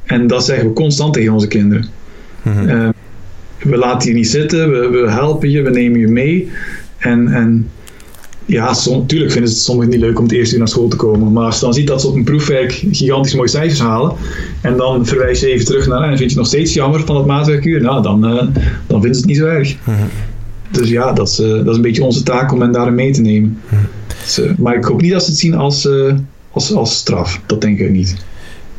En 0.04 0.28
dat 0.28 0.46
zeggen 0.46 0.68
we 0.68 0.74
constant 0.74 1.14
tegen 1.14 1.34
onze 1.34 1.48
kinderen. 1.48 1.86
Mhm. 2.42 2.70
Eh, 2.70 2.90
we 3.64 3.78
laten 3.78 4.10
je 4.10 4.16
niet 4.16 4.28
zitten, 4.28 4.72
we, 4.72 4.88
we 4.88 5.12
helpen 5.12 5.50
je, 5.50 5.62
we 5.62 5.70
nemen 5.70 6.00
je 6.00 6.08
mee. 6.08 6.52
En, 6.98 7.28
en 7.28 7.70
ja, 8.46 8.74
som, 8.74 8.98
natuurlijk 8.98 9.32
vinden 9.32 9.50
ze 9.50 9.56
het 9.56 9.66
soms 9.66 9.86
niet 9.86 10.00
leuk 10.00 10.18
om 10.18 10.24
het 10.24 10.34
eerste 10.34 10.54
uur 10.54 10.60
naar 10.60 10.68
school 10.68 10.88
te 10.88 10.96
komen. 10.96 11.32
Maar 11.32 11.46
als 11.46 11.56
je 11.56 11.62
dan 11.62 11.74
ziet 11.74 11.88
dat 11.88 12.02
ze 12.02 12.08
op 12.08 12.16
een 12.16 12.24
proefwerk 12.24 12.72
gigantisch 12.92 13.36
mooie 13.36 13.48
cijfers 13.48 13.80
halen. 13.80 14.14
En 14.62 14.78
dan 14.78 15.06
verwijs 15.06 15.40
je 15.40 15.48
even 15.48 15.66
terug 15.66 15.88
naar 15.88 16.02
en 16.02 16.08
vind 16.08 16.20
je 16.20 16.26
het 16.26 16.36
nog 16.36 16.48
steeds 16.48 16.74
jammer 16.74 17.06
van 17.06 17.16
het 17.16 17.26
maatwerkuur. 17.26 17.82
Nou, 17.82 18.02
dan, 18.02 18.26
eh, 18.26 18.48
dan 18.88 19.02
vinden 19.02 19.14
ze 19.14 19.20
het 19.20 19.26
niet 19.26 19.38
zo 19.38 19.46
erg. 19.46 19.76
Mhm. 19.84 19.98
Dus 20.72 20.90
ja, 20.90 21.14
dat 21.14 21.28
is, 21.28 21.40
eh, 21.40 21.50
dat 21.50 21.68
is 21.68 21.76
een 21.76 21.82
beetje 21.82 22.04
onze 22.04 22.24
taak 22.24 22.52
om 22.52 22.62
hen 22.62 22.72
daarin 22.72 22.96
mee 22.96 23.12
te 23.12 23.22
nemen. 23.22 23.58
Dus, 24.24 24.40
eh, 24.40 24.52
maar 24.58 24.76
ik 24.76 24.84
hoop 24.84 25.02
niet 25.02 25.12
dat 25.12 25.24
ze 25.24 25.30
het 25.30 25.40
zien 25.40 25.56
als, 25.56 25.88
als, 26.52 26.74
als 26.74 26.96
straf. 26.96 27.42
Dat 27.46 27.62
denk 27.62 27.80
ik 27.80 27.92
niet. 27.92 28.16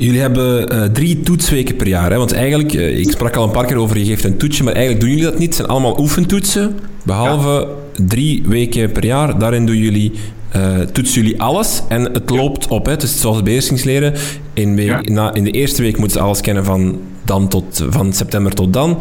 Jullie 0.03 0.20
hebben 0.20 0.68
eh, 0.68 0.82
drie 0.84 1.20
toetsweken 1.20 1.76
per 1.76 1.88
jaar. 1.88 2.11
Hè? 2.11 2.16
Want 2.16 2.32
eigenlijk, 2.32 2.74
eh, 2.74 2.98
ik 2.98 3.11
sprak 3.11 3.36
al 3.36 3.44
een 3.44 3.50
paar 3.50 3.66
keer 3.66 3.76
over, 3.76 3.98
je 3.98 4.05
geeft 4.05 4.24
een 4.24 4.36
toetsje, 4.36 4.64
maar 4.64 4.72
eigenlijk 4.72 5.05
doen 5.05 5.11
jullie 5.14 5.24
dat 5.30 5.38
niet. 5.38 5.46
Het 5.46 5.57
zijn 5.57 5.68
allemaal 5.68 6.00
oefentoetsen, 6.00 6.78
behalve 7.03 7.68
drie 8.07 8.42
weken 8.46 8.92
per 8.92 9.05
jaar. 9.05 9.38
Daarin 9.38 9.66
doen 9.66 9.76
jullie, 9.76 10.12
eh, 10.48 10.78
toetsen 10.78 11.22
jullie 11.22 11.42
alles 11.42 11.82
en 11.88 12.03
het 12.12 12.30
loopt 12.30 12.68
op. 12.68 12.86
Hè? 12.86 12.96
Dus 12.96 13.20
zoals 13.20 13.42
beheersingsleren, 13.42 14.14
in, 14.53 14.74
week, 14.74 14.86
Ja. 14.86 15.00
na, 15.03 15.34
in 15.34 15.44
de 15.44 15.50
eerste 15.50 15.82
week 15.82 15.98
moeten 15.98 16.18
ze 16.18 16.24
alles 16.24 16.40
kennen 16.40 16.64
van, 16.64 17.00
dan 17.24 17.48
tot, 17.48 17.84
van 17.88 18.12
september 18.12 18.55
tot 18.55 18.72
dan. 18.72 18.98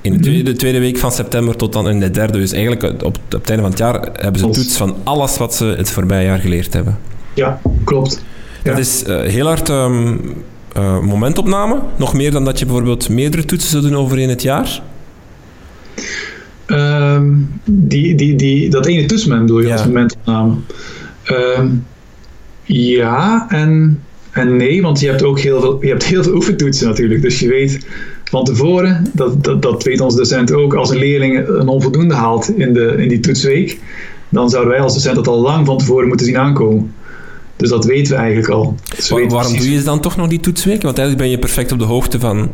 In 0.00 0.12
de 0.12 0.18
tweede, 0.18 0.42
de 0.42 0.56
tweede 0.56 0.78
week 0.78 0.98
van 0.98 1.12
september 1.12 1.56
tot 1.56 1.72
dan. 1.72 1.86
En 1.86 1.94
in 1.94 2.00
de 2.00 2.10
derde, 2.10 2.38
dus 2.38 2.52
eigenlijk 2.52 2.82
op, 2.82 3.02
op 3.04 3.18
het 3.28 3.48
einde 3.48 3.62
van 3.62 3.70
het 3.70 3.80
jaar, 3.80 4.08
hebben 4.12 4.40
ze 4.40 4.46
een 4.46 4.52
toets 4.52 4.76
van 4.76 4.96
alles 5.02 5.36
wat 5.36 5.54
ze 5.54 5.64
het 5.64 5.90
voorbije 5.90 6.26
jaar 6.26 6.38
geleerd 6.38 6.72
hebben. 6.72 6.98
Ja, 7.34 7.60
klopt. 7.84 8.24
Dat 8.64 8.78
is 8.78 9.04
eh, 9.04 9.20
heel 9.20 9.46
hard 9.46 9.68
ehm, 9.68 10.16
eh, 10.72 11.00
momentopname. 11.00 11.80
Nog 11.96 12.14
meer 12.14 12.30
dan 12.30 12.44
dat 12.44 12.58
je 12.58 12.64
bijvoorbeeld 12.64 13.08
meerdere 13.08 13.44
toetsen 13.44 13.70
zou 13.70 13.82
doen 13.82 13.96
over 13.96 14.18
in 14.18 14.28
het 14.28 14.42
jaar. 14.42 14.82
Ehm, 16.66 17.32
die, 17.64 18.14
die, 18.14 18.34
die, 18.36 18.70
dat 18.70 18.86
ene 18.86 19.06
toetsmoment 19.06 19.46
bedoel 19.46 19.60
je 19.60 19.66
Ja. 19.66 19.72
als 19.72 19.84
momentopname? 19.84 20.54
Ehm, 21.22 21.68
ja 22.62 23.46
en, 23.48 24.02
en 24.30 24.56
nee, 24.56 24.82
want 24.82 25.00
je 25.00 25.06
hebt 25.06 25.22
ook 25.22 25.38
heel 25.40 25.60
veel, 25.60 25.78
je 25.82 25.88
hebt 25.88 26.04
heel 26.04 26.22
veel 26.22 26.34
oefentoetsen 26.34 26.88
natuurlijk. 26.88 27.22
Dus 27.22 27.38
je 27.38 27.48
weet 27.48 27.86
van 28.24 28.44
tevoren, 28.44 29.06
dat, 29.12 29.44
dat, 29.44 29.62
dat 29.62 29.82
weet 29.82 30.00
onze 30.00 30.16
docent 30.16 30.52
ook, 30.52 30.74
als 30.74 30.90
een 30.90 30.98
leerling 30.98 31.48
een 31.48 31.68
onvoldoende 31.68 32.14
haalt 32.14 32.58
in, 32.58 32.72
de, 32.72 32.94
in 32.98 33.08
die 33.08 33.20
toetsweek, 33.20 33.80
dan 34.28 34.50
zouden 34.50 34.72
wij 34.72 34.80
als 34.80 34.94
docent 34.94 35.14
dat 35.14 35.28
al 35.28 35.40
lang 35.40 35.66
van 35.66 35.78
tevoren 35.78 36.08
moeten 36.08 36.26
zien 36.26 36.38
aankomen. 36.38 36.92
Dus 37.64 37.72
dat 37.72 37.84
weten 37.84 38.12
we 38.12 38.18
eigenlijk 38.18 38.48
al. 38.48 38.74
Dus 38.96 39.08
Waar- 39.08 39.20
waarom 39.28 39.52
precies- 39.52 39.68
doe 39.68 39.78
je 39.78 39.82
dan 39.84 40.00
toch 40.00 40.16
nog 40.16 40.28
die 40.28 40.40
toetsweken? 40.40 40.82
Want 40.82 40.98
eigenlijk 40.98 41.28
ben 41.28 41.36
je 41.38 41.38
perfect 41.46 41.72
op 41.72 41.78
de 41.78 41.84
hoogte 41.84 42.20
van, 42.20 42.50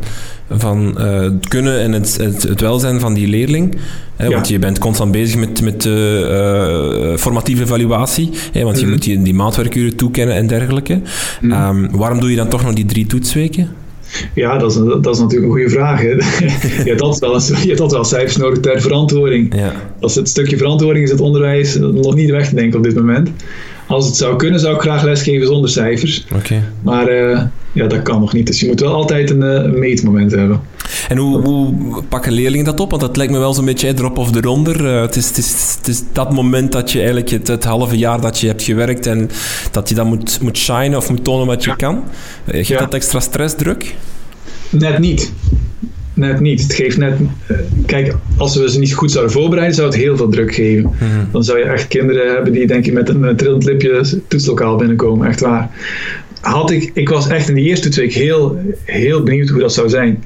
van 0.50 0.98
eh, 0.98 1.20
het 1.20 1.48
kunnen 1.48 1.80
en 1.80 1.92
het, 1.92 2.16
het, 2.20 2.42
het 2.42 2.60
welzijn 2.60 3.00
van 3.00 3.14
die 3.14 3.28
leerling. 3.28 3.76
Hè, 4.16 4.26
Ja. 4.26 4.30
Want 4.34 4.48
je 4.48 4.58
bent 4.58 4.78
constant 4.78 5.12
bezig 5.12 5.36
met, 5.38 5.62
met 5.62 5.86
eh, 5.86 7.16
formatieve 7.16 7.62
evaluatie. 7.62 8.30
Hè, 8.52 8.62
want 8.64 8.76
je 8.78 8.82
Mhm. 8.82 8.92
moet 8.94 9.02
die, 9.02 9.22
die 9.22 9.34
maatwerkuren 9.34 9.96
toekennen 9.96 10.34
en 10.34 10.46
dergelijke. 10.46 11.00
Mhm. 11.40 11.52
Ehm, 11.52 11.86
waarom 11.90 12.20
doe 12.20 12.30
je 12.30 12.36
dan 12.36 12.48
toch 12.48 12.62
nog 12.64 12.74
die 12.74 12.84
drie 12.86 13.06
toetsweken? 13.06 13.68
Ja, 14.34 14.58
dat 14.58 14.70
is, 14.70 14.76
dat 15.02 15.14
is 15.14 15.20
natuurlijk 15.20 15.46
een 15.52 15.58
goede 15.58 15.68
vraag. 15.70 16.00
Hè. 16.00 16.08
je, 16.14 16.16
hebt 16.84 17.00
wel, 17.00 17.40
je 17.40 17.68
hebt 17.68 17.80
altijd 17.80 17.90
wel 17.92 18.04
cijfers 18.04 18.36
nodig 18.36 18.60
ter 18.60 18.80
verantwoording. 18.80 19.54
Ja. 19.54 19.72
Als 20.00 20.14
het 20.14 20.28
stukje 20.28 20.56
verantwoording 20.56 21.04
is 21.04 21.10
het 21.10 21.20
onderwijs 21.20 21.76
nog 21.78 22.14
niet 22.14 22.30
weg 22.30 22.48
te 22.48 22.54
denken 22.54 22.78
op 22.78 22.84
dit 22.84 22.94
moment. 22.94 23.30
Als 23.90 24.06
het 24.06 24.16
zou 24.16 24.36
kunnen, 24.36 24.60
zou 24.60 24.74
ik 24.74 24.80
graag 24.80 25.02
lesgeven 25.02 25.46
zonder 25.46 25.70
cijfers. 25.70 26.24
Oké. 26.34 26.62
Maar 26.82 27.06
eh, 27.08 27.42
ja, 27.72 27.86
dat 27.86 28.02
kan 28.02 28.20
nog 28.20 28.32
niet. 28.32 28.46
Dus 28.46 28.60
je 28.60 28.66
moet 28.66 28.80
wel 28.80 28.94
altijd 28.94 29.30
een, 29.30 29.42
eh, 29.42 29.64
een 29.64 29.78
meetmoment 29.78 30.30
hebben. 30.30 30.60
En 31.08 31.16
hoe, 31.16 31.40
hoe 31.40 31.74
pakken 32.08 32.32
leerlingen 32.32 32.64
dat 32.64 32.80
op? 32.80 32.90
Want 32.90 33.02
dat 33.02 33.16
lijkt 33.16 33.32
me 33.32 33.38
wel 33.38 33.54
zo'n 33.54 33.64
beetje 33.64 33.86
hè, 33.86 33.92
erop 33.98 34.18
of 34.18 34.34
eronder. 34.34 34.86
Eh, 34.94 35.00
het, 35.00 35.16
is, 35.16 35.28
het, 35.28 35.38
is, 35.38 35.74
het 35.78 35.88
is 35.88 36.02
dat 36.12 36.32
moment 36.32 36.72
dat 36.72 36.90
je 36.90 36.98
eigenlijk 36.98 37.30
het, 37.30 37.48
het 37.48 37.64
halve 37.64 37.98
jaar 37.98 38.20
dat 38.20 38.38
je 38.38 38.46
hebt 38.46 38.62
gewerkt 38.62 39.06
en 39.06 39.30
dat 39.70 39.88
je 39.88 39.94
dan 39.94 40.06
moet, 40.06 40.40
moet 40.40 40.56
shinen 40.58 40.96
of 40.96 41.10
moet 41.10 41.24
tonen 41.24 41.46
wat 41.46 41.64
je 41.64 41.70
Ja. 41.70 41.76
kan. 41.76 42.02
Geeft 42.46 42.68
Ja. 42.68 42.78
dat 42.78 42.94
extra 42.94 43.20
stressdruk? 43.20 43.94
Net 44.70 44.98
niet. 44.98 45.32
Net 46.20 46.40
niet. 46.40 46.62
Het 46.62 46.74
geeft 46.74 46.96
net. 46.96 47.18
eh, 47.46 47.56
kijk, 47.86 48.14
als 48.36 48.56
we 48.56 48.70
ze 48.70 48.78
niet 48.78 48.94
goed 48.94 49.10
zouden 49.10 49.32
voorbereiden, 49.32 49.76
zou 49.76 49.88
het 49.88 49.96
heel 49.96 50.16
veel 50.16 50.28
druk 50.28 50.54
geven. 50.54 50.90
Dan 51.32 51.44
zou 51.44 51.58
je 51.58 51.64
echt 51.64 51.88
kinderen 51.88 52.34
hebben 52.34 52.52
die, 52.52 52.66
denk 52.66 52.86
ik, 52.86 52.92
met 52.92 53.08
een 53.08 53.36
trillend 53.36 53.64
lipje 53.64 53.94
het 53.94 54.18
toetslokaal 54.28 54.76
binnenkomen. 54.76 55.28
Echt 55.28 55.40
waar. 55.40 55.70
had 56.40 56.70
ik, 56.70 56.90
ik 56.94 57.08
was 57.08 57.28
echt 57.28 57.48
in 57.48 57.54
die 57.54 57.64
eerste 57.64 57.84
toetsweek 57.84 58.12
heel, 58.12 58.58
heel 58.84 59.22
benieuwd 59.22 59.48
hoe 59.48 59.60
dat 59.60 59.72
zou 59.72 59.88
zijn. 59.88 60.24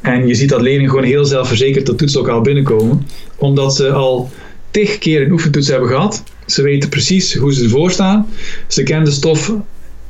En 0.00 0.26
je 0.26 0.34
ziet 0.34 0.48
dat 0.48 0.60
leerlingen 0.60 0.90
gewoon 0.90 1.04
heel 1.04 1.24
zelfverzekerd 1.24 1.86
dat 1.86 1.98
toetslokaal 1.98 2.40
binnenkomen, 2.40 3.06
omdat 3.36 3.76
ze 3.76 3.90
al 3.90 4.30
tig 4.70 4.98
keer 4.98 5.22
een 5.22 5.32
oefentoets 5.32 5.68
hebben 5.68 5.88
gehad. 5.88 6.22
Ze 6.46 6.62
weten 6.62 6.88
precies 6.88 7.34
hoe 7.34 7.54
ze 7.54 7.64
ervoor 7.64 7.90
staan. 7.90 8.26
Ze 8.66 8.82
kennen 8.82 9.04
de 9.04 9.10
stof 9.10 9.54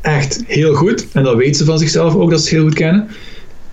echt 0.00 0.42
heel 0.46 0.74
goed. 0.74 1.06
En 1.12 1.22
dat 1.22 1.36
weten 1.36 1.54
ze 1.54 1.64
van 1.64 1.78
zichzelf 1.78 2.14
ook 2.14 2.30
dat 2.30 2.38
ze 2.38 2.44
het 2.44 2.54
heel 2.54 2.64
goed 2.64 2.74
kennen. 2.74 3.08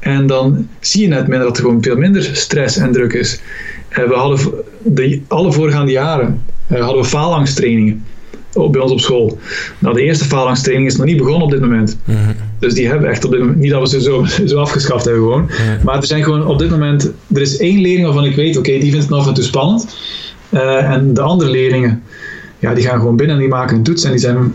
En 0.01 0.27
dan 0.27 0.67
zie 0.79 1.01
je 1.01 1.07
net 1.07 1.27
minder 1.27 1.47
dat 1.47 1.57
er 1.57 1.63
gewoon 1.63 1.83
veel 1.83 1.95
minder 1.95 2.29
stress 2.33 2.77
en 2.77 2.91
druk 2.91 3.13
is. 3.13 3.39
En 3.89 4.07
we 4.07 4.13
hadden 4.13 4.53
de, 4.83 5.21
alle 5.27 5.51
voorgaande 5.51 5.91
jaren 5.91 6.43
uh, 6.71 6.79
hadden 6.79 7.01
we 7.01 7.07
faalangsttrainingen 7.07 8.05
bij 8.53 8.81
ons 8.81 8.91
op 8.91 8.99
school. 8.99 9.37
Nou, 9.79 9.95
de 9.95 10.01
eerste 10.01 10.25
faalangsttraining 10.25 10.89
is 10.89 10.95
nog 10.95 11.05
niet 11.05 11.17
begonnen 11.17 11.41
op 11.41 11.51
dit 11.51 11.61
moment. 11.61 11.97
Mhm. 12.05 12.17
Dus 12.59 12.73
die 12.73 12.87
hebben 12.87 13.05
we 13.05 13.11
echt 13.11 13.25
op 13.25 13.31
dit 13.31 13.39
moment, 13.39 13.59
niet 13.59 13.71
dat 13.71 13.81
we 13.81 13.87
ze 13.87 14.01
zo, 14.01 14.25
zo 14.51 14.57
afgeschaft 14.57 15.05
hebben 15.05 15.23
gewoon. 15.23 15.49
Maar 15.83 15.95
er 15.95 16.05
zijn 16.05 16.23
gewoon 16.23 16.45
op 16.45 16.59
dit 16.59 16.69
moment, 16.69 17.11
er 17.33 17.41
is 17.41 17.57
één 17.57 17.81
leerling 17.81 18.05
waarvan 18.05 18.25
ik 18.25 18.35
weet, 18.35 18.57
oké, 18.57 18.71
die 18.71 18.91
vindt 18.91 18.97
het 18.97 19.09
nog 19.09 19.27
en 19.27 19.33
toe 19.33 19.43
spannend. 19.43 19.97
Uh, 20.49 20.91
en 20.91 21.13
de 21.13 21.21
andere 21.21 21.49
leerlingen, 21.49 22.03
ja, 22.59 22.73
die 22.73 22.83
gaan 22.83 22.99
gewoon 22.99 23.15
binnen 23.15 23.35
en 23.35 23.41
die 23.41 23.51
maken 23.51 23.77
een 23.77 23.83
toets 23.83 24.03
en 24.03 24.11
die 24.11 24.19
zijn, 24.19 24.53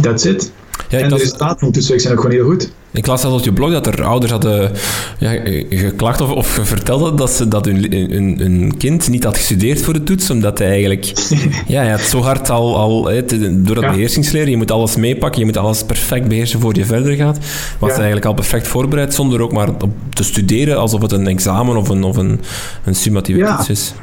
that's 0.00 0.24
it. 0.24 0.52
Ja, 0.88 0.98
en 0.98 1.08
de 1.08 1.16
resultaten 1.16 1.58
van 1.58 1.68
de 1.68 1.74
toetsweek 1.74 2.00
zijn 2.00 2.12
ook 2.12 2.20
gewoon 2.20 2.36
heel 2.36 2.46
goed. 2.46 2.70
Ik 2.92 3.06
las 3.06 3.20
zelfs 3.20 3.38
op 3.38 3.44
je 3.44 3.52
blog 3.52 3.70
dat 3.72 3.86
er 3.86 4.04
ouders 4.04 4.32
hadden 4.32 4.70
ja, 5.18 5.30
geklaagd 5.70 6.20
of, 6.20 6.30
of 6.30 6.46
vertelde 6.62 7.14
dat, 7.14 7.30
ze, 7.30 7.48
dat 7.48 7.64
hun, 7.64 7.92
hun, 8.38 8.74
kind 8.78 9.08
niet 9.08 9.24
had 9.24 9.36
gestudeerd 9.36 9.82
voor 9.82 9.92
de 9.92 10.02
toets, 10.02 10.30
omdat 10.30 10.58
hij 10.58 10.68
eigenlijk... 10.68 11.12
ja, 11.66 11.90
had 11.90 12.00
zo 12.00 12.20
hard 12.20 12.50
al... 12.50 12.76
al 12.76 13.02
door 13.02 13.74
dat 13.74 13.84
ja. 13.84 13.90
beheersingsleren, 13.90 14.50
je 14.50 14.56
moet 14.56 14.70
alles 14.70 14.96
meepakken, 14.96 15.40
je 15.40 15.46
moet 15.46 15.56
alles 15.56 15.84
perfect 15.84 16.28
beheersen 16.28 16.60
voor 16.60 16.76
je 16.76 16.84
verder 16.84 17.14
gaat. 17.16 17.38
Was 17.78 17.88
hij 17.88 17.98
eigenlijk 17.98 18.26
al 18.26 18.34
perfect 18.34 18.68
voorbereid, 18.68 19.14
zonder 19.14 19.40
ook 19.40 19.52
maar 19.52 19.68
te 20.10 20.24
studeren 20.24 20.78
alsof 20.78 21.02
het 21.02 21.12
een 21.12 21.26
examen 21.26 21.76
of 21.76 21.88
een, 21.88 22.04
of 22.04 22.16
een, 22.16 22.40
een 22.84 22.94
summatieve 22.94 23.44
toets 23.44 23.68
is. 23.68 23.94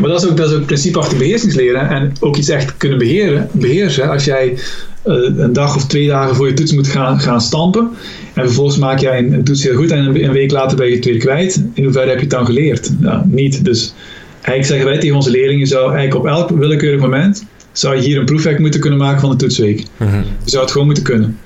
Maar 0.00 0.10
dat 0.10 0.22
is 0.22 0.30
ook, 0.30 0.36
dat 0.36 0.46
is 0.46 0.52
ook 0.52 0.58
het 0.58 0.66
principe 0.66 0.98
achter 0.98 1.18
beheersingsleren 1.18 1.88
en 1.88 2.12
ook 2.20 2.36
iets 2.36 2.48
echt 2.48 2.76
kunnen 2.76 2.98
beheren, 2.98 3.48
beheersen. 3.52 4.10
Als 4.10 4.24
jij 4.24 4.58
een 5.04 5.52
dag 5.52 5.76
of 5.76 5.86
twee 5.86 6.06
dagen 6.06 6.36
voor 6.36 6.46
je 6.46 6.54
toets 6.54 6.72
moet 6.72 6.88
gaan, 6.88 7.20
gaan 7.20 7.40
stampen 7.40 7.90
en 8.34 8.44
vervolgens 8.44 8.78
maak 8.78 8.98
jij 8.98 9.18
een, 9.18 9.44
toets 9.44 9.62
heel 9.62 9.76
goed 9.76 9.90
en 9.90 10.24
een, 10.24 10.32
week 10.32 10.50
later 10.50 10.76
ben 10.76 10.88
je 10.88 10.94
het 10.94 11.04
weer 11.04 11.18
kwijt, 11.18 11.64
in 11.74 11.84
hoeverre 11.84 12.08
heb 12.08 12.16
je 12.16 12.22
het 12.22 12.30
dan 12.30 12.46
geleerd? 12.46 12.92
Ja, 13.00 13.24
niet. 13.26 13.64
Dus 13.64 13.94
eigenlijk 14.34 14.66
zeggen 14.66 14.86
wij 14.86 14.98
tegen 14.98 15.16
onze 15.16 15.30
leerlingen, 15.30 15.66
zou 15.66 15.94
eigenlijk 15.94 16.14
op 16.14 16.26
elk 16.26 16.50
willekeurig 16.50 17.00
moment 17.00 17.44
zou 17.72 17.96
je 17.96 18.02
hier 18.02 18.18
een 18.18 18.24
proefwerk 18.24 18.58
moeten 18.58 18.80
kunnen 18.80 18.98
maken 18.98 19.20
van 19.20 19.30
de 19.30 19.36
toetsweek. 19.36 19.84
Mhm. 19.96 20.16
Je 20.44 20.50
zou 20.50 20.62
het 20.62 20.72
gewoon 20.72 20.86
moeten 20.86 21.04
kunnen. 21.04 21.38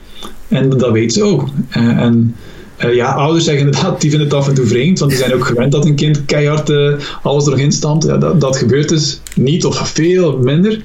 En 0.49 0.69
dat 0.69 0.91
weten 0.91 1.11
ze 1.11 1.23
ook. 1.23 1.49
Uh, 1.77 1.89
en 2.01 2.37
uh, 2.85 2.95
ja, 2.95 3.13
ouders 3.13 3.45
zeggen 3.45 3.65
inderdaad, 3.67 4.01
die 4.01 4.11
vinden 4.11 4.29
het 4.29 4.37
af 4.37 4.49
en 4.49 4.55
toe 4.55 4.67
vreemd, 4.67 4.99
want 4.99 5.11
die 5.11 5.21
zijn 5.21 5.35
ook 5.35 5.47
gewend 5.47 5.73
dat 5.73 5.85
een 5.85 5.95
kind 5.95 6.25
keihard 6.25 6.71
uh, 6.71 6.93
alles 7.23 7.47
erin 7.47 7.73
stampt. 7.73 8.05
Ja, 8.05 8.17
dat, 8.17 8.41
dat 8.41 8.57
gebeurt 8.57 8.89
dus 8.89 9.21
niet 9.35 9.65
of 9.65 9.89
veel 9.89 10.39
minder. 10.39 10.83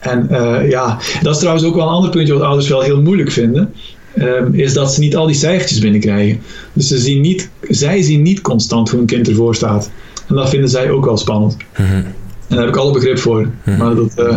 En 0.00 0.28
uh, 0.30 0.70
ja, 0.70 0.98
dat 1.22 1.34
is 1.34 1.40
trouwens 1.40 1.66
ook 1.66 1.74
wel 1.74 1.86
een 1.86 1.94
ander 1.94 2.10
puntje 2.10 2.32
wat 2.32 2.42
ouders 2.42 2.68
wel 2.68 2.80
heel 2.80 3.02
moeilijk 3.02 3.30
vinden. 3.30 3.72
Um, 4.18 4.54
is 4.54 4.72
dat 4.72 4.94
ze 4.94 5.00
niet 5.00 5.16
al 5.16 5.26
die 5.26 5.34
cijfertjes 5.34 5.78
binnenkrijgen. 5.78 6.40
Dus 6.72 6.88
ze 6.88 6.98
zien 6.98 7.20
niet, 7.20 7.50
zij 7.60 8.02
zien 8.02 8.22
niet 8.22 8.40
constant 8.40 8.90
hoe 8.90 9.00
een 9.00 9.06
kind 9.06 9.28
ervoor 9.28 9.54
staat. 9.54 9.90
En 10.28 10.34
dat 10.34 10.48
vinden 10.48 10.70
zij 10.70 10.90
ook 10.90 11.04
wel 11.04 11.16
spannend. 11.16 11.56
Mm 11.76 11.86
En 11.86 12.56
daar 12.56 12.64
heb 12.64 12.74
ik 12.74 12.80
alle 12.80 12.92
begrip 12.92 13.18
voor. 13.18 13.48
Mm 13.64 13.76
Maar 13.76 13.94
dat, 13.94 14.12
uh, 14.18 14.32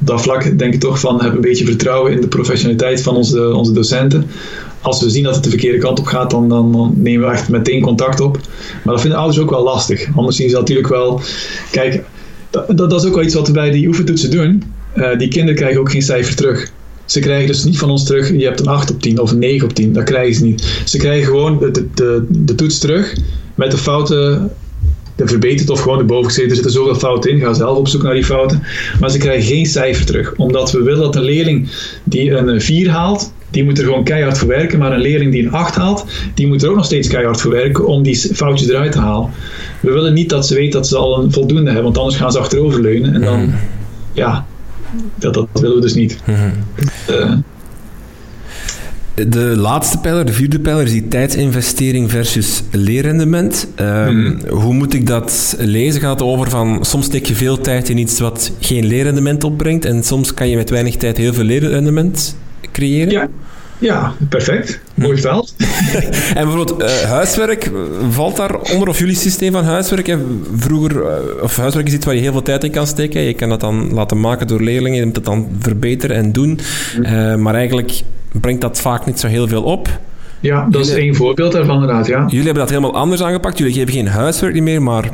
op 0.00 0.06
dat 0.06 0.22
vlak 0.22 0.58
denk 0.58 0.74
ik 0.74 0.80
toch 0.80 1.00
van 1.00 1.22
heb 1.22 1.34
een 1.34 1.40
beetje 1.40 1.64
vertrouwen 1.64 2.12
in 2.12 2.20
de 2.20 2.28
professionaliteit 2.28 3.02
van 3.02 3.16
onze, 3.16 3.54
onze 3.54 3.72
docenten 3.72 4.26
als 4.80 5.02
we 5.02 5.10
zien 5.10 5.22
dat 5.22 5.34
het 5.34 5.44
de 5.44 5.50
verkeerde 5.50 5.78
kant 5.78 5.98
op 5.98 6.06
gaat, 6.06 6.30
dan, 6.30 6.48
dan, 6.48 6.92
nemen 6.96 7.26
we 7.26 7.32
echt 7.32 7.48
meteen 7.48 7.80
contact 7.80 8.20
op. 8.20 8.38
Maar 8.82 8.92
dat 8.92 9.00
vinden 9.00 9.18
ouders 9.18 9.38
ook 9.40 9.50
wel 9.50 9.62
lastig. 9.62 10.08
Anders 10.16 10.36
zien 10.36 10.50
ze 10.50 10.56
natuurlijk 10.56 10.88
wel. 10.88 11.20
Kijk, 11.70 12.02
dat, 12.50 12.76
dat 12.76 12.92
is 12.92 13.04
ook 13.04 13.14
wel 13.14 13.24
iets 13.24 13.34
wat 13.34 13.46
we 13.46 13.52
bij 13.52 13.70
die 13.70 13.86
oefentoetsen 13.86 14.30
doen. 14.30 14.62
Uh, 14.96 15.18
die 15.18 15.28
kinderen 15.28 15.54
krijgen 15.54 15.80
ook 15.80 15.90
geen 15.90 16.02
cijfer 16.02 16.36
terug. 16.36 16.70
Ze 17.04 17.20
krijgen 17.20 17.46
dus 17.46 17.64
niet 17.64 17.78
van 17.78 17.90
ons 17.90 18.04
terug, 18.04 18.30
je 18.30 18.44
hebt 18.44 18.60
een 18.60 18.66
8 18.66 18.90
op 18.90 19.02
10 19.02 19.20
of 19.20 19.30
een 19.30 19.38
9 19.38 19.66
op 19.68 19.74
10. 19.74 19.92
Dat 19.92 20.04
krijgen 20.04 20.34
ze 20.34 20.44
niet. 20.44 20.82
Ze 20.84 20.98
krijgen 20.98 21.26
gewoon 21.26 21.58
de, 21.58 21.86
de, 21.94 22.26
de, 22.28 22.54
toets 22.54 22.78
terug 22.78 23.16
met 23.54 23.70
de 23.70 23.76
fouten 23.76 24.50
de 25.16 25.26
verbeterd 25.26 25.70
of 25.70 25.80
gewoon 25.80 25.98
de 25.98 26.04
bovengezeten. 26.04 26.48
Er 26.48 26.54
zitten 26.54 26.72
zoveel 26.72 26.94
fouten 26.94 27.30
in. 27.30 27.40
Ga 27.40 27.52
zelf 27.52 27.78
op 27.78 27.88
zoek 27.88 28.02
naar 28.02 28.14
die 28.14 28.24
fouten. 28.24 28.62
Maar 29.00 29.10
ze 29.10 29.18
krijgen 29.18 29.46
geen 29.46 29.66
cijfer 29.66 30.06
terug. 30.06 30.34
Omdat 30.36 30.72
we 30.72 30.82
willen 30.82 31.00
dat 31.00 31.16
een 31.16 31.22
leerling 31.22 31.70
die 32.04 32.30
een 32.30 32.60
4 32.60 32.90
haalt, 32.90 33.32
die 33.50 33.64
moet 33.64 33.78
er 33.78 33.84
gewoon 33.84 34.04
keihard 34.04 34.38
voor 34.38 34.48
werken. 34.48 34.78
Maar 34.78 34.92
een 34.92 35.00
leerling 35.00 35.32
die 35.32 35.42
een 35.42 35.52
8 35.52 35.74
haalt, 35.74 36.04
die 36.34 36.46
moet 36.46 36.62
er 36.62 36.68
ook 36.68 36.76
nog 36.76 36.84
steeds 36.84 37.08
keihard 37.08 37.40
voor 37.40 37.50
werken 37.50 37.86
om 37.86 38.02
die 38.02 38.16
foutjes 38.16 38.68
eruit 38.68 38.92
te 38.92 38.98
halen. 38.98 39.30
We 39.80 39.92
willen 39.92 40.14
niet 40.14 40.28
dat 40.28 40.46
ze 40.46 40.54
weet 40.54 40.72
dat 40.72 40.88
ze 40.88 40.96
al 40.96 41.22
een 41.22 41.32
voldoende 41.32 41.66
hebben, 41.66 41.84
want 41.84 41.98
anders 41.98 42.16
gaan 42.16 42.32
ze 42.32 42.38
achteroverleunen. 42.38 43.14
En 43.14 43.20
dan, 43.20 43.40
mhm. 43.40 43.56
ja, 44.12 44.46
dat, 45.14 45.34
dat 45.34 45.48
willen 45.52 45.76
we 45.76 45.82
dus 45.82 45.94
niet. 45.94 46.18
Mhm. 46.26 46.50
Uh, 47.10 47.32
de 49.28 49.56
laatste 49.56 49.98
pijler, 49.98 50.26
de 50.26 50.32
vierde 50.32 50.60
pijler, 50.60 50.84
is 50.84 50.90
die 50.90 51.08
tijdsinvestering 51.08 52.10
versus 52.10 52.62
leerrendement. 52.70 53.68
Um, 53.80 54.40
Hoe 54.48 54.74
moet 54.74 54.94
ik 54.94 55.06
dat 55.06 55.56
lezen? 55.58 56.00
Gaat 56.00 56.20
het 56.20 56.28
over 56.28 56.50
van 56.50 56.84
soms 56.84 57.04
steek 57.04 57.26
je 57.26 57.34
veel 57.34 57.60
tijd 57.60 57.88
in 57.88 57.98
iets 57.98 58.20
wat 58.20 58.52
geen 58.60 58.86
leerrendement 58.86 59.44
opbrengt 59.44 59.84
en 59.84 60.02
soms 60.02 60.34
kan 60.34 60.48
je 60.48 60.56
met 60.56 60.70
weinig 60.70 60.96
tijd 60.96 61.16
heel 61.16 61.32
veel 61.34 61.44
leerrendement 61.44 62.36
creëren? 62.72 63.10
Ja. 63.10 63.28
Ja, 63.78 64.12
perfect. 64.28 64.80
Mooi 64.94 65.14
vertaald. 65.14 65.54
en 66.34 66.44
bijvoorbeeld 66.44 66.82
uh, 66.82 66.88
huiswerk, 66.88 67.70
valt 68.10 68.36
daar 68.36 68.56
onder 68.56 68.88
of 68.88 68.98
jullie 68.98 69.14
systeem 69.14 69.52
van 69.52 69.64
huiswerk? 69.64 70.16
Vroeger, 70.56 70.96
uh, 70.96 71.42
of 71.42 71.56
huiswerk 71.56 71.86
is 71.86 71.92
iets 71.92 72.04
waar 72.04 72.14
je 72.14 72.20
heel 72.20 72.32
veel 72.32 72.42
tijd 72.42 72.64
in 72.64 72.70
kan 72.70 72.86
steken. 72.86 73.20
Je 73.20 73.34
kan 73.34 73.48
dat 73.48 73.60
dan 73.60 73.92
laten 73.92 74.20
maken 74.20 74.46
door 74.46 74.60
leerlingen, 74.60 74.98
je 74.98 75.04
moet 75.04 75.16
het 75.16 75.24
dan 75.24 75.48
verbeteren 75.58 76.16
en 76.16 76.32
doen. 76.32 76.60
Uh, 77.00 77.34
maar 77.34 77.54
eigenlijk 77.54 78.00
brengt 78.32 78.60
dat 78.60 78.80
vaak 78.80 79.06
niet 79.06 79.20
zo 79.20 79.26
heel 79.26 79.48
veel 79.48 79.62
op. 79.62 79.88
Ja, 80.40 80.66
dat 80.70 80.86
is 80.86 80.92
één 80.92 81.14
voorbeeld 81.14 81.52
daarvan 81.52 81.80
inderdaad, 81.80 82.06
ja. 82.06 82.24
Jullie 82.26 82.44
hebben 82.44 82.62
dat 82.62 82.68
helemaal 82.68 82.94
anders 82.94 83.22
aangepakt. 83.22 83.58
Jullie 83.58 83.72
geven 83.72 83.92
geen 83.92 84.08
huiswerk 84.08 84.60
meer, 84.60 84.82
maar 84.82 85.10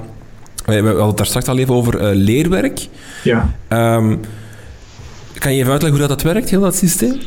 we 0.64 0.74
hadden 0.74 1.06
het 1.06 1.16
daar 1.16 1.26
straks 1.26 1.46
al 1.46 1.58
even 1.58 1.74
over 1.74 2.14
leerwerk. 2.14 2.86
Ja. 3.22 3.48
Um, 3.96 4.20
kan 5.38 5.52
je 5.52 5.58
even 5.58 5.72
uitleggen 5.72 6.00
hoe 6.00 6.08
dat, 6.08 6.22
dat 6.22 6.32
werkt, 6.32 6.50
heel 6.50 6.60
dat 6.60 6.76
systeem? 6.76 7.20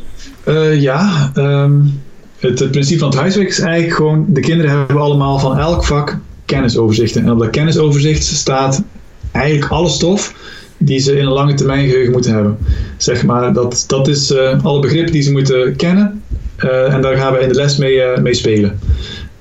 Uh, 0.48 0.82
ja, 0.82 1.32
um, 1.36 2.02
het, 2.40 2.72
principe 2.72 3.00
van 3.00 3.10
het 3.10 3.20
huiswerk 3.20 3.48
is 3.48 3.60
eigenlijk 3.60 3.96
gewoon... 3.96 4.26
De 4.28 4.42
kinderen 4.42 4.78
hebben 4.78 4.98
allemaal 4.98 5.40
van 5.40 5.58
elk 5.58 5.86
vak 5.86 6.18
kennisoverzichten. 6.46 7.24
En 7.24 7.32
op 7.32 7.40
dat 7.40 7.50
kennisoverzicht 7.50 8.24
staat 8.24 8.84
eigenlijk 9.32 9.72
alle 9.72 9.90
stof 9.90 10.34
die 10.78 11.00
ze 11.00 11.18
in 11.18 11.26
een 11.26 11.32
lange 11.32 11.54
termijn 11.54 11.90
geheugen 11.90 12.12
moeten 12.12 12.34
hebben. 12.34 12.58
Zeg 12.98 13.24
maar, 13.24 13.54
dat, 13.54 13.84
dat 13.88 14.08
is 14.08 14.32
uh, 14.32 14.64
alle 14.64 14.80
begrippen 14.80 15.12
die 15.12 15.22
ze 15.22 15.32
moeten 15.32 15.76
kennen 15.76 16.24
uh, 16.64 16.94
en 16.94 17.02
daar 17.02 17.18
gaan 17.18 17.34
we 17.34 17.40
in 17.40 17.48
de 17.48 17.56
les 17.56 17.78
mee, 17.78 18.02
mee 18.22 18.34
spelen. 18.34 18.80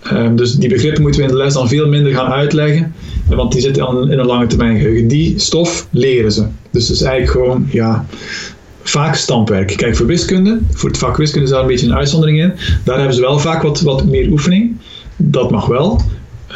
Ehm, 0.02 0.36
dus 0.36 0.52
die 0.52 0.68
begrippen 0.68 1.02
moeten 1.02 1.20
we 1.20 1.26
in 1.26 1.32
de 1.32 1.42
les 1.42 1.52
dan 1.52 1.68
veel 1.68 1.88
minder 1.88 2.12
gaan 2.12 2.32
uitleggen, 2.32 2.94
want 3.28 3.52
die 3.52 3.60
zitten 3.60 4.10
in 4.10 4.18
een 4.18 4.26
lange 4.26 4.46
termijn 4.46 4.76
geheugen. 4.76 5.08
Die 5.08 5.38
stof 5.38 5.86
leren 5.90 6.32
ze. 6.32 6.46
Dus 6.70 6.88
het 6.88 6.96
is 6.96 7.02
eigenlijk 7.02 7.32
gewoon, 7.32 7.68
ja, 7.70 8.06
vaak 8.88 9.14
stampwerk. 9.14 9.76
Kijk, 9.76 9.96
voor 9.96 10.06
wiskunde, 10.06 10.58
voor 10.70 10.88
het 10.88 10.98
vak 10.98 11.16
wiskunde 11.16 11.46
is 11.46 11.52
daar 11.52 11.60
een 11.60 11.66
beetje 11.66 11.86
een 11.86 11.96
uitzondering 11.96 12.38
in. 12.38 12.52
Daar 12.84 12.96
hebben 12.96 13.14
ze 13.14 13.20
wel 13.20 13.38
vaak 13.38 13.62
wat, 13.62 13.80
wat 13.80 14.04
meer 14.04 14.30
oefening. 14.30 14.76
Dat 15.16 15.50
mag 15.50 15.66
wel. 15.66 16.00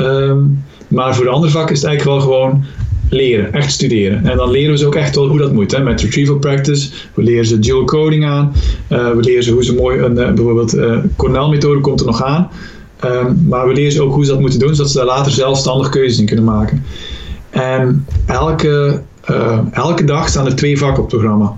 Um, 0.01 0.65
maar 0.89 1.15
voor 1.15 1.25
de 1.25 1.31
andere 1.31 1.53
vakken 1.53 1.75
is 1.75 1.81
het 1.81 1.89
eigenlijk 1.89 2.19
wel 2.19 2.29
gewoon 2.29 2.65
leren, 3.11 3.53
echt 3.53 3.73
studeren. 3.73 4.27
En 4.27 4.37
dan 4.37 4.51
leren 4.51 4.71
we 4.71 4.79
ze 4.79 4.87
ook 4.87 4.95
echt 4.95 5.15
wel 5.15 5.29
hoe 5.29 5.39
dat 5.39 5.53
moet. 5.53 5.73
Hè? 5.73 5.83
Met 5.83 6.01
retrieval 6.01 6.39
practice, 6.39 6.91
we 7.15 7.23
leren 7.23 7.47
ze 7.47 7.59
dual 7.59 7.85
coding 7.85 8.25
aan, 8.27 8.53
uh, 8.89 9.11
we 9.11 9.21
leren 9.21 9.43
ze 9.43 9.53
hoe 9.53 9.65
ze 9.65 9.75
mooi, 9.75 9.99
een, 9.99 10.19
uh, 10.19 10.33
bijvoorbeeld 10.33 10.75
uh, 10.75 10.99
Cornell-methode 11.17 11.81
komt 11.81 12.01
er 12.01 12.07
nog 12.07 12.23
aan. 12.23 12.51
Um, 13.05 13.45
maar 13.49 13.67
we 13.67 13.75
leren 13.75 13.93
ze 13.93 14.03
ook 14.03 14.15
hoe 14.15 14.25
ze 14.25 14.31
dat 14.31 14.41
moeten 14.41 14.59
doen, 14.59 14.75
zodat 14.75 14.91
ze 14.91 14.97
daar 14.97 15.07
later 15.07 15.33
zelfstandig 15.33 15.89
keuzes 15.89 16.19
in 16.19 16.27
kunnen 16.27 16.45
maken. 16.45 16.85
En 17.51 18.07
elke, 18.27 19.03
elke 19.73 20.05
dag 20.05 20.29
staan 20.29 20.47
er 20.47 20.57
twee 20.57 20.79
vakken 20.79 21.03
op 21.03 21.11
het 21.11 21.21
programma. 21.21 21.55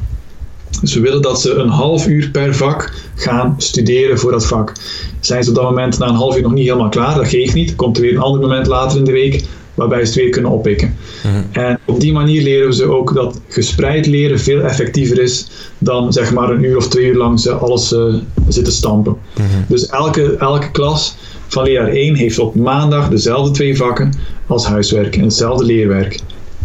Dus 0.80 0.94
we 0.94 1.00
willen 1.00 1.22
dat 1.22 1.40
ze 1.40 1.54
een 1.54 1.68
half 1.68 2.06
uur 2.06 2.30
per 2.30 2.54
vak 2.54 2.92
gaan 3.14 3.54
studeren 3.58 4.18
voor 4.18 4.30
dat 4.30 4.46
vak. 4.46 4.72
Zijn 5.20 5.44
ze 5.44 5.48
op 5.48 5.56
dat 5.56 5.64
moment 5.64 5.98
na 5.98 6.06
een 6.06 6.14
half 6.14 6.36
uur 6.36 6.42
nog 6.42 6.52
niet 6.52 6.66
helemaal 6.66 6.88
klaar? 6.88 7.14
Dat 7.14 7.28
geeft 7.28 7.54
niet. 7.54 7.76
Komt 7.76 7.96
er 7.96 8.02
weer 8.02 8.12
een 8.12 8.20
ander 8.20 8.40
moment 8.40 8.66
later 8.66 8.98
in 8.98 9.04
de 9.04 9.12
week 9.12 9.44
waarbij 9.74 9.98
ze 9.98 10.04
het 10.04 10.14
weer 10.14 10.30
kunnen 10.30 10.50
oppikken. 10.50 10.96
Mhm. 11.22 11.64
En 11.64 11.78
op 11.84 12.00
die 12.00 12.12
manier 12.12 12.42
leren 12.42 12.66
we 12.66 12.74
ze 12.74 12.84
ook 12.84 13.14
dat 13.14 13.40
gespreid 13.48 14.06
leren 14.06 14.40
veel 14.40 14.60
effectiever 14.60 15.22
is 15.22 15.46
dan 15.78 16.12
zeg 16.12 16.32
maar 16.32 16.50
een 16.50 16.64
uur 16.64 16.76
of 16.76 16.88
twee 16.88 17.06
uur 17.06 17.16
lang 17.16 17.40
ze 17.40 17.52
alles 17.52 17.92
uh, 17.92 18.14
zitten 18.48 18.72
stampen. 18.72 19.16
Mhm. 19.36 19.46
Dus 19.68 19.86
elke, 19.86 20.36
elke 20.36 20.70
klas 20.70 21.16
van 21.48 21.64
leerjaar 21.64 21.88
1 21.88 22.14
heeft 22.14 22.38
op 22.38 22.54
maandag 22.54 23.08
dezelfde 23.08 23.50
twee 23.50 23.76
vakken 23.76 24.12
als 24.46 24.66
huiswerk 24.66 25.16
en 25.16 25.22
hetzelfde 25.22 25.64
leerwerk. 25.64 26.20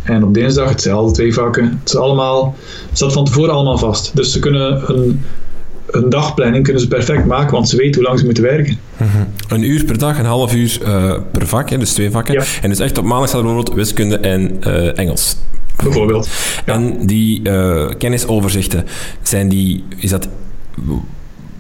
En 0.08 0.24
op 0.24 0.34
dinsdag 0.34 0.70
hetzelfde 0.70 1.14
twee 1.14 1.34
vakken. 1.34 1.64
Het 1.80 1.90
is 1.90 1.96
allemaal, 1.96 2.56
het 2.90 2.98
staat 2.98 3.14
van 3.14 3.26
tevoren 3.26 3.54
allemaal 3.54 3.78
vast. 3.78 4.16
Dus 4.16 4.32
ze 4.32 4.40
kunnen 4.40 4.84
een, 4.96 5.22
een 5.88 6.10
dagplanning 6.10 6.64
kunnen 6.64 6.82
ze 6.82 6.88
perfect 6.88 7.26
maken, 7.26 7.52
want 7.52 7.70
ze 7.70 7.78
weten 7.78 7.96
hoe 7.96 8.04
lang 8.04 8.20
ze 8.20 8.26
moeten 8.26 8.44
werken. 8.44 8.80
Mhm. 8.98 9.24
Een 9.48 9.64
uur 9.64 9.86
per 9.86 9.98
dag, 9.98 10.20
een 10.20 10.26
half 10.26 10.56
uur 10.56 10.80
uh, 10.82 11.14
per 11.32 11.48
vak, 11.48 11.70
hè, 11.70 11.78
dus 11.78 11.94
twee 11.94 12.12
vakken. 12.12 12.34
Ja. 12.34 12.44
En 12.62 12.70
dus 12.70 12.80
echt 12.80 12.98
op 12.98 13.06
maandag 13.06 13.28
staat 13.30 13.42
bijvoorbeeld 13.42 13.76
wiskunde 13.76 14.18
en 14.18 14.58
uh, 14.68 14.98
Engels. 15.00 15.38
Bijvoorbeeld. 15.84 16.30
Ja. 16.66 16.74
En 16.74 17.06
die 17.06 17.50
uh, 17.50 17.90
kennisoverzichten, 17.98 18.86
zijn 19.22 19.50
die, 19.50 19.84
is 19.98 20.10
dat 20.10 20.28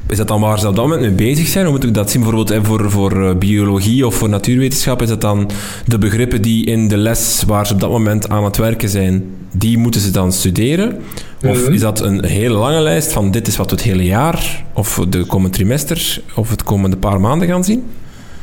is 0.07 0.17
dat 0.17 0.27
dan 0.27 0.41
waar 0.41 0.59
ze 0.59 0.67
op 0.67 0.75
dat 0.75 0.85
moment 0.85 1.01
mee 1.01 1.29
bezig 1.29 1.47
zijn? 1.47 1.65
Hoe 1.65 1.73
moet 1.73 1.83
ik 1.83 1.93
dat 1.93 2.11
zien? 2.11 2.21
Bijvoorbeeld 2.21 2.65
voor, 2.67 2.91
voor 2.91 3.35
biologie 3.37 4.07
of 4.07 4.15
voor 4.15 4.29
natuurwetenschap, 4.29 5.01
is 5.01 5.07
dat 5.07 5.21
dan 5.21 5.49
de 5.85 5.97
begrippen 5.97 6.41
die 6.41 6.65
in 6.65 6.87
de 6.87 6.97
les 6.97 7.43
waar 7.47 7.67
ze 7.67 7.73
op 7.73 7.79
dat 7.79 7.89
moment 7.89 8.29
aan 8.29 8.43
het 8.43 8.57
werken 8.57 8.89
zijn, 8.89 9.23
die 9.51 9.77
moeten 9.77 10.01
ze 10.01 10.11
dan 10.11 10.31
studeren? 10.31 10.97
Of 11.45 11.63
mhm. 11.63 11.73
is 11.73 11.79
dat 11.79 12.01
een 12.01 12.25
hele 12.25 12.53
lange 12.53 12.81
lijst 12.81 13.11
van 13.11 13.31
dit 13.31 13.47
is 13.47 13.57
wat 13.57 13.69
we 13.69 13.75
het 13.75 13.85
hele 13.85 14.05
jaar, 14.05 14.63
of 14.73 15.05
de 15.09 15.25
komende 15.25 15.57
trimester, 15.57 16.21
of 16.35 16.49
het 16.49 16.63
komende 16.63 16.97
paar 16.97 17.21
maanden 17.21 17.47
gaan 17.47 17.63
zien? 17.63 17.83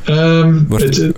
Um, 0.08 0.66
het, 0.70 1.12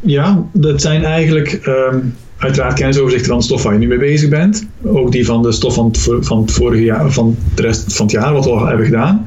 ja, 0.00 0.44
dat 0.52 0.80
zijn 0.80 1.04
eigenlijk 1.04 1.60
um, 1.66 2.14
uiteraard 2.36 2.74
kennisoverzichten 2.74 3.28
van 3.28 3.38
de 3.38 3.44
stof 3.44 3.62
waar 3.62 3.72
je 3.72 3.78
nu 3.78 3.86
mee 3.86 3.98
bezig 3.98 4.28
bent. 4.28 4.66
Ook 4.82 5.12
die 5.12 5.26
van 5.26 5.42
de 5.42 5.52
stof 5.52 5.74
van 5.74 5.86
het, 5.86 6.08
van 6.20 6.40
het 6.40 6.52
vorige 6.52 6.84
jaar, 6.84 7.12
van 7.12 7.36
de 7.54 7.62
rest 7.62 7.96
van 7.96 8.06
het 8.06 8.14
jaar, 8.14 8.32
wat 8.32 8.44
we 8.44 8.50
al 8.50 8.66
hebben 8.66 8.86
gedaan. 8.86 9.26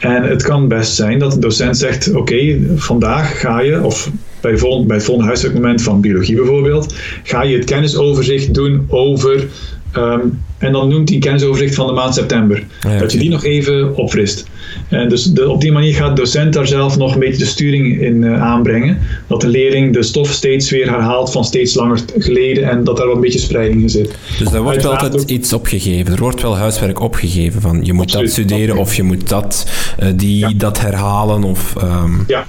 En 0.00 0.22
het 0.22 0.42
kan 0.42 0.68
best 0.68 0.94
zijn 0.94 1.18
dat 1.18 1.32
de 1.32 1.38
docent 1.38 1.78
zegt: 1.78 2.12
Oké, 2.12 2.58
vandaag 2.76 3.40
ga 3.40 3.60
je, 3.60 3.82
of 3.82 4.10
bij, 4.40 4.58
vol, 4.58 4.86
bij 4.86 4.96
het 4.96 5.04
volgende 5.04 5.28
huiswerkmoment 5.28 5.82
van 5.82 6.00
biologie 6.00 6.36
bijvoorbeeld, 6.36 6.94
ga 7.22 7.42
je 7.42 7.56
het 7.56 7.64
kennisoverzicht 7.64 8.54
doen 8.54 8.86
over. 8.88 9.46
Ehm, 9.92 10.20
en 10.58 10.72
dan 10.72 10.88
noemt 10.88 11.08
hij 11.08 11.18
kennisoverzicht 11.18 11.74
van 11.74 11.86
de 11.86 11.92
maand 11.92 12.14
september. 12.14 12.64
Dat 12.98 13.12
je 13.12 13.18
die 13.18 13.30
nog 13.30 13.44
even 13.44 13.96
opfrist. 13.96 14.44
En 14.88 15.08
dus 15.08 15.24
de, 15.24 15.48
op 15.48 15.60
die 15.60 15.72
manier 15.72 15.94
gaat 15.94 16.16
de 16.16 16.22
docent 16.22 16.52
daar 16.52 16.66
zelf 16.66 16.96
nog 16.96 17.14
een 17.14 17.20
beetje 17.20 17.38
de 17.38 17.44
sturing 17.44 18.00
in 18.00 18.22
uh, 18.22 18.42
aanbrengen. 18.42 18.98
Dat 19.26 19.40
de 19.40 19.48
leerling 19.48 19.92
de 19.92 20.02
stof 20.02 20.30
steeds 20.30 20.70
weer 20.70 20.90
herhaalt 20.90 21.32
van 21.32 21.44
steeds 21.44 21.74
langer 21.74 22.00
geleden 22.18 22.70
en 22.70 22.84
dat 22.84 22.96
daar 22.96 23.06
wat 23.06 23.14
een 23.14 23.20
beetje 23.20 23.38
spreiding 23.38 23.82
in 23.82 23.90
zit. 23.90 24.14
Dus 24.38 24.52
er 24.52 24.62
wordt 24.62 24.82
wel 24.82 24.96
altijd 24.96 25.30
iets 25.30 25.52
opgegeven. 25.52 26.12
Er 26.12 26.20
wordt 26.20 26.42
wel 26.42 26.56
huiswerk 26.56 27.00
opgegeven 27.00 27.60
van 27.60 27.84
je 27.84 27.92
moet 27.92 28.12
dat 28.12 28.30
studeren 28.30 28.76
of 28.76 28.94
je 28.94 29.02
moet 29.02 29.28
dat, 29.28 29.66
uh, 30.02 30.08
die, 30.14 30.56
dat 30.56 30.80
herhalen. 30.80 31.44
Of, 31.44 31.74
um... 31.82 32.24
Ja, 32.26 32.46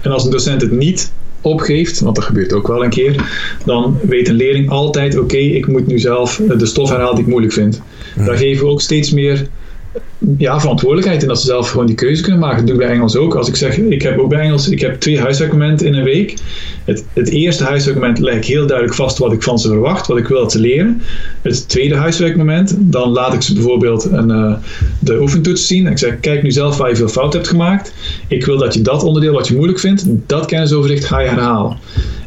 en 0.00 0.10
als 0.10 0.24
een 0.24 0.30
docent 0.30 0.60
het 0.60 0.72
niet 0.72 1.12
opgeeft, 1.40 2.00
want 2.00 2.16
dat 2.16 2.24
gebeurt 2.24 2.52
ook 2.52 2.66
wel 2.66 2.84
een 2.84 2.90
keer, 2.90 3.24
dan 3.64 3.98
weet 4.02 4.28
een 4.28 4.34
leerling 4.34 4.70
altijd: 4.70 5.18
oké, 5.18 5.36
ik 5.36 5.66
moet 5.66 5.86
nu 5.86 5.98
zelf 5.98 6.40
de 6.58 6.66
stof 6.66 6.88
herhalen 6.88 7.14
die 7.14 7.24
ik 7.24 7.30
moeilijk 7.30 7.52
vind. 7.52 7.82
Daar 8.16 8.36
geven 8.36 8.64
we 8.64 8.70
ook 8.70 8.80
steeds 8.80 9.10
meer 9.10 9.46
ja, 10.38 10.60
verantwoordelijkheid 10.60 11.22
en 11.22 11.28
dat 11.28 11.40
ze 11.40 11.46
zelf 11.46 11.70
gewoon 11.70 11.86
die 11.86 11.94
keuze 11.94 12.22
kunnen 12.22 12.40
maken. 12.40 12.56
Dat 12.56 12.66
doe 12.66 12.74
ik 12.74 12.80
bij 12.80 12.90
Engels 12.90 13.16
ook. 13.16 13.34
Als 13.34 13.48
ik 13.48 13.56
zeg, 13.56 13.78
ik 13.78 14.02
heb 14.02 14.18
ook 14.18 14.28
bij 14.28 14.40
Engels, 14.40 14.68
ik 14.68 14.80
heb 14.80 15.00
twee 15.00 15.20
huiswerkmomenten 15.20 15.86
in 15.86 15.94
een 15.94 16.04
week. 16.04 16.34
Het, 16.84 17.04
het 17.12 17.28
eerste 17.28 17.64
huiswerkmoment 17.64 18.18
leg 18.18 18.34
ik 18.34 18.44
heel 18.44 18.66
duidelijk 18.66 18.96
vast 18.96 19.18
wat 19.18 19.32
ik 19.32 19.42
van 19.42 19.58
ze 19.58 19.68
verwacht, 19.68 20.06
wat 20.06 20.18
ik 20.18 20.28
wil 20.28 20.40
dat 20.40 20.52
ze 20.52 20.60
leren. 20.60 21.02
Het 21.42 21.68
tweede 21.68 21.96
huiswerkmoment, 21.96 22.76
dan 22.78 23.08
laat 23.08 23.34
ik 23.34 23.42
ze 23.42 23.54
bijvoorbeeld 23.54 24.04
een, 24.04 24.30
uh, 24.30 24.54
de 24.98 25.20
oefentoets 25.20 25.66
zien. 25.66 25.86
Ik 25.86 25.98
zeg, 25.98 26.20
kijk 26.20 26.42
nu 26.42 26.50
zelf 26.50 26.76
waar 26.76 26.88
je 26.88 26.96
veel 26.96 27.08
fout 27.08 27.32
hebt 27.32 27.48
gemaakt. 27.48 27.92
Ik 28.28 28.44
wil 28.44 28.58
dat 28.58 28.74
je 28.74 28.82
dat 28.82 29.02
onderdeel 29.02 29.32
wat 29.32 29.48
je 29.48 29.54
moeilijk 29.54 29.78
vindt, 29.78 30.04
dat 30.26 30.46
kennisoverzicht 30.46 31.04
ga 31.04 31.20
je 31.20 31.28
herhalen. 31.28 31.78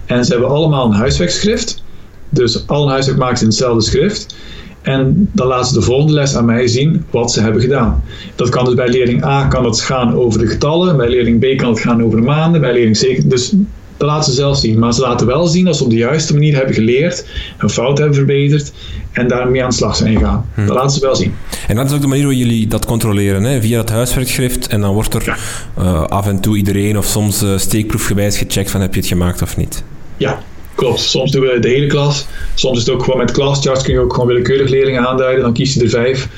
En 0.05 0.25
ze 0.25 0.31
hebben 0.31 0.49
allemaal 0.49 0.85
een 0.85 0.91
huiswerkschrift. 0.91 1.83
Dus 2.29 2.67
al 2.67 2.83
een 2.83 2.89
huiswerk 2.89 3.37
ze 3.37 3.43
in 3.43 3.49
hetzelfde 3.49 3.81
schrift. 3.81 4.35
En 4.83 5.29
dan 5.31 5.47
laten 5.47 5.67
ze 5.67 5.73
de 5.73 5.81
volgende 5.81 6.13
les 6.13 6.35
aan 6.35 6.45
mij 6.45 6.67
zien 6.67 7.05
wat 7.09 7.31
ze 7.31 7.41
hebben 7.41 7.61
gedaan. 7.61 8.03
Dat 8.35 8.49
kan 8.49 8.65
dus 8.65 8.73
bij 8.73 8.87
leerling 8.87 9.23
A 9.23 9.47
kan 9.47 9.65
het 9.65 9.81
gaan 9.81 10.15
over 10.15 10.39
de 10.39 10.47
getallen, 10.47 10.97
bij 10.97 11.09
leerling 11.09 11.39
B 11.39 11.57
kan 11.57 11.69
het 11.69 11.79
gaan 11.79 12.03
over 12.03 12.19
de 12.19 12.25
maanden, 12.25 12.61
bij 12.61 12.73
leerling 12.73 12.97
C. 12.97 13.29
Dus 13.29 13.53
dat 13.97 14.07
laten 14.07 14.31
ze 14.31 14.37
zelf 14.37 14.57
zien. 14.57 14.79
Maar 14.79 14.93
ze 14.93 15.01
laten 15.01 15.27
wel 15.27 15.47
zien 15.47 15.65
dat 15.65 15.77
ze 15.77 15.83
op 15.83 15.89
de 15.89 15.95
juiste 15.95 16.33
manier 16.33 16.55
hebben 16.55 16.73
geleerd, 16.73 17.25
een 17.57 17.69
fout 17.69 17.97
hebben 17.97 18.15
verbeterd 18.15 18.71
en 19.11 19.27
daarmee 19.27 19.63
aan 19.63 19.69
de 19.69 19.75
slag 19.75 19.95
zijn 19.95 20.17
gegaan. 20.17 20.45
Hmm. 20.53 20.65
Dat 20.65 20.75
laten 20.75 20.91
ze 20.91 20.99
wel 20.99 21.15
zien. 21.15 21.33
En 21.67 21.75
dat 21.75 21.85
is 21.85 21.93
ook 21.93 22.01
de 22.01 22.07
manier 22.07 22.23
hoe 22.23 22.37
jullie 22.37 22.67
dat 22.67 22.85
controleren, 22.85 23.43
hè? 23.43 23.61
via 23.61 23.79
het 23.79 23.89
huiswerkschrift. 23.89 24.67
En 24.67 24.81
dan 24.81 24.93
wordt 24.93 25.13
er 25.13 25.37
uh, 25.79 26.03
af 26.03 26.27
en 26.27 26.39
toe 26.39 26.57
iedereen 26.57 26.97
of 26.97 27.05
soms 27.05 27.43
uh, 27.43 27.57
steekproefgewijs 27.57 28.37
gecheckt 28.37 28.71
van 28.71 28.81
heb 28.81 28.93
je 28.93 28.99
het 28.99 29.09
gemaakt 29.09 29.41
of 29.41 29.57
niet. 29.57 29.83
Ja, 30.17 30.39
Klopt, 30.83 30.99
soms 30.99 31.31
doen 31.31 31.41
we 31.41 31.59
de 31.59 31.67
hele 31.67 31.87
klas. 31.87 32.25
Soms 32.53 32.77
is 32.77 32.85
het 32.85 32.93
ook 32.93 33.03
gewoon 33.03 33.19
met 33.19 33.31
classcharts 33.31 33.83
kun 33.83 33.93
je 33.93 33.99
ook 33.99 34.13
gewoon 34.13 34.27
willekeurig 34.27 34.69
leerlingen 34.69 35.07
aanduiden. 35.07 35.43
Dan 35.43 35.53
kies 35.53 35.73
je 35.73 35.83
er 35.83 35.89
vijf 35.89 36.29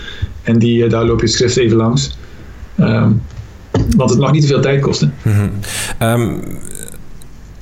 en 0.43 0.59
die, 0.59 0.83
eh, 0.83 0.89
daar 0.89 1.05
loop 1.05 1.21
je 1.21 1.27
schrift 1.27 1.57
even 1.57 1.77
langs. 1.77 2.17
Um, 2.79 3.21
want 3.97 4.09
het 4.09 4.19
mag 4.19 4.31
niet 4.31 4.41
te 4.41 4.47
veel 4.47 4.61
tijd 4.61 4.81
kosten. 4.81 5.13
Mm 5.21 5.33
-hmm. 5.33 5.51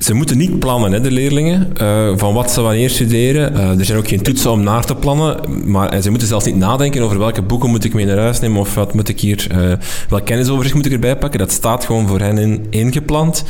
Ze 0.03 0.13
moeten 0.13 0.37
niet 0.37 0.59
plannen, 0.59 0.91
hè, 0.91 1.01
de 1.01 1.11
leerlingen, 1.11 1.73
uh, 1.81 2.11
van 2.15 2.33
wat 2.33 2.51
ze 2.51 2.61
wanneer 2.61 2.89
studeren. 2.89 3.53
Uh, 3.53 3.79
er 3.79 3.85
zijn 3.85 3.97
ook 3.97 4.07
geen 4.07 4.21
toetsen 4.21 4.51
om 4.51 4.63
naar 4.63 4.85
te 4.85 4.95
plannen, 4.95 5.39
maar 5.65 5.89
en 5.89 6.01
ze 6.03 6.09
moeten 6.09 6.27
zelfs 6.27 6.45
niet 6.45 6.55
nadenken 6.55 7.01
over 7.01 7.19
welke 7.19 7.41
boeken 7.41 7.69
moet 7.69 7.83
ik 7.83 7.93
mee 7.93 8.05
naar 8.05 8.17
huis 8.17 8.39
nemen 8.39 8.59
of 8.59 8.75
wat 8.75 8.93
moet 8.93 9.09
ik 9.09 9.19
hier, 9.19 9.47
uh, 9.51 9.73
welk 10.09 10.25
kennisoverzicht 10.25 10.75
moet 10.75 10.85
ik 10.85 10.91
erbij 10.91 11.17
pakken. 11.17 11.39
Dat 11.39 11.51
staat 11.51 11.85
gewoon 11.85 12.07
voor 12.07 12.19
hen 12.19 12.37
in, 12.37 12.65
ingepland. 12.69 13.43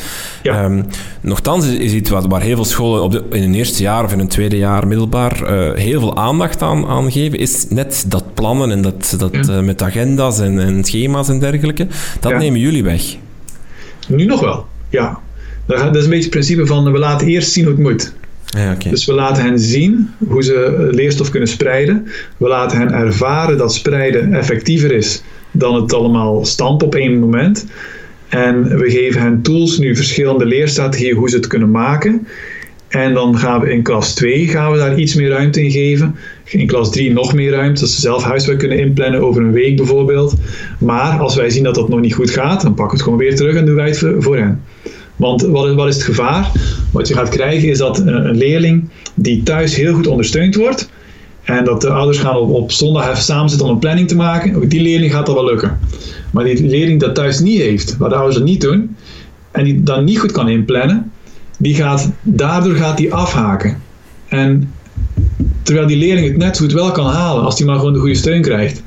Ja. 0.44 0.64
Um, 0.64 0.86
nochtans 1.22 1.66
is, 1.66 1.74
is 1.74 1.94
iets 1.94 2.10
wat, 2.10 2.26
waar 2.26 2.42
heel 2.42 2.56
veel 2.56 2.66
scholen 2.66 3.04
op 3.04 3.12
de, 3.12 3.24
in 3.32 3.44
een 3.44 3.56
eerste 3.56 3.84
jaar 3.84 4.04
of 4.04 4.12
in 4.12 4.20
een 4.20 4.28
tweede 4.28 4.58
jaar 4.58 4.88
middelbaar 4.88 5.54
heel 5.76 6.00
veel 6.00 6.18
aandacht 6.18 6.62
aan, 6.62 6.86
aan 6.88 7.12
geven, 7.12 7.40
is 7.40 7.66
net 7.70 8.06
dat 8.08 8.34
plannen 8.34 8.72
en 8.72 8.82
dat, 8.82 9.16
dat 9.18 9.48
ja. 9.48 9.62
met 9.62 9.82
agenda's 9.82 10.40
en, 10.40 10.60
en, 10.60 10.84
schema's 10.84 11.30
en 11.30 11.40
dergelijke. 11.40 11.88
Dat 12.20 12.32
ja. 12.32 12.38
nemen 12.38 12.60
jullie 12.60 12.84
weg. 12.84 13.16
Nu 14.08 14.26
nog 14.26 14.40
wel, 14.40 14.66
ja. 14.90 15.20
Dat 15.66 15.96
is 15.96 16.04
een 16.04 16.10
beetje 16.10 16.24
het 16.24 16.30
principe 16.30 16.66
van 16.66 16.92
we 16.92 17.00
laten 17.00 17.28
eerst 17.28 17.52
zien 17.52 17.64
hoe 17.64 17.74
het 17.74 17.82
moet. 17.82 18.14
Ja, 18.46 18.74
okay. 18.74 18.92
Dus 18.92 19.06
we 19.06 19.14
laten 19.14 19.44
hen 19.44 19.60
zien 19.60 20.10
hoe 20.28 20.44
ze 20.44 20.88
leerstof 20.92 21.30
kunnen 21.30 21.50
spreiden. 21.50 22.08
We 22.38 22.48
laten 22.48 22.78
hen 22.78 22.92
ervaren 22.92 23.58
dat 23.58 23.74
spreiden 23.74 24.34
effectiever 24.34 24.92
is 24.92 25.24
dan 25.52 25.76
het 25.76 25.94
allemaal 25.94 26.46
stampen 26.46 26.88
op 26.88 26.96
één 26.96 27.20
moment. 27.20 27.66
En 28.30 28.78
we 28.78 28.90
geven 28.90 29.22
hen 29.22 29.42
tools, 29.42 29.78
nu 29.78 29.96
verschillende 29.96 30.46
leerstrategieën, 30.46 31.16
hoe 31.16 31.30
ze 31.30 31.36
het 31.36 31.48
kunnen 31.48 31.72
maken. 31.72 32.28
En 32.88 33.14
dan 33.14 33.38
gaan 33.38 33.62
we 33.62 33.72
in 33.72 33.82
klas 33.82 34.14
2 34.14 34.48
gaan 34.48 34.72
we 34.72 34.78
daar 34.78 35.00
iets 35.00 35.16
meer 35.16 35.30
ruimte 35.30 35.64
in 35.64 35.72
geven. 35.72 36.16
In 36.44 36.68
klas 36.68 36.92
3 36.92 37.12
nog 37.12 37.34
meer 37.34 37.52
ruimte, 37.52 37.82
dat 37.82 37.90
ze 37.90 38.02
zelf 38.02 38.24
huiswerk 38.24 38.60
kunnen 38.60 38.80
inplannen 38.80 39.22
over 39.22 39.42
een 39.42 39.52
week 39.52 39.78
bijvoorbeeld. 39.78 40.36
Maar 40.80 41.20
als 41.20 41.36
wij 41.36 41.50
zien 41.50 41.64
dat 41.64 41.76
dat 41.76 41.90
nog 41.90 42.00
niet 42.00 42.14
goed 42.14 42.30
gaat, 42.30 42.62
dan 42.62 42.74
pakken 42.74 42.86
we 42.86 42.94
het 42.94 43.02
gewoon 43.04 43.20
weer 43.20 43.36
terug 43.36 43.56
en 43.56 43.66
doen 43.66 43.76
wij 43.76 43.88
het 43.88 44.06
voor 44.20 44.38
hen. 44.38 44.62
Want 45.24 45.42
wat, 45.42 45.74
wat 45.74 45.88
is 45.88 45.96
het 45.96 46.04
gevaar? 46.04 46.52
Wat 46.92 47.08
je 47.08 47.14
gaat 47.14 47.30
krijgen 47.30 47.70
is 47.70 47.78
dat 47.78 48.00
een 48.00 48.36
leerling 48.36 48.90
die 49.16 49.44
thuis 49.44 49.76
heel 49.76 49.94
goed 49.94 50.08
ondersteund 50.08 50.56
wordt, 50.56 50.90
en 51.44 51.66
dat 51.66 51.82
de 51.82 51.90
ouders 51.90 52.18
gaan 52.18 52.38
op, 52.38 52.72
zondag 52.72 53.10
even 53.10 53.24
samen 53.24 53.50
zitten 53.50 53.68
om 53.68 53.74
een 53.74 53.80
planning 53.80 54.08
te 54.08 54.16
maken, 54.16 54.70
die 54.70 54.82
leerling 54.82 55.12
gaat 55.12 55.26
dat 55.26 55.36
wel 55.36 55.46
lukken. 55.46 55.80
Maar 56.32 56.44
die 56.44 56.68
leerling 56.68 57.00
dat 57.00 57.16
thuis 57.16 57.40
niet 57.40 57.62
heeft, 57.62 57.98
waar 57.98 58.10
de 58.10 58.16
ouders 58.16 58.38
dat 58.38 58.46
niet 58.46 58.62
doen, 58.62 58.96
en 59.52 59.64
die 59.64 59.84
dan 59.84 60.04
niet 60.04 60.20
goed 60.20 60.32
kan 60.32 60.50
inplannen, 60.50 61.12
die 61.58 61.76
gaat, 61.76 62.12
daardoor 62.22 62.76
gaat 62.76 62.98
die 62.98 63.14
afhaken. 63.14 63.82
En 64.28 64.74
terwijl 65.62 65.88
die 65.88 65.98
leerling 65.98 66.28
het 66.28 66.38
net 66.38 66.58
goed 66.58 66.74
wel 66.74 66.92
kan 66.92 67.06
halen, 67.06 67.44
als 67.44 67.56
die 67.56 67.66
maar 67.66 67.78
gewoon 67.78 67.94
de 67.94 68.00
goede 68.00 68.16
steun 68.16 68.42
krijgt. 68.42 68.82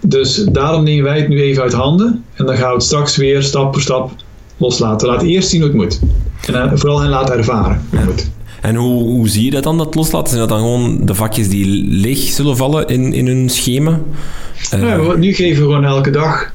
Dus 0.00 0.34
daarom 0.52 0.84
nemen 0.84 1.04
wij 1.04 1.18
het 1.18 1.28
nu 1.28 1.40
even 1.40 1.62
uit 1.62 1.72
handen. 1.72 2.24
En 2.34 2.46
dan 2.46 2.56
gaan 2.56 2.68
we 2.68 2.74
het 2.74 2.82
straks 2.82 3.16
weer 3.16 3.42
stap 3.42 3.72
voor 3.72 3.82
stap 3.82 4.10
loslaten. 4.58 5.08
Laat 5.08 5.22
eerst 5.22 5.48
zien 5.48 5.60
hoe 5.60 5.70
het 5.70 5.78
moet. 5.78 6.00
En 6.52 6.78
vooral 6.78 7.00
hen 7.00 7.10
laten 7.10 7.36
ervaren 7.36 7.82
hoe 7.90 7.98
het 7.98 8.08
moet. 8.08 8.30
En 8.60 8.74
hoe, 8.74 9.02
hoe 9.02 9.28
zie 9.28 9.44
je 9.44 9.50
dat 9.50 9.62
dan, 9.62 9.78
dat 9.78 9.94
loslaten? 9.94 10.28
Zijn 10.28 10.40
dat 10.40 10.48
dan 10.48 10.58
gewoon 10.58 11.06
de 11.06 11.14
vakjes 11.14 11.48
die 11.48 11.86
leeg 11.88 12.18
zullen 12.18 12.56
vallen 12.56 12.86
in, 12.86 13.12
in 13.12 13.26
hun 13.26 13.48
schema? 13.48 14.00
Uh, 14.74 14.80
ja, 14.80 15.16
nu 15.16 15.34
geven 15.34 15.62
we 15.62 15.68
gewoon 15.68 15.84
elke 15.84 16.10
dag 16.10 16.52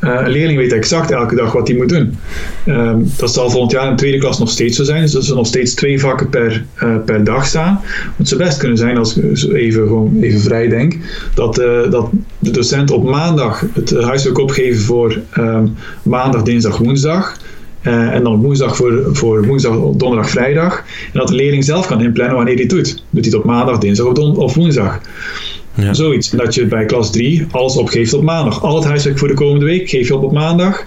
uh, 0.00 0.20
een 0.24 0.30
leerling 0.30 0.58
weet 0.58 0.72
exact 0.72 1.10
elke 1.10 1.34
dag 1.34 1.52
wat 1.52 1.68
hij 1.68 1.76
moet 1.76 1.88
doen. 1.88 2.18
Uh, 2.64 2.94
dat 3.16 3.32
zal 3.32 3.50
volgend 3.50 3.72
jaar 3.72 3.84
in 3.84 3.90
de 3.90 3.96
tweede 3.96 4.18
klas 4.18 4.38
nog 4.38 4.50
steeds 4.50 4.76
zo 4.76 4.84
zijn. 4.84 5.02
Dus 5.02 5.14
er 5.14 5.22
zullen 5.22 5.36
nog 5.36 5.46
steeds 5.46 5.74
twee 5.74 6.00
vakken 6.00 6.28
per, 6.28 6.64
uh, 6.82 6.96
per 7.04 7.24
dag 7.24 7.46
staan. 7.46 7.80
Het 8.16 8.28
zou 8.28 8.42
best 8.42 8.58
kunnen 8.58 8.76
zijn, 8.76 8.96
als 8.96 9.16
ik 9.16 9.52
even, 9.52 9.86
gewoon 9.86 10.18
even 10.20 10.40
vrij 10.40 10.68
denk, 10.68 10.96
dat, 11.34 11.58
uh, 11.58 11.90
dat 11.90 12.10
de 12.38 12.50
docent 12.50 12.90
op 12.90 13.04
maandag 13.04 13.64
het 13.72 14.02
huiswerk 14.02 14.38
opgeven 14.38 14.82
voor 14.82 15.20
ehm, 15.30 15.66
maandag, 16.02 16.42
dinsdag, 16.42 16.78
woensdag. 16.78 17.36
en 17.82 18.22
dan 18.22 18.42
woensdag 18.42 18.76
voor, 18.76 19.08
voor 19.12 19.46
woensdag, 19.46 19.72
donderdag, 19.72 20.30
vrijdag. 20.30 20.78
En 21.12 21.18
dat 21.18 21.28
de 21.28 21.34
leerling 21.34 21.64
zelf 21.64 21.86
kan 21.86 22.00
inplannen 22.00 22.36
wanneer 22.36 22.54
hij 22.54 22.62
het 22.62 22.72
doet. 22.72 22.86
Doet 22.86 23.04
hij 23.10 23.22
het 23.24 23.34
op 23.34 23.44
maandag, 23.44 23.78
dinsdag 23.78 24.06
of 24.06 24.54
woensdag. 24.54 25.00
Ja. 25.76 25.94
Zoiets. 25.94 26.30
Dat 26.30 26.54
je 26.54 26.66
bij 26.66 26.84
klas 26.84 27.10
3 27.10 27.46
alles 27.50 27.76
opgeeft 27.76 28.14
op 28.14 28.22
maandag. 28.22 28.62
Al 28.62 28.74
het 28.74 28.84
huiswerk 28.84 29.18
voor 29.18 29.28
de 29.28 29.34
komende 29.34 29.64
week 29.64 29.88
geef 29.88 30.08
je 30.08 30.14
op 30.14 30.22
op 30.22 30.32
maandag. 30.32 30.84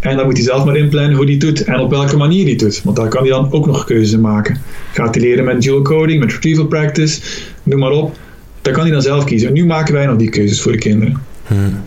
En 0.00 0.16
dan 0.16 0.24
moet 0.24 0.36
hij 0.36 0.44
zelf 0.44 0.64
maar 0.64 0.76
inplannen 0.76 1.12
hoe 1.16 1.24
hij 1.24 1.32
het 1.32 1.40
doet 1.40 1.64
en 1.64 1.80
op 1.80 1.90
welke 1.90 2.16
manier 2.16 2.42
hij 2.42 2.50
het 2.50 2.60
doet. 2.60 2.82
Want 2.84 2.96
daar 2.96 3.08
kan 3.08 3.22
hij 3.22 3.30
dan 3.30 3.52
ook 3.52 3.66
nog 3.66 3.84
keuzes 3.84 4.12
in 4.12 4.20
maken. 4.20 4.62
Gaat 4.92 5.14
hij 5.14 5.24
leren 5.24 5.44
met 5.44 5.62
dual 5.62 5.82
coding, 5.82 6.20
met 6.20 6.32
retrieval 6.32 6.66
practice, 6.66 7.20
noem 7.62 7.78
maar 7.78 7.90
op. 7.90 8.16
Daar 8.62 8.72
kan 8.72 8.82
hij 8.82 8.92
dan 8.92 9.02
zelf 9.02 9.24
kiezen. 9.24 9.48
En 9.48 9.54
nu 9.54 9.66
maken 9.66 9.94
wij 9.94 10.06
nog 10.06 10.16
die 10.16 10.28
keuzes 10.28 10.60
voor 10.60 10.72
de 10.72 10.78
kinderen. 10.78 11.22
Hmm. 11.46 11.82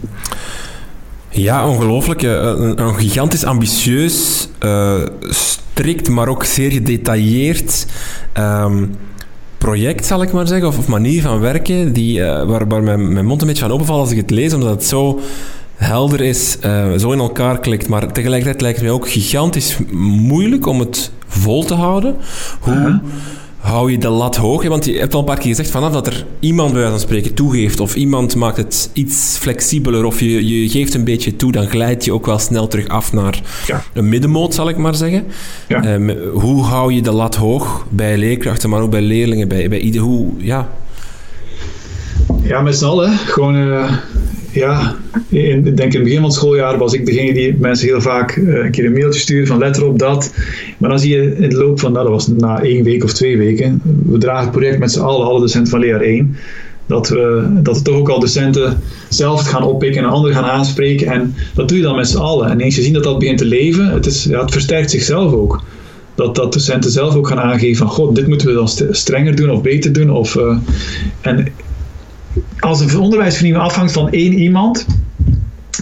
Ja, 1.29 1.67
ongelooflijk. 1.67 2.21
Een, 2.21 2.81
een 2.81 2.95
gigantisch 2.95 3.43
ambitieus, 3.43 4.49
uh, 4.63 5.01
strikt, 5.29 6.09
maar 6.09 6.27
ook 6.27 6.43
zeer 6.43 6.71
gedetailleerd 6.71 7.85
um, 8.37 8.95
project, 9.69 10.05
zal 10.05 10.21
ik 10.21 10.31
maar 10.31 10.47
zeggen, 10.47 10.67
of, 10.67 10.87
manier 10.87 11.21
van 11.21 11.39
werken, 11.39 11.93
die, 11.93 12.19
uh, 12.19 12.43
waar, 12.43 12.67
waar 12.67 12.83
mijn, 12.83 13.13
mijn 13.13 13.25
mond 13.25 13.41
een 13.41 13.47
beetje 13.47 13.63
van 13.63 13.71
openvalt 13.71 13.99
als 13.99 14.11
ik 14.11 14.17
het 14.17 14.29
lees, 14.29 14.53
omdat 14.53 14.69
het 14.69 14.83
zo 14.83 15.19
helder 15.75 16.21
is, 16.21 16.57
uh, 16.65 16.93
zo 16.97 17.11
in 17.11 17.19
elkaar 17.19 17.59
klikt. 17.59 17.87
Maar 17.87 18.11
tegelijkertijd 18.11 18.61
lijkt 18.61 18.77
het 18.77 18.85
mij 18.87 18.95
ook 18.95 19.09
gigantisch 19.09 19.77
moeilijk 19.91 20.65
om 20.65 20.79
het 20.79 21.11
vol 21.27 21.63
te 21.65 21.73
houden. 21.73 22.15
Hoe... 22.59 23.01
hou 23.59 23.91
je 23.91 23.97
de 23.97 24.09
lat 24.09 24.35
hoog? 24.35 24.67
Want 24.67 24.85
je 24.85 24.97
hebt 24.97 25.13
al 25.13 25.19
een 25.19 25.25
paar 25.25 25.37
keer 25.37 25.47
gezegd, 25.47 25.69
vanaf 25.69 25.91
dat 25.91 26.07
er 26.07 26.25
iemand 26.39 26.71
bij 26.71 26.81
wijze 26.81 26.97
van 26.97 27.07
spreken 27.07 27.33
toegeeft, 27.33 27.79
of 27.79 27.95
iemand 27.95 28.35
maakt 28.35 28.57
het 28.57 28.89
iets 28.93 29.37
flexibeler, 29.37 30.05
of 30.05 30.19
je, 30.19 30.61
je 30.61 30.69
geeft 30.69 30.93
een 30.93 31.03
beetje 31.03 31.35
toe, 31.35 31.51
dan 31.51 31.67
glijd 31.67 32.05
je 32.05 32.13
ook 32.13 32.25
wel 32.25 32.39
snel 32.39 32.67
terug 32.67 32.87
af 32.87 33.13
naar 33.13 33.41
ja. 33.65 33.83
een 33.93 34.09
middenmoot, 34.09 34.53
zal 34.53 34.69
ik 34.69 34.77
maar 34.77 34.95
zeggen. 34.95 35.25
Ja. 35.67 35.93
Um, 35.93 36.09
hoe 36.33 36.63
hou 36.63 36.93
je 36.93 37.01
de 37.01 37.11
lat 37.11 37.35
hoog 37.35 37.85
bij 37.89 38.17
leerkrachten, 38.17 38.69
maar 38.69 38.81
ook 38.81 38.91
bij 38.91 39.01
leerlingen, 39.01 39.47
bij, 39.47 39.69
bij 39.69 39.79
ieder, 39.79 40.01
hoe, 40.01 40.27
ja... 40.37 40.69
Ja, 42.43 42.61
met 42.61 42.77
z'n 42.77 42.85
allen. 42.85 43.17
Gewoon 43.17 43.55
uh, 43.55 43.91
ja, 44.51 44.95
in, 45.29 45.63
denk 45.63 45.93
in 45.93 45.99
het 45.99 46.03
begin 46.03 46.15
van 46.15 46.23
het 46.23 46.33
schooljaar 46.33 46.77
was 46.77 46.93
ik 46.93 47.05
degene 47.05 47.33
die 47.33 47.55
mensen 47.59 47.87
heel 47.87 48.01
vaak 48.01 48.35
uh, 48.35 48.63
een 48.63 48.71
keer 48.71 48.85
een 48.85 48.93
mailtje 48.93 49.19
stuurde 49.19 49.47
van 49.47 49.57
let 49.57 49.77
erop 49.77 49.99
dat. 49.99 50.33
Maar 50.77 50.89
dan 50.89 50.99
zie 50.99 51.15
je 51.15 51.35
in 51.35 51.49
de 51.49 51.57
loop 51.57 51.79
van, 51.79 51.91
nou, 51.91 52.03
dat 52.03 52.13
was 52.13 52.27
na 52.27 52.61
één 52.61 52.83
week 52.83 53.03
of 53.03 53.13
twee 53.13 53.37
weken, 53.37 53.81
we 54.05 54.17
dragen 54.17 54.43
het 54.43 54.51
project 54.51 54.79
met 54.79 54.91
z'n 54.91 54.99
allen, 54.99 55.27
alle 55.27 55.39
docenten 55.39 55.71
van 55.71 55.79
leer 55.79 56.01
1, 56.01 56.35
dat 56.85 57.09
we, 57.09 57.47
dat 57.61 57.77
we 57.77 57.83
toch 57.83 57.95
ook 57.95 58.09
al 58.09 58.19
docenten 58.19 58.77
zelf 59.09 59.41
gaan 59.41 59.63
oppikken 59.63 60.03
en 60.03 60.09
anderen 60.09 60.35
gaan 60.35 60.49
aanspreken. 60.49 61.07
En 61.07 61.35
dat 61.53 61.67
doe 61.67 61.77
je 61.77 61.83
dan 61.83 61.95
met 61.95 62.07
z'n 62.07 62.17
allen. 62.17 62.49
En 62.49 62.59
eens 62.59 62.75
je 62.75 62.81
ziet 62.81 62.93
dat 62.93 63.03
dat 63.03 63.19
begint 63.19 63.37
te 63.37 63.45
leven, 63.45 63.85
het, 63.85 64.05
is, 64.05 64.23
ja, 64.23 64.41
het 64.41 64.51
versterkt 64.51 64.91
zichzelf 64.91 65.33
ook. 65.33 65.63
Dat, 66.15 66.35
dat 66.35 66.53
docenten 66.53 66.91
zelf 66.91 67.15
ook 67.15 67.27
gaan 67.27 67.39
aangeven 67.39 67.77
van, 67.77 67.87
god, 67.87 68.15
dit 68.15 68.27
moeten 68.27 68.47
we 68.47 68.53
dan 68.53 68.67
strenger 68.91 69.35
doen 69.35 69.49
of 69.49 69.61
beter 69.61 69.93
doen. 69.93 70.11
Of, 70.11 70.35
uh, 70.35 70.57
en 71.21 71.47
als 72.59 72.79
een 72.79 72.99
onderwijsvernieuwing 72.99 73.65
afhangt 73.65 73.91
van 73.91 74.11
één 74.11 74.33
iemand, 74.33 74.85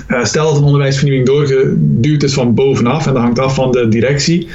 uh, 0.08 0.26
stel 0.26 0.46
dat 0.46 0.58
een 0.58 0.64
onderwijsvernieuwing 0.64 1.26
doorgeduwd 1.26 2.24
is 2.24 2.34
van 2.34 2.54
bovenaf 2.54 3.08
en 3.08 3.14
dat 3.14 3.22
hangt 3.22 3.40
af 3.40 3.56
van 3.56 3.72
de 3.72 3.88
directie. 3.88 4.48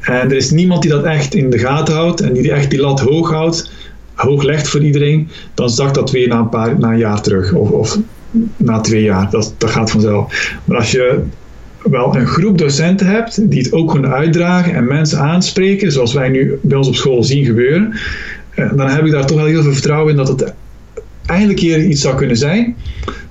En 0.00 0.30
er 0.30 0.36
is 0.36 0.50
niemand 0.50 0.82
die 0.82 0.90
dat 0.90 1.04
echt 1.04 1.34
in 1.34 1.50
de 1.50 1.58
gaten 1.58 1.94
houdt 1.94 2.20
en 2.20 2.32
die 2.32 2.52
echt 2.52 2.70
die 2.70 2.80
lat 2.80 3.00
hoog 3.00 3.30
houdt, 3.30 3.72
hoog 4.14 4.42
legt 4.42 4.68
voor 4.68 4.84
iedereen, 4.84 5.28
dan 5.54 5.70
zakt 5.70 5.94
dat 5.94 6.10
weer 6.10 6.28
na 6.28 6.38
een, 6.38 6.48
paar, 6.48 6.78
na 6.78 6.94
jaar 6.94 7.20
terug 7.20 7.52
of, 7.52 7.70
of 7.70 7.98
na 8.56 8.80
twee 8.80 9.02
jaar. 9.02 9.30
Dat, 9.30 9.54
dat 9.58 9.70
gaat 9.70 9.90
vanzelf. 9.90 10.54
Maar 10.64 10.76
als 10.76 10.90
je 10.90 11.22
wel 11.82 12.16
een 12.16 12.26
groep 12.26 12.58
docenten 12.58 13.06
hebt 13.06 13.50
die 13.50 13.62
het 13.62 13.72
ook 13.72 13.90
kunnen 13.90 14.12
uitdragen 14.12 14.74
en 14.74 14.84
mensen 14.84 15.18
aanspreken, 15.18 15.92
zoals 15.92 16.12
wij 16.12 16.28
nu 16.28 16.58
bij 16.62 16.76
ons 16.76 16.88
op 16.88 16.94
school 16.94 17.24
zien 17.24 17.44
gebeuren, 17.44 17.92
eh, 18.54 18.72
dan 18.76 18.88
heb 18.88 19.04
ik 19.04 19.12
daar 19.12 19.26
toch 19.26 19.36
wel 19.36 19.46
heel 19.46 19.62
veel 19.62 19.72
vertrouwen 19.72 20.10
in 20.10 20.16
dat 20.16 20.28
het 20.28 20.54
eindelijk 21.26 21.58
hier 21.58 21.84
iets 21.84 22.00
zou 22.00 22.16
kunnen 22.16 22.36
zijn 22.36 22.76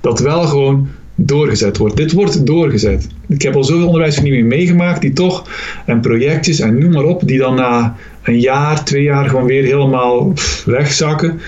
dat 0.00 0.20
wel 0.20 0.42
gewoon 0.42 0.88
doorgezet 1.14 1.76
wordt. 1.76 1.96
Dit 1.96 2.12
wordt 2.12 2.46
doorgezet. 2.46 3.06
Ik 3.28 3.42
heb 3.42 3.54
al 3.54 3.64
zoveel 3.64 3.86
onderwijsvernieuwing 3.86 4.48
meegemaakt 4.48 5.00
die 5.00 5.12
toch, 5.12 5.48
en 5.86 6.00
projectjes 6.00 6.60
en 6.60 6.78
noem 6.78 6.92
maar 6.92 7.04
op, 7.04 7.26
die 7.26 7.38
dan 7.38 7.54
na 7.54 7.96
een 8.22 8.40
jaar, 8.40 8.84
twee 8.84 9.02
jaar 9.02 9.28
gewoon 9.28 9.44
weer 9.44 9.64
helemaal 9.64 10.32
wegzakken. 10.64 11.40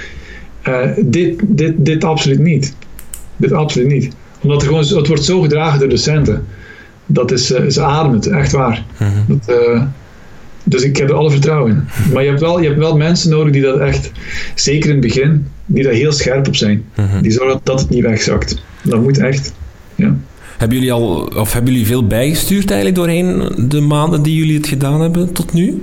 Uh, 0.69 0.81
dit, 1.01 1.41
dit, 1.43 1.73
dit 1.77 2.05
absoluut 2.05 2.39
niet. 2.39 2.75
Dit 3.37 3.53
absoluut 3.53 3.89
niet. 3.89 4.15
Omdat 4.41 4.63
er 4.63 4.69
gewoon, 4.69 4.85
het 4.85 5.07
wordt 5.07 5.25
zo 5.25 5.41
gedragen 5.41 5.79
door 5.79 5.89
docenten. 5.89 6.47
Dat 7.07 7.31
is, 7.31 7.51
uh, 7.51 7.65
is 7.65 7.79
ademend, 7.79 8.27
echt 8.27 8.53
waar. 8.53 8.85
Dat, 9.27 9.57
uh, 9.57 9.83
dus 10.65 10.83
ik 10.83 10.97
heb 10.97 11.09
er 11.09 11.15
alle 11.15 11.31
vertrouwen 11.31 11.73
in. 11.73 12.13
Maar 12.13 12.23
je 12.23 12.29
hebt, 12.29 12.41
wel, 12.41 12.61
je 12.61 12.67
hebt 12.67 12.79
wel 12.79 12.97
mensen 12.97 13.31
nodig 13.31 13.53
die 13.53 13.63
dat 13.63 13.79
echt, 13.79 14.11
zeker 14.55 14.89
in 14.89 14.97
het 14.97 15.05
begin, 15.05 15.47
die 15.69 15.83
daar 15.83 15.93
heel 15.93 16.13
scherp 16.13 16.47
op 16.47 16.57
zijn. 16.57 16.85
Mhm. 16.97 17.23
Die 17.23 17.31
zorgen 17.31 17.61
dat 17.63 17.81
het 17.81 17.91
niet 17.91 18.03
wegzakt. 18.03 18.63
Dat 18.83 19.03
moet 19.03 19.19
echt. 19.19 19.53
Ja. 19.95 20.17
Hebben 20.59 20.77
jullie 20.77 20.93
al, 20.93 21.33
of 21.37 21.53
hebben 21.53 21.73
jullie 21.73 21.87
veel 21.87 22.07
bijgestuurd 22.07 22.71
eigenlijk 22.71 23.01
doorheen 23.01 23.53
de 23.69 23.81
maanden 23.81 24.23
die 24.23 24.35
jullie 24.35 24.57
het 24.57 24.67
gedaan 24.67 25.01
hebben 25.01 25.33
tot 25.33 25.53
nu? 25.53 25.83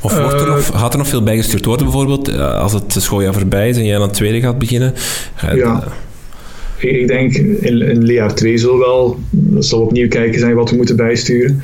Of 0.00 0.18
wordt 0.18 0.40
er 0.40 0.46
nog, 0.46 0.66
gaat 0.66 0.92
er 0.92 0.98
nog 0.98 1.08
veel 1.08 1.22
bijgestuurd 1.22 1.64
worden 1.64 1.86
bijvoorbeeld 1.86 2.28
eh, 2.28 2.60
als 2.60 2.72
het 2.72 2.94
schooljaar 2.98 3.32
voorbij 3.32 3.68
is 3.68 3.76
en 3.76 3.84
jij 3.84 3.96
aan 3.96 4.02
het 4.02 4.12
tweede 4.12 4.40
gaat 4.40 4.58
beginnen? 4.58 4.94
Ja. 5.54 5.84
Ik 6.76 7.08
denk 7.08 7.34
in, 7.34 7.82
in 7.82 8.02
leerjaar 8.02 8.34
2 8.34 8.58
zullen 8.58 8.78
wel, 8.78 9.18
zal 9.58 9.80
opnieuw 9.80 10.08
kijken 10.08 10.40
zijn 10.40 10.54
wat 10.54 10.70
we 10.70 10.76
moeten 10.76 10.96
bijsturen. 10.96 11.62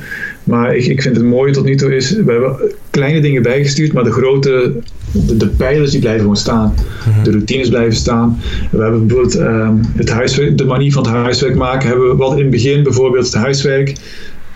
Maar 0.51 0.75
ik, 0.75 0.85
ik 0.85 1.01
vind 1.01 1.15
het 1.15 1.25
mooie 1.25 1.53
tot 1.53 1.65
nu 1.65 1.75
toe 1.75 1.95
is, 1.95 2.11
we 2.11 2.31
hebben 2.31 2.55
kleine 2.89 3.19
dingen 3.19 3.41
bijgestuurd, 3.41 3.93
maar 3.93 4.03
de 4.03 4.11
grote, 4.11 4.73
de, 5.11 5.37
de 5.37 5.47
pijlers 5.47 5.91
die 5.91 5.99
blijven 5.99 6.21
gewoon 6.21 6.37
staan. 6.37 6.73
Mhm. 7.07 7.23
De 7.23 7.31
routines 7.31 7.69
blijven 7.69 7.95
staan. 7.95 8.39
We 8.71 8.81
hebben 8.81 9.07
bijvoorbeeld 9.07 9.39
um, 9.39 9.81
het 9.95 10.09
huiswerk, 10.09 10.57
de 10.57 10.65
manier 10.65 10.91
van 10.91 11.03
het 11.03 11.11
huiswerk 11.11 11.55
maken, 11.55 11.87
hebben 11.87 12.09
we 12.09 12.15
wat 12.15 12.31
in 12.31 12.41
het 12.41 12.49
begin 12.49 12.83
bijvoorbeeld 12.83 13.25
het 13.25 13.33
huiswerk. 13.33 13.95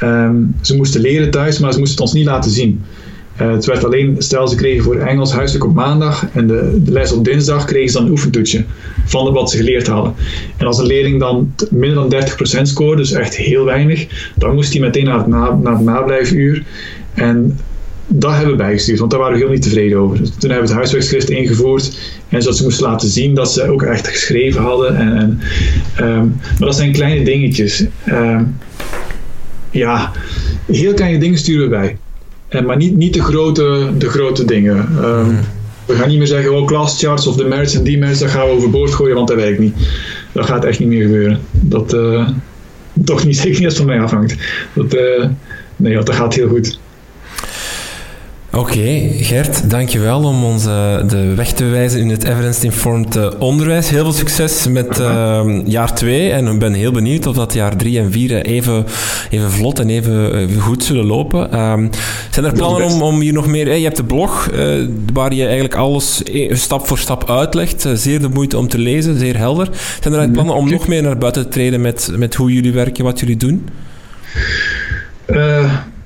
Um, 0.04 0.56
ze 0.62 0.76
moesten 0.76 1.02
leren 1.02 1.32
thuis, 1.32 1.60
maar 1.60 1.74
ze 1.74 1.80
moesten 1.80 1.98
het 1.98 2.06
ons 2.06 2.14
niet 2.14 2.26
laten 2.26 2.52
zien. 2.52 2.82
Uh, 3.42 3.52
het 3.52 3.66
werd 3.66 3.86
alleen, 3.86 4.16
stel 4.18 4.48
ze 4.48 4.56
kregen 4.56 4.84
voor 4.84 4.96
Engels 4.96 5.34
huiswerk 5.34 5.66
op 5.66 5.74
maandag 5.74 6.28
en 6.34 6.48
de, 6.48 6.80
de, 6.84 6.92
les 6.92 7.12
op 7.12 7.26
dinsdag 7.26 7.66
kregen 7.66 7.90
ze 7.90 7.98
dan 7.98 8.06
een 8.06 8.12
oefentoetje 8.12 8.64
van 9.06 9.34
wat 9.34 9.52
ze 9.52 9.58
geleerd 9.58 9.88
hadden. 9.88 10.14
En 10.58 10.66
als 10.66 10.78
een 10.80 10.86
leerling 10.86 11.20
dan 11.20 11.54
minder 11.70 12.10
dan 12.10 12.60
30% 12.60 12.62
scoorde, 12.62 13.02
dus 13.02 13.12
echt 13.12 13.36
heel 13.36 13.66
weinig, 13.66 14.32
dan 14.36 14.54
moest 14.54 14.72
hij 14.72 14.82
meteen 14.82 15.06
naar 15.06 15.18
het, 15.18 15.28
na, 15.28 15.56
naar 15.56 15.74
het 15.74 15.84
nablijfuur. 15.84 16.64
En 17.14 17.60
dat 18.08 18.32
hebben 18.32 18.52
we 18.52 18.56
bijgestuurd, 18.56 19.00
want 19.00 19.12
daar 19.12 19.20
waren 19.20 19.36
we 19.36 19.44
heel 19.44 19.52
niet 19.52 19.62
tevreden 19.62 19.98
over. 19.98 20.18
Dus 20.18 20.30
toen 20.30 20.50
hebben 20.50 20.60
we 20.60 20.68
het 20.68 20.78
huiswerkschrift 20.78 21.30
ingevoerd 21.30 22.00
en 22.30 22.42
zodat 22.42 22.58
ze 22.58 22.64
moesten 22.64 22.88
laten 22.88 23.10
zien 23.10 23.36
dat 23.36 23.52
ze 23.52 23.72
ook 23.72 23.84
echt 23.84 24.08
geschreven 24.08 24.62
hadden. 24.62 24.96
En, 24.96 25.18
en 25.18 25.40
um, 26.08 26.36
maar 26.40 26.68
dat 26.68 26.76
zijn 26.76 26.92
kleine 26.92 27.26
dingetjes. 27.26 27.86
Um, 28.08 28.58
ja, 29.72 30.12
heel 30.66 30.94
kleine 30.94 31.20
dingen 31.20 31.38
sturen 31.38 31.64
we 31.64 31.70
bij. 31.70 31.98
En, 32.48 32.66
maar 32.66 32.78
niet, 32.78 32.96
niet 32.96 33.14
de, 33.14 33.22
grote, 33.22 33.92
de 33.98 34.10
grote 34.10 34.46
dingen. 34.46 34.78
Um, 35.04 35.26
mm. 35.26 35.40
We 35.86 35.94
gaan 35.94 36.10
niet 36.10 36.18
meer 36.18 36.28
zeggen, 36.28 36.56
oh, 36.56 36.68
class 36.68 37.04
charts 37.04 37.28
of 37.28 37.36
de 37.36 37.46
merits 37.46 37.76
en 37.76 37.84
die 37.84 37.98
merits, 37.98 38.20
dat 38.20 38.30
gaan 38.30 38.46
we 38.46 38.52
overboord 38.52 38.94
gooien, 38.94 39.16
want 39.16 39.28
dat 39.28 39.38
werkt 39.38 39.60
niet. 39.60 39.76
Dat 40.32 40.46
gaat 40.46 40.66
echt 40.66 40.80
niet 40.80 40.88
meer 40.88 41.02
gebeuren. 41.02 41.40
Dat 41.52 41.94
uh, 41.94 42.30
toch 43.06 43.26
niet, 43.26 43.38
zeker 43.38 43.60
niet 43.60 43.66
als 43.66 43.78
het 43.78 43.86
van 43.86 43.96
mij 43.96 44.02
afhangt. 44.02 44.36
Dat, 44.74 44.94
uh, 44.94 45.26
nee, 45.76 45.96
dat 45.96 46.16
gaat 46.16 46.34
heel 46.34 46.48
goed. 46.48 46.80
Oké, 48.56 48.72
okay, 48.72 49.10
Gert, 49.20 49.70
dankjewel 49.70 50.24
om 50.24 50.44
ons 50.44 50.66
uh, 50.66 50.98
de 51.08 51.34
weg 51.36 51.52
te 51.52 51.66
wijzen 51.66 52.00
in 52.00 52.10
het 52.10 52.24
evidence-informed 52.24 53.16
uh, 53.16 53.30
onderwijs. 53.40 53.90
Heel 53.90 54.04
veel 54.04 54.14
succes 54.14 54.68
met 54.68 55.00
uh, 55.00 55.46
jaar 55.66 55.96
2 55.96 56.32
en 56.32 56.48
ik 56.48 56.60
ben 56.60 56.74
heel 56.74 56.92
benieuwd 56.92 57.28
of 57.28 57.36
dat 57.36 57.54
jaar 57.54 57.76
3 57.78 58.00
en 58.00 58.12
4 58.12 58.46
even, 58.46 58.86
even 59.30 59.52
vlot 59.52 59.80
en 59.80 59.90
even, 59.90 60.36
even 60.36 60.62
goed 60.62 60.84
zullen 60.84 61.06
lopen. 61.06 61.60
Um, 61.60 61.90
zijn 62.32 62.46
er 62.46 62.54
plannen 62.54 62.88
om, 62.88 63.02
om 63.02 63.20
hier 63.20 63.34
nog 63.34 63.48
meer... 63.48 63.66
Hey, 63.66 63.78
je 63.78 63.84
hebt 63.84 63.98
de 63.98 64.04
blog 64.04 64.50
waar 65.14 65.34
je 65.34 65.44
eigenlijk 65.44 65.76
alles 65.76 66.24
stap 66.50 66.88
voor 66.88 66.98
stap 66.98 67.30
uitlegt. 67.30 67.88
zeer 67.94 68.20
de 68.20 68.30
moeite 68.30 68.58
om 68.58 68.68
te 68.68 68.78
lezen, 68.78 69.20
zeer 69.20 69.38
helder. 69.38 69.70
Zijn 70.02 70.14
er 70.14 70.30
plannen 70.30 70.56
om 70.56 70.70
nog 70.70 70.88
meer 70.88 71.02
naar 71.02 71.18
buiten 71.18 71.44
te 71.44 71.50
treden 71.50 71.82
met, 71.82 72.12
met 72.16 72.36
hoe 72.36 72.54
jullie 72.54 72.74
werken, 72.74 73.04
wat 73.04 73.20
jullie 73.20 73.38
doen? 73.38 73.70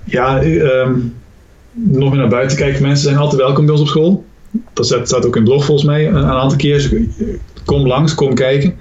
ja, 0.04 0.44
um 0.44 1.19
nog 1.88 2.10
meer 2.10 2.20
naar 2.20 2.30
buiten 2.30 2.58
kijken. 2.58 2.82
Mensen 2.82 3.04
zijn 3.04 3.18
altijd 3.18 3.42
welkom 3.42 3.66
bij 3.66 3.74
ons 3.74 3.84
op 3.84 3.88
school. 3.88 4.26
Dat 4.74 4.86
staat 4.86 5.26
ook 5.26 5.36
in 5.36 5.42
het 5.42 5.50
blog 5.50 5.66
volgens 5.66 5.88
mij 5.88 6.08
een, 6.08 6.16
aantal 6.16 6.58
keer. 6.58 6.92
kom 7.66 7.88
langs, 7.88 8.16
kom 8.16 8.34
kijken. 8.34 8.74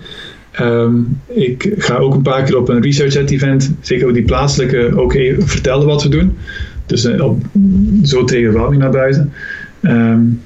Um, 0.61 1.20
ik 1.27 1.75
ga 1.79 1.97
ook 1.97 2.15
een 2.15 2.23
paar 2.23 2.43
keer 2.43 2.57
op 2.57 2.69
een 2.69 2.83
research 2.83 3.15
event, 3.15 3.75
zeker 3.81 4.07
ook 4.07 4.15
die 4.15 4.25
plaatselijke, 4.25 4.93
ook 4.97 5.15
even 5.15 5.49
vertellen 5.49 5.87
wat 5.87 6.03
we 6.03 6.09
doen. 6.09 6.37
Dus 6.87 7.05
uh, 7.05 7.25
op, 7.25 7.43
zo 8.03 8.25
treden 8.25 8.53
we 8.53 8.59
wel 8.59 8.70
weer 8.70 8.79
naar 8.79 8.91
buiten. 8.91 9.33
Um, 9.83 10.41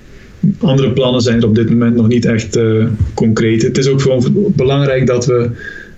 andere 0.59 0.93
plannen 0.93 1.21
zijn 1.21 1.39
er 1.39 1.47
op 1.47 1.55
dit 1.55 1.71
moment 1.71 1.97
nog 1.97 2.09
niet 2.09 2.25
echt 2.25 2.57
uh, 2.57 2.87
concreet. 3.15 3.63
Het 3.63 3.79
is 3.79 3.89
ook 3.89 4.01
gewoon 4.01 4.53
belangrijk 4.57 5.07
dat 5.07 5.27
we 5.27 5.51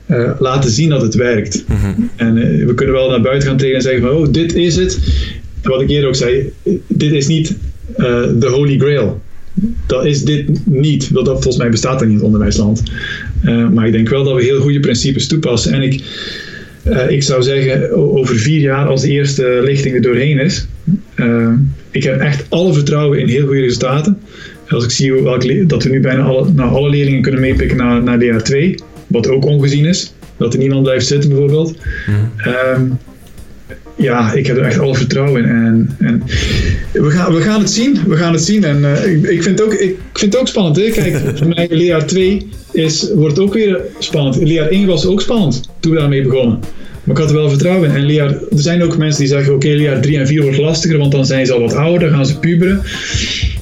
uh, 0.07 0.31
laten 0.39 0.71
zien 0.71 0.89
dat 0.89 1.03
het 1.03 1.15
werkt. 1.15 1.65
Mm 1.69 1.77
-hmm. 1.77 2.11
En 2.17 2.35
we 2.67 2.75
kunnen 2.75 2.95
wel 2.95 3.11
naar 3.11 3.21
buiten 3.21 3.49
gaan 3.49 3.57
treden 3.57 3.77
en 3.77 3.83
zeggen 3.83 4.03
van, 4.03 4.11
oh, 4.11 4.33
dit 4.33 4.55
is 4.55 4.77
het 4.77 4.99
wat 5.65 5.81
ik 5.81 5.89
eerder 5.89 6.09
ook 6.09 6.15
zei, 6.15 6.53
dit 6.87 7.13
is 7.13 7.27
niet 7.27 7.57
uh, 7.97 8.07
de 8.39 8.49
holy 8.49 8.79
grail. 8.79 9.23
Dat 9.87 10.05
is 10.05 10.25
dit 10.25 10.67
niet. 10.67 11.15
Dat, 11.15 11.25
dat 11.25 11.35
volgens 11.35 11.57
mij 11.57 11.69
bestaat 11.69 12.01
er 12.01 12.07
niet 12.07 12.11
in 12.11 12.17
het 12.17 12.27
onderwijsland. 12.27 12.83
Uh, 13.45 13.69
maar 13.69 13.87
ik 13.87 13.93
denk 13.93 14.09
wel 14.09 14.25
dat 14.25 14.35
we 14.35 14.43
heel 14.43 14.61
goede 14.61 14.81
principes 14.81 15.27
toepassen. 15.27 15.73
En 15.73 15.83
ik, 15.83 16.03
uh, 16.85 17.11
ik 17.11 17.23
zou 17.23 17.43
zeggen, 17.43 17.91
over 17.93 18.37
vier 18.37 18.61
jaar, 18.61 18.87
als 18.87 19.01
de 19.01 19.09
eerste 19.09 19.61
lichting 19.65 19.95
er 19.95 20.03
doorheen 20.03 20.39
is, 20.39 20.67
ik 21.91 22.03
heb 22.03 22.21
echt 22.21 22.47
alle 22.49 22.73
vertrouwen 22.73 23.19
in 23.19 23.29
heel 23.29 23.47
goede 23.47 23.61
resultaten. 23.61 24.19
Als 24.69 24.85
ik 24.85 24.91
zie 24.91 25.13
welk 25.13 25.69
dat 25.69 25.83
we 25.83 25.91
nu 25.91 26.01
bijna 26.01 26.23
alle, 26.23 26.53
nou, 26.53 26.71
alle 26.71 26.89
leerlingen 26.89 27.23
kunnen 27.23 27.41
meepikken 27.41 27.77
naar, 27.77 28.03
naar 28.03 28.19
DR2, 28.21 28.75
wat 29.07 29.29
ook 29.29 29.45
ongezien 29.45 29.85
is. 29.85 30.15
dat 30.37 30.53
er 30.53 30.59
niemand 30.59 30.83
blijft 30.83 31.07
zitten 31.07 31.29
bijvoorbeeld. 31.31 31.75
Ehm, 32.37 32.83
ja, 33.97 34.33
ik 34.33 34.47
heb 34.47 34.57
er 34.57 34.63
echt 34.63 34.79
alle 34.79 34.95
vertrouwen 34.95 35.45
in. 35.45 35.49
En, 35.49 35.97
en 35.99 36.23
we, 36.93 37.11
gaan, 37.11 37.35
we 37.35 37.41
gaan 37.41 37.61
het 37.61 37.71
zien. 37.71 37.99
We 38.07 38.17
gaan 38.17 38.33
het 38.33 38.45
zien. 38.45 38.65
En 38.65 38.85
eh, 38.85 39.13
ik, 39.13 39.23
ik, 39.23 39.43
vind 39.43 39.59
het 39.59 39.63
ook, 39.63 39.73
ik 39.73 39.97
vind 40.13 40.33
het 40.33 40.41
ook 40.41 40.49
spannend. 40.49 40.77
Hè? 40.77 40.91
Kijk, 40.91 41.17
voor 41.39 41.49
mij 41.49 41.69
leerjaar 41.71 42.07
2 42.07 42.49
is, 42.73 43.11
wordt 43.15 43.39
ook 43.39 43.55
weer 43.55 43.81
spannend. 43.99 44.37
Leerjaar 44.37 44.69
1 44.69 44.87
was 44.87 45.07
ook 45.07 45.21
spannend 45.21 45.69
toen 45.81 45.93
we 45.93 45.99
daarmee 45.99 46.23
begonnen. 46.23 46.59
Maar 47.05 47.17
ik 47.17 47.23
had 47.23 47.31
er 47.31 47.37
wel 47.37 47.49
vertrouwen 47.49 47.89
in. 47.89 47.95
En 47.95 48.05
leerjaar, 48.05 48.31
er 48.31 48.41
zijn 48.51 48.83
ook 48.83 48.97
mensen 48.97 49.21
die 49.21 49.29
zeggen: 49.29 49.55
oké, 49.55 49.67
okay, 49.67 49.77
leerjaar 49.77 50.01
3 50.01 50.19
en 50.19 50.27
4 50.27 50.43
wordt 50.43 50.59
lastiger, 50.59 50.99
want 50.99 51.13
dan 51.13 51.27
zijn 51.27 51.47
ze 51.47 51.53
al 51.53 51.61
wat 51.61 51.75
ouder, 51.75 52.11
gaan 52.11 52.27
ze 52.27 52.39
puberen. 52.39 52.83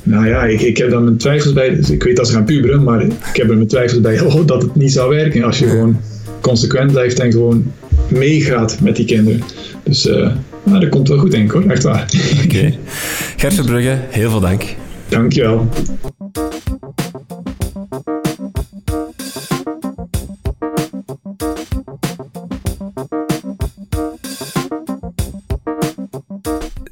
Nou 0.02 0.28
ja, 0.28 0.44
ik, 0.44 0.60
ik 0.60 0.76
heb 0.76 0.90
daar 0.90 1.02
mijn 1.02 1.16
twijfels 1.16 1.52
bij. 1.52 1.74
Dus 1.74 1.90
ik 1.90 2.02
weet 2.02 2.16
dat 2.16 2.26
ze 2.26 2.32
gaan 2.32 2.44
puberen, 2.44 2.82
maar 2.82 3.02
ik 3.02 3.12
heb 3.32 3.48
er 3.48 3.56
mijn 3.56 3.68
twijfels 3.68 4.00
bij 4.00 4.20
oh, 4.26 4.46
dat 4.46 4.62
het 4.62 4.74
niet 4.74 4.92
zou 4.92 5.14
werken 5.14 5.42
als 5.42 5.58
je 5.58 5.66
gewoon 5.66 6.00
consequent 6.40 6.92
blijft 6.92 7.20
en 7.20 7.32
gewoon 7.32 7.72
meegaat 8.08 8.78
met 8.80 8.96
die 8.96 9.06
kinderen. 9.06 9.42
Dus 9.82 10.06
uh, 10.06 10.30
nou, 10.62 10.80
dat 10.80 10.88
komt 10.88 11.08
wel 11.08 11.18
goed, 11.18 11.30
denk 11.30 11.44
ik 11.44 11.50
hoor. 11.50 11.70
Echt 11.70 11.82
waar. 11.82 12.08
Oké. 12.44 12.44
Okay. 12.44 12.78
Gert 13.36 13.54
Verbrugge, 13.54 13.98
heel 14.08 14.30
veel 14.30 14.40
dank. 14.40 14.64
Dankjewel. 15.08 15.68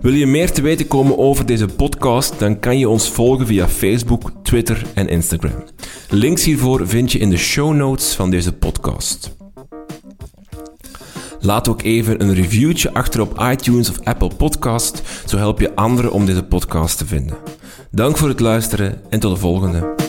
Wil 0.00 0.12
je 0.12 0.26
meer 0.26 0.52
te 0.52 0.62
weten 0.62 0.86
komen 0.86 1.18
over 1.18 1.46
deze 1.46 1.66
podcast, 1.66 2.38
dan 2.38 2.58
kan 2.58 2.78
je 2.78 2.88
ons 2.88 3.10
volgen 3.10 3.46
via 3.46 3.68
Facebook, 3.68 4.32
Twitter 4.42 4.82
en 4.94 5.08
Instagram. 5.08 5.64
Links 6.08 6.44
hiervoor 6.44 6.88
vind 6.88 7.12
je 7.12 7.18
in 7.18 7.30
de 7.30 7.36
show 7.36 7.74
notes 7.74 8.14
van 8.14 8.30
deze 8.30 8.52
podcast. 8.52 9.36
Laat 11.40 11.68
ook 11.68 11.82
even 11.82 12.22
een 12.22 12.34
reviewtje 12.34 12.92
achter 12.92 13.20
op 13.20 13.42
iTunes 13.50 13.90
of 13.90 14.00
Apple 14.04 14.30
Podcast, 14.36 15.02
zo 15.26 15.36
help 15.36 15.60
je 15.60 15.74
anderen 15.74 16.12
om 16.12 16.26
deze 16.26 16.42
podcast 16.42 16.98
te 16.98 17.06
vinden. 17.06 17.36
Dank 17.90 18.16
voor 18.16 18.28
het 18.28 18.40
luisteren 18.40 19.00
en 19.08 19.20
tot 19.20 19.34
de 19.34 19.40
volgende. 19.40 20.07